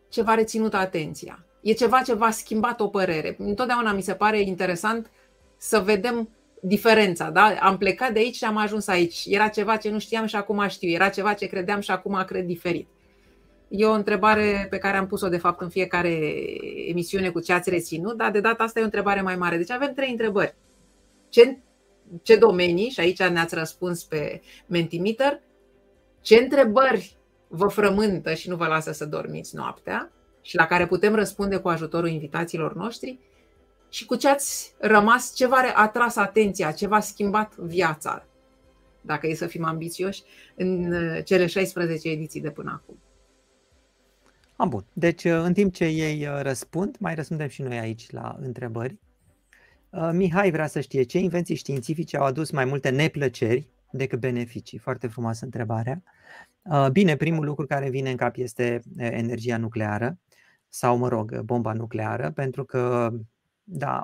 ce 0.08 0.22
v-a 0.22 0.34
reținut 0.34 0.74
atenția, 0.74 1.44
e 1.62 1.72
ceva 1.72 2.02
ce 2.02 2.14
v-a 2.14 2.30
schimbat 2.30 2.80
o 2.80 2.88
părere. 2.88 3.36
Întotdeauna 3.38 3.92
mi 3.92 4.02
se 4.02 4.14
pare 4.14 4.40
interesant 4.40 5.10
să 5.56 5.80
vedem 5.80 6.28
diferența. 6.60 7.30
Da? 7.30 7.54
Am 7.60 7.78
plecat 7.78 8.12
de 8.12 8.18
aici 8.18 8.34
și 8.34 8.44
am 8.44 8.56
ajuns 8.56 8.86
aici. 8.86 9.24
Era 9.26 9.48
ceva 9.48 9.76
ce 9.76 9.90
nu 9.90 9.98
știam 9.98 10.26
și 10.26 10.36
acum 10.36 10.68
știu. 10.68 10.90
Era 10.90 11.08
ceva 11.08 11.32
ce 11.32 11.46
credeam 11.46 11.80
și 11.80 11.90
acum 11.90 12.22
cred 12.26 12.44
diferit. 12.44 12.88
E 13.68 13.86
o 13.86 13.92
întrebare 13.92 14.66
pe 14.70 14.78
care 14.78 14.96
am 14.96 15.06
pus-o 15.06 15.28
de 15.28 15.36
fapt 15.36 15.60
în 15.60 15.68
fiecare 15.68 16.34
emisiune 16.88 17.30
cu 17.30 17.40
ce 17.40 17.52
ați 17.52 17.70
reținut, 17.70 18.16
dar 18.16 18.30
de 18.30 18.40
data 18.40 18.62
asta 18.62 18.78
e 18.78 18.82
o 18.82 18.84
întrebare 18.84 19.20
mai 19.20 19.36
mare. 19.36 19.56
Deci 19.56 19.70
avem 19.70 19.92
trei 19.94 20.10
întrebări. 20.10 20.54
Ce, 21.28 21.58
ce 22.22 22.36
domenii, 22.36 22.90
și 22.90 23.00
aici 23.00 23.22
ne-ați 23.22 23.54
răspuns 23.54 24.04
pe 24.04 24.40
Mentimeter, 24.66 25.40
ce 26.20 26.36
întrebări 26.36 27.16
vă 27.48 27.66
frământă 27.66 28.34
și 28.34 28.48
nu 28.48 28.56
vă 28.56 28.66
lasă 28.66 28.92
să 28.92 29.04
dormiți 29.04 29.56
noaptea 29.56 30.10
și 30.42 30.56
la 30.56 30.66
care 30.66 30.86
putem 30.86 31.14
răspunde 31.14 31.56
cu 31.56 31.68
ajutorul 31.68 32.08
invitațiilor 32.08 32.74
noștri 32.74 33.18
și 33.96 34.06
cu 34.06 34.16
ce 34.16 34.28
ați 34.28 34.74
rămas, 34.78 35.34
ce 35.34 35.46
v-a 35.46 35.72
atras 35.74 36.16
atenția, 36.16 36.70
ce 36.70 36.86
v-a 36.86 37.00
schimbat 37.00 37.56
viața, 37.56 38.26
dacă 39.00 39.26
e 39.26 39.34
să 39.34 39.46
fim 39.46 39.64
ambițioși, 39.64 40.22
în 40.56 40.94
cele 41.24 41.46
16 41.46 42.08
ediții 42.08 42.40
de 42.40 42.50
până 42.50 42.80
acum. 42.82 42.98
Am 44.56 44.68
bun. 44.68 44.84
Deci, 44.92 45.24
uh, 45.24 45.32
în 45.32 45.52
timp 45.52 45.74
ce 45.74 45.84
ei 45.84 46.26
uh, 46.26 46.40
răspund, 46.42 46.96
mai 46.98 47.14
răspundem 47.14 47.48
și 47.48 47.62
noi 47.62 47.78
aici 47.78 48.10
la 48.10 48.36
întrebări. 48.40 48.98
Uh, 49.90 50.10
Mihai 50.12 50.50
vrea 50.50 50.66
să 50.66 50.80
știe 50.80 51.02
ce 51.02 51.18
invenții 51.18 51.54
științifice 51.54 52.16
au 52.16 52.24
adus 52.24 52.50
mai 52.50 52.64
multe 52.64 52.88
neplăceri 52.88 53.68
decât 53.90 54.20
beneficii. 54.20 54.78
Foarte 54.78 55.06
frumoasă 55.06 55.44
întrebarea. 55.44 56.02
Bine, 56.92 57.16
primul 57.16 57.44
lucru 57.44 57.66
care 57.66 57.90
vine 57.90 58.10
în 58.10 58.16
cap 58.16 58.36
este 58.36 58.82
energia 58.96 59.56
nucleară 59.56 60.18
sau, 60.68 60.96
mă 60.96 61.08
rog, 61.08 61.40
bomba 61.40 61.72
nucleară, 61.72 62.30
pentru 62.30 62.64
că, 62.64 63.12
da, 63.68 64.02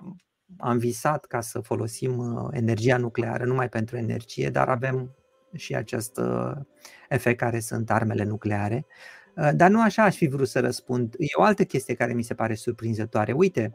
am 0.58 0.78
visat 0.78 1.24
ca 1.24 1.40
să 1.40 1.60
folosim 1.60 2.48
energia 2.52 2.96
nucleară 2.96 3.44
numai 3.44 3.68
pentru 3.68 3.96
energie, 3.96 4.50
dar 4.50 4.68
avem 4.68 5.14
și 5.54 5.74
acest 5.74 6.20
efect 7.08 7.38
care 7.38 7.60
sunt 7.60 7.90
armele 7.90 8.24
nucleare. 8.24 8.86
Uh, 9.36 9.50
dar 9.54 9.70
nu 9.70 9.80
așa 9.82 10.02
aș 10.02 10.16
fi 10.16 10.26
vrut 10.26 10.48
să 10.48 10.60
răspund. 10.60 11.14
E 11.18 11.26
o 11.34 11.42
altă 11.42 11.64
chestie 11.64 11.94
care 11.94 12.12
mi 12.12 12.22
se 12.22 12.34
pare 12.34 12.54
surprinzătoare. 12.54 13.32
Uite, 13.32 13.72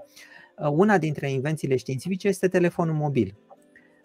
uh, 0.57 0.67
una 0.69 0.97
dintre 0.97 1.31
invențiile 1.31 1.75
științifice 1.75 2.27
este 2.27 2.47
telefonul 2.47 2.93
mobil. 2.93 3.37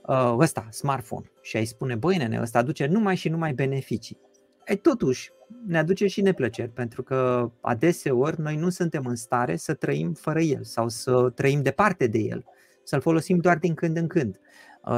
Uh, 0.06 0.34
ăsta, 0.38 0.66
smartphone. 0.70 1.30
Și 1.42 1.56
ai 1.56 1.64
spune, 1.64 1.94
băi 1.94 2.16
nene, 2.16 2.40
ăsta 2.40 2.58
aduce 2.58 2.86
numai 2.86 3.16
și 3.16 3.28
numai 3.28 3.52
beneficii. 3.52 4.18
E, 4.64 4.76
totuși, 4.76 5.30
ne 5.66 5.78
aduce 5.78 6.06
și 6.06 6.20
neplăceri, 6.20 6.70
pentru 6.70 7.02
că 7.02 7.50
adeseori 7.60 8.40
noi 8.40 8.56
nu 8.56 8.68
suntem 8.68 9.06
în 9.06 9.14
stare 9.14 9.56
să 9.56 9.74
trăim 9.74 10.12
fără 10.12 10.40
el 10.40 10.64
sau 10.64 10.88
să 10.88 11.32
trăim 11.34 11.62
departe 11.62 12.06
de 12.06 12.18
el, 12.18 12.44
să-l 12.84 13.00
folosim 13.00 13.38
doar 13.38 13.58
din 13.58 13.74
când 13.74 13.96
în 13.96 14.06
când. 14.06 14.40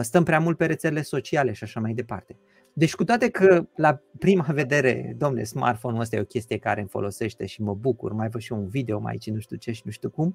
Stăm 0.00 0.24
prea 0.24 0.40
mult 0.40 0.56
pe 0.56 0.66
rețelele 0.66 1.02
sociale 1.02 1.52
și 1.52 1.64
așa 1.64 1.80
mai 1.80 1.92
departe. 1.92 2.36
Deci 2.76 2.94
cu 2.94 3.04
toate 3.04 3.30
că 3.30 3.66
la 3.76 4.00
prima 4.18 4.46
vedere, 4.52 5.14
domne, 5.18 5.42
smartphone-ul 5.42 6.00
ăsta 6.00 6.16
e 6.16 6.20
o 6.20 6.24
chestie 6.24 6.58
care 6.58 6.80
îmi 6.80 6.88
folosește 6.88 7.46
și 7.46 7.62
mă 7.62 7.74
bucur, 7.74 8.12
mai 8.12 8.28
văd 8.28 8.40
și 8.40 8.52
un 8.52 8.68
video 8.68 8.98
mai 8.98 9.12
aici, 9.12 9.30
nu 9.30 9.38
știu 9.38 9.56
ce 9.56 9.72
și 9.72 9.82
nu 9.84 9.90
știu 9.90 10.10
cum, 10.10 10.34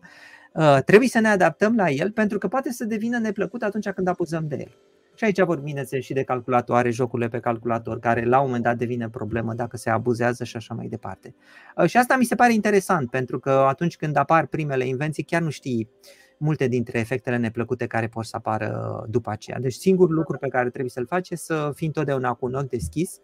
uh, 0.53 0.77
trebuie 0.85 1.09
să 1.09 1.19
ne 1.19 1.27
adaptăm 1.27 1.75
la 1.75 1.89
el 1.89 2.11
pentru 2.11 2.37
că 2.37 2.47
poate 2.47 2.71
să 2.71 2.85
devină 2.85 3.17
neplăcut 3.17 3.63
atunci 3.63 3.89
când 3.89 4.07
apuzăm 4.07 4.47
de 4.47 4.55
el. 4.55 4.77
Și 5.19 5.25
aici 5.25 5.41
vorbim 5.41 5.75
și 5.99 6.13
de 6.13 6.23
calculatoare, 6.23 6.89
jocurile 6.89 7.27
pe 7.27 7.39
calculator, 7.39 7.99
care 7.99 8.25
la 8.25 8.39
un 8.39 8.45
moment 8.45 8.63
dat 8.63 8.77
devine 8.77 9.09
problemă 9.09 9.53
dacă 9.53 9.77
se 9.77 9.89
abuzează 9.89 10.43
și 10.43 10.55
așa 10.55 10.73
mai 10.73 10.87
departe. 10.87 11.35
Uh, 11.77 11.85
și 11.85 11.97
asta 11.97 12.17
mi 12.17 12.23
se 12.23 12.35
pare 12.35 12.53
interesant, 12.53 13.09
pentru 13.09 13.39
că 13.39 13.49
atunci 13.49 13.95
când 13.97 14.15
apar 14.15 14.45
primele 14.45 14.85
invenții, 14.85 15.23
chiar 15.23 15.41
nu 15.41 15.49
știi 15.49 15.89
multe 16.37 16.67
dintre 16.67 16.99
efectele 16.99 17.37
neplăcute 17.37 17.87
care 17.87 18.07
pot 18.07 18.25
să 18.25 18.35
apară 18.35 19.05
după 19.09 19.29
aceea. 19.29 19.59
Deci 19.59 19.73
singurul 19.73 20.15
lucru 20.15 20.37
pe 20.37 20.47
care 20.47 20.69
trebuie 20.69 20.89
să-l 20.89 21.05
faci 21.05 21.29
este 21.29 21.53
să 21.53 21.71
fii 21.75 21.87
întotdeauna 21.87 22.33
cu 22.33 22.45
un 22.45 22.53
ochi 22.53 22.69
deschis 22.69 23.17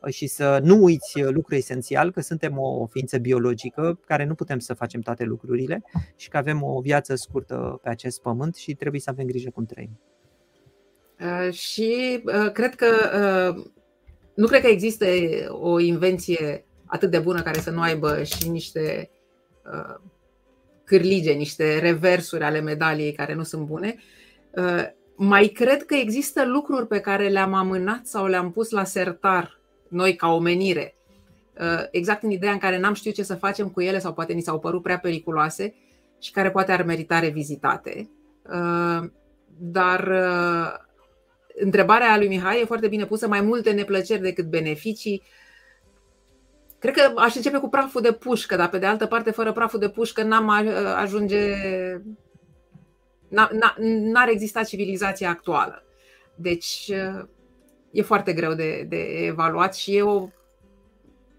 uh, 0.00 0.12
și 0.12 0.26
să 0.26 0.60
nu 0.62 0.82
uiți 0.82 1.22
lucrul 1.22 1.56
esențial, 1.56 2.10
că 2.10 2.20
suntem 2.20 2.58
o 2.58 2.86
ființă 2.86 3.18
biologică 3.18 3.98
care 4.06 4.24
nu 4.24 4.34
putem 4.34 4.58
să 4.58 4.74
facem 4.74 5.00
toate 5.00 5.24
lucrurile 5.24 5.82
și 6.16 6.28
că 6.28 6.36
avem 6.36 6.62
o 6.62 6.80
viață 6.80 7.14
scurtă 7.14 7.78
pe 7.82 7.88
acest 7.88 8.20
pământ 8.20 8.54
și 8.54 8.74
trebuie 8.74 9.00
să 9.00 9.10
avem 9.10 9.26
grijă 9.26 9.50
cum 9.50 9.64
trăim. 9.64 9.98
Uh, 11.22 11.52
și 11.52 12.22
uh, 12.24 12.52
cred 12.52 12.74
că 12.74 12.86
nu 14.34 14.46
cred 14.46 14.60
că 14.60 14.66
există 14.66 15.06
o 15.48 15.78
invenție 15.78 16.64
atât 16.86 17.10
de 17.10 17.18
bună 17.18 17.42
care 17.42 17.58
să 17.58 17.70
nu 17.70 17.80
aibă 17.80 18.22
și 18.22 18.48
niște 18.48 19.10
cârlige, 20.92 21.32
niște 21.32 21.78
reversuri 21.78 22.44
ale 22.44 22.60
medaliei 22.60 23.12
care 23.12 23.34
nu 23.34 23.42
sunt 23.42 23.66
bune. 23.66 23.96
Uh, 24.50 24.84
mai 25.16 25.46
cred 25.46 25.82
că 25.84 25.94
există 25.94 26.44
lucruri 26.46 26.86
pe 26.86 27.00
care 27.00 27.28
le-am 27.28 27.54
amânat 27.54 28.06
sau 28.06 28.26
le-am 28.26 28.50
pus 28.50 28.70
la 28.70 28.84
sertar 28.84 29.60
noi 29.88 30.16
ca 30.16 30.28
omenire, 30.28 30.94
uh, 31.60 31.84
exact 31.90 32.22
în 32.22 32.30
ideea 32.30 32.52
în 32.52 32.58
care 32.58 32.78
n-am 32.78 32.94
știut 32.94 33.14
ce 33.14 33.22
să 33.22 33.34
facem 33.34 33.68
cu 33.68 33.80
ele 33.80 33.98
sau 33.98 34.12
poate 34.12 34.32
ni 34.32 34.40
s-au 34.40 34.58
părut 34.58 34.82
prea 34.82 34.98
periculoase 34.98 35.74
și 36.20 36.30
care 36.30 36.50
poate 36.50 36.72
ar 36.72 36.82
merita 36.82 37.18
revizitate. 37.18 38.10
Uh, 38.52 39.08
dar 39.58 40.12
întrebarea 41.54 42.16
lui 42.16 42.28
Mihai 42.28 42.60
e 42.60 42.64
foarte 42.64 42.88
bine 42.88 43.06
pusă, 43.06 43.28
mai 43.28 43.40
multe 43.40 43.72
neplăceri 43.72 44.20
decât 44.20 44.44
beneficii. 44.44 45.22
Cred 46.78 46.94
că 46.94 47.12
aș 47.16 47.34
începe 47.34 47.58
cu 47.58 47.68
praful 47.68 48.00
de 48.00 48.12
pușcă, 48.12 48.56
dar 48.56 48.68
pe 48.68 48.78
de 48.78 48.86
altă 48.86 49.06
parte, 49.06 49.30
fără 49.30 49.52
praful 49.52 49.78
de 49.78 49.88
pușcă 49.88 50.22
n-am 50.22 50.48
ajunge. 50.96 51.54
N-ar 54.12 54.28
exista 54.28 54.62
civilizația 54.62 55.28
actuală. 55.28 55.84
Deci 56.34 56.92
e 57.90 58.02
foarte 58.02 58.32
greu 58.32 58.54
de, 58.54 58.86
de 58.88 58.96
evaluat 59.26 59.74
și 59.74 59.96
e 59.96 60.02
o. 60.02 60.28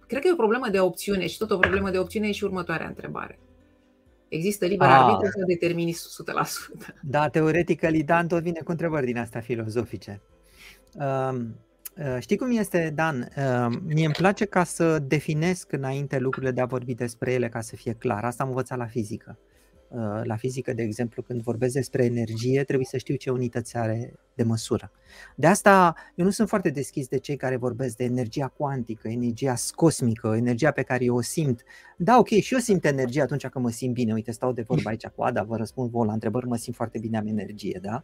Cred 0.07 0.21
că 0.21 0.27
e 0.27 0.31
o 0.31 0.35
problemă 0.35 0.67
de 0.69 0.79
opțiune 0.79 1.27
și 1.27 1.37
tot 1.37 1.51
o 1.51 1.57
problemă 1.57 1.89
de 1.89 1.97
opțiune 1.97 2.27
e 2.27 2.31
și 2.31 2.43
următoarea 2.43 2.87
întrebare. 2.87 3.39
Există 4.33 4.65
liber 4.65 4.87
ah. 4.87 4.93
arbitru 4.93 5.31
sau 5.31 5.47
determini 5.47 5.93
100%? 5.93 6.93
Da, 7.01 7.29
teoretic, 7.29 7.81
Lidan 7.81 8.27
tot 8.27 8.41
vine 8.41 8.59
cu 8.63 8.71
întrebări 8.71 9.05
din 9.05 9.17
astea 9.17 9.41
filozofice. 9.41 10.21
Um, 10.93 11.55
Uh, 11.97 12.17
știi 12.19 12.37
cum 12.37 12.57
este, 12.57 12.91
Dan? 12.95 13.31
Uh, 13.37 13.75
mie 13.85 14.05
îmi 14.05 14.13
place 14.13 14.45
ca 14.45 14.63
să 14.63 14.99
definesc 14.99 15.71
înainte 15.71 16.19
lucrurile 16.19 16.51
de 16.51 16.61
a 16.61 16.65
vorbi 16.65 16.93
despre 16.93 17.31
ele 17.31 17.49
ca 17.49 17.61
să 17.61 17.75
fie 17.75 17.93
clar. 17.93 18.23
Asta 18.23 18.43
am 18.43 18.49
învățat 18.49 18.77
la 18.77 18.85
fizică. 18.85 19.37
Uh, 19.39 19.52
la 20.23 20.35
fizică, 20.35 20.73
de 20.73 20.81
exemplu, 20.81 21.21
când 21.21 21.41
vorbesc 21.41 21.73
despre 21.73 22.05
energie, 22.05 22.63
trebuie 22.63 22.85
să 22.85 22.97
știu 22.97 23.15
ce 23.15 23.29
unități 23.29 23.77
are 23.77 24.13
de 24.33 24.43
măsură. 24.43 24.91
De 25.35 25.47
asta 25.47 25.95
eu 26.15 26.25
nu 26.25 26.31
sunt 26.31 26.47
foarte 26.47 26.69
deschis 26.69 27.07
de 27.07 27.17
cei 27.17 27.35
care 27.35 27.55
vorbesc 27.55 27.95
de 27.95 28.03
energia 28.03 28.47
cuantică, 28.47 29.07
energia 29.07 29.53
cosmică, 29.75 30.33
energia 30.37 30.71
pe 30.71 30.81
care 30.81 31.03
eu 31.03 31.15
o 31.15 31.21
simt. 31.21 31.63
Da, 31.97 32.17
ok, 32.17 32.27
și 32.27 32.53
eu 32.53 32.59
simt 32.59 32.85
energie 32.85 33.21
atunci 33.21 33.47
când 33.47 33.65
mă 33.65 33.71
simt 33.71 33.93
bine. 33.93 34.13
Uite, 34.13 34.31
stau 34.31 34.51
de 34.51 34.61
vorba 34.61 34.89
aici 34.89 35.07
cu 35.07 35.23
Ada, 35.23 35.43
vă 35.43 35.57
răspund 35.57 35.89
vouă 35.89 36.05
la 36.05 36.13
întrebări, 36.13 36.47
mă 36.47 36.57
simt 36.57 36.75
foarte 36.75 36.99
bine, 36.99 37.17
am 37.17 37.27
energie, 37.27 37.79
da? 37.81 38.03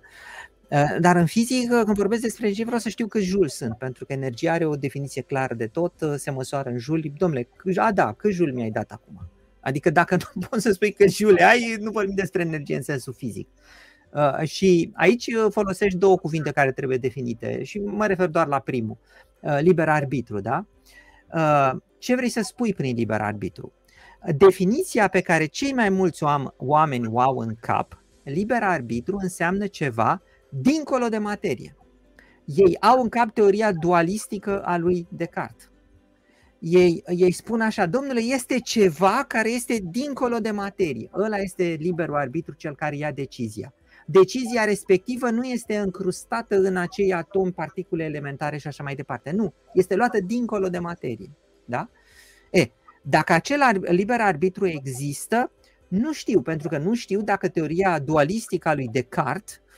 Uh, 0.71 0.95
dar 0.99 1.15
în 1.15 1.25
fizică, 1.25 1.83
când 1.83 1.97
vorbesc 1.97 2.21
despre 2.21 2.43
energie, 2.43 2.65
vreau 2.65 2.79
să 2.79 2.89
știu 2.89 3.07
câți 3.07 3.25
juli 3.25 3.49
sunt, 3.49 3.77
pentru 3.77 4.05
că 4.05 4.13
energia 4.13 4.51
are 4.51 4.65
o 4.65 4.75
definiție 4.75 5.21
clară 5.21 5.53
de 5.53 5.67
tot, 5.67 6.01
uh, 6.01 6.13
se 6.15 6.31
măsoară 6.31 6.69
în 6.69 6.77
juli. 6.77 7.13
Domnule, 7.17 7.47
a, 7.75 7.91
da, 7.91 8.13
câți 8.13 8.35
juli 8.35 8.53
mi-ai 8.53 8.71
dat 8.71 8.91
acum? 8.91 9.21
Adică 9.69 9.89
dacă 9.89 10.17
nu 10.33 10.41
poți 10.49 10.61
să 10.61 10.71
spui 10.71 10.91
că 10.91 11.07
jule 11.07 11.43
ai, 11.43 11.75
nu 11.79 11.91
vorbim 11.91 12.15
despre 12.15 12.41
energie 12.41 12.75
în 12.75 12.81
sensul 12.81 13.13
fizic. 13.13 13.47
Uh, 14.13 14.47
și 14.47 14.91
aici 14.93 15.29
folosești 15.49 15.97
două 15.97 16.17
cuvinte 16.17 16.51
care 16.51 16.71
trebuie 16.71 16.97
definite 16.97 17.63
și 17.63 17.79
mă 17.79 18.05
refer 18.05 18.27
doar 18.27 18.47
la 18.47 18.59
primul, 18.59 18.97
uh, 19.41 19.57
liber 19.59 19.89
arbitru, 19.89 20.39
da? 20.39 20.65
Uh, 21.33 21.71
ce 21.97 22.15
vrei 22.15 22.29
să 22.29 22.41
spui 22.43 22.73
prin 22.73 22.95
liber 22.95 23.21
arbitru? 23.21 23.73
Definiția 24.37 25.07
pe 25.07 25.21
care 25.21 25.45
cei 25.45 25.73
mai 25.73 25.89
mulți 25.89 26.23
oameni 26.57 27.07
o 27.07 27.19
au 27.19 27.37
în 27.37 27.55
cap 27.59 28.03
liber 28.23 28.63
arbitru 28.63 29.17
înseamnă 29.21 29.67
ceva 29.67 30.21
dincolo 30.49 31.07
de 31.07 31.17
materie. 31.17 31.75
Ei 32.45 32.77
au 32.79 33.01
în 33.01 33.09
cap 33.09 33.33
teoria 33.33 33.71
dualistică 33.71 34.61
a 34.61 34.77
lui 34.77 35.07
Descartes. 35.09 35.69
Ei, 36.59 37.03
ei 37.07 37.31
spun 37.31 37.61
așa, 37.61 37.85
domnule, 37.85 38.19
este 38.19 38.59
ceva 38.59 39.25
care 39.27 39.49
este 39.49 39.79
dincolo 39.83 40.37
de 40.37 40.51
materie. 40.51 41.09
Ăla 41.13 41.37
este 41.37 41.63
liberul 41.79 42.15
arbitru, 42.15 42.53
cel 42.53 42.75
care 42.75 42.95
ia 42.95 43.11
decizia. 43.11 43.73
Decizia 44.05 44.63
respectivă 44.63 45.29
nu 45.29 45.43
este 45.43 45.77
încrustată 45.77 46.57
în 46.57 46.77
acei 46.77 47.13
atomi, 47.13 47.51
particule 47.51 48.03
elementare 48.03 48.57
și 48.57 48.67
așa 48.67 48.83
mai 48.83 48.95
departe. 48.95 49.31
Nu, 49.31 49.53
este 49.73 49.95
luată 49.95 50.19
dincolo 50.19 50.69
de 50.69 50.79
materie. 50.79 51.29
Da? 51.65 51.89
E, 52.51 52.71
dacă 53.01 53.33
acel 53.33 53.59
liber 53.81 54.21
arbitru 54.21 54.67
există, 54.67 55.51
nu 55.87 56.13
știu, 56.13 56.41
pentru 56.41 56.67
că 56.67 56.77
nu 56.77 56.93
știu 56.93 57.21
dacă 57.21 57.47
teoria 57.47 57.99
dualistică 57.99 58.69
a 58.69 58.73
lui 58.73 58.89
Descartes 58.91 59.55
uh, 59.55 59.68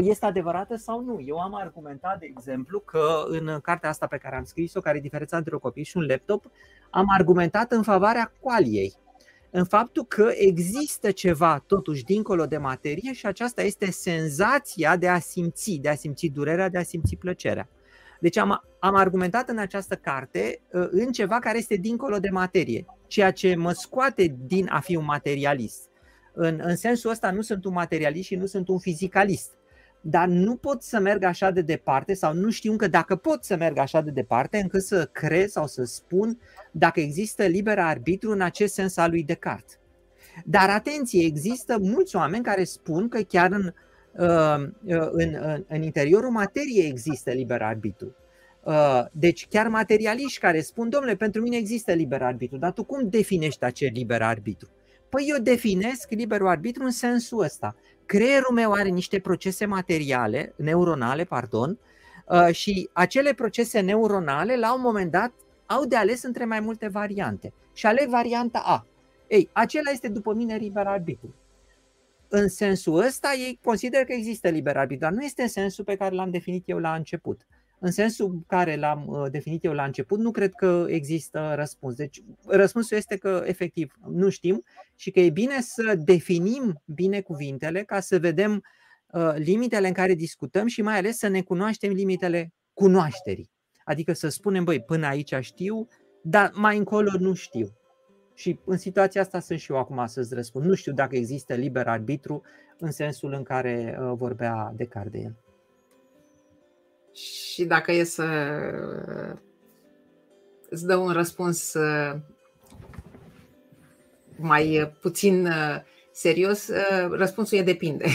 este 0.00 0.26
adevărată 0.26 0.76
sau 0.76 1.00
nu. 1.00 1.22
Eu 1.26 1.38
am 1.38 1.54
argumentat, 1.54 2.18
de 2.18 2.26
exemplu, 2.26 2.78
că 2.78 3.24
în 3.26 3.58
cartea 3.62 3.88
asta 3.88 4.06
pe 4.06 4.16
care 4.16 4.36
am 4.36 4.44
scris-o, 4.44 4.80
care 4.80 4.98
e 4.98 5.00
diferența 5.00 5.36
între 5.36 5.54
o 5.54 5.58
copii 5.58 5.84
și 5.84 5.96
un 5.96 6.06
laptop, 6.06 6.50
am 6.90 7.06
argumentat 7.08 7.72
în 7.72 7.82
favoarea 7.82 8.32
qualiei, 8.40 8.94
în 9.50 9.64
faptul 9.64 10.04
că 10.04 10.30
există 10.34 11.10
ceva 11.10 11.64
totuși 11.66 12.04
dincolo 12.04 12.46
de 12.46 12.56
materie 12.56 13.12
și 13.12 13.26
aceasta 13.26 13.62
este 13.62 13.90
senzația 13.90 14.96
de 14.96 15.08
a 15.08 15.18
simți, 15.18 15.78
de 15.80 15.88
a 15.88 15.94
simți 15.94 16.26
durerea, 16.26 16.68
de 16.68 16.78
a 16.78 16.82
simți 16.82 17.16
plăcerea. 17.16 17.68
Deci 18.20 18.36
am, 18.36 18.62
am 18.78 18.94
argumentat 18.94 19.48
în 19.48 19.58
această 19.58 19.94
carte 19.94 20.60
uh, 20.72 20.88
în 20.90 21.12
ceva 21.12 21.38
care 21.38 21.58
este 21.58 21.76
dincolo 21.76 22.18
de 22.18 22.28
materie, 22.28 22.86
ceea 23.06 23.30
ce 23.30 23.54
mă 23.54 23.72
scoate 23.72 24.36
din 24.46 24.68
a 24.70 24.80
fi 24.80 24.96
un 24.96 25.04
materialist. 25.04 25.88
În, 26.32 26.60
în 26.62 26.76
sensul 26.76 27.10
ăsta 27.10 27.30
nu 27.30 27.40
sunt 27.40 27.64
un 27.64 27.72
materialist 27.72 28.26
și 28.26 28.36
nu 28.36 28.46
sunt 28.46 28.68
un 28.68 28.78
fizicalist. 28.78 29.52
Dar 30.06 30.28
nu 30.28 30.56
pot 30.56 30.82
să 30.82 30.98
merg 30.98 31.22
așa 31.22 31.50
de 31.50 31.60
departe 31.60 32.14
sau 32.14 32.34
nu 32.34 32.50
știu 32.50 32.72
încă 32.72 32.88
dacă 32.88 33.16
pot 33.16 33.44
să 33.44 33.56
merg 33.56 33.78
așa 33.78 34.00
de 34.00 34.10
departe 34.10 34.58
încât 34.58 34.82
să 34.82 35.08
cred 35.12 35.48
sau 35.48 35.66
să 35.66 35.84
spun 35.84 36.38
dacă 36.70 37.00
există 37.00 37.44
liber 37.44 37.78
arbitru 37.78 38.30
în 38.30 38.40
acest 38.40 38.74
sens 38.74 38.96
al 38.96 39.10
lui 39.10 39.22
Descartes. 39.22 39.78
Dar 40.44 40.70
atenție, 40.70 41.24
există 41.24 41.78
mulți 41.80 42.16
oameni 42.16 42.44
care 42.44 42.64
spun 42.64 43.08
că 43.08 43.20
chiar 43.20 43.50
în, 43.52 43.72
Uh, 44.18 44.66
uh, 44.84 45.08
în, 45.10 45.36
în, 45.40 45.64
în 45.68 45.82
interiorul 45.82 46.30
materiei 46.30 46.88
există 46.88 47.30
liber 47.30 47.62
arbitru. 47.62 48.16
Uh, 48.62 49.04
deci 49.12 49.46
chiar 49.48 49.68
materialiști 49.68 50.40
care 50.40 50.60
spun, 50.60 50.88
domnule, 50.88 51.14
pentru 51.16 51.42
mine 51.42 51.56
există 51.56 51.92
liber 51.92 52.22
arbitru, 52.22 52.56
dar 52.56 52.72
tu 52.72 52.84
cum 52.84 53.08
definești 53.08 53.64
acel 53.64 53.90
liber 53.92 54.22
arbitru? 54.22 54.70
Păi 55.08 55.26
eu 55.28 55.42
definesc 55.42 56.10
liberul 56.10 56.48
arbitru 56.48 56.84
în 56.84 56.90
sensul 56.90 57.42
ăsta. 57.42 57.76
Creierul 58.06 58.54
meu 58.54 58.72
are 58.72 58.88
niște 58.88 59.18
procese 59.18 59.64
materiale, 59.66 60.52
neuronale, 60.56 61.24
pardon, 61.24 61.78
și 62.52 62.88
acele 62.92 63.32
procese 63.32 63.80
neuronale, 63.80 64.56
la 64.56 64.74
un 64.74 64.80
moment 64.80 65.10
dat, 65.10 65.32
au 65.66 65.84
de 65.84 65.96
ales 65.96 66.22
între 66.22 66.44
mai 66.44 66.60
multe 66.60 66.88
variante. 66.88 67.52
Și 67.72 67.86
aleg 67.86 68.08
varianta 68.08 68.58
A. 68.58 68.86
Ei, 69.26 69.48
acela 69.52 69.90
este 69.90 70.08
după 70.08 70.34
mine 70.34 70.56
liber 70.56 70.86
arbitru 70.86 71.34
în 72.28 72.48
sensul 72.48 72.98
ăsta 72.98 73.34
ei 73.38 73.58
consideră 73.62 74.04
că 74.04 74.12
există 74.12 74.48
liber 74.48 74.76
arbitru, 74.76 75.04
dar 75.04 75.12
nu 75.12 75.24
este 75.24 75.42
în 75.42 75.48
sensul 75.48 75.84
pe 75.84 75.96
care 75.96 76.14
l-am 76.14 76.30
definit 76.30 76.62
eu 76.66 76.78
la 76.78 76.94
început. 76.94 77.46
În 77.84 77.90
sensul 77.90 78.44
care 78.46 78.76
l-am 78.76 79.06
uh, 79.06 79.30
definit 79.30 79.64
eu 79.64 79.72
la 79.72 79.84
început, 79.84 80.18
nu 80.18 80.30
cred 80.30 80.52
că 80.52 80.84
există 80.88 81.52
răspuns. 81.56 81.94
Deci 81.94 82.22
răspunsul 82.46 82.96
este 82.96 83.16
că 83.16 83.42
efectiv 83.46 83.94
nu 84.10 84.28
știm 84.28 84.64
și 84.96 85.10
că 85.10 85.20
e 85.20 85.30
bine 85.30 85.60
să 85.60 85.94
definim 85.94 86.82
bine 86.84 87.20
cuvintele 87.20 87.82
ca 87.82 88.00
să 88.00 88.18
vedem 88.18 88.62
uh, 89.06 89.32
limitele 89.34 89.86
în 89.86 89.92
care 89.92 90.14
discutăm 90.14 90.66
și 90.66 90.82
mai 90.82 90.98
ales 90.98 91.18
să 91.18 91.28
ne 91.28 91.42
cunoaștem 91.42 91.92
limitele 91.92 92.52
cunoașterii. 92.72 93.50
Adică 93.84 94.12
să 94.12 94.28
spunem, 94.28 94.64
băi, 94.64 94.82
până 94.82 95.06
aici 95.06 95.34
știu, 95.40 95.88
dar 96.22 96.50
mai 96.54 96.76
încolo 96.76 97.10
nu 97.18 97.34
știu. 97.34 97.68
Și 98.34 98.58
în 98.64 98.76
situația 98.76 99.20
asta 99.20 99.40
sunt 99.40 99.58
și 99.58 99.72
eu 99.72 99.78
acum 99.78 100.06
să-ți 100.06 100.34
răspund. 100.34 100.64
Nu 100.64 100.74
știu 100.74 100.92
dacă 100.92 101.16
există 101.16 101.54
liber 101.54 101.86
arbitru 101.86 102.42
în 102.78 102.90
sensul 102.90 103.32
în 103.32 103.42
care 103.42 103.98
uh, 104.00 104.12
vorbea 104.16 104.72
Descartes 104.76 105.12
de 105.12 105.18
el. 105.18 105.43
Și 107.14 107.64
dacă 107.64 107.92
e 107.92 108.04
să 108.04 108.24
îți 110.68 110.86
dă 110.86 110.96
un 110.96 111.12
răspuns 111.12 111.74
uh, 111.74 112.16
mai 114.36 114.92
puțin 115.00 115.46
uh, 115.46 115.76
serios, 116.12 116.70
răspunsul 117.10 117.58
e 117.58 117.62
depinde. 117.62 118.04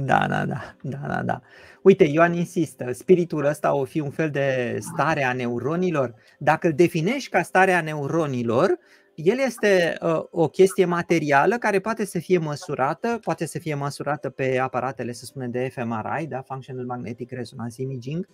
da, 0.00 0.26
da, 0.28 0.44
da, 0.46 0.74
da, 0.82 0.98
da, 1.06 1.22
da. 1.22 1.40
Uite, 1.82 2.04
Ioan 2.04 2.32
insistă, 2.32 2.92
spiritul 2.92 3.44
ăsta 3.44 3.74
o 3.74 3.84
fi 3.84 4.00
un 4.00 4.10
fel 4.10 4.30
de 4.30 4.78
stare 4.80 5.24
a 5.24 5.32
neuronilor. 5.32 6.14
Dacă 6.38 6.66
îl 6.66 6.72
definești 6.72 7.30
ca 7.30 7.42
stare 7.42 7.72
a 7.72 7.80
neuronilor, 7.80 8.78
el 9.14 9.38
este 9.38 9.96
uh, 10.02 10.22
o 10.30 10.48
chestie 10.48 10.84
materială 10.84 11.58
care 11.58 11.80
poate 11.80 12.04
să 12.04 12.18
fie 12.18 12.38
măsurată, 12.38 13.18
poate 13.22 13.46
să 13.46 13.58
fie 13.58 13.74
măsurată 13.74 14.30
pe 14.30 14.58
aparatele, 14.58 15.12
să 15.12 15.24
spunem, 15.24 15.50
de 15.50 15.68
fMRI, 15.68 16.26
da? 16.26 16.40
Functional 16.40 16.84
Magnetic 16.84 17.30
Resonance 17.30 17.82
Imaging, 17.82 18.28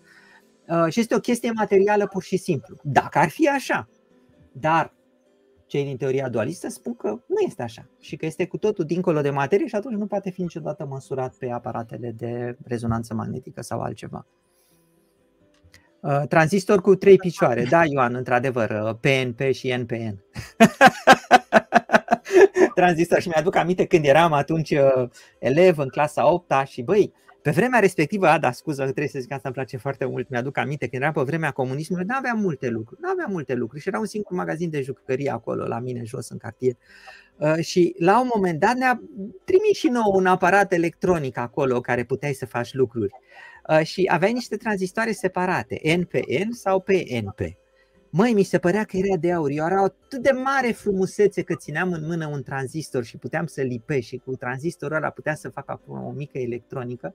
uh, 0.68 0.92
și 0.92 1.00
este 1.00 1.14
o 1.14 1.20
chestie 1.20 1.50
materială 1.54 2.06
pur 2.06 2.22
și 2.22 2.36
simplu. 2.36 2.76
Dacă 2.82 3.18
ar 3.18 3.28
fi 3.28 3.48
așa, 3.48 3.88
dar 4.52 4.94
cei 5.66 5.84
din 5.84 5.96
teoria 5.96 6.28
dualistă 6.28 6.68
spun 6.68 6.94
că 6.94 7.08
nu 7.08 7.40
este 7.46 7.62
așa 7.62 7.88
și 8.00 8.16
că 8.16 8.26
este 8.26 8.46
cu 8.46 8.58
totul 8.58 8.84
dincolo 8.84 9.20
de 9.20 9.30
materie 9.30 9.66
și 9.66 9.74
atunci 9.74 9.98
nu 9.98 10.06
poate 10.06 10.30
fi 10.30 10.40
niciodată 10.40 10.86
măsurat 10.86 11.34
pe 11.34 11.50
aparatele 11.50 12.10
de 12.10 12.56
rezonanță 12.64 13.14
magnetică 13.14 13.62
sau 13.62 13.80
altceva. 13.80 14.26
Uh, 16.00 16.22
tranzistor 16.28 16.80
cu 16.80 16.94
trei 16.94 17.16
picioare, 17.16 17.64
da, 17.64 17.84
Ioan, 17.84 18.14
într-adevăr, 18.14 18.98
PNP 19.00 19.40
uh, 19.40 19.54
și 19.54 19.74
NPN. 19.76 20.24
Tranzistor 22.74 23.20
și 23.20 23.28
mi-aduc 23.28 23.56
aminte 23.56 23.84
când 23.84 24.04
eram 24.04 24.32
atunci 24.32 24.70
uh, 24.70 25.08
elev 25.38 25.78
în 25.78 25.88
clasa 25.88 26.32
8 26.32 26.52
și 26.66 26.82
băi, 26.82 27.12
pe 27.42 27.50
vremea 27.50 27.80
respectivă, 27.80 28.26
a, 28.26 28.38
da, 28.38 28.52
scuză, 28.52 28.82
trebuie 28.82 29.08
să 29.08 29.18
zic 29.18 29.32
asta 29.32 29.42
îmi 29.44 29.54
place 29.54 29.76
foarte 29.76 30.04
mult, 30.04 30.28
mi-aduc 30.28 30.56
aminte, 30.56 30.86
când 30.86 31.02
era 31.02 31.12
pe 31.12 31.20
vremea 31.20 31.50
comunismului, 31.50 32.04
nu 32.08 32.14
aveam 32.16 32.38
multe 32.38 32.68
lucruri, 32.68 33.00
nu 33.02 33.08
aveam 33.10 33.30
multe 33.30 33.54
lucruri 33.54 33.82
și 33.82 33.88
era 33.88 33.98
un 33.98 34.06
singur 34.06 34.32
magazin 34.36 34.70
de 34.70 34.80
jucării 34.80 35.28
acolo, 35.28 35.66
la 35.66 35.78
mine, 35.78 36.02
jos, 36.04 36.28
în 36.28 36.38
cartier. 36.38 36.74
Uh, 37.36 37.58
și 37.58 37.94
la 37.98 38.20
un 38.20 38.28
moment 38.34 38.60
dat 38.60 38.74
ne-a 38.74 39.00
trimis 39.44 39.76
și 39.76 39.88
nouă 39.88 40.14
un 40.14 40.26
aparat 40.26 40.72
electronic 40.72 41.36
acolo 41.38 41.80
care 41.80 42.04
puteai 42.04 42.32
să 42.32 42.46
faci 42.46 42.72
lucruri. 42.72 43.12
Uh, 43.68 43.84
și 43.84 44.08
aveai 44.12 44.32
niște 44.32 44.56
tranzistoare 44.56 45.12
separate, 45.12 45.96
NPN 45.96 46.50
sau 46.50 46.80
PNP. 46.80 47.40
Măi, 48.12 48.32
mi 48.32 48.42
se 48.42 48.58
părea 48.58 48.84
că 48.84 48.96
era 48.96 49.16
de 49.16 49.32
aur. 49.32 49.50
Eu 49.50 49.66
era 49.66 49.82
atât 49.82 50.22
de 50.22 50.30
mare 50.30 50.72
frumusețe 50.72 51.42
că 51.42 51.54
țineam 51.54 51.92
în 51.92 52.06
mână 52.06 52.26
un 52.26 52.42
tranzistor 52.42 53.04
și 53.04 53.16
puteam 53.16 53.46
să 53.46 53.62
lipești 53.62 54.08
și 54.08 54.16
cu 54.16 54.36
tranzistorul 54.36 54.96
ăla 54.96 55.10
puteam 55.10 55.34
să 55.34 55.48
fac 55.48 55.70
acum 55.70 56.04
o 56.04 56.10
mică 56.10 56.38
electronică. 56.38 57.14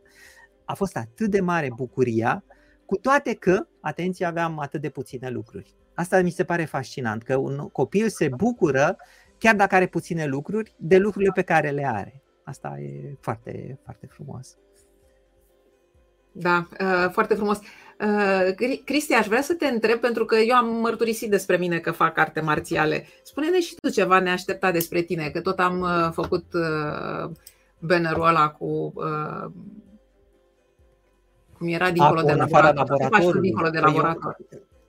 A 0.66 0.74
fost 0.74 0.98
atât 0.98 1.30
de 1.30 1.40
mare 1.40 1.70
bucuria, 1.76 2.44
cu 2.86 2.98
toate 2.98 3.34
că, 3.34 3.68
atenție, 3.80 4.26
aveam 4.26 4.60
atât 4.60 4.82
de 4.82 4.90
puține 4.90 5.30
lucruri. 5.30 5.76
Asta 5.94 6.22
mi 6.22 6.30
se 6.30 6.44
pare 6.44 6.66
fascinant, 6.66 7.24
că 7.24 7.36
un 7.36 7.58
copil 7.58 8.10
se 8.10 8.30
bucură, 8.30 8.98
chiar 9.38 9.56
dacă 9.56 9.76
are 9.76 9.88
puține 9.88 10.26
lucruri, 10.26 10.76
de 10.78 10.98
lucrurile 10.98 11.32
pe 11.34 11.42
care 11.42 11.70
le 11.70 11.86
are. 11.86 12.22
Asta 12.44 12.80
e 12.80 13.18
foarte, 13.20 13.80
foarte 13.84 14.08
frumos. 14.08 14.58
Da, 16.38 16.68
uh, 16.80 17.10
foarte 17.12 17.34
frumos. 17.34 17.60
Uh, 18.00 18.80
Cristi, 18.86 19.14
aș 19.14 19.28
vrea 19.28 19.42
să 19.42 19.54
te 19.54 19.66
întreb, 19.66 20.00
pentru 20.00 20.26
că 20.26 20.36
eu 20.36 20.56
am 20.56 20.76
mărturisit 20.76 21.30
despre 21.30 21.58
mine 21.58 21.80
că 21.80 21.92
fac 21.92 22.18
arte 22.18 22.40
marțiale. 22.40 23.08
Spune-ne 23.24 23.60
și 23.60 23.76
tu 23.76 23.90
ceva 23.90 24.20
neașteptat 24.20 24.74
despre 24.74 25.02
tine, 25.02 25.30
că 25.30 25.42
tot 25.42 25.60
am 25.60 25.80
uh, 25.80 26.10
făcut 26.12 26.46
bannerul 27.80 28.28
ăla 28.28 28.50
cu 28.50 28.94
cum 31.58 31.68
era 31.68 31.92
dincolo 31.92 32.20
Acum, 32.20 32.32
de 32.32 32.36
laborator. 32.36 32.98
Ce 32.98 33.08
faci 33.12 33.42
dincolo 33.42 33.70
de 33.70 33.80
păi 33.80 33.92
laborator? 33.92 34.38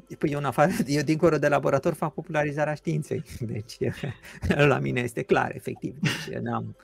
Eu, 0.08 0.16
păi 0.18 0.30
eu, 0.30 0.38
în 0.38 0.44
afară, 0.44 0.70
eu 0.86 1.02
dincolo 1.02 1.38
de 1.38 1.48
laborator 1.48 1.92
fac 1.94 2.14
popularizarea 2.14 2.74
științei. 2.74 3.22
Deci 3.52 3.76
la 4.72 4.78
mine 4.78 5.00
este 5.00 5.22
clar, 5.22 5.54
efectiv. 5.54 5.94
Deci 6.00 6.38
n-am, 6.38 6.76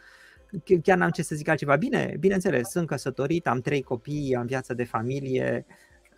chiar 0.83 0.99
n-am 0.99 1.11
ce 1.11 1.23
să 1.23 1.35
zic 1.35 1.49
altceva. 1.49 1.77
Bine, 1.77 2.17
bineînțeles, 2.21 2.69
sunt 2.69 2.87
căsătorit, 2.87 3.47
am 3.47 3.61
trei 3.61 3.83
copii, 3.83 4.37
am 4.37 4.47
viață 4.47 4.75
de 4.75 4.85
familie, 4.85 5.67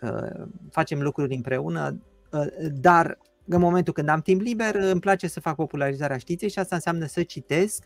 uh, 0.01 0.47
facem 0.71 1.03
lucruri 1.03 1.35
împreună, 1.35 2.01
uh, 2.31 2.47
dar 2.73 3.19
în 3.47 3.61
momentul 3.61 3.93
când 3.93 4.09
am 4.09 4.21
timp 4.21 4.41
liber 4.41 4.75
îmi 4.75 5.01
place 5.01 5.27
să 5.27 5.41
fac 5.41 5.55
popularizarea 5.55 6.17
științei 6.17 6.49
și 6.49 6.59
asta 6.59 6.75
înseamnă 6.75 7.07
să 7.07 7.23
citesc, 7.23 7.85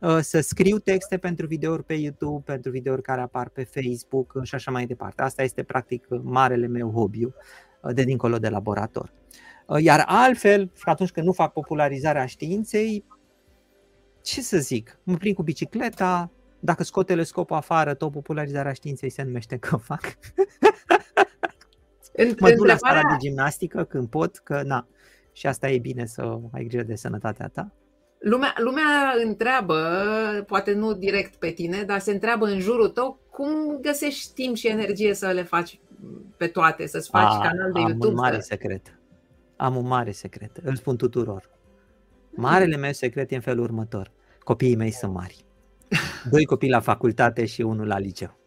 uh, 0.00 0.18
să 0.20 0.40
scriu 0.40 0.78
texte 0.78 1.16
pentru 1.16 1.46
videouri 1.46 1.84
pe 1.84 1.94
YouTube, 1.94 2.42
pentru 2.44 2.70
videouri 2.70 3.02
care 3.02 3.20
apar 3.20 3.48
pe 3.48 3.64
Facebook 3.64 4.40
și 4.42 4.54
așa 4.54 4.70
mai 4.70 4.86
departe. 4.86 5.22
Asta 5.22 5.42
este 5.42 5.62
practic 5.62 6.06
marele 6.22 6.66
meu 6.66 6.90
hobby 6.90 7.26
de 7.92 8.02
dincolo 8.02 8.38
de 8.38 8.48
laborator. 8.48 9.12
Iar 9.78 10.04
altfel, 10.06 10.70
atunci 10.84 11.10
când 11.10 11.26
nu 11.26 11.32
fac 11.32 11.52
popularizarea 11.52 12.26
științei, 12.26 13.04
ce 14.24 14.40
să 14.40 14.58
zic, 14.58 14.98
mă 15.02 15.16
prind 15.16 15.34
cu 15.34 15.42
bicicleta, 15.42 16.30
dacă 16.60 16.82
scot 16.82 17.06
telescopul 17.06 17.56
afară, 17.56 17.94
tot 17.94 18.12
popularizarea 18.12 18.72
științei 18.72 19.10
se 19.10 19.22
numește 19.22 19.56
că 19.56 19.76
fac. 19.76 20.00
mă 22.38 22.50
duc 22.50 22.66
la 22.66 22.76
sala 22.76 23.00
de 23.00 23.16
gimnastică 23.18 23.84
când 23.84 24.08
pot, 24.08 24.36
că 24.36 24.62
na, 24.62 24.86
și 25.32 25.46
asta 25.46 25.70
e 25.70 25.78
bine 25.78 26.06
să 26.06 26.38
ai 26.52 26.64
grijă 26.64 26.82
de 26.82 26.94
sănătatea 26.94 27.48
ta. 27.48 27.72
Lumea, 28.18 28.54
lumea 28.56 29.14
întreabă, 29.24 29.78
poate 30.46 30.72
nu 30.72 30.92
direct 30.92 31.34
pe 31.34 31.50
tine, 31.50 31.82
dar 31.82 31.98
se 31.98 32.12
întreabă 32.12 32.46
în 32.46 32.58
jurul 32.58 32.88
tău 32.88 33.18
cum 33.30 33.78
găsești 33.80 34.34
timp 34.34 34.56
și 34.56 34.68
energie 34.68 35.14
să 35.14 35.30
le 35.30 35.42
faci 35.42 35.80
pe 36.36 36.46
toate, 36.46 36.86
să-ți 36.86 37.08
faci 37.08 37.32
A, 37.32 37.38
canal 37.38 37.72
de 37.72 37.80
am 37.80 37.86
YouTube. 37.86 38.06
Am 38.06 38.12
un 38.12 38.20
mare 38.20 38.40
să... 38.40 38.46
secret. 38.50 38.98
Am 39.56 39.76
un 39.76 39.86
mare 39.86 40.10
secret. 40.10 40.56
Îl 40.56 40.76
spun 40.76 40.96
tuturor. 40.96 41.50
Marele 42.36 42.76
meu 42.76 42.92
secret 42.92 43.30
e 43.30 43.34
în 43.34 43.40
felul 43.40 43.64
următor. 43.64 44.10
Copiii 44.38 44.76
mei 44.76 44.90
sunt 44.90 45.12
mari. 45.12 45.44
Doi 46.30 46.44
copii 46.44 46.70
la 46.70 46.80
facultate 46.80 47.44
și 47.44 47.62
unul 47.62 47.86
la 47.86 47.98
liceu. 47.98 48.38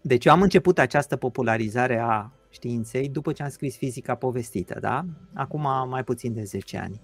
Deci 0.00 0.24
eu 0.24 0.32
am 0.32 0.42
început 0.42 0.78
această 0.78 1.16
popularizare 1.16 1.98
a 1.98 2.30
științei 2.50 3.08
după 3.08 3.32
ce 3.32 3.42
am 3.42 3.48
scris 3.48 3.76
fizica 3.76 4.14
povestită, 4.14 4.78
da? 4.80 5.04
Acum 5.34 5.88
mai 5.88 6.04
puțin 6.04 6.34
de 6.34 6.42
10 6.42 6.78
ani. 6.78 7.00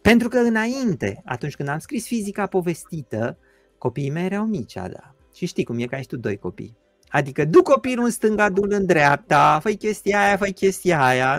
Pentru 0.00 0.28
că 0.28 0.38
înainte, 0.38 1.22
atunci 1.24 1.56
când 1.56 1.68
am 1.68 1.78
scris 1.78 2.06
fizica 2.06 2.46
povestită, 2.46 3.38
copiii 3.78 4.10
mei 4.10 4.24
erau 4.24 4.44
mici, 4.44 4.74
da. 4.74 5.14
Și 5.34 5.46
știi 5.46 5.64
cum 5.64 5.78
e 5.78 5.84
că 5.84 5.94
ai 5.94 6.02
tu 6.02 6.16
doi 6.16 6.36
copii. 6.36 6.76
Adică 7.08 7.44
du 7.44 7.62
copilul 7.62 8.04
în 8.04 8.10
stânga, 8.10 8.48
du 8.48 8.62
în 8.68 8.86
dreapta, 8.86 9.58
fă 9.62 9.70
chestia 9.70 10.24
aia, 10.24 10.36
fă 10.36 10.46
chestia 10.46 11.04
aia, 11.04 11.32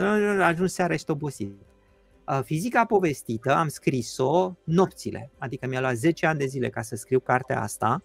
ajungi 0.46 0.74
seara 0.74 0.94
ești 0.94 1.12
obosit. 1.12 1.54
Fizica 2.44 2.86
povestită 2.86 3.56
am 3.56 3.68
scris-o 3.68 4.54
nopțile, 4.64 5.32
adică 5.38 5.68
mi-a 5.68 5.80
luat 5.80 5.96
10 5.96 6.26
ani 6.26 6.40
de 6.40 6.46
zile 6.46 6.70
ca 6.70 6.82
să 6.82 6.96
scriu 6.96 7.20
cartea 7.20 7.62
asta 7.62 8.04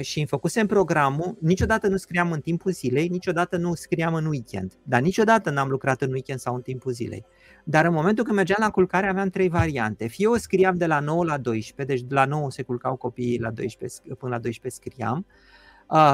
și 0.00 0.18
îmi 0.18 0.26
făcusem 0.26 0.66
programul, 0.66 1.36
niciodată 1.40 1.88
nu 1.88 1.96
scriam 1.96 2.32
în 2.32 2.40
timpul 2.40 2.72
zilei, 2.72 3.08
niciodată 3.08 3.56
nu 3.56 3.74
scriam 3.74 4.14
în 4.14 4.26
weekend, 4.26 4.72
dar 4.82 5.00
niciodată 5.00 5.50
n-am 5.50 5.68
lucrat 5.68 6.02
în 6.02 6.12
weekend 6.12 6.38
sau 6.38 6.54
în 6.54 6.60
timpul 6.60 6.92
zilei. 6.92 7.24
Dar 7.64 7.84
în 7.84 7.92
momentul 7.92 8.24
când 8.24 8.36
mergeam 8.36 8.58
la 8.60 8.70
culcare 8.70 9.08
aveam 9.08 9.28
trei 9.28 9.48
variante. 9.48 10.06
Fie 10.06 10.26
o 10.26 10.36
scriam 10.36 10.76
de 10.76 10.86
la 10.86 11.00
9 11.00 11.24
la 11.24 11.38
12, 11.38 11.96
deci 11.96 12.08
de 12.08 12.14
la 12.14 12.24
9 12.24 12.50
se 12.50 12.62
culcau 12.62 12.96
copiii 12.96 13.40
la 13.40 13.50
12, 13.50 14.00
până 14.18 14.32
la 14.34 14.38
12 14.38 14.80
scriam, 14.82 15.26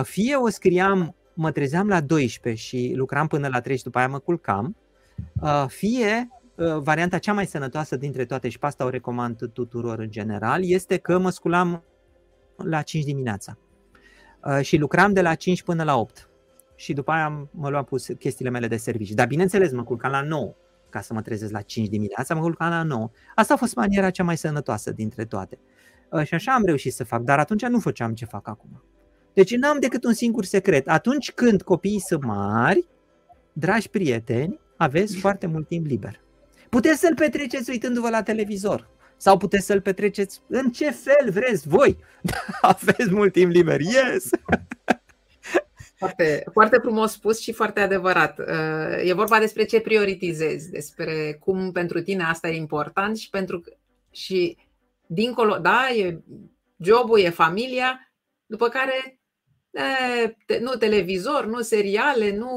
fie 0.02 0.36
o 0.36 0.48
scriam, 0.48 1.14
mă 1.34 1.50
trezeam 1.50 1.88
la 1.88 2.00
12 2.00 2.62
și 2.62 2.92
lucram 2.96 3.26
până 3.26 3.48
la 3.48 3.60
3 3.60 3.76
și 3.76 3.82
după 3.82 3.98
aia 3.98 4.08
mă 4.08 4.18
culcam, 4.18 4.76
fie 5.66 6.28
varianta 6.82 7.18
cea 7.18 7.32
mai 7.32 7.46
sănătoasă 7.46 7.96
dintre 7.96 8.24
toate 8.24 8.48
și 8.48 8.58
pe 8.58 8.66
asta 8.66 8.84
o 8.84 8.88
recomand 8.88 9.52
tuturor 9.52 9.98
în 9.98 10.10
general, 10.10 10.64
este 10.64 10.96
că 10.96 11.18
mă 11.18 11.30
sculam 11.30 11.84
la 12.56 12.82
5 12.82 13.04
dimineața 13.04 13.58
și 14.60 14.76
lucram 14.76 15.12
de 15.12 15.22
la 15.22 15.34
5 15.34 15.62
până 15.62 15.82
la 15.82 15.98
8 15.98 16.28
și 16.74 16.92
după 16.92 17.10
aia 17.10 17.48
mă 17.50 17.68
luam 17.68 17.84
pus 17.84 18.06
chestiile 18.18 18.50
mele 18.50 18.66
de 18.66 18.76
serviciu. 18.76 19.14
Dar 19.14 19.26
bineînțeles, 19.26 19.72
mă 19.72 19.84
culcam 19.84 20.10
la 20.10 20.22
9 20.22 20.54
ca 20.90 21.00
să 21.00 21.14
mă 21.14 21.22
trezesc 21.22 21.52
la 21.52 21.60
5 21.60 21.88
dimineața, 21.88 22.34
mă 22.34 22.40
culcam 22.40 22.70
la 22.70 22.82
9. 22.82 23.10
Asta 23.34 23.54
a 23.54 23.56
fost 23.56 23.74
maniera 23.74 24.10
cea 24.10 24.24
mai 24.24 24.36
sănătoasă 24.36 24.90
dintre 24.90 25.24
toate. 25.24 25.58
Și 26.24 26.34
așa 26.34 26.52
am 26.52 26.64
reușit 26.64 26.92
să 26.92 27.04
fac, 27.04 27.22
dar 27.22 27.38
atunci 27.38 27.64
nu 27.64 27.78
făceam 27.78 28.14
ce 28.14 28.24
fac 28.24 28.48
acum. 28.48 28.82
Deci 29.32 29.56
n-am 29.56 29.80
decât 29.80 30.04
un 30.04 30.12
singur 30.12 30.44
secret. 30.44 30.88
Atunci 30.88 31.32
când 31.32 31.62
copiii 31.62 32.00
sunt 32.00 32.24
mari, 32.24 32.86
dragi 33.52 33.88
prieteni, 33.88 34.60
aveți 34.76 35.16
foarte 35.16 35.46
mult 35.46 35.68
timp 35.68 35.86
liber. 35.86 36.21
Puteți 36.76 37.00
să-l 37.00 37.14
petreceți 37.14 37.70
uitându-vă 37.70 38.08
la 38.08 38.22
televizor. 38.22 38.88
Sau 39.16 39.36
puteți 39.36 39.66
să-l 39.66 39.80
petreceți 39.80 40.40
în 40.46 40.70
ce 40.70 40.90
fel 40.90 41.30
vreți 41.30 41.68
voi. 41.68 41.96
Aveți 42.60 43.10
mult 43.10 43.32
timp 43.32 43.52
liber. 43.52 43.80
Yes! 43.80 44.28
Foarte, 45.98 46.44
foarte 46.52 46.78
frumos 46.78 47.12
spus 47.12 47.40
și 47.40 47.52
foarte 47.52 47.80
adevărat. 47.80 48.38
Uh, 48.38 49.08
e 49.08 49.12
vorba 49.12 49.38
despre 49.38 49.64
ce 49.64 49.80
prioritizezi, 49.80 50.70
despre 50.70 51.36
cum 51.40 51.72
pentru 51.72 52.00
tine 52.00 52.22
asta 52.22 52.48
e 52.48 52.56
important 52.56 53.16
și 53.16 53.30
pentru 53.30 53.62
și 54.10 54.56
dincolo, 55.06 55.56
da, 55.56 55.90
e 55.90 56.22
jobul, 56.76 57.20
e 57.20 57.30
familia, 57.30 58.12
după 58.46 58.68
care 58.68 59.20
e, 59.70 60.58
nu 60.58 60.70
televizor, 60.70 61.46
nu 61.46 61.60
seriale, 61.60 62.36
nu 62.36 62.50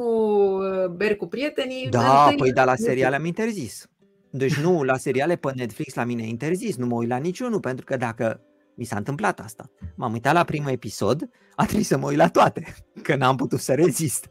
uh, 0.58 0.88
beri 0.88 1.16
cu 1.16 1.28
prietenii. 1.28 1.90
Da, 1.90 2.34
păi 2.38 2.52
da, 2.52 2.64
la 2.64 2.76
seriale 2.76 3.16
am 3.16 3.26
interzis. 3.26 3.90
Deci 4.38 4.56
nu, 4.56 4.84
la 4.84 4.98
seriale 4.98 5.36
pe 5.36 5.52
Netflix 5.56 5.94
la 5.94 6.04
mine 6.04 6.24
e 6.24 6.28
interzis, 6.28 6.76
nu 6.76 6.86
mă 6.86 6.96
uit 6.96 7.10
la 7.10 7.18
niciunul, 7.18 7.60
pentru 7.60 7.86
că 7.86 7.98
dacă 7.98 8.42
mi 8.76 8.84
s-a 8.84 8.98
întâmplat 8.98 9.40
asta. 9.40 9.72
M-am 9.96 10.12
uitat 10.12 10.34
la 10.34 10.44
primul 10.44 10.72
episod, 10.72 11.30
a 11.56 11.66
trebuit 11.66 11.86
să 11.86 11.98
mă 11.98 12.08
uit 12.08 12.18
la 12.18 12.30
toate, 12.30 12.76
că 13.04 13.16
n-am 13.16 13.36
putut 13.36 13.60
să 13.60 13.74
rezist. 13.74 14.30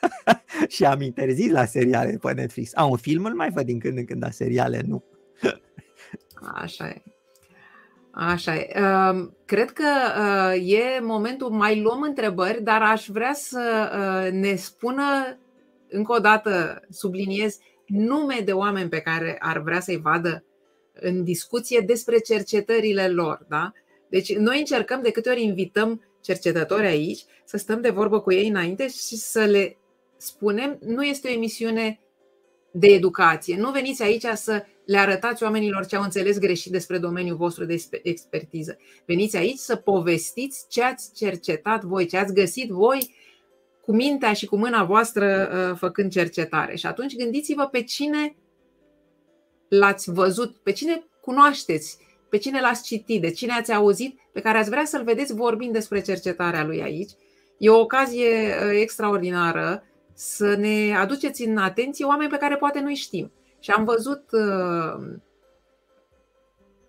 și 0.74 0.84
am 0.84 1.00
interzis 1.00 1.50
la 1.50 1.64
seriale 1.64 2.18
pe 2.20 2.32
Netflix. 2.32 2.70
A, 2.74 2.84
un 2.84 2.96
film 2.96 3.24
îl 3.24 3.34
mai 3.34 3.50
văd 3.50 3.64
din 3.64 3.78
când 3.78 3.98
în 3.98 4.04
când, 4.04 4.20
dar 4.20 4.30
seriale 4.30 4.82
nu. 4.86 5.04
Așa 6.62 6.88
e. 6.88 7.02
Așa 8.10 8.54
e. 8.54 8.72
Cred 9.44 9.70
că 9.70 9.84
e 10.54 11.00
momentul, 11.00 11.50
mai 11.50 11.80
luăm 11.80 12.02
întrebări, 12.02 12.62
dar 12.62 12.82
aș 12.82 13.06
vrea 13.08 13.32
să 13.32 13.62
ne 14.32 14.54
spună, 14.54 15.38
încă 15.88 16.12
o 16.12 16.18
dată 16.18 16.80
subliniez, 16.90 17.58
nume 17.88 18.40
de 18.44 18.52
oameni 18.52 18.88
pe 18.88 19.00
care 19.00 19.36
ar 19.38 19.62
vrea 19.62 19.80
să-i 19.80 20.00
vadă 20.00 20.44
în 20.92 21.24
discuție 21.24 21.80
despre 21.86 22.18
cercetările 22.18 23.08
lor. 23.08 23.46
Da? 23.48 23.72
Deci 24.08 24.36
noi 24.36 24.58
încercăm 24.58 25.02
de 25.02 25.10
câte 25.10 25.30
ori 25.30 25.42
invităm 25.42 26.02
cercetători 26.22 26.86
aici 26.86 27.24
să 27.44 27.56
stăm 27.56 27.80
de 27.80 27.90
vorbă 27.90 28.20
cu 28.20 28.32
ei 28.32 28.48
înainte 28.48 28.88
și 28.88 29.16
să 29.16 29.44
le 29.44 29.76
spunem, 30.16 30.78
nu 30.80 31.02
este 31.02 31.28
o 31.28 31.32
emisiune 31.32 32.00
de 32.70 32.86
educație. 32.86 33.56
Nu 33.56 33.70
veniți 33.70 34.02
aici 34.02 34.24
să 34.34 34.64
le 34.84 34.98
arătați 34.98 35.42
oamenilor 35.42 35.86
ce 35.86 35.96
au 35.96 36.02
înțeles 36.02 36.38
greșit 36.38 36.72
despre 36.72 36.98
domeniul 36.98 37.36
vostru 37.36 37.64
de 37.64 37.82
expertiză. 38.02 38.78
Veniți 39.06 39.36
aici 39.36 39.58
să 39.58 39.76
povestiți 39.76 40.64
ce 40.68 40.82
ați 40.82 41.12
cercetat 41.14 41.84
voi, 41.84 42.06
ce 42.06 42.16
ați 42.16 42.34
găsit 42.34 42.70
voi 42.70 43.14
cu 43.88 43.94
mintea 43.94 44.32
și 44.32 44.46
cu 44.46 44.56
mâna 44.56 44.84
voastră 44.84 45.48
uh, 45.52 45.76
făcând 45.78 46.10
cercetare. 46.10 46.76
Și 46.76 46.86
atunci 46.86 47.16
gândiți-vă 47.16 47.66
pe 47.66 47.82
cine 47.82 48.36
l-ați 49.68 50.10
văzut, 50.10 50.56
pe 50.56 50.72
cine 50.72 51.04
cunoașteți, 51.20 51.98
pe 52.28 52.36
cine 52.36 52.60
l-ați 52.60 52.82
citit, 52.82 53.20
de 53.20 53.30
cine 53.30 53.52
ați 53.52 53.72
auzit, 53.72 54.18
pe 54.32 54.40
care 54.40 54.58
ați 54.58 54.70
vrea 54.70 54.84
să-l 54.84 55.04
vedeți 55.04 55.34
vorbind 55.34 55.72
despre 55.72 56.00
cercetarea 56.00 56.64
lui 56.64 56.82
aici. 56.82 57.10
E 57.58 57.70
o 57.70 57.80
ocazie 57.80 58.28
uh, 58.28 58.78
extraordinară 58.80 59.84
să 60.14 60.54
ne 60.54 60.96
aduceți 60.96 61.44
în 61.44 61.56
atenție 61.56 62.04
oameni 62.04 62.30
pe 62.30 62.36
care 62.36 62.56
poate 62.56 62.80
nu 62.80 62.94
știm. 62.94 63.32
Și 63.60 63.70
am 63.70 63.84
văzut 63.84 64.24
uh, 64.30 65.16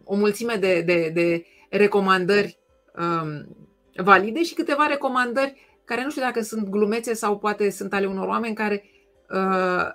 o 0.03 0.15
mulțime 0.15 0.55
de, 0.55 0.81
de, 0.81 1.11
de 1.13 1.45
recomandări 1.69 2.59
um, 2.97 3.55
valide 3.95 4.43
și 4.43 4.53
câteva 4.53 4.85
recomandări 4.85 5.68
care 5.89 6.03
nu 6.03 6.09
știu 6.09 6.21
dacă 6.21 6.41
sunt 6.41 6.69
glumețe 6.69 7.13
sau 7.13 7.37
poate 7.37 7.69
sunt 7.69 7.93
ale 7.93 8.05
unor 8.05 8.27
oameni 8.27 8.55
care 8.55 8.83
uh, 9.29 9.85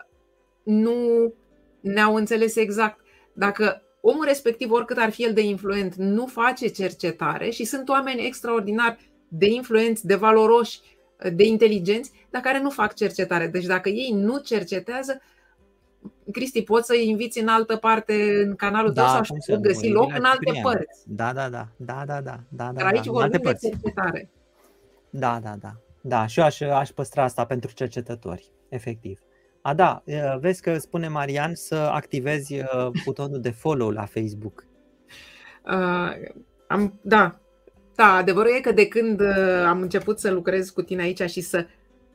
nu 0.63 0.95
ne-au 1.81 2.15
înțeles 2.15 2.57
exact. 2.57 3.01
Dacă 3.33 3.83
omul 4.01 4.25
respectiv, 4.25 4.71
oricât 4.71 4.99
ar 4.99 5.11
fi 5.11 5.25
el 5.25 5.33
de 5.33 5.41
influent, 5.41 5.95
nu 5.95 6.27
face 6.27 6.67
cercetare 6.67 7.51
și 7.51 7.65
sunt 7.65 7.89
oameni 7.89 8.27
extraordinar 8.27 8.99
de 9.29 9.47
influenți, 9.47 10.07
de 10.07 10.15
valoroși, 10.15 10.81
de 11.33 11.45
inteligenți, 11.45 12.13
dar 12.31 12.43
care 12.43 12.61
nu 12.61 12.71
fac 12.71 12.95
cercetare. 12.95 13.47
Deci 13.47 13.65
dacă 13.65 13.89
ei 13.89 14.11
nu 14.15 14.39
cercetează, 14.39 15.21
Cristi, 16.33 16.63
poți 16.63 16.87
să-i 16.87 17.09
inviți 17.09 17.41
în 17.41 17.49
altă 17.49 17.77
parte 17.77 18.43
în 18.45 18.55
canalul 18.55 18.93
da, 18.93 19.03
tău 19.03 19.25
sau 19.25 19.37
să 19.39 19.57
găsi 19.57 19.89
loc 19.89 20.15
în 20.17 20.25
alte 20.25 20.51
prima. 20.51 20.71
părți. 20.71 21.03
Da, 21.07 21.33
da, 21.33 21.49
da, 21.49 21.69
da, 21.77 22.03
da, 22.07 22.21
da, 22.21 22.41
da, 22.49 22.73
Dar 22.73 22.87
aici 22.87 23.05
da, 23.05 23.13
vorbim 23.13 23.41
de 23.43 23.69
cercetare. 23.69 24.29
Da, 25.11 25.41
da, 25.43 25.55
da. 25.61 25.77
Da, 26.07 26.27
și 26.27 26.39
eu 26.39 26.45
aș, 26.45 26.61
aș 26.61 26.91
păstra 26.91 27.23
asta 27.23 27.45
pentru 27.45 27.73
cercetători, 27.73 28.53
efectiv. 28.69 29.21
A, 29.63 29.75
da, 29.75 30.03
vezi 30.41 30.63
că 30.63 30.79
spune 30.79 31.09
Marian 31.09 31.55
să 31.55 31.75
activezi 31.75 32.57
butonul 33.05 33.41
de 33.41 33.51
follow 33.51 33.91
la 33.91 34.05
Facebook. 34.05 34.65
Uh, 35.67 36.11
am, 36.69 36.99
da, 37.03 37.41
da, 37.95 38.15
adevărul 38.15 38.53
e 38.57 38.61
că 38.61 38.73
de 38.73 38.89
când 38.89 39.21
am 39.67 39.81
început 39.81 40.19
să 40.19 40.31
lucrez 40.31 40.71
cu 40.71 40.83
tine 40.83 41.03
aici 41.03 41.31
și 41.31 41.41
să 41.41 41.67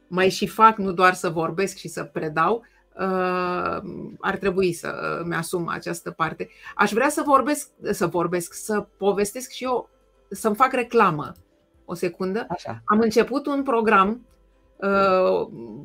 mai 0.08 0.30
și 0.30 0.48
fac, 0.48 0.78
nu 0.78 0.92
doar 0.92 1.14
să 1.14 1.30
vorbesc 1.30 1.78
și 1.78 1.88
să 1.88 2.04
predau, 2.04 2.64
uh, 2.96 3.82
ar 4.20 4.38
trebui 4.40 4.74
să 4.74 5.22
mi-asum 5.26 5.68
această 5.68 6.12
parte. 6.12 6.50
Aș 6.76 6.92
vrea 6.92 7.10
să 7.10 7.24
vorbesc, 7.26 7.70
să 7.92 8.08
vorbesc, 8.08 8.54
să 8.54 8.88
povestesc 8.98 9.50
și 9.50 9.64
eu, 9.64 9.90
să-mi 10.30 10.56
fac 10.56 10.74
reclamă. 10.74 11.34
O 11.92 11.94
secundă. 11.94 12.46
Așa. 12.50 12.82
Am 12.86 13.00
început 13.00 13.46
un 13.46 13.64
program 13.64 14.26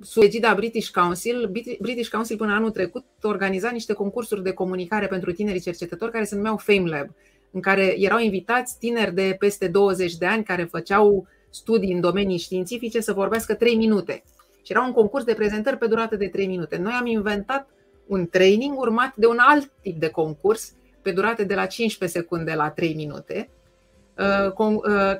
sub 0.02 0.22
egida 0.22 0.55
British 0.55 0.90
Council. 0.90 1.51
British 1.81 2.10
Council 2.10 2.36
până 2.36 2.52
anul 2.52 2.70
trecut 2.70 3.05
organiza 3.22 3.70
niște 3.70 3.93
concursuri 3.93 4.43
de 4.43 4.52
comunicare 4.52 5.06
pentru 5.06 5.32
tinerii 5.32 5.60
cercetători 5.60 6.10
care 6.10 6.24
se 6.24 6.35
numeau 6.35 6.56
Fame 6.56 6.89
Lab, 6.89 7.09
în 7.51 7.60
care 7.60 8.01
erau 8.01 8.18
invitați 8.18 8.78
tineri 8.78 9.14
de 9.14 9.36
peste 9.39 9.68
20 9.68 10.16
de 10.16 10.26
ani 10.26 10.44
care 10.44 10.64
făceau 10.64 11.26
studii 11.51 11.93
în 11.93 12.01
domenii 12.01 12.39
științifice 12.39 13.01
să 13.01 13.12
vorbească 13.12 13.55
3 13.55 13.74
minute. 13.74 14.22
Și 14.62 14.72
era 14.72 14.85
un 14.85 14.93
concurs 14.93 15.24
de 15.24 15.35
prezentări 15.35 15.78
pe 15.78 15.86
durată 15.86 16.16
de 16.16 16.28
3 16.28 16.47
minute. 16.47 16.76
Noi 16.76 16.93
am 16.93 17.06
inventat 17.06 17.68
un 18.06 18.26
training 18.26 18.78
urmat 18.78 19.16
de 19.16 19.26
un 19.26 19.39
alt 19.39 19.70
tip 19.81 20.01
de 20.01 20.09
concurs 20.09 20.72
pe 21.02 21.12
durată 21.12 21.44
de 21.44 21.55
la 21.55 21.66
15 21.66 22.18
secunde 22.18 22.55
la 22.55 22.70
3 22.70 22.94
minute, 22.94 23.48
uh, 23.48 23.55
uh, 23.55 23.64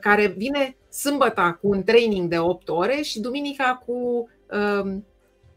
care 0.01 0.27
vine 0.27 0.77
sâmbăta 0.91 1.59
cu 1.61 1.69
un 1.69 1.83
training 1.83 2.29
de 2.29 2.39
8 2.39 2.69
ore 2.69 3.03
și 3.03 3.21
duminica 3.21 3.83
cu 3.87 4.29
um, 4.83 5.05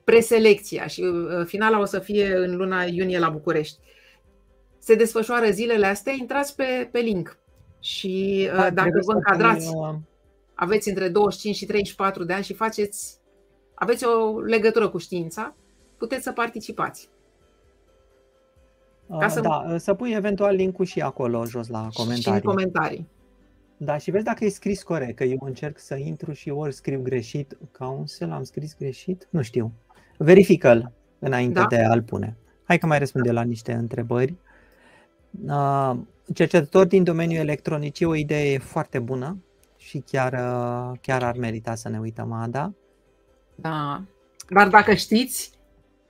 preselecția 0.04 0.88
și 0.88 1.02
uh, 1.02 1.46
finala 1.46 1.80
o 1.80 1.86
să 1.86 2.00
fie 2.00 2.36
în 2.36 2.56
luna 2.56 2.84
iunie 2.84 3.20
la 3.20 3.30
București. 3.30 3.78
Se 4.80 4.96
desfășoară 4.96 5.50
zilele 5.50 5.86
astea, 5.86 6.14
intrați 6.14 6.56
pe, 6.56 6.90
pe 6.92 7.00
link 7.00 7.38
și 7.80 8.48
da, 8.56 8.70
dacă 8.70 9.00
vă 9.06 9.14
încadrați, 9.14 9.70
aveți 10.54 10.90
între 10.90 11.10
25 11.10 11.56
și 11.56 11.66
34 11.66 12.24
de 12.24 12.34
ani 12.34 12.44
și 12.44 12.54
faceți, 12.54 13.18
aveți 13.74 14.06
o 14.06 14.40
legătură 14.40 14.90
cu 14.90 14.98
știința, 14.98 15.56
puteți 15.98 16.24
să 16.24 16.32
participați. 16.32 17.10
Ca 19.20 19.28
să... 19.28 19.40
Da, 19.40 19.78
să 19.78 19.94
pui 19.94 20.14
eventual 20.14 20.56
linkul 20.56 20.86
și 20.86 21.02
acolo 21.02 21.46
jos 21.46 21.68
la 21.68 21.88
comentarii. 21.94 22.22
Și 22.22 22.30
în 22.30 22.40
comentarii. 22.40 23.08
Da, 23.78 23.98
și 23.98 24.12
vezi 24.12 24.24
dacă 24.24 24.46
e 24.46 24.50
scris 24.50 24.84
corect, 24.84 25.16
că 25.16 25.24
eu 25.24 25.38
încerc 25.42 25.80
să 25.80 25.96
intru 25.96 26.32
și 26.32 26.50
ori 26.50 26.74
scriu 26.74 27.02
greșit. 27.02 27.58
Council, 27.78 28.32
am 28.32 28.44
scris 28.44 28.76
greșit? 28.78 29.28
Nu 29.30 29.42
știu. 29.42 29.74
Verifică-l 30.18 30.92
înainte 31.20 31.60
da. 31.60 31.66
de 31.66 31.84
a-l 31.84 32.02
pune. 32.02 32.38
Hai 32.64 32.78
că 32.78 32.86
mai 32.86 33.00
răspunde 33.00 33.32
la 33.32 33.42
niște 33.42 33.74
întrebări. 33.74 34.36
Cercetător 36.34 36.86
din 36.86 37.04
domeniul 37.04 37.40
electronic 37.40 38.00
e 38.00 38.06
o 38.06 38.16
idee 38.16 38.58
foarte 38.58 39.00
bună 39.00 39.44
și 39.78 40.00
chiar, 40.00 40.32
chiar 41.02 41.24
ar 41.24 41.36
merita 41.38 41.76
să 41.76 41.90
ne 41.90 42.00
uităm, 42.00 42.32
Ada. 42.32 42.74
Da. 43.56 44.04
Dar 44.50 44.68
dacă 44.68 44.94
știți, 44.94 45.52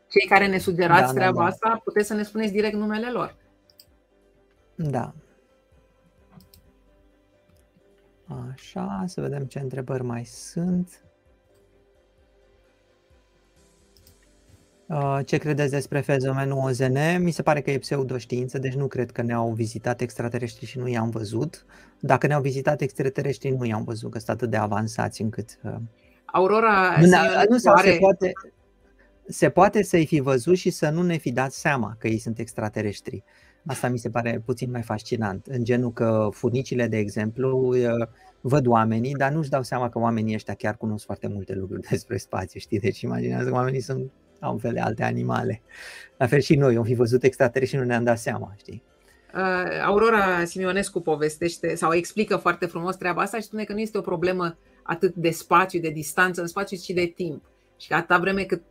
cei 0.09 0.27
care 0.27 0.47
ne 0.47 0.57
sugerați 0.57 1.01
da, 1.01 1.07
da 1.07 1.13
treaba 1.13 1.37
da, 1.37 1.43
da. 1.43 1.49
asta, 1.49 1.81
puteți 1.83 2.07
să 2.07 2.13
ne 2.13 2.23
spuneți 2.23 2.51
direct 2.51 2.75
numele 2.75 3.11
lor. 3.11 3.35
Da. 4.75 5.13
Așa, 8.27 9.03
să 9.05 9.21
vedem 9.21 9.43
ce 9.43 9.59
întrebări 9.59 10.03
mai 10.03 10.25
sunt. 10.25 11.01
Uh, 14.87 15.19
ce 15.25 15.37
credeți 15.37 15.71
despre 15.71 16.01
fenomenul 16.01 16.57
OZN? 16.57 16.97
Mi 17.19 17.31
se 17.31 17.41
pare 17.41 17.61
că 17.61 17.71
e 17.71 17.77
pseudoștiință, 17.77 18.57
deci 18.57 18.73
nu 18.73 18.87
cred 18.87 19.11
că 19.11 19.21
ne-au 19.21 19.51
vizitat 19.51 20.01
extraterestri 20.01 20.65
și 20.65 20.77
nu 20.77 20.87
i-am 20.87 21.09
văzut. 21.09 21.65
Dacă 21.99 22.27
ne-au 22.27 22.41
vizitat 22.41 22.81
extraterestri, 22.81 23.49
nu 23.49 23.65
i-am 23.65 23.83
văzut, 23.83 24.11
că 24.11 24.17
sunt 24.17 24.29
atât 24.29 24.49
de 24.49 24.57
avansați 24.57 25.21
încât... 25.21 25.59
Uh, 25.63 25.75
Aurora 26.25 26.95
nu, 26.99 27.07
nu 27.49 27.57
se 27.57 27.97
poate, 27.99 28.31
se 29.27 29.49
poate 29.49 29.83
să-i 29.83 30.05
fi 30.05 30.19
văzut 30.19 30.57
și 30.57 30.69
să 30.69 30.89
nu 30.89 31.01
ne 31.01 31.17
fi 31.17 31.31
dat 31.31 31.51
seama 31.51 31.95
că 31.99 32.07
ei 32.07 32.17
sunt 32.17 32.39
extraterestri. 32.39 33.23
Asta 33.67 33.87
mi 33.87 33.97
se 33.97 34.09
pare 34.09 34.41
puțin 34.45 34.71
mai 34.71 34.81
fascinant. 34.81 35.45
În 35.45 35.63
genul 35.63 35.93
că 35.93 36.29
furnicile, 36.31 36.87
de 36.87 36.97
exemplu, 36.97 37.75
văd 38.41 38.67
oamenii, 38.67 39.13
dar 39.13 39.31
nu-și 39.31 39.49
dau 39.49 39.63
seama 39.63 39.89
că 39.89 39.99
oamenii 39.99 40.33
ăștia 40.33 40.53
chiar 40.53 40.77
cunosc 40.77 41.05
foarte 41.05 41.27
multe 41.27 41.53
lucruri 41.53 41.87
despre 41.89 42.17
spațiu, 42.17 42.59
știi? 42.59 42.79
Deci 42.79 43.01
imaginează 43.01 43.49
că 43.49 43.55
oamenii 43.55 43.81
sunt 43.81 44.11
au 44.39 44.51
un 44.53 44.59
fel 44.59 44.73
de 44.73 44.79
alte 44.79 45.03
animale. 45.03 45.61
La 46.17 46.27
fel 46.27 46.39
și 46.39 46.55
noi, 46.55 46.75
am 46.75 46.83
fi 46.83 46.93
văzut 46.93 47.23
extraterestri 47.23 47.77
și 47.77 47.83
nu 47.83 47.89
ne-am 47.89 48.03
dat 48.03 48.17
seama, 48.17 48.53
știi? 48.57 48.83
Uh, 49.33 49.83
Aurora 49.85 50.43
Simionescu 50.45 51.01
povestește 51.01 51.75
sau 51.75 51.93
explică 51.93 52.35
foarte 52.35 52.65
frumos 52.65 52.95
treaba 52.95 53.21
asta 53.21 53.37
și 53.37 53.43
spune 53.43 53.63
că 53.63 53.73
nu 53.73 53.79
este 53.79 53.97
o 53.97 54.01
problemă 54.01 54.57
atât 54.83 55.15
de 55.15 55.29
spațiu, 55.29 55.79
de 55.79 55.89
distanță 55.89 56.41
în 56.41 56.47
spațiu, 56.47 56.77
ci 56.77 56.89
de 56.89 57.13
timp. 57.15 57.43
Și 57.77 57.87
că 57.87 57.95
atâta 57.95 58.17
vreme 58.17 58.43
cât 58.43 58.61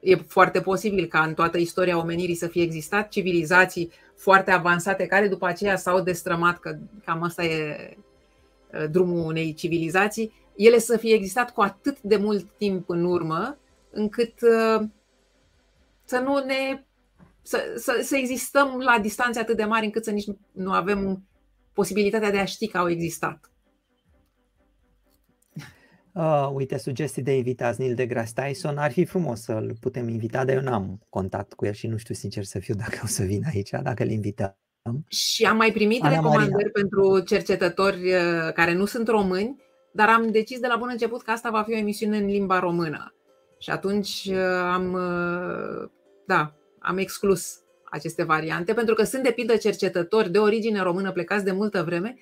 e 0.00 0.14
foarte 0.14 0.60
posibil 0.60 1.06
ca 1.06 1.20
în 1.20 1.34
toată 1.34 1.58
istoria 1.58 1.98
omenirii 1.98 2.34
să 2.34 2.46
fie 2.46 2.62
existat 2.62 3.08
civilizații 3.08 3.90
foarte 4.18 4.50
avansate 4.50 5.06
care 5.06 5.28
după 5.28 5.46
aceea 5.46 5.76
s-au 5.76 6.00
destrămat, 6.00 6.58
că 6.58 6.78
cam 7.04 7.22
asta 7.22 7.44
e 7.44 7.96
drumul 8.90 9.26
unei 9.26 9.54
civilizații, 9.54 10.32
ele 10.56 10.78
să 10.78 10.96
fie 10.96 11.14
existat 11.14 11.52
cu 11.52 11.60
atât 11.60 12.00
de 12.00 12.16
mult 12.16 12.46
timp 12.56 12.88
în 12.88 13.04
urmă, 13.04 13.58
încât 13.90 14.32
să 16.04 16.18
nu 16.18 16.44
ne. 16.44 16.82
Să, 17.42 17.74
să, 17.76 18.00
să 18.02 18.16
existăm 18.16 18.78
la 18.78 18.98
distanțe 18.98 19.38
atât 19.38 19.56
de 19.56 19.64
mari 19.64 19.84
încât 19.84 20.04
să 20.04 20.10
nici 20.10 20.26
nu 20.52 20.72
avem 20.72 21.22
posibilitatea 21.72 22.30
de 22.30 22.38
a 22.38 22.44
ști 22.44 22.66
că 22.66 22.78
au 22.78 22.88
existat. 22.88 23.50
Uh, 26.18 26.50
uite, 26.52 26.78
sugestii 26.78 27.22
de 27.22 27.36
invitați 27.36 27.80
Neil 27.80 27.94
deGrasse 27.94 28.32
Tyson. 28.34 28.78
Ar 28.78 28.92
fi 28.92 29.04
frumos 29.04 29.40
să-l 29.40 29.76
putem 29.80 30.08
invita, 30.08 30.44
dar 30.44 30.56
eu 30.56 30.62
n-am 30.62 31.00
contact 31.08 31.52
cu 31.52 31.66
el 31.66 31.72
și 31.72 31.86
nu 31.86 31.96
știu 31.96 32.14
sincer 32.14 32.44
să 32.44 32.58
fiu 32.58 32.74
dacă 32.84 33.00
o 33.02 33.06
să 33.06 33.22
vină 33.22 33.46
aici, 33.54 33.70
dacă 33.70 34.02
îl 34.02 34.10
invităm. 34.10 34.56
Și 35.08 35.44
am 35.44 35.56
mai 35.56 35.72
primit 35.72 36.02
Ana 36.02 36.14
recomandări 36.14 36.50
Maria. 36.50 36.70
pentru 36.72 37.20
cercetători 37.20 38.12
uh, 38.12 38.52
care 38.54 38.74
nu 38.74 38.84
sunt 38.84 39.08
români, 39.08 39.62
dar 39.92 40.08
am 40.08 40.30
decis 40.30 40.58
de 40.58 40.66
la 40.66 40.76
bun 40.76 40.88
început 40.90 41.22
că 41.22 41.30
asta 41.30 41.50
va 41.50 41.62
fi 41.62 41.72
o 41.72 41.76
emisiune 41.76 42.16
în 42.16 42.26
limba 42.26 42.58
română. 42.58 43.14
Și 43.58 43.70
atunci 43.70 44.28
uh, 44.30 44.36
am, 44.72 44.92
uh, 44.92 45.88
da, 46.26 46.54
am 46.78 46.98
exclus 46.98 47.58
aceste 47.90 48.22
variante, 48.22 48.72
pentru 48.74 48.94
că 48.94 49.02
sunt 49.02 49.22
de 49.22 49.30
pildă 49.30 49.56
cercetători 49.56 50.30
de 50.30 50.38
origine 50.38 50.82
română 50.82 51.12
plecați 51.12 51.44
de 51.44 51.52
multă 51.52 51.82
vreme 51.82 52.16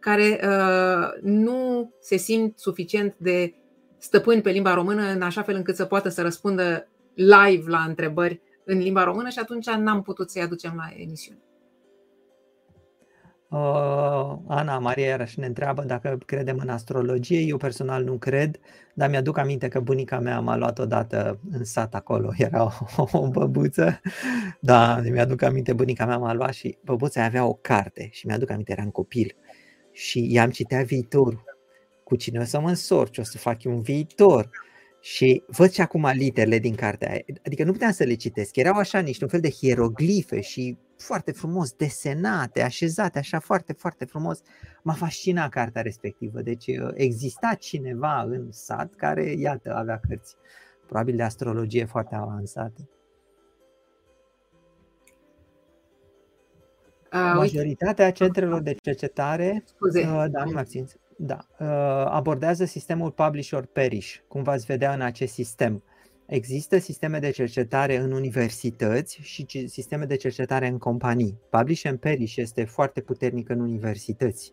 care 0.00 0.40
uh, 0.44 1.20
nu 1.22 1.90
se 2.00 2.16
simt 2.16 2.58
suficient 2.58 3.14
de 3.18 3.54
stăpâni 3.98 4.42
pe 4.42 4.50
limba 4.50 4.74
română 4.74 5.02
în 5.02 5.22
așa 5.22 5.42
fel 5.42 5.54
încât 5.54 5.76
să 5.76 5.84
poată 5.84 6.08
să 6.08 6.22
răspundă 6.22 6.88
live 7.14 7.70
la 7.70 7.84
întrebări 7.88 8.40
în 8.64 8.78
limba 8.78 9.04
română 9.04 9.28
și 9.28 9.38
atunci 9.38 9.70
n-am 9.70 10.02
putut 10.02 10.30
să-i 10.30 10.42
aducem 10.42 10.72
la 10.76 11.02
emisiune. 11.02 11.40
Uh, 13.50 14.38
Ana 14.46 14.78
Maria 14.78 15.06
iarăși 15.06 15.38
ne 15.38 15.46
întreabă 15.46 15.82
dacă 15.82 16.18
credem 16.26 16.58
în 16.62 16.68
astrologie. 16.68 17.38
Eu 17.38 17.56
personal 17.56 18.04
nu 18.04 18.18
cred, 18.18 18.58
dar 18.94 19.10
mi-aduc 19.10 19.38
aminte 19.38 19.68
că 19.68 19.80
bunica 19.80 20.18
mea 20.18 20.40
m-a 20.40 20.56
luat 20.56 20.78
odată 20.78 21.40
în 21.50 21.64
sat 21.64 21.94
acolo, 21.94 22.30
era 22.36 22.64
o, 22.96 23.08
o 23.18 23.28
băbuță. 23.28 24.00
Da, 24.60 25.00
mi-aduc 25.10 25.42
aminte, 25.42 25.72
bunica 25.72 26.06
mea 26.06 26.18
m-a 26.18 26.32
luat 26.32 26.52
și 26.52 26.78
băbuța 26.84 27.24
avea 27.24 27.46
o 27.46 27.54
carte 27.54 28.08
și 28.12 28.26
mi-aduc 28.26 28.50
aminte, 28.50 28.72
eram 28.72 28.90
copil 28.90 29.36
și 30.00 30.32
i-am 30.32 30.50
citea 30.50 30.82
viitorul. 30.82 31.44
Cu 32.04 32.16
cine 32.16 32.38
o 32.38 32.44
să 32.44 32.60
mă 32.60 32.68
însor, 32.68 33.10
ce 33.10 33.20
o 33.20 33.24
să 33.24 33.38
fac 33.38 33.62
eu 33.64 33.72
un 33.72 33.80
viitor. 33.80 34.50
Și 35.00 35.42
văd 35.46 35.70
și 35.70 35.80
acum 35.80 36.06
literele 36.06 36.58
din 36.58 36.74
cartea 36.74 37.10
aia. 37.10 37.24
Adică 37.46 37.64
nu 37.64 37.72
puteam 37.72 37.92
să 37.92 38.04
le 38.04 38.14
citesc. 38.14 38.56
Erau 38.56 38.74
așa 38.74 38.98
niște 38.98 39.24
un 39.24 39.30
fel 39.30 39.40
de 39.40 39.50
hieroglife 39.50 40.40
și 40.40 40.76
foarte 40.96 41.32
frumos 41.32 41.72
desenate, 41.72 42.62
așezate 42.62 43.18
așa 43.18 43.38
foarte, 43.38 43.72
foarte 43.72 44.04
frumos. 44.04 44.40
M-a 44.82 44.92
fascinat 44.92 45.50
cartea 45.50 45.82
respectivă. 45.82 46.40
Deci 46.40 46.66
uh, 46.66 46.90
exista 46.94 47.54
cineva 47.58 48.22
în 48.22 48.52
sat 48.52 48.94
care, 48.94 49.32
iată, 49.32 49.74
avea 49.74 50.00
cărți 50.08 50.34
probabil 50.86 51.16
de 51.16 51.22
astrologie 51.22 51.84
foarte 51.84 52.14
avansate. 52.14 52.88
Uh, 57.12 57.32
Majoritatea 57.34 58.10
centrelor 58.10 58.60
de 58.60 58.74
cercetare, 58.82 59.62
Scuze. 59.66 60.00
Uh, 60.00 60.24
da, 60.30 60.44
nu 60.44 60.50
mă 60.50 60.64
da, 61.22 61.38
uh, 61.58 61.66
abordează 62.10 62.64
sistemul 62.64 63.10
publish 63.10 63.52
or 63.52 63.66
perish, 63.66 64.16
cum 64.28 64.42
v-ați 64.42 64.66
vedea 64.66 64.92
în 64.92 65.00
acest 65.00 65.32
sistem. 65.32 65.82
Există 66.26 66.78
sisteme 66.78 67.18
de 67.18 67.30
cercetare 67.30 67.96
în 67.96 68.12
universități 68.12 69.18
și 69.22 69.46
sisteme 69.66 70.04
de 70.04 70.16
cercetare 70.16 70.66
în 70.66 70.78
companii. 70.78 71.38
Publish 71.50 71.86
and 71.86 71.98
perish 71.98 72.36
este 72.36 72.64
foarte 72.64 73.00
puternic 73.00 73.48
în 73.48 73.60
universități 73.60 74.52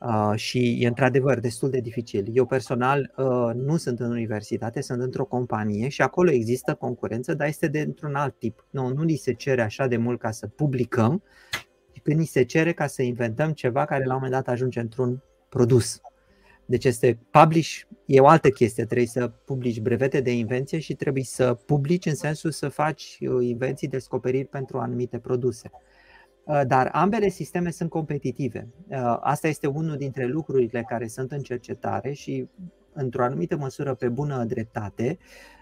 uh, 0.00 0.32
și 0.34 0.78
e 0.80 0.86
într-adevăr 0.86 1.40
destul 1.40 1.70
de 1.70 1.80
dificil. 1.80 2.26
Eu 2.32 2.46
personal 2.46 3.12
uh, 3.16 3.54
nu 3.54 3.76
sunt 3.76 4.00
în 4.00 4.10
universitate, 4.10 4.80
sunt 4.80 5.00
într-o 5.00 5.24
companie 5.24 5.88
și 5.88 6.02
acolo 6.02 6.30
există 6.30 6.74
concurență, 6.74 7.34
dar 7.34 7.46
este 7.46 7.66
de 7.66 7.80
într-un 7.80 8.14
alt 8.14 8.38
tip. 8.38 8.66
Nu, 8.70 8.88
nu 8.88 9.02
li 9.02 9.16
se 9.16 9.32
cere 9.32 9.62
așa 9.62 9.86
de 9.86 9.96
mult 9.96 10.20
ca 10.20 10.30
să 10.30 10.46
publicăm, 10.46 11.22
când 12.06 12.18
ni 12.18 12.24
se 12.26 12.42
cere 12.42 12.72
ca 12.72 12.86
să 12.86 13.02
inventăm 13.02 13.52
ceva 13.52 13.84
care 13.84 14.04
la 14.04 14.14
un 14.14 14.20
moment 14.22 14.32
dat 14.44 14.52
ajunge 14.52 14.80
într-un 14.80 15.22
produs. 15.48 16.00
Deci 16.64 16.84
este 16.84 17.18
publish, 17.30 17.80
e 18.06 18.20
o 18.20 18.26
altă 18.26 18.50
chestie, 18.50 18.84
trebuie 18.84 19.06
să 19.06 19.28
publici 19.28 19.80
brevete 19.80 20.20
de 20.20 20.32
invenție 20.32 20.78
și 20.78 20.94
trebuie 20.94 21.24
să 21.24 21.54
publici 21.54 22.06
în 22.06 22.14
sensul 22.14 22.50
să 22.50 22.68
faci 22.68 23.18
uh, 23.20 23.46
invenții, 23.46 23.88
descoperiri 23.88 24.44
pentru 24.44 24.78
anumite 24.78 25.18
produse. 25.18 25.70
Uh, 26.44 26.60
dar 26.66 26.88
ambele 26.92 27.28
sisteme 27.28 27.70
sunt 27.70 27.90
competitive. 27.90 28.68
Uh, 28.88 29.16
asta 29.20 29.48
este 29.48 29.66
unul 29.66 29.96
dintre 29.96 30.26
lucrurile 30.26 30.84
care 30.88 31.06
sunt 31.06 31.32
în 31.32 31.40
cercetare 31.40 32.12
și 32.12 32.48
într-o 32.92 33.22
anumită 33.22 33.56
măsură 33.56 33.94
pe 33.94 34.08
bună 34.08 34.44
dreptate, 34.44 35.18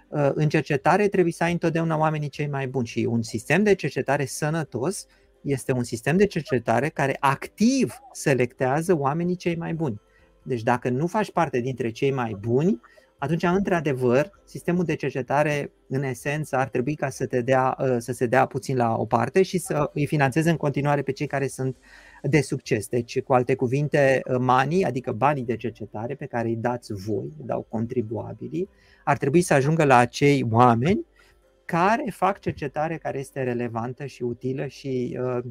uh, 0.09 0.31
în 0.35 0.49
cercetare 0.49 1.09
trebuie 1.09 1.33
să 1.33 1.45
ai 1.45 1.53
întotdeauna 1.53 1.99
oamenii 1.99 2.29
cei 2.29 2.49
mai 2.49 2.67
buni 2.67 2.87
și 2.87 3.07
un 3.11 3.23
sistem 3.23 3.63
de 3.63 3.75
cercetare 3.75 4.25
sănătos 4.25 5.07
este 5.45 5.73
un 5.73 5.83
sistem 5.83 6.17
de 6.17 6.27
cercetare 6.27 6.89
care 6.89 7.17
activ 7.21 7.95
selectează 8.13 8.97
oamenii 8.99 9.37
cei 9.37 9.57
mai 9.57 9.75
buni. 9.75 10.01
Deci 10.43 10.63
dacă 10.63 10.89
nu 10.89 11.07
faci 11.07 11.33
parte 11.33 11.61
dintre 11.61 11.91
cei 11.91 12.11
mai 12.11 12.37
buni, 12.41 12.81
atunci, 13.19 13.43
într-adevăr, 13.43 14.31
sistemul 14.45 14.85
de 14.85 14.95
cercetare, 14.95 15.73
în 15.89 16.03
esență, 16.03 16.57
ar 16.57 16.69
trebui 16.69 16.95
ca 16.95 17.09
să, 17.09 17.27
te 17.27 17.41
dea, 17.41 17.77
ă, 17.81 17.99
să 17.99 18.13
se 18.13 18.27
dea 18.27 18.47
puțin 18.47 18.77
la 18.77 18.95
o 18.97 19.05
parte 19.05 19.43
și 19.43 19.59
să 19.59 19.91
îi 19.93 20.07
finanțeze 20.07 20.51
în 20.51 20.57
continuare 20.57 21.03
pe 21.03 21.13
cei 21.13 21.27
care 21.27 21.47
sunt 21.47 21.77
de 22.23 22.41
succes. 22.41 22.89
Deci, 22.89 23.21
cu 23.21 23.33
alte 23.33 23.55
cuvinte, 23.55 24.23
manii, 24.39 24.85
adică 24.85 25.13
banii 25.13 25.45
de 25.45 25.57
cercetare 25.57 26.15
pe 26.15 26.27
care 26.27 26.49
îi 26.49 26.57
dați 26.57 26.93
voi, 26.93 27.33
dau 27.37 27.67
contribuabilii, 27.69 28.69
ar 29.05 29.17
trebui 29.17 29.41
să 29.41 29.55
ajungă 29.55 29.85
la 29.85 29.97
acei 29.97 30.47
oameni 30.51 31.07
care 31.65 32.11
fac 32.11 32.41
cercetare 32.41 32.97
care 32.97 33.19
este 33.19 33.43
relevantă 33.43 34.07
și 34.07 34.23
utilă 34.23 34.67
și, 34.67 35.19
uh, 35.21 35.45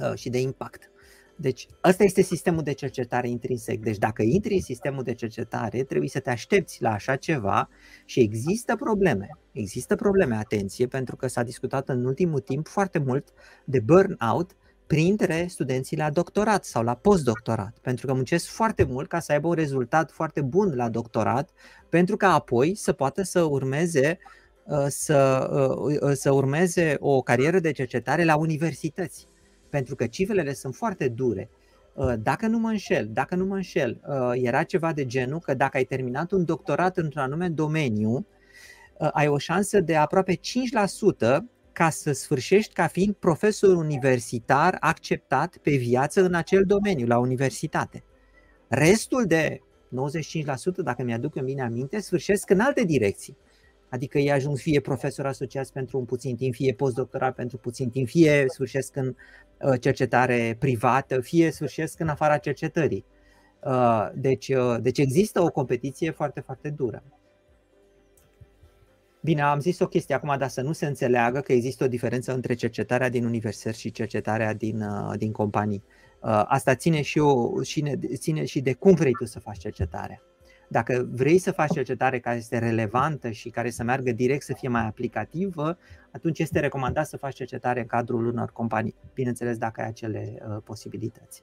uh, 0.00 0.14
și 0.14 0.28
de 0.28 0.40
impact. 0.40 0.88
Deci 1.36 1.66
ăsta 1.84 2.04
este 2.04 2.22
sistemul 2.22 2.62
de 2.62 2.72
cercetare 2.72 3.28
intrinsec. 3.28 3.80
Deci 3.80 3.98
dacă 3.98 4.22
intri 4.22 4.54
în 4.54 4.60
sistemul 4.60 5.02
de 5.02 5.14
cercetare, 5.14 5.82
trebuie 5.82 6.08
să 6.08 6.20
te 6.20 6.30
aștepți 6.30 6.82
la 6.82 6.92
așa 6.92 7.16
ceva 7.16 7.68
și 8.04 8.20
există 8.20 8.76
probleme. 8.76 9.28
Există 9.52 9.96
probleme, 9.96 10.34
atenție, 10.34 10.86
pentru 10.86 11.16
că 11.16 11.26
s-a 11.26 11.42
discutat 11.42 11.88
în 11.88 12.04
ultimul 12.04 12.40
timp 12.40 12.66
foarte 12.66 12.98
mult 12.98 13.28
de 13.64 13.80
burnout 13.80 14.50
printre 14.86 15.46
studenții 15.48 15.96
la 15.96 16.10
doctorat 16.10 16.64
sau 16.64 16.82
la 16.82 16.94
postdoctorat, 16.94 17.78
pentru 17.80 18.06
că 18.06 18.12
muncesc 18.12 18.46
foarte 18.46 18.84
mult 18.84 19.08
ca 19.08 19.20
să 19.20 19.32
aibă 19.32 19.48
un 19.48 19.54
rezultat 19.54 20.10
foarte 20.10 20.40
bun 20.40 20.74
la 20.74 20.88
doctorat, 20.88 21.50
pentru 21.88 22.16
că 22.16 22.26
apoi 22.26 22.74
să 22.74 22.92
poată 22.92 23.22
să 23.22 23.42
urmeze 23.42 24.18
uh, 24.20 24.43
să, 24.88 25.48
uh, 26.02 26.12
să 26.12 26.30
urmeze 26.30 26.96
o 26.98 27.22
carieră 27.22 27.58
de 27.58 27.72
cercetare 27.72 28.24
la 28.24 28.36
universități 28.36 29.28
pentru 29.74 29.94
că 29.94 30.06
cifrele 30.06 30.52
sunt 30.52 30.74
foarte 30.74 31.08
dure. 31.08 31.50
Uh, 31.94 32.12
dacă 32.18 32.46
nu 32.46 32.58
mă 32.58 32.68
înșel, 32.68 33.08
dacă 33.12 33.34
nu 33.34 33.44
mă 33.44 33.54
înșel, 33.54 34.00
uh, 34.08 34.30
era 34.32 34.62
ceva 34.62 34.92
de 34.92 35.06
genul 35.06 35.38
că 35.38 35.54
dacă 35.54 35.76
ai 35.76 35.84
terminat 35.84 36.30
un 36.30 36.44
doctorat 36.44 36.96
într-un 36.96 37.22
anume 37.22 37.48
domeniu, 37.48 38.26
uh, 38.98 39.08
ai 39.12 39.28
o 39.28 39.38
șansă 39.38 39.80
de 39.80 39.96
aproape 39.96 40.34
5% 40.34 41.44
ca 41.72 41.90
să 41.90 42.12
sfârșești 42.12 42.72
ca 42.72 42.86
fiind 42.86 43.14
profesor 43.14 43.76
universitar 43.76 44.76
acceptat 44.80 45.56
pe 45.56 45.76
viață 45.76 46.22
în 46.22 46.34
acel 46.34 46.64
domeniu, 46.66 47.06
la 47.06 47.18
universitate. 47.18 48.04
Restul 48.68 49.24
de 49.26 49.60
95%, 49.88 50.82
dacă 50.82 51.02
mi-aduc 51.02 51.36
în 51.36 51.44
bine 51.44 51.62
aminte, 51.62 52.00
sfârșesc 52.00 52.50
în 52.50 52.60
alte 52.60 52.84
direcții. 52.84 53.36
Adică 53.94 54.18
ei 54.18 54.32
ajung 54.32 54.56
fie 54.56 54.80
profesor 54.80 55.26
asociați 55.26 55.72
pentru 55.72 55.98
un 55.98 56.04
puțin 56.04 56.36
timp, 56.36 56.54
fie 56.54 56.72
postdoctorat 56.72 57.34
pentru 57.34 57.56
puțin 57.58 57.90
timp, 57.90 58.08
fie 58.08 58.44
sfârșesc 58.48 58.96
în 58.96 59.14
uh, 59.60 59.80
cercetare 59.80 60.56
privată, 60.58 61.20
fie 61.20 61.50
sfârșesc 61.50 62.00
în 62.00 62.08
afara 62.08 62.38
cercetării. 62.38 63.04
Uh, 63.64 64.08
deci, 64.14 64.48
uh, 64.48 64.76
deci 64.80 64.98
există 64.98 65.42
o 65.42 65.50
competiție 65.50 66.10
foarte, 66.10 66.40
foarte 66.40 66.70
dură. 66.70 67.02
Bine, 69.20 69.42
am 69.42 69.60
zis 69.60 69.78
o 69.78 69.86
chestie 69.86 70.14
acum, 70.14 70.34
dar 70.38 70.48
să 70.48 70.60
nu 70.60 70.72
se 70.72 70.86
înțeleagă 70.86 71.40
că 71.40 71.52
există 71.52 71.84
o 71.84 71.88
diferență 71.88 72.34
între 72.34 72.54
cercetarea 72.54 73.08
din 73.08 73.24
universități 73.24 73.80
și 73.80 73.90
cercetarea 73.90 74.52
din, 74.52 74.84
din 75.16 75.32
companii. 75.32 75.84
Asta 76.44 76.74
ține 76.74 77.02
și, 77.02 77.18
o, 77.18 77.62
și, 77.62 77.96
ține 78.14 78.44
și 78.44 78.60
de 78.60 78.72
cum 78.72 78.94
vrei 78.94 79.12
tu 79.12 79.24
să 79.24 79.40
faci 79.40 79.58
cercetarea. 79.58 80.22
Dacă 80.68 81.08
vrei 81.12 81.38
să 81.38 81.52
faci 81.52 81.72
cercetare 81.72 82.18
care 82.18 82.36
este 82.36 82.58
relevantă 82.58 83.30
și 83.30 83.48
care 83.48 83.70
să 83.70 83.82
meargă 83.82 84.12
direct 84.12 84.44
să 84.44 84.52
fie 84.52 84.68
mai 84.68 84.86
aplicativă, 84.86 85.78
atunci 86.10 86.38
este 86.38 86.60
recomandat 86.60 87.06
să 87.06 87.16
faci 87.16 87.34
cercetare 87.34 87.80
în 87.80 87.86
cadrul 87.86 88.26
unor 88.26 88.50
companii, 88.52 88.94
bineînțeles 89.14 89.56
dacă 89.56 89.80
ai 89.80 89.86
acele 89.86 90.34
uh, 90.48 90.56
posibilități. 90.64 91.42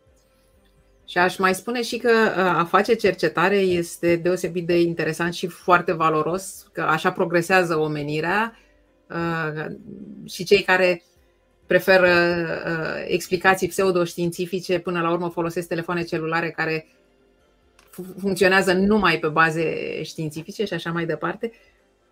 Și 1.06 1.18
aș 1.18 1.38
mai 1.38 1.56
spune 1.56 1.82
și 1.82 1.98
că 1.98 2.10
uh, 2.10 2.60
a 2.60 2.66
face 2.70 2.94
cercetare 2.94 3.58
este 3.58 4.16
deosebit 4.16 4.66
de 4.66 4.82
interesant 4.82 5.34
și 5.34 5.48
foarte 5.48 5.92
valoros, 5.94 6.70
că 6.72 6.82
așa 6.82 7.12
progresează 7.12 7.78
omenirea 7.78 8.58
uh, 9.10 9.66
și 10.26 10.44
cei 10.44 10.62
care 10.62 11.04
preferă 11.68 12.10
explicații 13.08 13.68
pseudoștiințifice, 13.68 14.80
până 14.80 15.02
la 15.02 15.12
urmă 15.12 15.30
folosesc 15.30 15.68
telefoane 15.68 16.04
celulare 16.04 16.50
care 16.50 16.86
funcționează 18.20 18.74
numai 18.74 19.20
pe 19.20 19.28
baze 19.28 20.02
științifice 20.04 20.66
și 20.66 20.74
așa 20.74 20.92
mai 20.92 21.06
departe. 21.06 21.52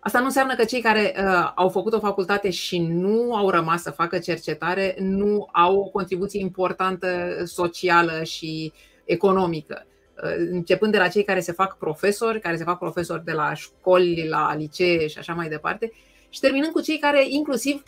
Asta 0.00 0.18
nu 0.18 0.24
înseamnă 0.24 0.54
că 0.54 0.64
cei 0.64 0.80
care 0.80 1.14
uh, 1.16 1.52
au 1.54 1.68
făcut 1.68 1.92
o 1.92 1.98
facultate 1.98 2.50
și 2.50 2.78
nu 2.78 3.34
au 3.34 3.50
rămas 3.50 3.82
să 3.82 3.90
facă 3.90 4.18
cercetare 4.18 4.96
nu 4.98 5.48
au 5.52 5.76
o 5.76 5.88
contribuție 5.88 6.40
importantă 6.40 7.42
socială 7.44 8.22
și 8.22 8.72
economică. 9.04 9.86
Uh, 10.22 10.34
începând 10.50 10.92
de 10.92 10.98
la 10.98 11.08
cei 11.08 11.24
care 11.24 11.40
se 11.40 11.52
fac 11.52 11.78
profesori, 11.78 12.40
care 12.40 12.56
se 12.56 12.64
fac 12.64 12.78
profesori 12.78 13.24
de 13.24 13.32
la 13.32 13.54
școli, 13.54 14.28
la 14.28 14.54
licee 14.54 15.06
și 15.06 15.18
așa 15.18 15.32
mai 15.32 15.48
departe, 15.48 15.92
și 16.28 16.40
terminând 16.40 16.72
cu 16.72 16.80
cei 16.80 16.98
care 16.98 17.24
inclusiv 17.28 17.82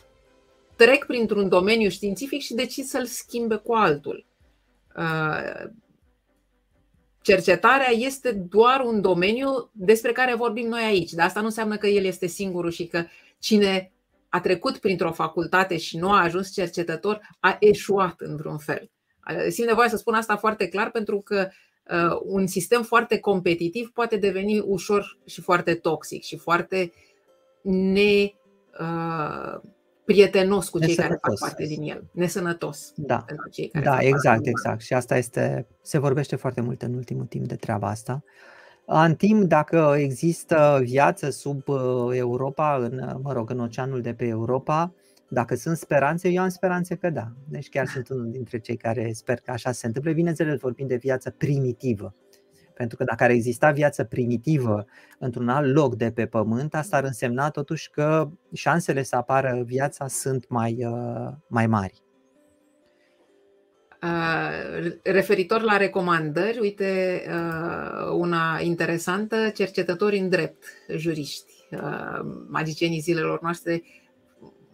trec 0.77 1.05
printr-un 1.07 1.49
domeniu 1.49 1.89
științific 1.89 2.41
și 2.41 2.55
decid 2.55 2.85
să-l 2.85 3.05
schimbe 3.05 3.55
cu 3.55 3.73
altul. 3.73 4.25
Uh, 4.97 5.71
cercetarea 7.23 7.91
este 7.91 8.33
doar 8.33 8.81
un 8.81 9.01
domeniu 9.01 9.71
despre 9.73 10.13
care 10.13 10.35
vorbim 10.35 10.69
noi 10.69 10.83
aici. 10.83 11.13
Dar 11.13 11.27
asta 11.27 11.41
nu 11.41 11.47
înseamnă 11.47 11.77
că 11.77 11.87
el 11.87 12.05
este 12.05 12.27
singurul 12.27 12.71
și 12.71 12.87
că 12.87 13.05
cine 13.39 13.93
a 14.29 14.41
trecut 14.41 14.77
printr-o 14.77 15.13
facultate 15.13 15.77
și 15.77 15.97
nu 15.97 16.13
a 16.13 16.23
ajuns 16.23 16.53
cercetător 16.53 17.21
a 17.41 17.57
eșuat 17.61 18.21
într-un 18.21 18.59
fel. 18.59 18.91
Simt 19.49 19.69
nevoie 19.69 19.89
să 19.89 19.97
spun 19.97 20.15
asta 20.15 20.37
foarte 20.37 20.69
clar 20.69 20.91
pentru 20.91 21.21
că 21.21 21.49
uh, 21.91 22.19
un 22.23 22.47
sistem 22.47 22.83
foarte 22.83 23.19
competitiv 23.19 23.91
poate 23.95 24.17
deveni 24.17 24.59
ușor 24.59 25.19
și 25.27 25.41
foarte 25.41 25.75
toxic 25.75 26.23
și 26.23 26.37
foarte 26.37 26.93
ne, 27.63 28.33
uh, 28.81 29.61
prietenos 30.05 30.69
cu 30.69 30.79
cei 30.79 30.95
care 30.95 31.19
fac 31.21 31.39
parte 31.39 31.67
din 31.67 31.83
el, 31.83 32.05
nesănătos 32.13 32.93
da. 32.97 33.25
pentru 33.27 33.49
cei 33.49 33.69
care 33.69 33.85
Da, 33.85 33.99
exact, 34.01 34.47
exact. 34.47 34.81
Și 34.81 34.95
asta 34.95 35.17
este, 35.17 35.67
se 35.83 35.99
vorbește 35.99 36.37
foarte 36.37 36.61
mult 36.61 36.83
în 36.83 36.95
ultimul 36.95 37.25
timp 37.25 37.47
de 37.47 37.57
treaba 37.57 37.89
asta. 37.89 38.23
În 38.85 39.15
timp, 39.15 39.43
dacă 39.43 39.95
există 39.99 40.81
viață 40.83 41.31
sub 41.31 41.69
uh, 41.69 42.09
Europa, 42.13 42.77
în, 42.77 43.21
mă 43.23 43.33
rog, 43.33 43.51
în 43.51 43.61
oceanul 43.61 44.01
de 44.01 44.15
pe 44.15 44.27
Europa, 44.27 44.93
dacă 45.29 45.55
sunt 45.55 45.77
speranțe, 45.77 46.29
eu 46.29 46.43
am 46.43 46.49
speranțe 46.49 46.95
că 46.95 47.11
da. 47.11 47.33
Deci 47.49 47.69
chiar 47.69 47.87
sunt 47.87 48.09
unul 48.09 48.31
dintre 48.31 48.59
cei 48.59 48.77
care 48.77 49.13
sper 49.13 49.41
că 49.41 49.51
așa 49.51 49.73
se 49.73 49.87
întâmplă. 49.87 50.13
Bineînțeles, 50.13 50.61
vorbim 50.61 50.87
de 50.87 50.97
viață 50.97 51.31
primitivă. 51.31 52.15
Pentru 52.75 52.97
că 52.97 53.05
dacă 53.05 53.25
ar 53.25 53.31
exista 53.31 53.71
viață 53.71 54.05
primitivă 54.05 54.87
într-un 55.19 55.49
alt 55.49 55.75
loc 55.75 55.95
de 55.95 56.11
pe 56.11 56.27
pământ, 56.27 56.75
asta 56.75 56.97
ar 56.97 57.05
însemna 57.05 57.51
totuși 57.51 57.91
că 57.91 58.29
șansele 58.53 59.03
să 59.03 59.17
apară 59.17 59.63
viața 59.67 60.09
sunt 60.09 60.49
mai, 60.49 60.85
uh, 60.85 61.33
mai 61.47 61.67
mari. 61.67 62.03
Uh, 64.03 64.93
referitor 65.03 65.63
la 65.63 65.77
recomandări, 65.77 66.59
uite, 66.59 67.23
uh, 67.29 68.13
una 68.13 68.59
interesantă, 68.61 69.51
cercetători 69.55 70.19
în 70.19 70.29
drept, 70.29 70.65
juriști, 70.97 71.51
magicienii 72.49 73.01
zilelor 73.01 73.41
noastre, 73.43 73.83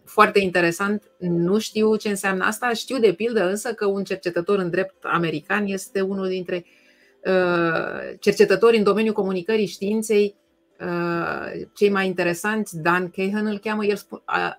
foarte 0.05 0.39
interesant, 0.39 1.03
nu 1.19 1.59
știu 1.59 1.95
ce 1.95 2.09
înseamnă 2.09 2.43
asta, 2.43 2.73
știu 2.73 2.99
de 2.99 3.13
pildă 3.13 3.49
însă 3.49 3.73
că 3.73 3.85
un 3.85 4.03
cercetător 4.03 4.59
în 4.59 4.69
drept 4.69 5.03
american 5.03 5.65
este 5.65 6.01
unul 6.01 6.27
dintre 6.27 6.55
uh, 6.55 6.61
Uh, 6.65 6.78
cercetători 8.19 8.77
în 8.77 8.83
domeniul 8.83 9.13
comunicării 9.13 9.65
științei, 9.65 10.35
uh, 10.79 11.67
cei 11.73 11.89
mai 11.89 12.05
interesanți, 12.05 12.81
Dan 12.81 13.09
Cahan 13.09 13.45
îl 13.45 13.57
cheamă, 13.57 13.85
el 13.85 13.99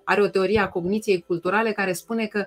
are 0.03 0.21
o 0.21 0.27
teorie 0.27 0.59
a 0.59 0.69
cogniției 0.69 1.23
culturale 1.27 1.71
care 1.71 1.93
spune 1.93 2.25
că 2.25 2.45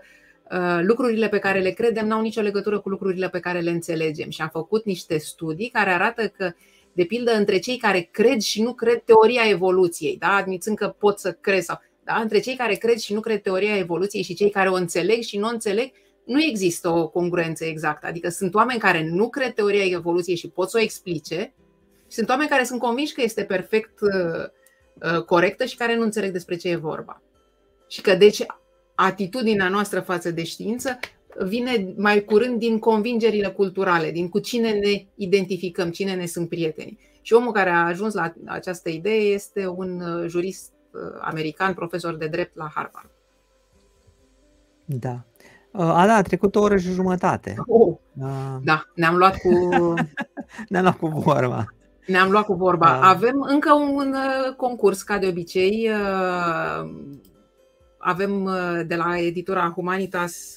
uh, 0.51 0.79
lucrurile 0.83 1.29
pe 1.29 1.39
care 1.39 1.61
le 1.61 1.71
credem 1.71 2.07
n-au 2.07 2.21
nicio 2.21 2.41
legătură 2.41 2.81
cu 2.81 2.89
lucrurile 2.89 3.29
pe 3.29 3.41
care 3.41 3.61
le 3.61 3.71
înțelegem 3.71 4.31
și 4.31 4.43
a 4.43 4.49
făcut 4.49 4.85
niște 4.85 5.19
studii 5.19 5.69
care 5.69 5.91
arată 5.91 6.29
că 6.29 6.53
de 6.93 7.05
pildă 7.05 7.33
între 7.33 7.59
cei 7.59 7.77
care 7.77 8.09
cred 8.11 8.41
și 8.41 8.63
nu 8.63 8.73
cred 8.73 9.03
teoria 9.05 9.49
evoluției, 9.49 10.17
da? 10.17 10.29
admițând 10.29 10.77
că 10.77 10.89
pot 10.99 11.19
să 11.19 11.33
crezi 11.33 11.67
sau 11.67 11.81
da? 12.05 12.15
între 12.15 12.39
cei 12.41 12.57
care 12.57 12.75
cred 12.75 12.97
și 12.97 13.15
nu 13.15 13.21
cred 13.21 13.43
teoria 13.43 13.77
evoluției 13.77 14.23
și 14.23 14.35
cei 14.35 14.51
care 14.51 14.69
o 14.69 14.75
înțeleg 14.75 15.23
și 15.23 15.39
nu 15.39 15.47
o 15.47 15.51
înțeleg, 15.51 15.93
nu 16.25 16.43
există 16.43 16.89
o 16.89 17.09
congruență 17.09 17.65
exactă. 17.65 18.07
Adică 18.07 18.29
sunt 18.29 18.55
oameni 18.55 18.79
care 18.79 19.09
nu 19.11 19.29
cred 19.29 19.55
teoria 19.55 19.85
evoluției 19.85 20.37
și 20.37 20.49
pot 20.49 20.71
să 20.71 20.77
o 20.79 20.83
explice, 20.83 21.55
și 22.09 22.17
sunt 22.17 22.29
oameni 22.29 22.49
care 22.49 22.65
sunt 22.65 22.81
convinși 22.81 23.15
că 23.15 23.23
este 23.23 23.45
perfect 23.45 24.01
uh, 24.01 24.45
uh, 25.15 25.25
corectă 25.25 25.65
și 25.65 25.77
care 25.77 25.97
nu 25.97 26.03
înțeleg 26.03 26.33
despre 26.33 26.57
ce 26.57 26.69
e 26.69 26.77
vorba. 26.77 27.23
Și 27.89 28.01
că 28.01 28.15
deci 28.15 28.47
atitudinea 28.95 29.69
noastră 29.69 30.01
față 30.01 30.31
de 30.31 30.45
știință 30.45 30.99
vine 31.39 31.95
mai 31.97 32.25
curând 32.25 32.59
din 32.59 32.79
convingerile 32.79 33.49
culturale, 33.49 34.11
din 34.11 34.29
cu 34.29 34.39
cine 34.39 34.73
ne 34.73 35.07
identificăm, 35.15 35.91
cine 35.91 36.15
ne 36.15 36.27
sunt 36.27 36.49
prieteni. 36.49 36.99
Și 37.23 37.33
omul 37.33 37.53
care 37.53 37.71
a 37.71 37.85
ajuns 37.85 38.15
la 38.15 38.33
această 38.45 38.89
idee 38.89 39.21
este 39.21 39.67
un 39.67 40.01
uh, 40.01 40.29
jurist 40.29 40.73
uh, 40.91 41.01
american, 41.21 41.75
profesor 41.75 42.17
de 42.17 42.27
drept 42.27 42.57
la 42.57 42.71
Harvard. 42.75 43.11
Da. 44.85 45.25
Ada, 45.77 46.15
a 46.15 46.23
trecut 46.23 46.55
o 46.55 46.61
oră 46.61 46.77
și 46.77 46.93
jumătate. 46.93 47.55
Oh, 47.67 47.95
uh. 48.19 48.57
Da, 48.63 48.85
ne-am 48.95 49.17
luat 49.17 49.37
cu... 49.37 49.49
ne-am 50.69 50.83
luat 50.83 50.97
cu 50.97 51.07
vorba. 51.07 51.65
Ne-am 52.07 52.31
luat 52.31 52.45
cu 52.45 52.55
vorba. 52.55 52.87
Da. 52.87 53.09
Avem 53.09 53.41
încă 53.49 53.73
un 53.73 54.15
concurs, 54.57 55.03
ca 55.03 55.19
de 55.19 55.27
obicei. 55.27 55.91
Avem 57.99 58.51
de 58.87 58.95
la 58.95 59.19
editura 59.19 59.73
Humanitas, 59.75 60.55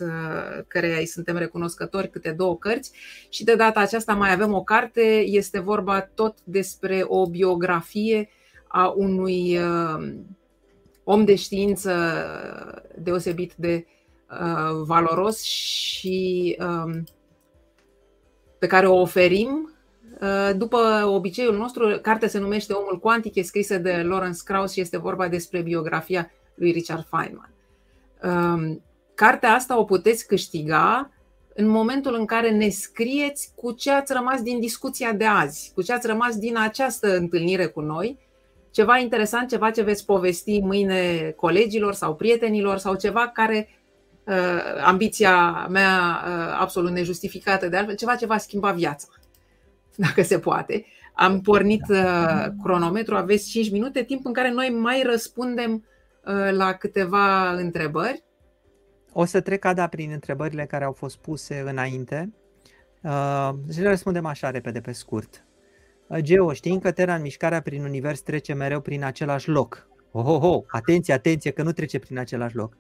care 0.67 0.97
îi 0.97 1.05
suntem 1.05 1.37
recunoscători, 1.37 2.09
câte 2.09 2.31
două 2.31 2.57
cărți 2.57 2.91
și 3.29 3.43
de 3.43 3.55
data 3.55 3.79
aceasta 3.79 4.13
mai 4.13 4.31
avem 4.31 4.53
o 4.53 4.63
carte. 4.63 5.01
Este 5.25 5.59
vorba 5.59 6.01
tot 6.01 6.37
despre 6.43 7.03
o 7.07 7.29
biografie 7.29 8.29
a 8.67 8.93
unui 8.95 9.59
om 11.03 11.25
de 11.25 11.35
știință 11.35 11.93
deosebit 12.97 13.53
de 13.55 13.85
valoros 14.85 15.41
și 15.41 16.57
pe 18.59 18.67
care 18.67 18.87
o 18.87 18.99
oferim 18.99 19.71
Uh, 20.21 20.55
după 20.55 20.77
obiceiul 21.05 21.57
nostru, 21.57 21.99
cartea 22.01 22.27
se 22.27 22.39
numește 22.39 22.73
Omul 22.73 22.99
Cuantic, 22.99 23.35
e 23.35 23.41
scrisă 23.41 23.77
de 23.77 23.91
Lawrence 23.91 24.39
Krauss 24.43 24.73
și 24.73 24.79
este 24.79 24.97
vorba 24.97 25.27
despre 25.27 25.61
biografia 25.61 26.31
lui 26.55 26.71
Richard 26.71 27.05
Feynman. 27.09 27.53
Um, 28.23 28.83
cartea 29.15 29.53
asta 29.53 29.79
o 29.79 29.83
puteți 29.83 30.27
câștiga 30.27 31.11
în 31.53 31.67
momentul 31.67 32.15
în 32.15 32.25
care 32.25 32.51
ne 32.51 32.69
scrieți 32.69 33.51
cu 33.55 33.71
ce 33.71 33.91
ați 33.91 34.13
rămas 34.13 34.41
din 34.41 34.59
discuția 34.59 35.13
de 35.13 35.25
azi, 35.25 35.71
cu 35.75 35.81
ce 35.81 35.93
ați 35.93 36.07
rămas 36.07 36.37
din 36.37 36.57
această 36.57 37.15
întâlnire 37.15 37.65
cu 37.65 37.81
noi, 37.81 38.17
ceva 38.71 38.97
interesant, 38.97 39.49
ceva 39.49 39.71
ce 39.71 39.81
veți 39.81 40.05
povesti 40.05 40.59
mâine 40.59 41.33
colegilor 41.35 41.93
sau 41.93 42.15
prietenilor 42.15 42.77
sau 42.77 42.95
ceva 42.95 43.27
care 43.27 43.69
uh, 43.69 43.76
ambiția 44.83 45.67
mea 45.69 46.23
uh, 46.25 46.57
absolut 46.59 46.91
nejustificată 46.91 47.67
de 47.67 47.77
altfel, 47.77 47.95
ceva 47.95 48.15
ce 48.15 48.25
va 48.25 48.37
schimba 48.37 48.71
viața. 48.71 49.07
dacă 50.05 50.21
se 50.21 50.39
poate. 50.39 50.85
Am 51.13 51.41
pornit 51.41 51.81
uh, 51.89 52.45
cronometru, 52.63 53.15
aveți 53.15 53.49
5 53.49 53.71
minute, 53.71 54.03
timp 54.03 54.25
în 54.25 54.33
care 54.33 54.51
noi 54.51 54.69
mai 54.69 55.03
răspundem 55.05 55.73
uh, 56.25 56.51
la 56.51 56.73
câteva 56.73 57.51
întrebări. 57.51 58.23
O 59.11 59.25
să 59.25 59.41
trec 59.41 59.65
ada 59.65 59.87
prin 59.87 60.11
întrebările 60.11 60.65
care 60.65 60.83
au 60.83 60.91
fost 60.91 61.17
puse 61.17 61.63
înainte 61.65 62.33
uh, 63.01 63.49
și 63.71 63.81
le 63.81 63.89
răspundem 63.89 64.25
așa 64.25 64.49
repede, 64.49 64.79
pe 64.81 64.91
scurt. 64.91 65.45
Geo, 66.19 66.53
știind 66.53 66.81
că 66.81 66.91
Terra 66.91 67.15
în 67.15 67.21
mișcarea 67.21 67.61
prin 67.61 67.83
univers 67.83 68.21
trece 68.21 68.53
mereu 68.53 68.81
prin 68.81 69.03
același 69.03 69.49
loc. 69.49 69.87
Oh, 70.11 70.25
oh, 70.25 70.41
oh, 70.41 70.63
atenție, 70.67 71.13
atenție, 71.13 71.51
că 71.51 71.63
nu 71.63 71.71
trece 71.71 71.99
prin 71.99 72.17
același 72.17 72.55
loc. 72.55 72.77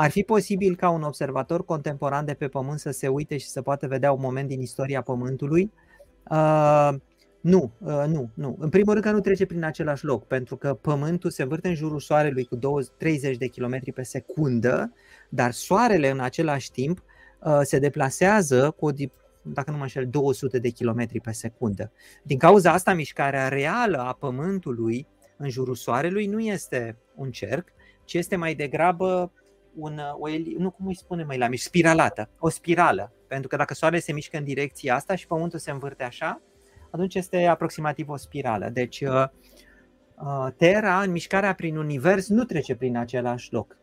Ar 0.00 0.10
fi 0.10 0.22
posibil 0.22 0.76
ca 0.76 0.90
un 0.90 1.02
observator 1.02 1.64
contemporan 1.64 2.24
de 2.24 2.34
pe 2.34 2.48
Pământ 2.48 2.78
să 2.78 2.90
se 2.90 3.08
uite 3.08 3.36
și 3.36 3.46
să 3.46 3.62
poată 3.62 3.86
vedea 3.86 4.12
un 4.12 4.20
moment 4.20 4.48
din 4.48 4.60
istoria 4.60 5.00
Pământului 5.00 5.70
Uh, 6.30 6.94
nu, 7.40 7.72
uh, 7.78 8.04
nu, 8.06 8.30
nu. 8.34 8.56
În 8.58 8.68
primul 8.68 8.92
rând 8.92 9.04
că 9.04 9.10
nu 9.10 9.20
trece 9.20 9.46
prin 9.46 9.64
același 9.64 10.04
loc, 10.04 10.26
pentru 10.26 10.56
că 10.56 10.74
Pământul 10.74 11.30
se 11.30 11.42
învârte 11.42 11.68
în 11.68 11.74
jurul 11.74 12.00
Soarelui 12.00 12.44
cu 12.44 12.56
20, 12.56 12.92
30 12.96 13.36
de 13.36 13.46
km 13.46 13.92
pe 13.94 14.02
secundă, 14.02 14.92
dar 15.28 15.52
Soarele 15.52 16.08
în 16.08 16.20
același 16.20 16.70
timp 16.70 17.02
uh, 17.40 17.60
se 17.62 17.78
deplasează 17.78 18.70
cu, 18.70 18.90
dacă 19.42 19.70
nu 19.70 19.76
mă 19.76 19.82
înșel, 19.82 20.06
200 20.06 20.58
de 20.58 20.70
km 20.70 21.20
pe 21.22 21.32
secundă. 21.32 21.92
Din 22.22 22.38
cauza 22.38 22.72
asta, 22.72 22.94
mișcarea 22.94 23.48
reală 23.48 23.98
a 23.98 24.12
Pământului 24.12 25.06
în 25.36 25.48
jurul 25.48 25.74
Soarelui 25.74 26.26
nu 26.26 26.40
este 26.40 26.96
un 27.14 27.30
cerc, 27.30 27.68
ci 28.04 28.14
este 28.14 28.36
mai 28.36 28.54
degrabă 28.54 29.32
un, 29.74 30.00
o, 30.18 30.28
nu 30.58 30.70
cum 30.70 30.86
îi 30.86 30.94
spune 30.94 31.24
mai 31.24 31.38
la 31.38 31.48
mici, 31.48 31.60
spiralată, 31.60 32.30
o 32.38 32.48
spirală. 32.48 33.12
Pentru 33.26 33.48
că 33.48 33.56
dacă 33.56 33.74
Soarele 33.74 34.00
se 34.00 34.12
mișcă 34.12 34.36
în 34.36 34.44
direcția 34.44 34.94
asta 34.94 35.14
și 35.14 35.26
Pământul 35.26 35.58
se 35.58 35.70
învârte 35.70 36.02
așa, 36.04 36.40
atunci 36.90 37.14
este 37.14 37.46
aproximativ 37.46 38.08
o 38.08 38.16
spirală. 38.16 38.68
Deci 38.72 39.00
uh, 39.00 39.24
uh, 40.22 40.46
Terra, 40.56 41.00
în 41.00 41.10
mișcarea 41.10 41.54
prin 41.54 41.76
univers, 41.76 42.28
nu 42.28 42.44
trece 42.44 42.74
prin 42.74 42.96
același 42.96 43.52
loc. 43.52 43.76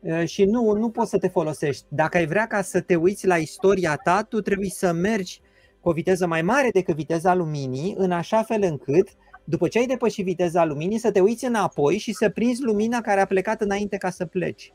Uh, 0.00 0.24
și 0.24 0.44
nu, 0.44 0.72
nu 0.72 0.90
poți 0.90 1.10
să 1.10 1.18
te 1.18 1.28
folosești. 1.28 1.84
Dacă 1.88 2.16
ai 2.16 2.26
vrea 2.26 2.46
ca 2.46 2.62
să 2.62 2.80
te 2.80 2.96
uiți 2.96 3.26
la 3.26 3.36
istoria 3.36 3.96
ta, 3.96 4.22
tu 4.22 4.40
trebuie 4.40 4.70
să 4.70 4.92
mergi 4.92 5.40
cu 5.80 5.88
o 5.88 5.92
viteză 5.92 6.26
mai 6.26 6.42
mare 6.42 6.68
decât 6.72 6.94
viteza 6.94 7.34
luminii, 7.34 7.94
în 7.96 8.10
așa 8.10 8.42
fel 8.42 8.62
încât, 8.62 9.08
după 9.44 9.68
ce 9.68 9.78
ai 9.78 9.86
depășit 9.86 10.24
viteza 10.24 10.64
luminii, 10.64 10.98
să 10.98 11.10
te 11.10 11.20
uiți 11.20 11.44
înapoi 11.44 11.98
și 11.98 12.12
să 12.12 12.28
prinzi 12.28 12.62
lumina 12.62 13.00
care 13.00 13.20
a 13.20 13.26
plecat 13.26 13.60
înainte 13.60 13.96
ca 13.96 14.10
să 14.10 14.26
pleci. 14.26 14.72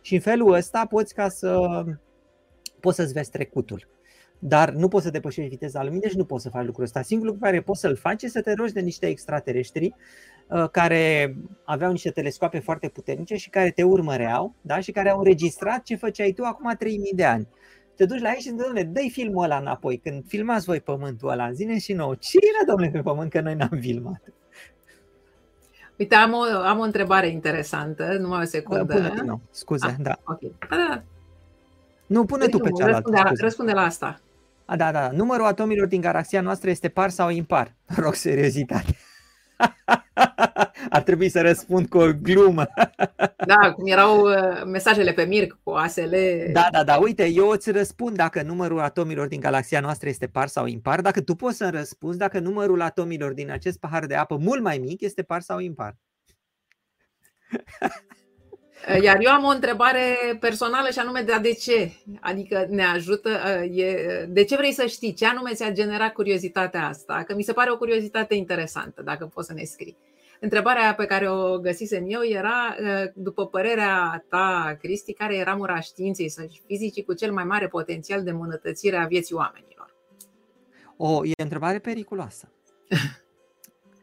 Și 0.00 0.14
în 0.14 0.20
felul 0.20 0.52
ăsta 0.52 0.86
poți 0.86 1.14
ca 1.14 1.28
să 1.28 1.84
poți 2.80 2.96
să-ți 2.96 3.12
vezi 3.12 3.30
trecutul. 3.30 3.88
Dar 4.38 4.70
nu 4.70 4.88
poți 4.88 5.04
să 5.04 5.10
depășești 5.10 5.50
viteza 5.50 5.82
luminii 5.82 6.08
și 6.08 6.16
nu 6.16 6.24
poți 6.24 6.42
să 6.42 6.48
faci 6.48 6.64
lucrul 6.64 6.84
ăsta. 6.84 7.02
Singurul 7.02 7.32
lucru 7.32 7.48
care 7.48 7.62
poți 7.62 7.80
să-l 7.80 7.96
faci 7.96 8.22
este 8.22 8.38
să 8.38 8.44
te 8.44 8.54
rogi 8.54 8.72
de 8.72 8.80
niște 8.80 9.06
extraterestri 9.06 9.94
uh, 10.48 10.68
care 10.70 11.36
aveau 11.64 11.90
niște 11.90 12.10
teleskoape 12.10 12.58
foarte 12.58 12.88
puternice 12.88 13.36
și 13.36 13.50
care 13.50 13.70
te 13.70 13.82
urmăreau 13.82 14.54
da? 14.60 14.80
și 14.80 14.92
care 14.92 15.10
au 15.10 15.18
înregistrat 15.18 15.82
ce 15.82 15.96
făceai 15.96 16.32
tu 16.32 16.42
acum 16.42 16.74
3000 16.78 17.12
de 17.14 17.24
ani. 17.24 17.48
Te 17.96 18.04
duci 18.06 18.20
la 18.20 18.28
ei 18.28 18.40
și 18.40 18.48
zici, 18.48 18.86
dă-i 18.86 19.10
filmul 19.10 19.44
ăla 19.44 19.56
înapoi. 19.56 19.98
Când 19.98 20.24
filmați 20.26 20.64
voi 20.64 20.80
pământul 20.80 21.28
ăla, 21.28 21.52
zine 21.52 21.78
și 21.78 21.92
nouă, 21.92 22.14
ce 22.14 22.38
era, 22.54 22.72
domnule, 22.72 22.90
pe 22.90 23.00
pământ, 23.00 23.30
că 23.30 23.40
noi 23.40 23.54
n-am 23.54 23.78
filmat? 23.80 24.22
Uite, 26.00 26.14
am 26.14 26.32
o, 26.32 26.42
am 26.64 26.78
o 26.78 26.82
întrebare 26.82 27.28
interesantă, 27.28 28.16
numai 28.20 28.42
o 28.42 28.44
secundă. 28.44 28.84
Pune 28.84 29.12
din 29.14 29.24
nou, 29.24 29.40
scuze, 29.50 29.86
ah, 29.86 29.94
da. 29.98 30.18
Okay. 30.24 30.54
Da, 30.70 30.76
da. 30.76 31.02
Nu, 32.06 32.24
pune 32.24 32.46
tu 32.46 32.58
pe 32.58 32.70
cealaltă. 32.70 33.10
Răspunde, 33.10 33.42
răspunde 33.42 33.72
la 33.72 33.80
asta. 33.80 34.20
A, 34.64 34.76
da, 34.76 34.92
da. 34.92 35.10
Numărul 35.10 35.46
atomilor 35.46 35.86
din 35.86 36.00
galaxia 36.00 36.40
noastră 36.40 36.70
este 36.70 36.88
par 36.88 37.10
sau 37.10 37.30
impar? 37.30 37.74
Rog 38.02 38.14
seriozitate. 38.14 38.96
Ar 40.90 41.02
trebui 41.02 41.28
să 41.28 41.40
răspund 41.40 41.88
cu 41.88 41.98
o 41.98 42.12
glumă. 42.12 42.66
Da, 43.46 43.72
cum 43.72 43.86
erau 43.86 44.20
uh, 44.20 44.62
mesajele 44.64 45.12
pe 45.12 45.24
Mirc 45.24 45.58
cu 45.62 45.70
ASL. 45.70 46.14
Da, 46.52 46.68
da, 46.72 46.84
da. 46.84 46.96
Uite, 46.96 47.26
eu 47.26 47.48
îți 47.48 47.70
răspund 47.70 48.16
dacă 48.16 48.42
numărul 48.42 48.80
atomilor 48.80 49.26
din 49.26 49.40
galaxia 49.40 49.80
noastră 49.80 50.08
este 50.08 50.26
par 50.26 50.48
sau 50.48 50.66
impar, 50.66 51.00
dacă 51.00 51.20
tu 51.20 51.34
poți 51.34 51.56
să-mi 51.56 51.70
răspunzi 51.70 52.18
dacă 52.18 52.38
numărul 52.38 52.80
atomilor 52.80 53.32
din 53.32 53.50
acest 53.50 53.78
pahar 53.78 54.06
de 54.06 54.14
apă 54.14 54.36
mult 54.36 54.62
mai 54.62 54.78
mic 54.78 55.00
este 55.00 55.22
par 55.22 55.40
sau 55.40 55.58
impar. 55.58 55.96
Iar 59.02 59.18
eu 59.20 59.30
am 59.30 59.44
o 59.44 59.48
întrebare 59.48 60.16
personală 60.40 60.88
și 60.90 60.98
anume 60.98 61.20
de, 61.20 61.38
de 61.42 61.52
ce? 61.52 61.92
Adică 62.20 62.66
ne 62.68 62.84
ajută, 62.84 63.28
e, 63.70 64.26
de 64.28 64.44
ce 64.44 64.56
vrei 64.56 64.72
să 64.72 64.86
știi? 64.86 65.14
Ce 65.14 65.26
anume 65.26 65.52
ți-a 65.54 65.72
generat 65.72 66.12
curiozitatea 66.12 66.86
asta? 66.86 67.22
Că 67.26 67.34
mi 67.34 67.42
se 67.42 67.52
pare 67.52 67.70
o 67.70 67.76
curiozitate 67.76 68.34
interesantă, 68.34 69.02
dacă 69.02 69.30
poți 69.34 69.46
să 69.46 69.52
ne 69.52 69.64
scrii. 69.64 69.96
Întrebarea 70.40 70.94
pe 70.94 71.04
care 71.04 71.30
o 71.30 71.58
găsisem 71.58 72.04
eu 72.06 72.22
era, 72.22 72.76
după 73.14 73.46
părerea 73.46 74.24
ta, 74.28 74.76
Cristi, 74.80 75.12
care 75.12 75.36
e 75.36 75.42
ramura 75.42 75.80
științei 75.80 76.28
sau 76.28 76.44
fizicii 76.66 77.04
cu 77.04 77.12
cel 77.12 77.32
mai 77.32 77.44
mare 77.44 77.68
potențial 77.68 78.22
de 78.22 78.30
îmbunătățire 78.30 78.96
a 78.96 79.06
vieții 79.06 79.34
oamenilor? 79.34 79.94
O, 80.96 81.24
e 81.24 81.32
o 81.38 81.42
întrebare 81.42 81.78
periculoasă. 81.78 82.52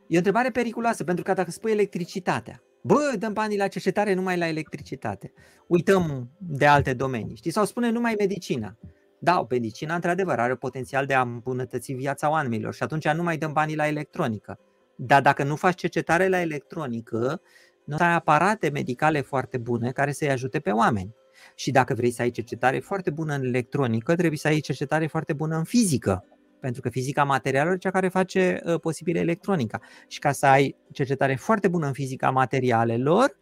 E 0.07 0.15
o 0.15 0.17
întrebare 0.17 0.49
periculoasă, 0.49 1.03
pentru 1.03 1.23
că 1.23 1.33
dacă 1.33 1.51
spui 1.51 1.71
electricitatea, 1.71 2.61
Bă, 2.88 3.15
dăm 3.19 3.34
banii 3.34 3.57
la 3.57 3.68
cercetare 3.68 4.14
numai 4.14 4.38
la 4.38 4.47
electricitate. 4.47 5.34
Uităm 5.68 6.30
de 6.38 6.65
alte 6.65 6.93
domenii, 6.93 7.35
știi? 7.35 7.51
Sau 7.51 7.65
spune 7.65 7.89
numai 7.89 8.15
medicina. 8.18 8.77
Da, 9.19 9.47
medicina 9.49 9.95
într-adevăr 9.95 10.39
are 10.39 10.55
potențial 10.55 11.05
de 11.05 11.14
a 11.14 11.22
îmbunătăți 11.22 11.91
viața 11.91 12.30
oamenilor 12.30 12.73
și 12.73 12.84
atunci 12.84 13.07
nu 13.07 13.23
mai 13.23 13.38
dăm 13.38 13.53
banii 13.53 13.76
la 13.76 13.88
electronică. 13.88 14.59
Dar 14.95 15.22
dacă 15.22 15.43
nu 15.43 15.55
faci 15.55 15.80
cercetare 15.80 16.27
la 16.27 16.41
electronică, 16.41 17.41
nu 17.84 17.95
ai 17.99 18.14
aparate 18.14 18.69
medicale 18.69 19.22
foarte 19.22 19.57
bune 19.57 19.91
care 19.91 20.11
să-i 20.11 20.30
ajute 20.30 20.59
pe 20.59 20.72
oameni. 20.72 21.15
Și 21.55 21.72
dacă 21.72 21.93
vrei 21.93 22.11
să 22.11 22.22
ai 22.22 22.30
cercetare 22.30 22.80
foarte 22.80 23.09
bună 23.09 23.34
în 23.34 23.43
electronică, 23.43 24.15
trebuie 24.15 24.38
să 24.38 24.47
ai 24.47 24.59
cercetare 24.59 25.07
foarte 25.07 25.34
bună 25.34 25.57
în 25.57 25.64
fizică 25.64 26.26
pentru 26.59 26.81
că 26.81 26.89
fizica 26.89 27.23
materialelor 27.23 27.75
e 27.75 27.77
cea 27.79 27.91
care 27.91 28.07
face 28.07 28.61
uh, 28.65 28.79
posibil 28.79 29.15
electronica. 29.15 29.79
Și 30.07 30.19
ca 30.19 30.31
să 30.31 30.45
ai 30.45 30.75
cercetare 30.91 31.35
foarte 31.35 31.67
bună 31.67 31.88
în 31.88 31.93
fizica 31.93 32.29
materialelor, 32.29 33.38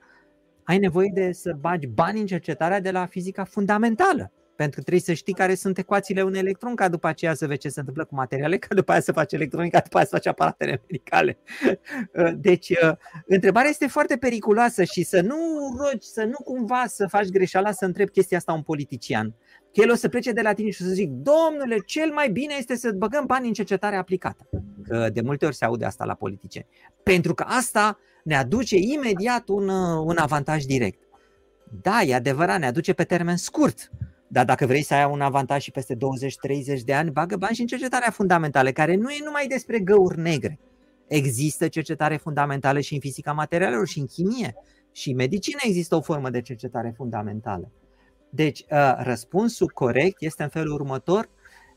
ai 0.64 0.78
nevoie 0.78 1.12
de 1.14 1.32
să 1.32 1.56
bagi 1.60 1.88
bani 1.88 2.20
în 2.20 2.26
cercetarea 2.26 2.80
de 2.80 2.92
la 2.92 3.06
fizica 3.06 3.44
fundamentală. 3.44 4.32
Pentru 4.56 4.76
că 4.76 4.82
trebuie 4.82 5.04
să 5.04 5.14
știi 5.14 5.34
care 5.34 5.56
sunt 5.56 5.78
ecuațiile 5.78 6.22
unui 6.22 6.40
electron, 6.40 6.76
ca 6.76 6.90
după 6.90 7.08
aceea 7.08 7.34
să 7.34 7.48
vezi 7.48 7.60
ce 7.60 7.70
se 7.70 7.80
întâmplă 7.80 8.06
cu 8.06 8.16
materiale, 8.16 8.58
ca 8.58 8.76
după 8.76 8.92
aceea 8.92 9.04
să 9.04 9.12
faci 9.12 9.34
electronica, 9.34 9.80
după 9.80 9.98
aceea 9.98 10.06
să 10.06 10.16
faci 10.16 10.28
aparatele 10.28 10.82
medicale. 10.88 11.38
Deci, 12.48 12.74
întrebarea 13.26 13.70
este 13.70 13.88
foarte 13.88 14.18
periculoasă 14.18 14.84
și 14.84 15.04
să 15.04 15.22
nu 15.22 15.36
rogi, 15.78 16.08
să 16.08 16.24
nu 16.24 16.38
cumva 16.44 16.84
să 16.88 17.08
faci 17.08 17.28
greșeala 17.28 17.72
să 17.72 17.86
întrebi 17.86 18.12
chestia 18.12 18.38
asta 18.38 18.54
un 18.54 18.62
politician. 18.62 19.36
Că 19.76 19.82
el 19.82 19.92
o 19.92 19.96
să 19.96 20.10
plece 20.10 20.32
de 20.32 20.42
la 20.42 20.54
tine 20.54 20.70
și 20.70 20.82
o 20.82 20.86
să 20.86 20.92
zic, 20.92 21.10
domnule, 21.10 21.78
cel 21.86 22.12
mai 22.14 22.30
bine 22.30 22.56
este 22.58 22.76
să 22.76 22.92
băgăm 22.98 23.26
bani 23.26 23.48
în 23.48 23.54
cercetare 23.54 23.96
aplicată. 23.96 24.50
Că 24.84 25.10
de 25.14 25.22
multe 25.22 25.46
ori 25.46 25.56
se 25.56 25.66
aude 25.66 25.86
asta 25.86 26.06
la 26.06 26.14
politicieni. 26.14 26.68
Pentru 27.04 27.34
că 27.34 27.46
asta 27.48 28.00
ne 28.24 28.36
aduce 28.36 28.76
imediat 28.78 29.48
un, 29.48 29.70
un 30.00 30.18
avantaj 30.18 30.64
direct. 30.64 31.00
Da, 31.82 32.02
e 32.02 32.16
adevărat, 32.16 32.60
ne 32.60 32.66
aduce 32.66 32.94
pe 32.94 33.04
termen 33.04 33.38
scurt. 33.38 33.92
Dar 34.28 34.46
dacă 34.46 34.66
vrei 34.66 34.82
să 34.82 34.94
ai 34.94 35.10
un 35.12 35.22
avantaj 35.22 35.62
și 35.62 35.72
peste 35.72 35.96
20-30 35.96 35.98
de 36.86 36.94
ani, 36.94 37.12
bagă 37.12 37.36
bani 37.36 37.56
și 37.56 37.62
în 37.62 37.68
cercetarea 37.68 38.12
fundamentală, 38.12 38.72
care 38.72 38.96
nu 38.96 39.10
e 39.10 39.24
numai 39.24 39.48
despre 39.48 39.80
găuri 39.80 40.20
negre. 40.20 40.60
Există 41.08 41.68
cercetare 41.68 42.18
fundamentală 42.18 42.80
și 42.80 42.94
în 42.94 43.00
fizica 43.00 43.32
materialelor 43.32 43.88
și 43.88 44.00
în 44.00 44.06
chimie. 44.06 44.56
Și 44.92 45.10
în 45.10 45.16
medicină 45.16 45.60
există 45.64 45.96
o 45.96 46.02
formă 46.02 46.30
de 46.30 46.42
cercetare 46.42 46.94
fundamentală. 46.96 47.72
Deci, 48.36 48.66
uh, 48.72 48.96
răspunsul 48.98 49.68
corect 49.68 50.22
este 50.22 50.44
în 50.44 50.50
felul 50.50 50.74
următor. 50.74 51.30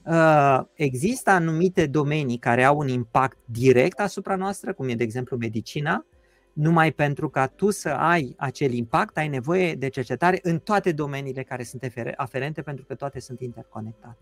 Uh, 0.04 0.60
există 0.74 1.30
anumite 1.30 1.86
domenii 1.86 2.38
care 2.38 2.64
au 2.64 2.78
un 2.78 2.88
impact 2.88 3.38
direct 3.44 4.00
asupra 4.00 4.36
noastră, 4.36 4.72
cum 4.72 4.88
e, 4.88 4.94
de 4.94 5.02
exemplu, 5.02 5.36
medicina, 5.36 6.06
numai 6.52 6.92
pentru 6.92 7.28
ca 7.28 7.46
tu 7.46 7.70
să 7.70 7.88
ai 7.88 8.34
acel 8.36 8.72
impact, 8.72 9.16
ai 9.16 9.28
nevoie 9.28 9.74
de 9.74 9.88
cercetare 9.88 10.38
în 10.42 10.58
toate 10.58 10.92
domeniile 10.92 11.42
care 11.42 11.62
sunt 11.62 11.92
aferente, 12.16 12.62
pentru 12.62 12.84
că 12.84 12.94
toate 12.94 13.20
sunt 13.20 13.40
interconectate. 13.40 14.18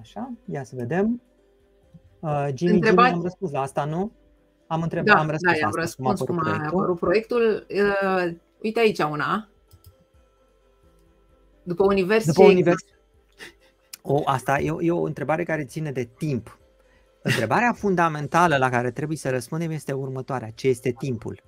Așa, 0.00 0.32
ia 0.50 0.64
să 0.64 0.74
vedem. 0.76 1.22
Uh, 2.20 2.48
Jimmy, 2.54 2.74
Întrebat... 2.74 3.04
Jimmy, 3.04 3.16
am 3.18 3.22
răspuns 3.22 3.50
la 3.50 3.60
asta, 3.60 3.84
nu? 3.84 4.12
Am 4.74 4.82
întrebat, 4.82 5.14
da, 5.14 5.20
am 5.20 5.28
răspuns 5.28 5.58
da, 5.58 5.66
am 5.66 5.72
răspuns 5.74 6.20
cum 6.20 6.38
a 6.38 6.40
apărut 6.40 6.44
cum 6.44 6.44
proiectul. 6.44 6.64
A 6.64 6.80
apărut 6.80 6.98
proiectul. 6.98 7.66
Uh, 7.70 8.34
uite 8.62 8.80
aici 8.80 8.98
una. 8.98 9.48
După 11.62 11.84
univers. 11.84 12.26
După 12.26 12.42
univers. 12.42 12.84
O, 14.02 14.22
asta 14.24 14.60
e 14.60 14.70
o, 14.70 14.82
e 14.82 14.90
o 14.90 15.02
întrebare 15.02 15.44
care 15.44 15.64
ține 15.64 15.92
de 15.92 16.08
timp. 16.18 16.58
Întrebarea 17.22 17.72
fundamentală 17.82 18.56
la 18.56 18.68
care 18.68 18.90
trebuie 18.90 19.16
să 19.16 19.30
răspundem 19.30 19.70
este 19.70 19.92
următoarea. 19.92 20.50
Ce 20.50 20.68
este 20.68 20.90
timpul? 20.90 21.42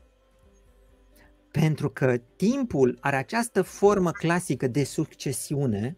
Pentru 1.51 1.90
că 1.90 2.16
timpul 2.36 2.98
are 3.01 3.16
această 3.16 3.62
formă 3.62 4.11
clasică 4.11 4.66
de 4.66 4.85
succesiune 4.85 5.97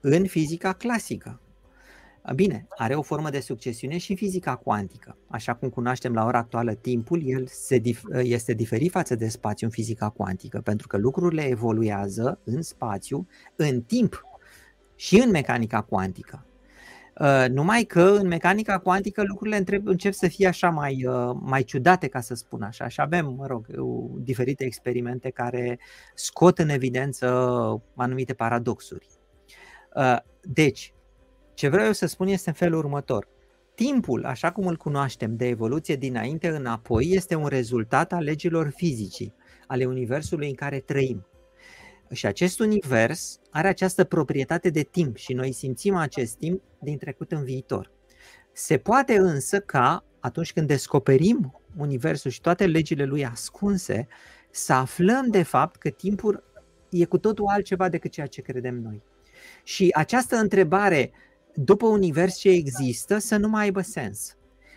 în 0.00 0.26
fizica 0.26 0.72
clasică. 0.72 1.41
Bine, 2.34 2.66
are 2.68 2.94
o 2.94 3.02
formă 3.02 3.30
de 3.30 3.40
succesiune 3.40 3.98
și 3.98 4.10
în 4.10 4.16
fizica 4.16 4.56
cuantică. 4.56 5.16
Așa 5.28 5.54
cum 5.54 5.68
cunoaștem 5.68 6.14
la 6.14 6.24
ora 6.24 6.38
actuală 6.38 6.74
timpul, 6.74 7.22
el 7.24 7.46
se 7.46 7.78
dif- 7.80 8.22
este 8.22 8.52
diferit 8.52 8.90
față 8.90 9.14
de 9.14 9.28
spațiu 9.28 9.66
în 9.66 9.72
fizica 9.72 10.08
cuantică, 10.08 10.60
pentru 10.60 10.86
că 10.86 10.96
lucrurile 10.96 11.42
evoluează 11.42 12.38
în 12.44 12.62
spațiu, 12.62 13.26
în 13.56 13.82
timp 13.82 14.26
și 14.94 15.20
în 15.20 15.30
mecanica 15.30 15.82
cuantică. 15.82 16.46
Uh, 17.20 17.44
numai 17.48 17.82
că 17.82 18.02
în 18.02 18.26
mecanica 18.26 18.78
cuantică 18.78 19.22
lucrurile 19.22 19.64
încep 19.84 20.12
să 20.12 20.28
fie 20.28 20.46
așa 20.46 20.70
mai, 20.70 21.04
uh, 21.06 21.36
mai 21.40 21.62
ciudate, 21.62 22.08
ca 22.08 22.20
să 22.20 22.34
spun 22.34 22.62
așa. 22.62 22.88
Și 22.88 23.00
avem, 23.00 23.34
mă 23.36 23.46
rog, 23.46 23.66
diferite 24.18 24.64
experimente 24.64 25.30
care 25.30 25.78
scot 26.14 26.58
în 26.58 26.68
evidență 26.68 27.26
anumite 27.96 28.34
paradoxuri. 28.34 29.06
Uh, 29.94 30.16
deci, 30.42 30.94
ce 31.54 31.68
vreau 31.68 31.86
eu 31.86 31.92
să 31.92 32.06
spun 32.06 32.26
este 32.28 32.48
în 32.48 32.54
felul 32.54 32.78
următor. 32.78 33.28
Timpul, 33.74 34.24
așa 34.24 34.52
cum 34.52 34.66
îl 34.66 34.76
cunoaștem 34.76 35.36
de 35.36 35.46
evoluție 35.46 35.96
dinainte 35.96 36.48
înapoi, 36.48 37.10
este 37.10 37.34
un 37.34 37.46
rezultat 37.46 38.12
al 38.12 38.22
legilor 38.22 38.72
fizicii, 38.76 39.34
ale 39.66 39.84
universului 39.84 40.48
în 40.48 40.54
care 40.54 40.78
trăim. 40.78 41.26
Și 42.10 42.26
acest 42.26 42.60
univers 42.60 43.40
are 43.50 43.68
această 43.68 44.04
proprietate 44.04 44.70
de 44.70 44.82
timp 44.82 45.16
și 45.16 45.32
noi 45.32 45.52
simțim 45.52 45.94
acest 45.94 46.36
timp 46.36 46.62
din 46.80 46.98
trecut 46.98 47.32
în 47.32 47.44
viitor. 47.44 47.90
Se 48.52 48.78
poate 48.78 49.18
însă 49.18 49.60
ca 49.60 50.04
atunci 50.20 50.52
când 50.52 50.66
descoperim 50.66 51.60
universul 51.76 52.30
și 52.30 52.40
toate 52.40 52.66
legile 52.66 53.04
lui 53.04 53.26
ascunse, 53.26 54.08
să 54.50 54.72
aflăm 54.72 55.30
de 55.30 55.42
fapt 55.42 55.76
că 55.76 55.88
timpul 55.88 56.44
e 56.90 57.04
cu 57.04 57.18
totul 57.18 57.46
altceva 57.48 57.88
decât 57.88 58.10
ceea 58.10 58.26
ce 58.26 58.40
credem 58.40 58.74
noi. 58.74 59.02
Și 59.62 59.90
această 59.94 60.36
întrebare, 60.36 61.12
după 61.54 61.86
univers 61.86 62.36
ce 62.36 62.48
există, 62.48 63.18
să 63.18 63.36
nu 63.36 63.48
mai 63.48 63.62
aibă 63.62 63.80
sens. 63.80 64.36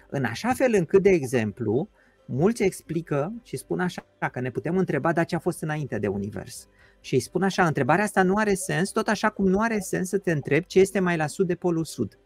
În 0.10 0.24
așa 0.24 0.54
fel 0.54 0.74
încât, 0.74 1.02
de 1.04 1.10
exemplu, 1.10 1.90
mulți 2.26 2.64
explică 2.64 3.34
și 3.44 3.58
spun 3.58 3.80
așa 3.80 4.06
că 4.32 4.40
ne 4.40 4.52
putem 4.52 4.78
întreba 4.78 5.14
de 5.14 5.26
ce 5.26 5.36
a 5.36 5.40
fost 5.40 5.62
înainte 5.62 6.00
de 6.00 6.08
univers. 6.08 6.68
Și 7.00 7.14
îi 7.14 7.20
spun 7.20 7.44
așa, 7.44 7.66
întrebarea 7.66 8.04
asta 8.04 8.24
nu 8.24 8.36
are 8.36 8.54
sens, 8.54 8.90
tot 8.90 9.08
așa 9.08 9.30
cum 9.30 9.48
nu 9.48 9.60
are 9.60 9.80
sens 9.80 10.10
să 10.10 10.18
te 10.18 10.32
întrebi 10.32 10.66
ce 10.66 10.80
este 10.80 11.00
mai 11.00 11.18
la 11.18 11.28
sud 11.28 11.48
de 11.48 11.56
polul 11.56 11.86
sud. 11.86 12.20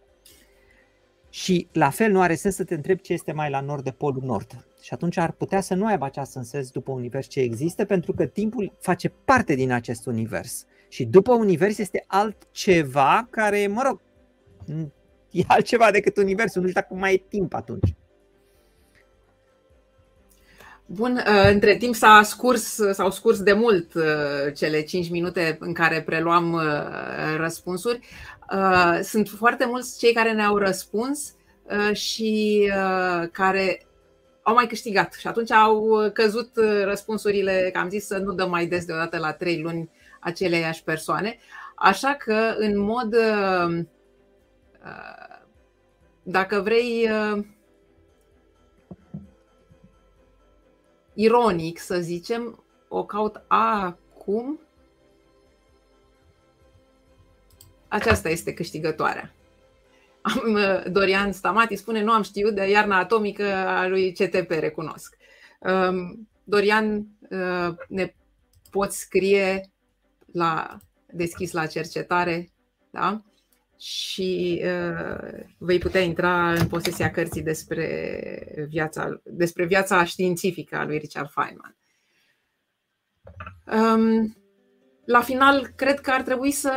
Și 1.30 1.68
la 1.72 1.90
fel 1.90 2.12
nu 2.12 2.22
are 2.22 2.36
sens 2.36 2.56
să 2.56 2.64
te 2.64 2.74
întrebi 2.74 3.02
ce 3.02 3.14
este 3.14 3.32
mai 3.32 3.50
la 3.50 3.60
nord 3.60 3.84
de 3.84 3.92
polul 3.92 4.24
nord. 4.26 4.68
Și 4.82 4.94
atunci 4.94 5.18
ar 5.18 5.32
putea 5.32 5.62
să 5.62 5.74
nu 5.74 5.86
aibă 5.86 6.06
această 6.06 6.42
sens 6.42 6.72
după 6.72 6.92
univers 6.92 7.28
ce 7.28 7.40
există, 7.40 7.86
pentru 7.86 8.14
că 8.14 8.26
timpul 8.26 8.78
face 8.80 9.10
parte 9.10 9.56
din 9.56 9.72
acest 9.72 10.06
univers. 10.06 10.66
Și 10.90 11.06
după 11.06 11.34
univers 11.34 11.78
este 11.78 12.04
altceva 12.08 13.28
care, 13.30 13.68
mă 13.68 13.82
rog, 13.86 14.02
e 15.32 15.44
altceva 15.48 15.91
decât 15.91 16.18
universul, 16.18 16.62
nu 16.62 16.68
știu 16.68 16.82
dacă 16.82 16.94
mai 16.94 17.14
e 17.14 17.24
timp 17.30 17.54
atunci. 17.54 17.96
Bun, 20.91 21.24
uh, 21.28 21.50
între 21.52 21.76
timp 21.78 21.96
s-a 21.96 22.22
scurs, 22.24 22.80
s-au 22.91 23.12
scurs 23.12 23.41
de 23.41 23.54
mult 23.54 23.94
uh, 23.94 24.04
cele 24.56 24.82
5 24.82 25.10
minute 25.10 25.58
în 25.60 25.74
care 25.74 26.02
preluam 26.02 26.54
uh, 26.54 26.62
răspunsuri. 27.38 28.00
Sunt 29.02 29.28
foarte 29.28 29.66
mulți 29.66 30.00
cei 30.00 30.14
care 30.14 30.32
ne-au 30.32 30.58
răspuns 30.58 31.34
și 31.91 32.72
care 33.32 33.86
au 34.41 34.54
mai 34.54 34.68
câștigat 34.68 35.14
și 35.14 35.28
atunci 35.28 35.52
au 35.52 36.10
căzut 36.14 36.50
răspunsurile, 36.84 37.70
că 37.74 37.80
am 37.80 37.90
zis 37.90 38.06
să 38.06 38.18
nu 38.18 38.34
dăm 38.34 38.50
mai 38.50 38.66
des 38.66 38.86
deodată 38.86 39.18
la 39.18 39.32
trei 39.32 39.62
luni 39.62 39.90
aceleiași 40.20 40.84
persoane. 40.84 41.38
Așa 41.76 42.16
că, 42.20 42.56
în 42.58 42.80
mod, 42.80 43.16
dacă 46.23 46.61
vrei, 46.61 47.10
ironic, 51.14 51.80
să 51.80 51.99
zicem, 51.99 52.64
o 52.88 53.06
caut 53.06 53.41
acum. 53.47 54.60
Aceasta 57.88 58.30
este 58.30 58.53
câștigătoarea. 58.53 59.34
Uh, 60.47 60.84
Dorian 60.91 61.31
Stamati 61.31 61.76
spune, 61.76 62.03
nu 62.03 62.11
am 62.11 62.22
știut 62.22 62.56
de 62.56 62.69
iarna 62.69 62.97
atomică 62.97 63.43
a 63.53 63.88
lui 63.88 64.11
CTP, 64.11 64.49
recunosc. 64.49 65.18
Um, 65.60 66.30
Dorian, 66.43 67.07
uh, 67.30 67.76
ne 67.88 68.14
poți 68.72 68.99
scrie 68.99 69.69
la 70.31 70.77
deschis 71.06 71.51
la 71.51 71.65
cercetare, 71.65 72.51
da? 72.89 73.22
Și 73.80 74.61
uh, 74.64 75.43
vei 75.57 75.77
putea 75.77 76.01
intra 76.01 76.53
în 76.53 76.68
posesia 76.68 77.11
cărții 77.11 77.41
despre 77.41 78.65
viața, 78.69 79.22
despre 79.23 79.65
viața 79.65 80.03
științifică 80.03 80.76
a 80.76 80.85
lui 80.85 80.97
Richard 80.97 81.30
Feynman. 81.30 81.77
Um, 83.65 84.38
la 85.06 85.22
final, 85.22 85.68
cred 85.76 85.99
că 85.99 86.11
ar 86.11 86.22
trebui 86.22 86.51
să 86.51 86.73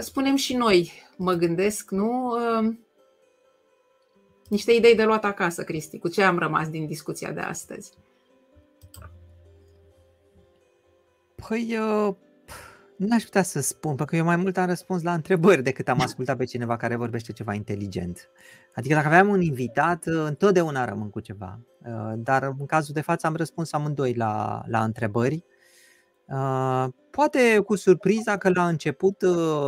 spunem 0.00 0.36
și 0.36 0.56
noi, 0.56 0.92
mă 1.16 1.32
gândesc, 1.32 1.90
nu? 1.90 2.30
Um, 2.30 2.86
niște 4.48 4.72
idei 4.72 4.94
de 4.94 5.04
luat 5.04 5.24
acasă, 5.24 5.64
Cristi. 5.64 5.98
Cu 5.98 6.08
ce 6.08 6.22
am 6.22 6.38
rămas 6.38 6.68
din 6.68 6.86
discuția 6.86 7.32
de 7.32 7.40
astăzi? 7.40 7.92
Păi, 11.48 11.78
uh, 11.78 12.14
N-aș 13.00 13.22
putea 13.22 13.42
să 13.42 13.60
spun, 13.60 13.94
pentru 13.94 14.04
că 14.04 14.16
eu 14.16 14.24
mai 14.24 14.36
mult 14.36 14.56
am 14.56 14.66
răspuns 14.66 15.02
la 15.02 15.14
întrebări 15.14 15.62
decât 15.62 15.88
am 15.88 16.00
ascultat 16.00 16.36
pe 16.36 16.44
cineva 16.44 16.76
care 16.76 16.96
vorbește 16.96 17.32
ceva 17.32 17.54
inteligent. 17.54 18.28
Adică 18.74 18.94
dacă 18.94 19.06
aveam 19.06 19.28
un 19.28 19.40
invitat, 19.40 20.06
uh, 20.06 20.22
întotdeauna 20.26 20.84
rămân 20.84 21.10
cu 21.10 21.20
ceva. 21.20 21.60
Uh, 21.78 22.12
dar 22.16 22.42
în 22.58 22.66
cazul 22.66 22.94
de 22.94 23.00
față 23.00 23.26
am 23.26 23.36
răspuns 23.36 23.72
amândoi 23.72 24.14
la, 24.14 24.62
la 24.66 24.84
întrebări. 24.84 25.44
Uh, 26.24 26.86
poate 27.10 27.58
cu 27.58 27.76
surpriza 27.76 28.36
că 28.36 28.50
la 28.54 28.68
început 28.68 29.24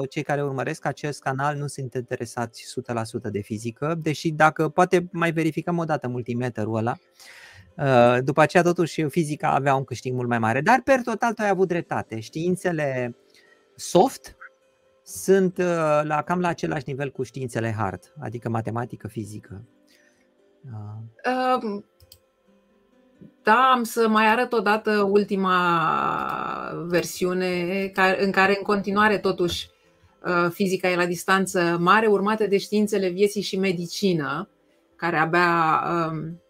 cei 0.09 0.23
care 0.23 0.43
urmăresc 0.43 0.87
acest 0.87 1.21
canal 1.21 1.57
nu 1.57 1.67
sunt 1.67 1.95
interesați 1.95 2.75
100% 3.29 3.31
de 3.31 3.41
fizică, 3.41 3.99
deși 4.03 4.31
dacă 4.31 4.69
poate 4.69 5.09
mai 5.13 5.33
verificăm 5.33 5.79
o 5.79 5.85
dată 5.85 6.09
multimeterul 6.09 6.77
ăla, 6.77 6.93
Uh, 6.93 7.52
după 8.25 8.41
aceea, 8.41 8.63
totuși, 8.63 9.09
fizica 9.09 9.49
avea 9.49 9.75
un 9.75 9.85
câștig 9.85 10.13
mult 10.13 10.29
mai 10.29 10.39
mare. 10.39 10.61
Dar, 10.61 10.81
per 10.85 11.01
total, 11.03 11.33
tu 11.33 11.43
ai 11.43 11.49
avut 11.49 11.69
dreptate. 11.69 12.21
Științele 12.21 13.17
soft 13.75 14.37
sunt 15.03 15.59
uh, 15.59 16.01
la, 16.03 16.23
cam 16.25 16.41
la 16.41 16.49
același 16.49 16.85
nivel 16.87 17.11
cu 17.11 17.23
științele 17.23 17.75
hard, 17.79 18.15
adică 18.21 18.49
matematică, 18.49 19.09
fizică. 19.09 19.63
Uh. 20.65 21.83
Da, 23.43 23.71
am 23.75 23.83
să 23.83 24.09
mai 24.09 24.27
arăt 24.27 24.53
odată 24.53 25.09
ultima 25.11 25.57
versiune 26.87 27.83
în 28.19 28.31
care 28.31 28.57
în 28.57 28.63
continuare 28.63 29.19
totuși 29.19 29.71
fizica 30.51 30.89
e 30.89 30.97
la 30.97 31.07
distanță 31.07 31.77
mare, 31.81 32.07
urmată 32.07 32.47
de 32.47 32.59
științele 32.59 33.09
vieții 33.09 33.43
și 33.43 33.59
medicină, 33.59 34.49
care 34.97 35.17
abia 35.17 35.83
um, 36.11 36.43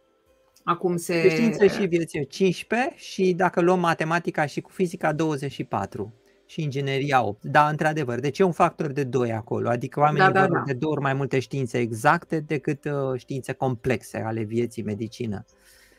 acum 0.64 0.96
se... 0.96 1.22
De 1.22 1.28
științe 1.28 1.68
și 1.68 1.86
vieții 1.86 2.26
15 2.26 2.92
și 2.96 3.32
dacă 3.32 3.60
luăm 3.60 3.80
matematica 3.80 4.46
și 4.46 4.60
cu 4.60 4.70
fizica 4.70 5.12
24 5.12 6.14
și 6.46 6.62
ingineria 6.62 7.24
8. 7.24 7.44
Da, 7.44 7.68
într-adevăr. 7.68 8.20
Deci 8.20 8.38
e 8.38 8.42
un 8.42 8.52
factor 8.52 8.92
de 8.92 9.04
2 9.04 9.32
acolo. 9.32 9.68
Adică 9.68 10.00
oamenii 10.00 10.32
da, 10.32 10.40
da, 10.40 10.46
da. 10.46 10.62
de 10.66 10.72
două 10.72 10.92
ori 10.92 11.02
mai 11.02 11.14
multe 11.14 11.38
științe 11.38 11.78
exacte 11.78 12.40
decât 12.40 12.84
uh, 12.84 13.18
științe 13.20 13.52
complexe 13.52 14.22
ale 14.26 14.42
vieții, 14.42 14.82
medicină. 14.82 15.44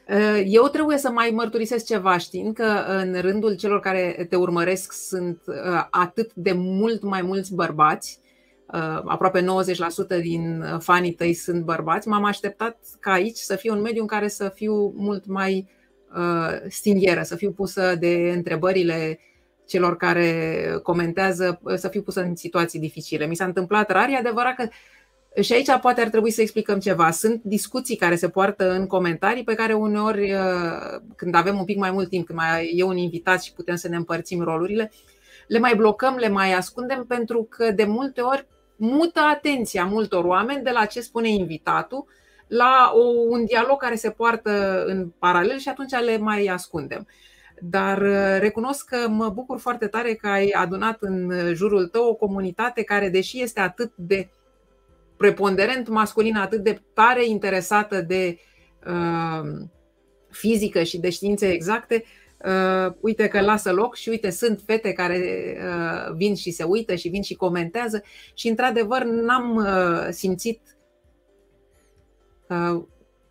Uh, 0.10 0.44
eu 0.46 0.68
trebuie 0.68 0.98
să 0.98 1.10
mai 1.10 1.30
mărturisesc 1.30 1.86
ceva, 1.86 2.18
știind 2.18 2.54
că 2.54 2.84
în 2.88 3.22
rândul 3.22 3.56
celor 3.56 3.80
care 3.80 4.26
te 4.30 4.36
urmăresc 4.36 4.92
sunt 4.92 5.42
uh, 5.46 5.88
atât 5.90 6.34
de 6.34 6.52
mult 6.52 7.04
mai 7.04 7.22
mulți 7.22 7.54
bărbați, 7.54 8.20
uh, 8.20 8.33
aproape 9.06 9.46
90% 10.18 10.22
din 10.22 10.64
fanii 10.80 11.14
tăi 11.14 11.34
sunt 11.34 11.64
bărbați, 11.64 12.08
m-am 12.08 12.24
așteptat 12.24 12.78
ca 13.00 13.12
aici 13.12 13.38
să 13.38 13.56
fie 13.56 13.72
un 13.72 13.82
mediu 13.82 14.02
în 14.02 14.08
care 14.08 14.28
să 14.28 14.52
fiu 14.54 14.94
mult 14.96 15.26
mai 15.26 15.68
stingheră, 16.70 17.22
să 17.22 17.36
fiu 17.36 17.52
pusă 17.52 17.96
de 18.00 18.32
întrebările 18.36 19.20
celor 19.66 19.98
care 19.98 20.64
comentează, 20.84 21.62
să 21.76 21.88
fiu 21.88 22.02
pusă 22.02 22.22
în 22.22 22.36
situații 22.36 22.80
dificile. 22.80 23.26
Mi 23.26 23.36
s-a 23.36 23.46
întâmplat 23.46 23.92
rar, 23.92 24.10
e 24.10 24.16
adevărat 24.16 24.56
că 24.56 24.68
și 25.42 25.54
aici 25.54 25.80
poate 25.82 26.02
ar 26.02 26.10
trebui 26.10 26.32
să 26.32 26.42
explicăm 26.42 26.80
ceva. 26.80 27.12
Sunt 27.12 27.42
discuții 27.44 27.96
care 27.96 28.16
se 28.16 28.30
poartă 28.30 28.72
în 28.72 28.88
comentarii 28.88 29.44
pe 29.44 29.54
care 29.54 29.74
uneori, 29.74 30.34
uh, 30.34 31.02
când 31.16 31.36
avem 31.36 31.58
un 31.58 31.66
pic 31.66 31.78
mai 31.78 31.92
mult 31.92 32.10
timp, 32.10 32.26
când 32.26 32.40
mai 32.40 32.72
e 32.76 32.84
un 32.84 32.98
invitat 32.98 33.44
și 33.44 33.54
putem 33.54 33.76
să 33.76 33.88
ne 33.88 33.96
împărțim 33.96 34.42
rolurile, 34.42 34.92
le 35.48 35.60
mai 35.60 35.76
blocăm, 35.76 36.16
le 36.16 36.30
mai 36.30 36.54
ascundem 36.54 37.06
pentru 37.08 37.48
că 37.50 37.72
de 37.72 37.84
multe 37.84 38.22
ori 38.22 38.48
mută 38.76 39.20
atenția 39.20 39.86
multor 39.86 40.26
oameni 40.26 40.64
de 40.64 40.70
la 40.70 40.86
ce 40.86 41.02
spune 41.02 41.30
invitatul 41.30 42.06
la 42.48 42.92
un 43.30 43.46
dialog 43.46 43.80
care 43.80 43.96
se 43.96 44.10
poartă 44.10 44.84
în 44.86 45.10
paralel 45.20 45.58
și 45.58 45.70
atunci 45.70 45.92
le 45.92 46.18
mai 46.18 46.46
ascundem. 46.46 47.08
Dar 47.60 48.02
uh, 48.02 48.40
recunosc 48.40 48.86
că 48.86 49.08
mă 49.10 49.30
bucur 49.30 49.60
foarte 49.60 49.88
tare 49.88 50.14
că 50.14 50.28
ai 50.28 50.50
adunat 50.50 50.98
în 51.00 51.32
jurul 51.54 51.88
tău 51.88 52.08
o 52.08 52.14
comunitate 52.14 52.84
care, 52.84 53.10
deși 53.10 53.42
este 53.42 53.60
atât 53.60 53.92
de 53.96 54.30
preponderent 55.18 55.88
masculină 55.88 56.42
atât 56.42 56.60
de 56.60 56.82
tare 56.94 57.26
interesată 57.26 58.02
de 58.02 58.38
uh, 58.88 59.50
fizică 60.30 60.84
și 60.84 60.98
de 60.98 61.10
științe 61.10 61.52
exacte, 61.52 62.04
uh, 62.06 62.23
uite 63.00 63.28
că 63.28 63.42
lasă 63.42 63.72
loc 63.72 63.96
și 63.96 64.10
uite, 64.10 64.30
sunt 64.30 64.62
fete 64.66 64.92
care 64.92 65.18
uh, 65.58 66.16
vin 66.16 66.36
și 66.36 66.52
se 66.52 66.64
uită 66.64 66.96
și 66.96 67.10
vin 67.10 67.22
și 67.22 67.34
comentează 67.34 68.04
și 68.34 68.48
într-adevăr 68.48 69.04
n-am 69.04 69.56
uh, 69.56 70.08
simțit 70.10 70.62
uh, 72.50 72.84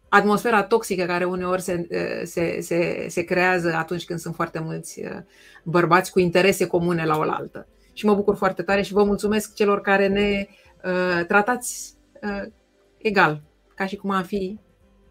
atmosfera 0.08 0.62
toxică 0.62 1.04
care 1.04 1.24
uneori 1.24 1.62
se, 1.62 1.86
uh, 1.90 2.22
se, 2.24 2.60
se, 2.60 3.06
se 3.08 3.22
creează 3.22 3.74
atunci 3.74 4.04
când 4.04 4.18
sunt 4.18 4.34
foarte 4.34 4.58
mulți 4.58 5.00
uh, 5.00 5.18
bărbați 5.64 6.12
cu 6.12 6.20
interese 6.20 6.66
comune 6.66 7.04
la 7.04 7.18
oaltă. 7.18 7.66
Și 7.92 8.06
mă 8.06 8.14
bucur 8.14 8.36
foarte 8.36 8.62
tare 8.62 8.82
și 8.82 8.92
vă 8.92 9.04
mulțumesc 9.04 9.54
celor 9.54 9.80
care 9.80 10.08
ne 10.08 10.46
uh, 10.48 10.62
Uh, 10.84 11.24
tratați 11.26 11.94
uh, 12.22 12.52
egal, 12.96 13.42
ca 13.74 13.86
și 13.86 13.96
cum 13.96 14.10
am 14.10 14.22
fi 14.22 14.58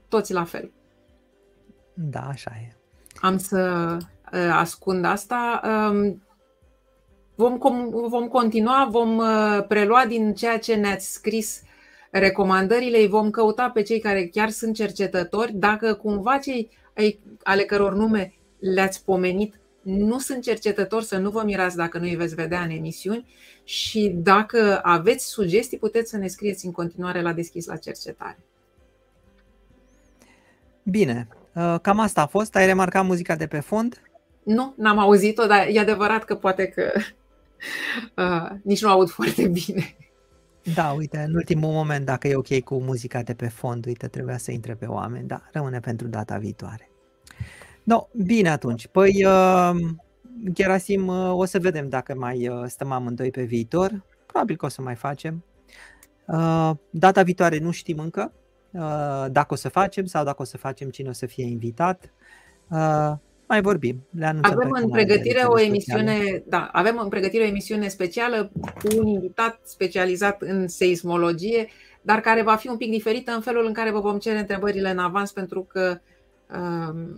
toți 0.08 0.34
la 0.34 0.44
fel. 0.44 0.72
Da, 1.94 2.28
așa 2.28 2.52
e. 2.56 2.81
Am 3.22 3.38
să 3.38 3.98
uh, 4.34 4.50
ascund 4.52 5.06
asta. 5.06 5.62
Um, 5.92 6.24
vom, 7.36 7.58
vom 7.90 8.28
continua, 8.28 8.88
vom 8.92 9.22
prelua 9.68 10.06
din 10.06 10.34
ceea 10.34 10.60
ce 10.60 10.76
ne-ați 10.76 11.12
scris 11.12 11.62
recomandările, 12.12 12.98
îi 12.98 13.08
vom 13.08 13.30
căuta 13.30 13.70
pe 13.70 13.82
cei 13.82 14.00
care 14.00 14.26
chiar 14.26 14.50
sunt 14.50 14.76
cercetători. 14.76 15.54
Dacă 15.54 15.94
cumva 15.94 16.38
cei 16.38 16.70
ale 17.44 17.64
căror 17.64 17.94
nume 17.94 18.34
le-ați 18.60 19.04
pomenit 19.04 19.60
nu 19.82 20.20
sunt 20.20 20.44
cercetători, 20.44 21.06
să 21.06 21.18
nu 21.18 21.30
vă 21.30 21.44
mirați 21.44 21.76
dacă 21.76 21.98
nu 21.98 22.04
îi 22.04 22.16
veți 22.16 22.36
vedea 22.36 22.62
în 22.62 22.70
emisiuni 22.70 23.26
și 23.64 24.12
dacă 24.16 24.80
aveți 24.84 25.26
sugestii, 25.26 25.78
puteți 25.78 26.10
să 26.10 26.18
ne 26.18 26.28
scrieți 26.28 26.66
în 26.66 26.72
continuare 26.72 27.22
la 27.22 27.34
deschis 27.34 27.66
la 27.66 27.76
cercetare. 27.76 28.40
Bine, 30.84 31.28
uh, 31.30 31.41
cam 31.82 32.00
asta 32.00 32.22
a 32.22 32.26
fost. 32.26 32.56
Ai 32.56 32.66
remarcat 32.66 33.06
muzica 33.06 33.36
de 33.36 33.48
pe 33.48 33.60
fond? 33.60 34.02
Nu, 34.44 34.74
n-am 34.78 35.00
auzit-o, 35.00 35.46
dar 35.46 35.68
e 35.72 35.80
adevărat 35.80 36.24
că 36.24 36.36
poate 36.36 36.68
că 36.68 36.92
uh, 38.24 38.50
nici 38.64 38.82
nu 38.82 38.90
aud 38.90 39.10
foarte 39.10 39.48
bine. 39.48 39.96
Da, 40.76 40.92
uite, 40.92 41.18
în 41.28 41.36
ultimul 41.36 41.72
moment, 41.72 42.06
dacă 42.06 42.28
e 42.28 42.36
ok 42.36 42.60
cu 42.60 42.82
muzica 42.82 43.22
de 43.22 43.34
pe 43.34 43.48
fond, 43.48 43.86
uite, 43.86 44.08
trebuia 44.08 44.38
să 44.38 44.52
intre 44.52 44.74
pe 44.74 44.86
oameni, 44.86 45.28
da, 45.28 45.42
rămâne 45.52 45.80
pentru 45.80 46.08
data 46.08 46.38
viitoare. 46.38 46.90
No, 47.84 48.08
bine 48.24 48.50
atunci. 48.50 48.88
Păi, 48.88 49.26
uh, 49.26 49.76
Gerasim, 50.50 51.08
uh, 51.08 51.32
o 51.34 51.46
să 51.46 51.60
vedem 51.60 51.90
dacă 51.90 52.16
mai 52.18 52.48
uh, 52.48 52.64
stăm 52.68 52.92
amândoi 52.92 53.32
pe 53.32 53.44
viitor. 53.44 54.04
Probabil 54.26 54.56
că 54.56 54.66
o 54.66 54.70
să 54.70 54.82
mai 54.82 54.96
facem. 54.96 55.44
Uh, 56.28 56.72
data 56.90 57.24
viitoare 57.24 57.58
nu 57.58 57.72
știm 57.72 58.00
încă 58.00 58.32
uh, 58.34 58.41
dacă 59.32 59.48
o 59.48 59.56
să 59.56 59.70
facem 59.70 60.06
sau 60.06 60.24
dacă 60.24 60.42
o 60.42 60.46
să 60.46 60.58
facem 60.58 60.90
cine 60.90 61.10
o 61.10 61.14
să 61.14 61.26
fie 61.26 61.46
invitat. 61.46 62.12
Uh, 62.70 63.12
mai 63.48 63.62
vorbim. 63.62 64.04
Le 64.10 64.26
anunțăm 64.26 64.52
avem 64.52 64.70
în 64.82 64.90
pregătire 64.90 65.44
o 65.44 65.60
emisiune, 65.60 66.14
speciale. 66.14 66.44
da, 66.48 66.70
avem 66.72 66.98
în 66.98 67.10
pregătire 67.10 67.44
o 67.44 67.48
emisiune 67.48 67.88
specială 67.88 68.52
cu 68.62 68.98
un 68.98 69.08
invitat 69.08 69.60
specializat 69.64 70.42
în 70.42 70.68
seismologie, 70.68 71.68
dar 72.02 72.20
care 72.20 72.42
va 72.42 72.56
fi 72.56 72.68
un 72.68 72.78
pic 72.78 72.92
diferită 72.92 73.32
în 73.32 73.42
felul 73.42 73.66
în 73.66 73.74
care 73.74 73.92
vă 73.92 74.00
vom 74.00 74.18
cere 74.18 74.40
întrebările 74.40 74.90
în 74.90 74.98
avans 74.98 75.32
pentru 75.32 75.64
că 75.64 76.00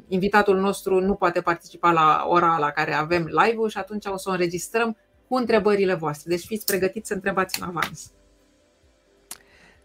invitatul 0.07 0.59
nostru 0.59 0.99
nu 0.99 1.13
poate 1.13 1.41
participa 1.41 1.91
la 1.91 2.25
ora 2.27 2.57
la 2.57 2.71
care 2.71 2.93
avem 2.93 3.29
live-ul 3.43 3.69
și 3.69 3.77
atunci 3.77 4.05
o 4.05 4.17
să 4.17 4.29
o 4.29 4.31
înregistrăm 4.31 4.97
cu 5.27 5.35
întrebările 5.35 5.93
voastre. 5.93 6.29
Deci 6.29 6.45
fiți 6.45 6.65
pregătiți 6.65 7.07
să 7.07 7.13
întrebați 7.13 7.61
în 7.61 7.67
avans. 7.67 8.11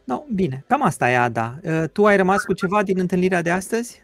No, 0.08 0.24
bine, 0.34 0.64
cam 0.66 0.82
asta 0.82 1.10
e, 1.10 1.16
Ada. 1.16 1.60
Ă, 1.64 1.86
tu 1.86 2.06
ai 2.06 2.16
rămas 2.16 2.44
cu 2.44 2.52
ceva 2.52 2.82
din 2.82 2.98
întâlnirea 2.98 3.42
de 3.42 3.50
astăzi? 3.50 4.02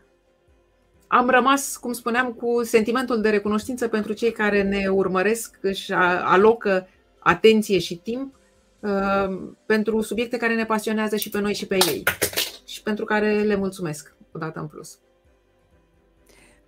Am 1.07 1.29
rămas, 1.29 1.77
cum 1.77 1.93
spuneam, 1.93 2.33
cu 2.33 2.63
sentimentul 2.63 3.21
de 3.21 3.31
recunoștință 3.31 3.89
pentru 3.89 4.13
cei 4.13 4.33
care 4.33 4.63
ne 4.63 4.89
urmăresc, 4.89 5.59
își 5.61 5.93
alocă 6.23 6.89
atenție 7.19 7.79
și 7.79 7.97
timp 7.97 8.35
ă, 8.83 9.29
pentru 9.67 10.01
subiecte 10.01 10.37
care 10.37 10.55
ne 10.55 10.65
pasionează 10.65 11.17
și 11.17 11.31
pe 11.31 11.41
noi 11.41 11.55
și 11.55 11.67
pe 11.67 11.75
ei 11.75 12.03
și 12.67 12.83
pentru 12.83 13.05
care 13.05 13.43
le 13.43 13.57
mulțumesc 13.57 14.15
o 14.33 14.39
dată 14.39 14.61
în 14.61 14.67
plus. 14.67 14.99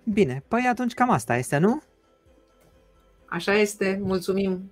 Bine, 0.05 0.43
păi 0.49 0.67
atunci 0.71 0.95
cam 0.95 1.11
asta 1.11 1.37
este, 1.37 1.59
nu? 1.59 1.83
Așa 3.27 3.55
este, 3.55 4.01
mulțumim! 4.03 4.71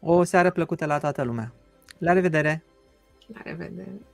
O 0.00 0.24
seară 0.24 0.50
plăcută 0.50 0.86
la 0.86 0.98
toată 0.98 1.22
lumea! 1.22 1.52
La 1.98 2.12
revedere! 2.12 2.64
La 3.28 3.42
revedere! 3.42 4.13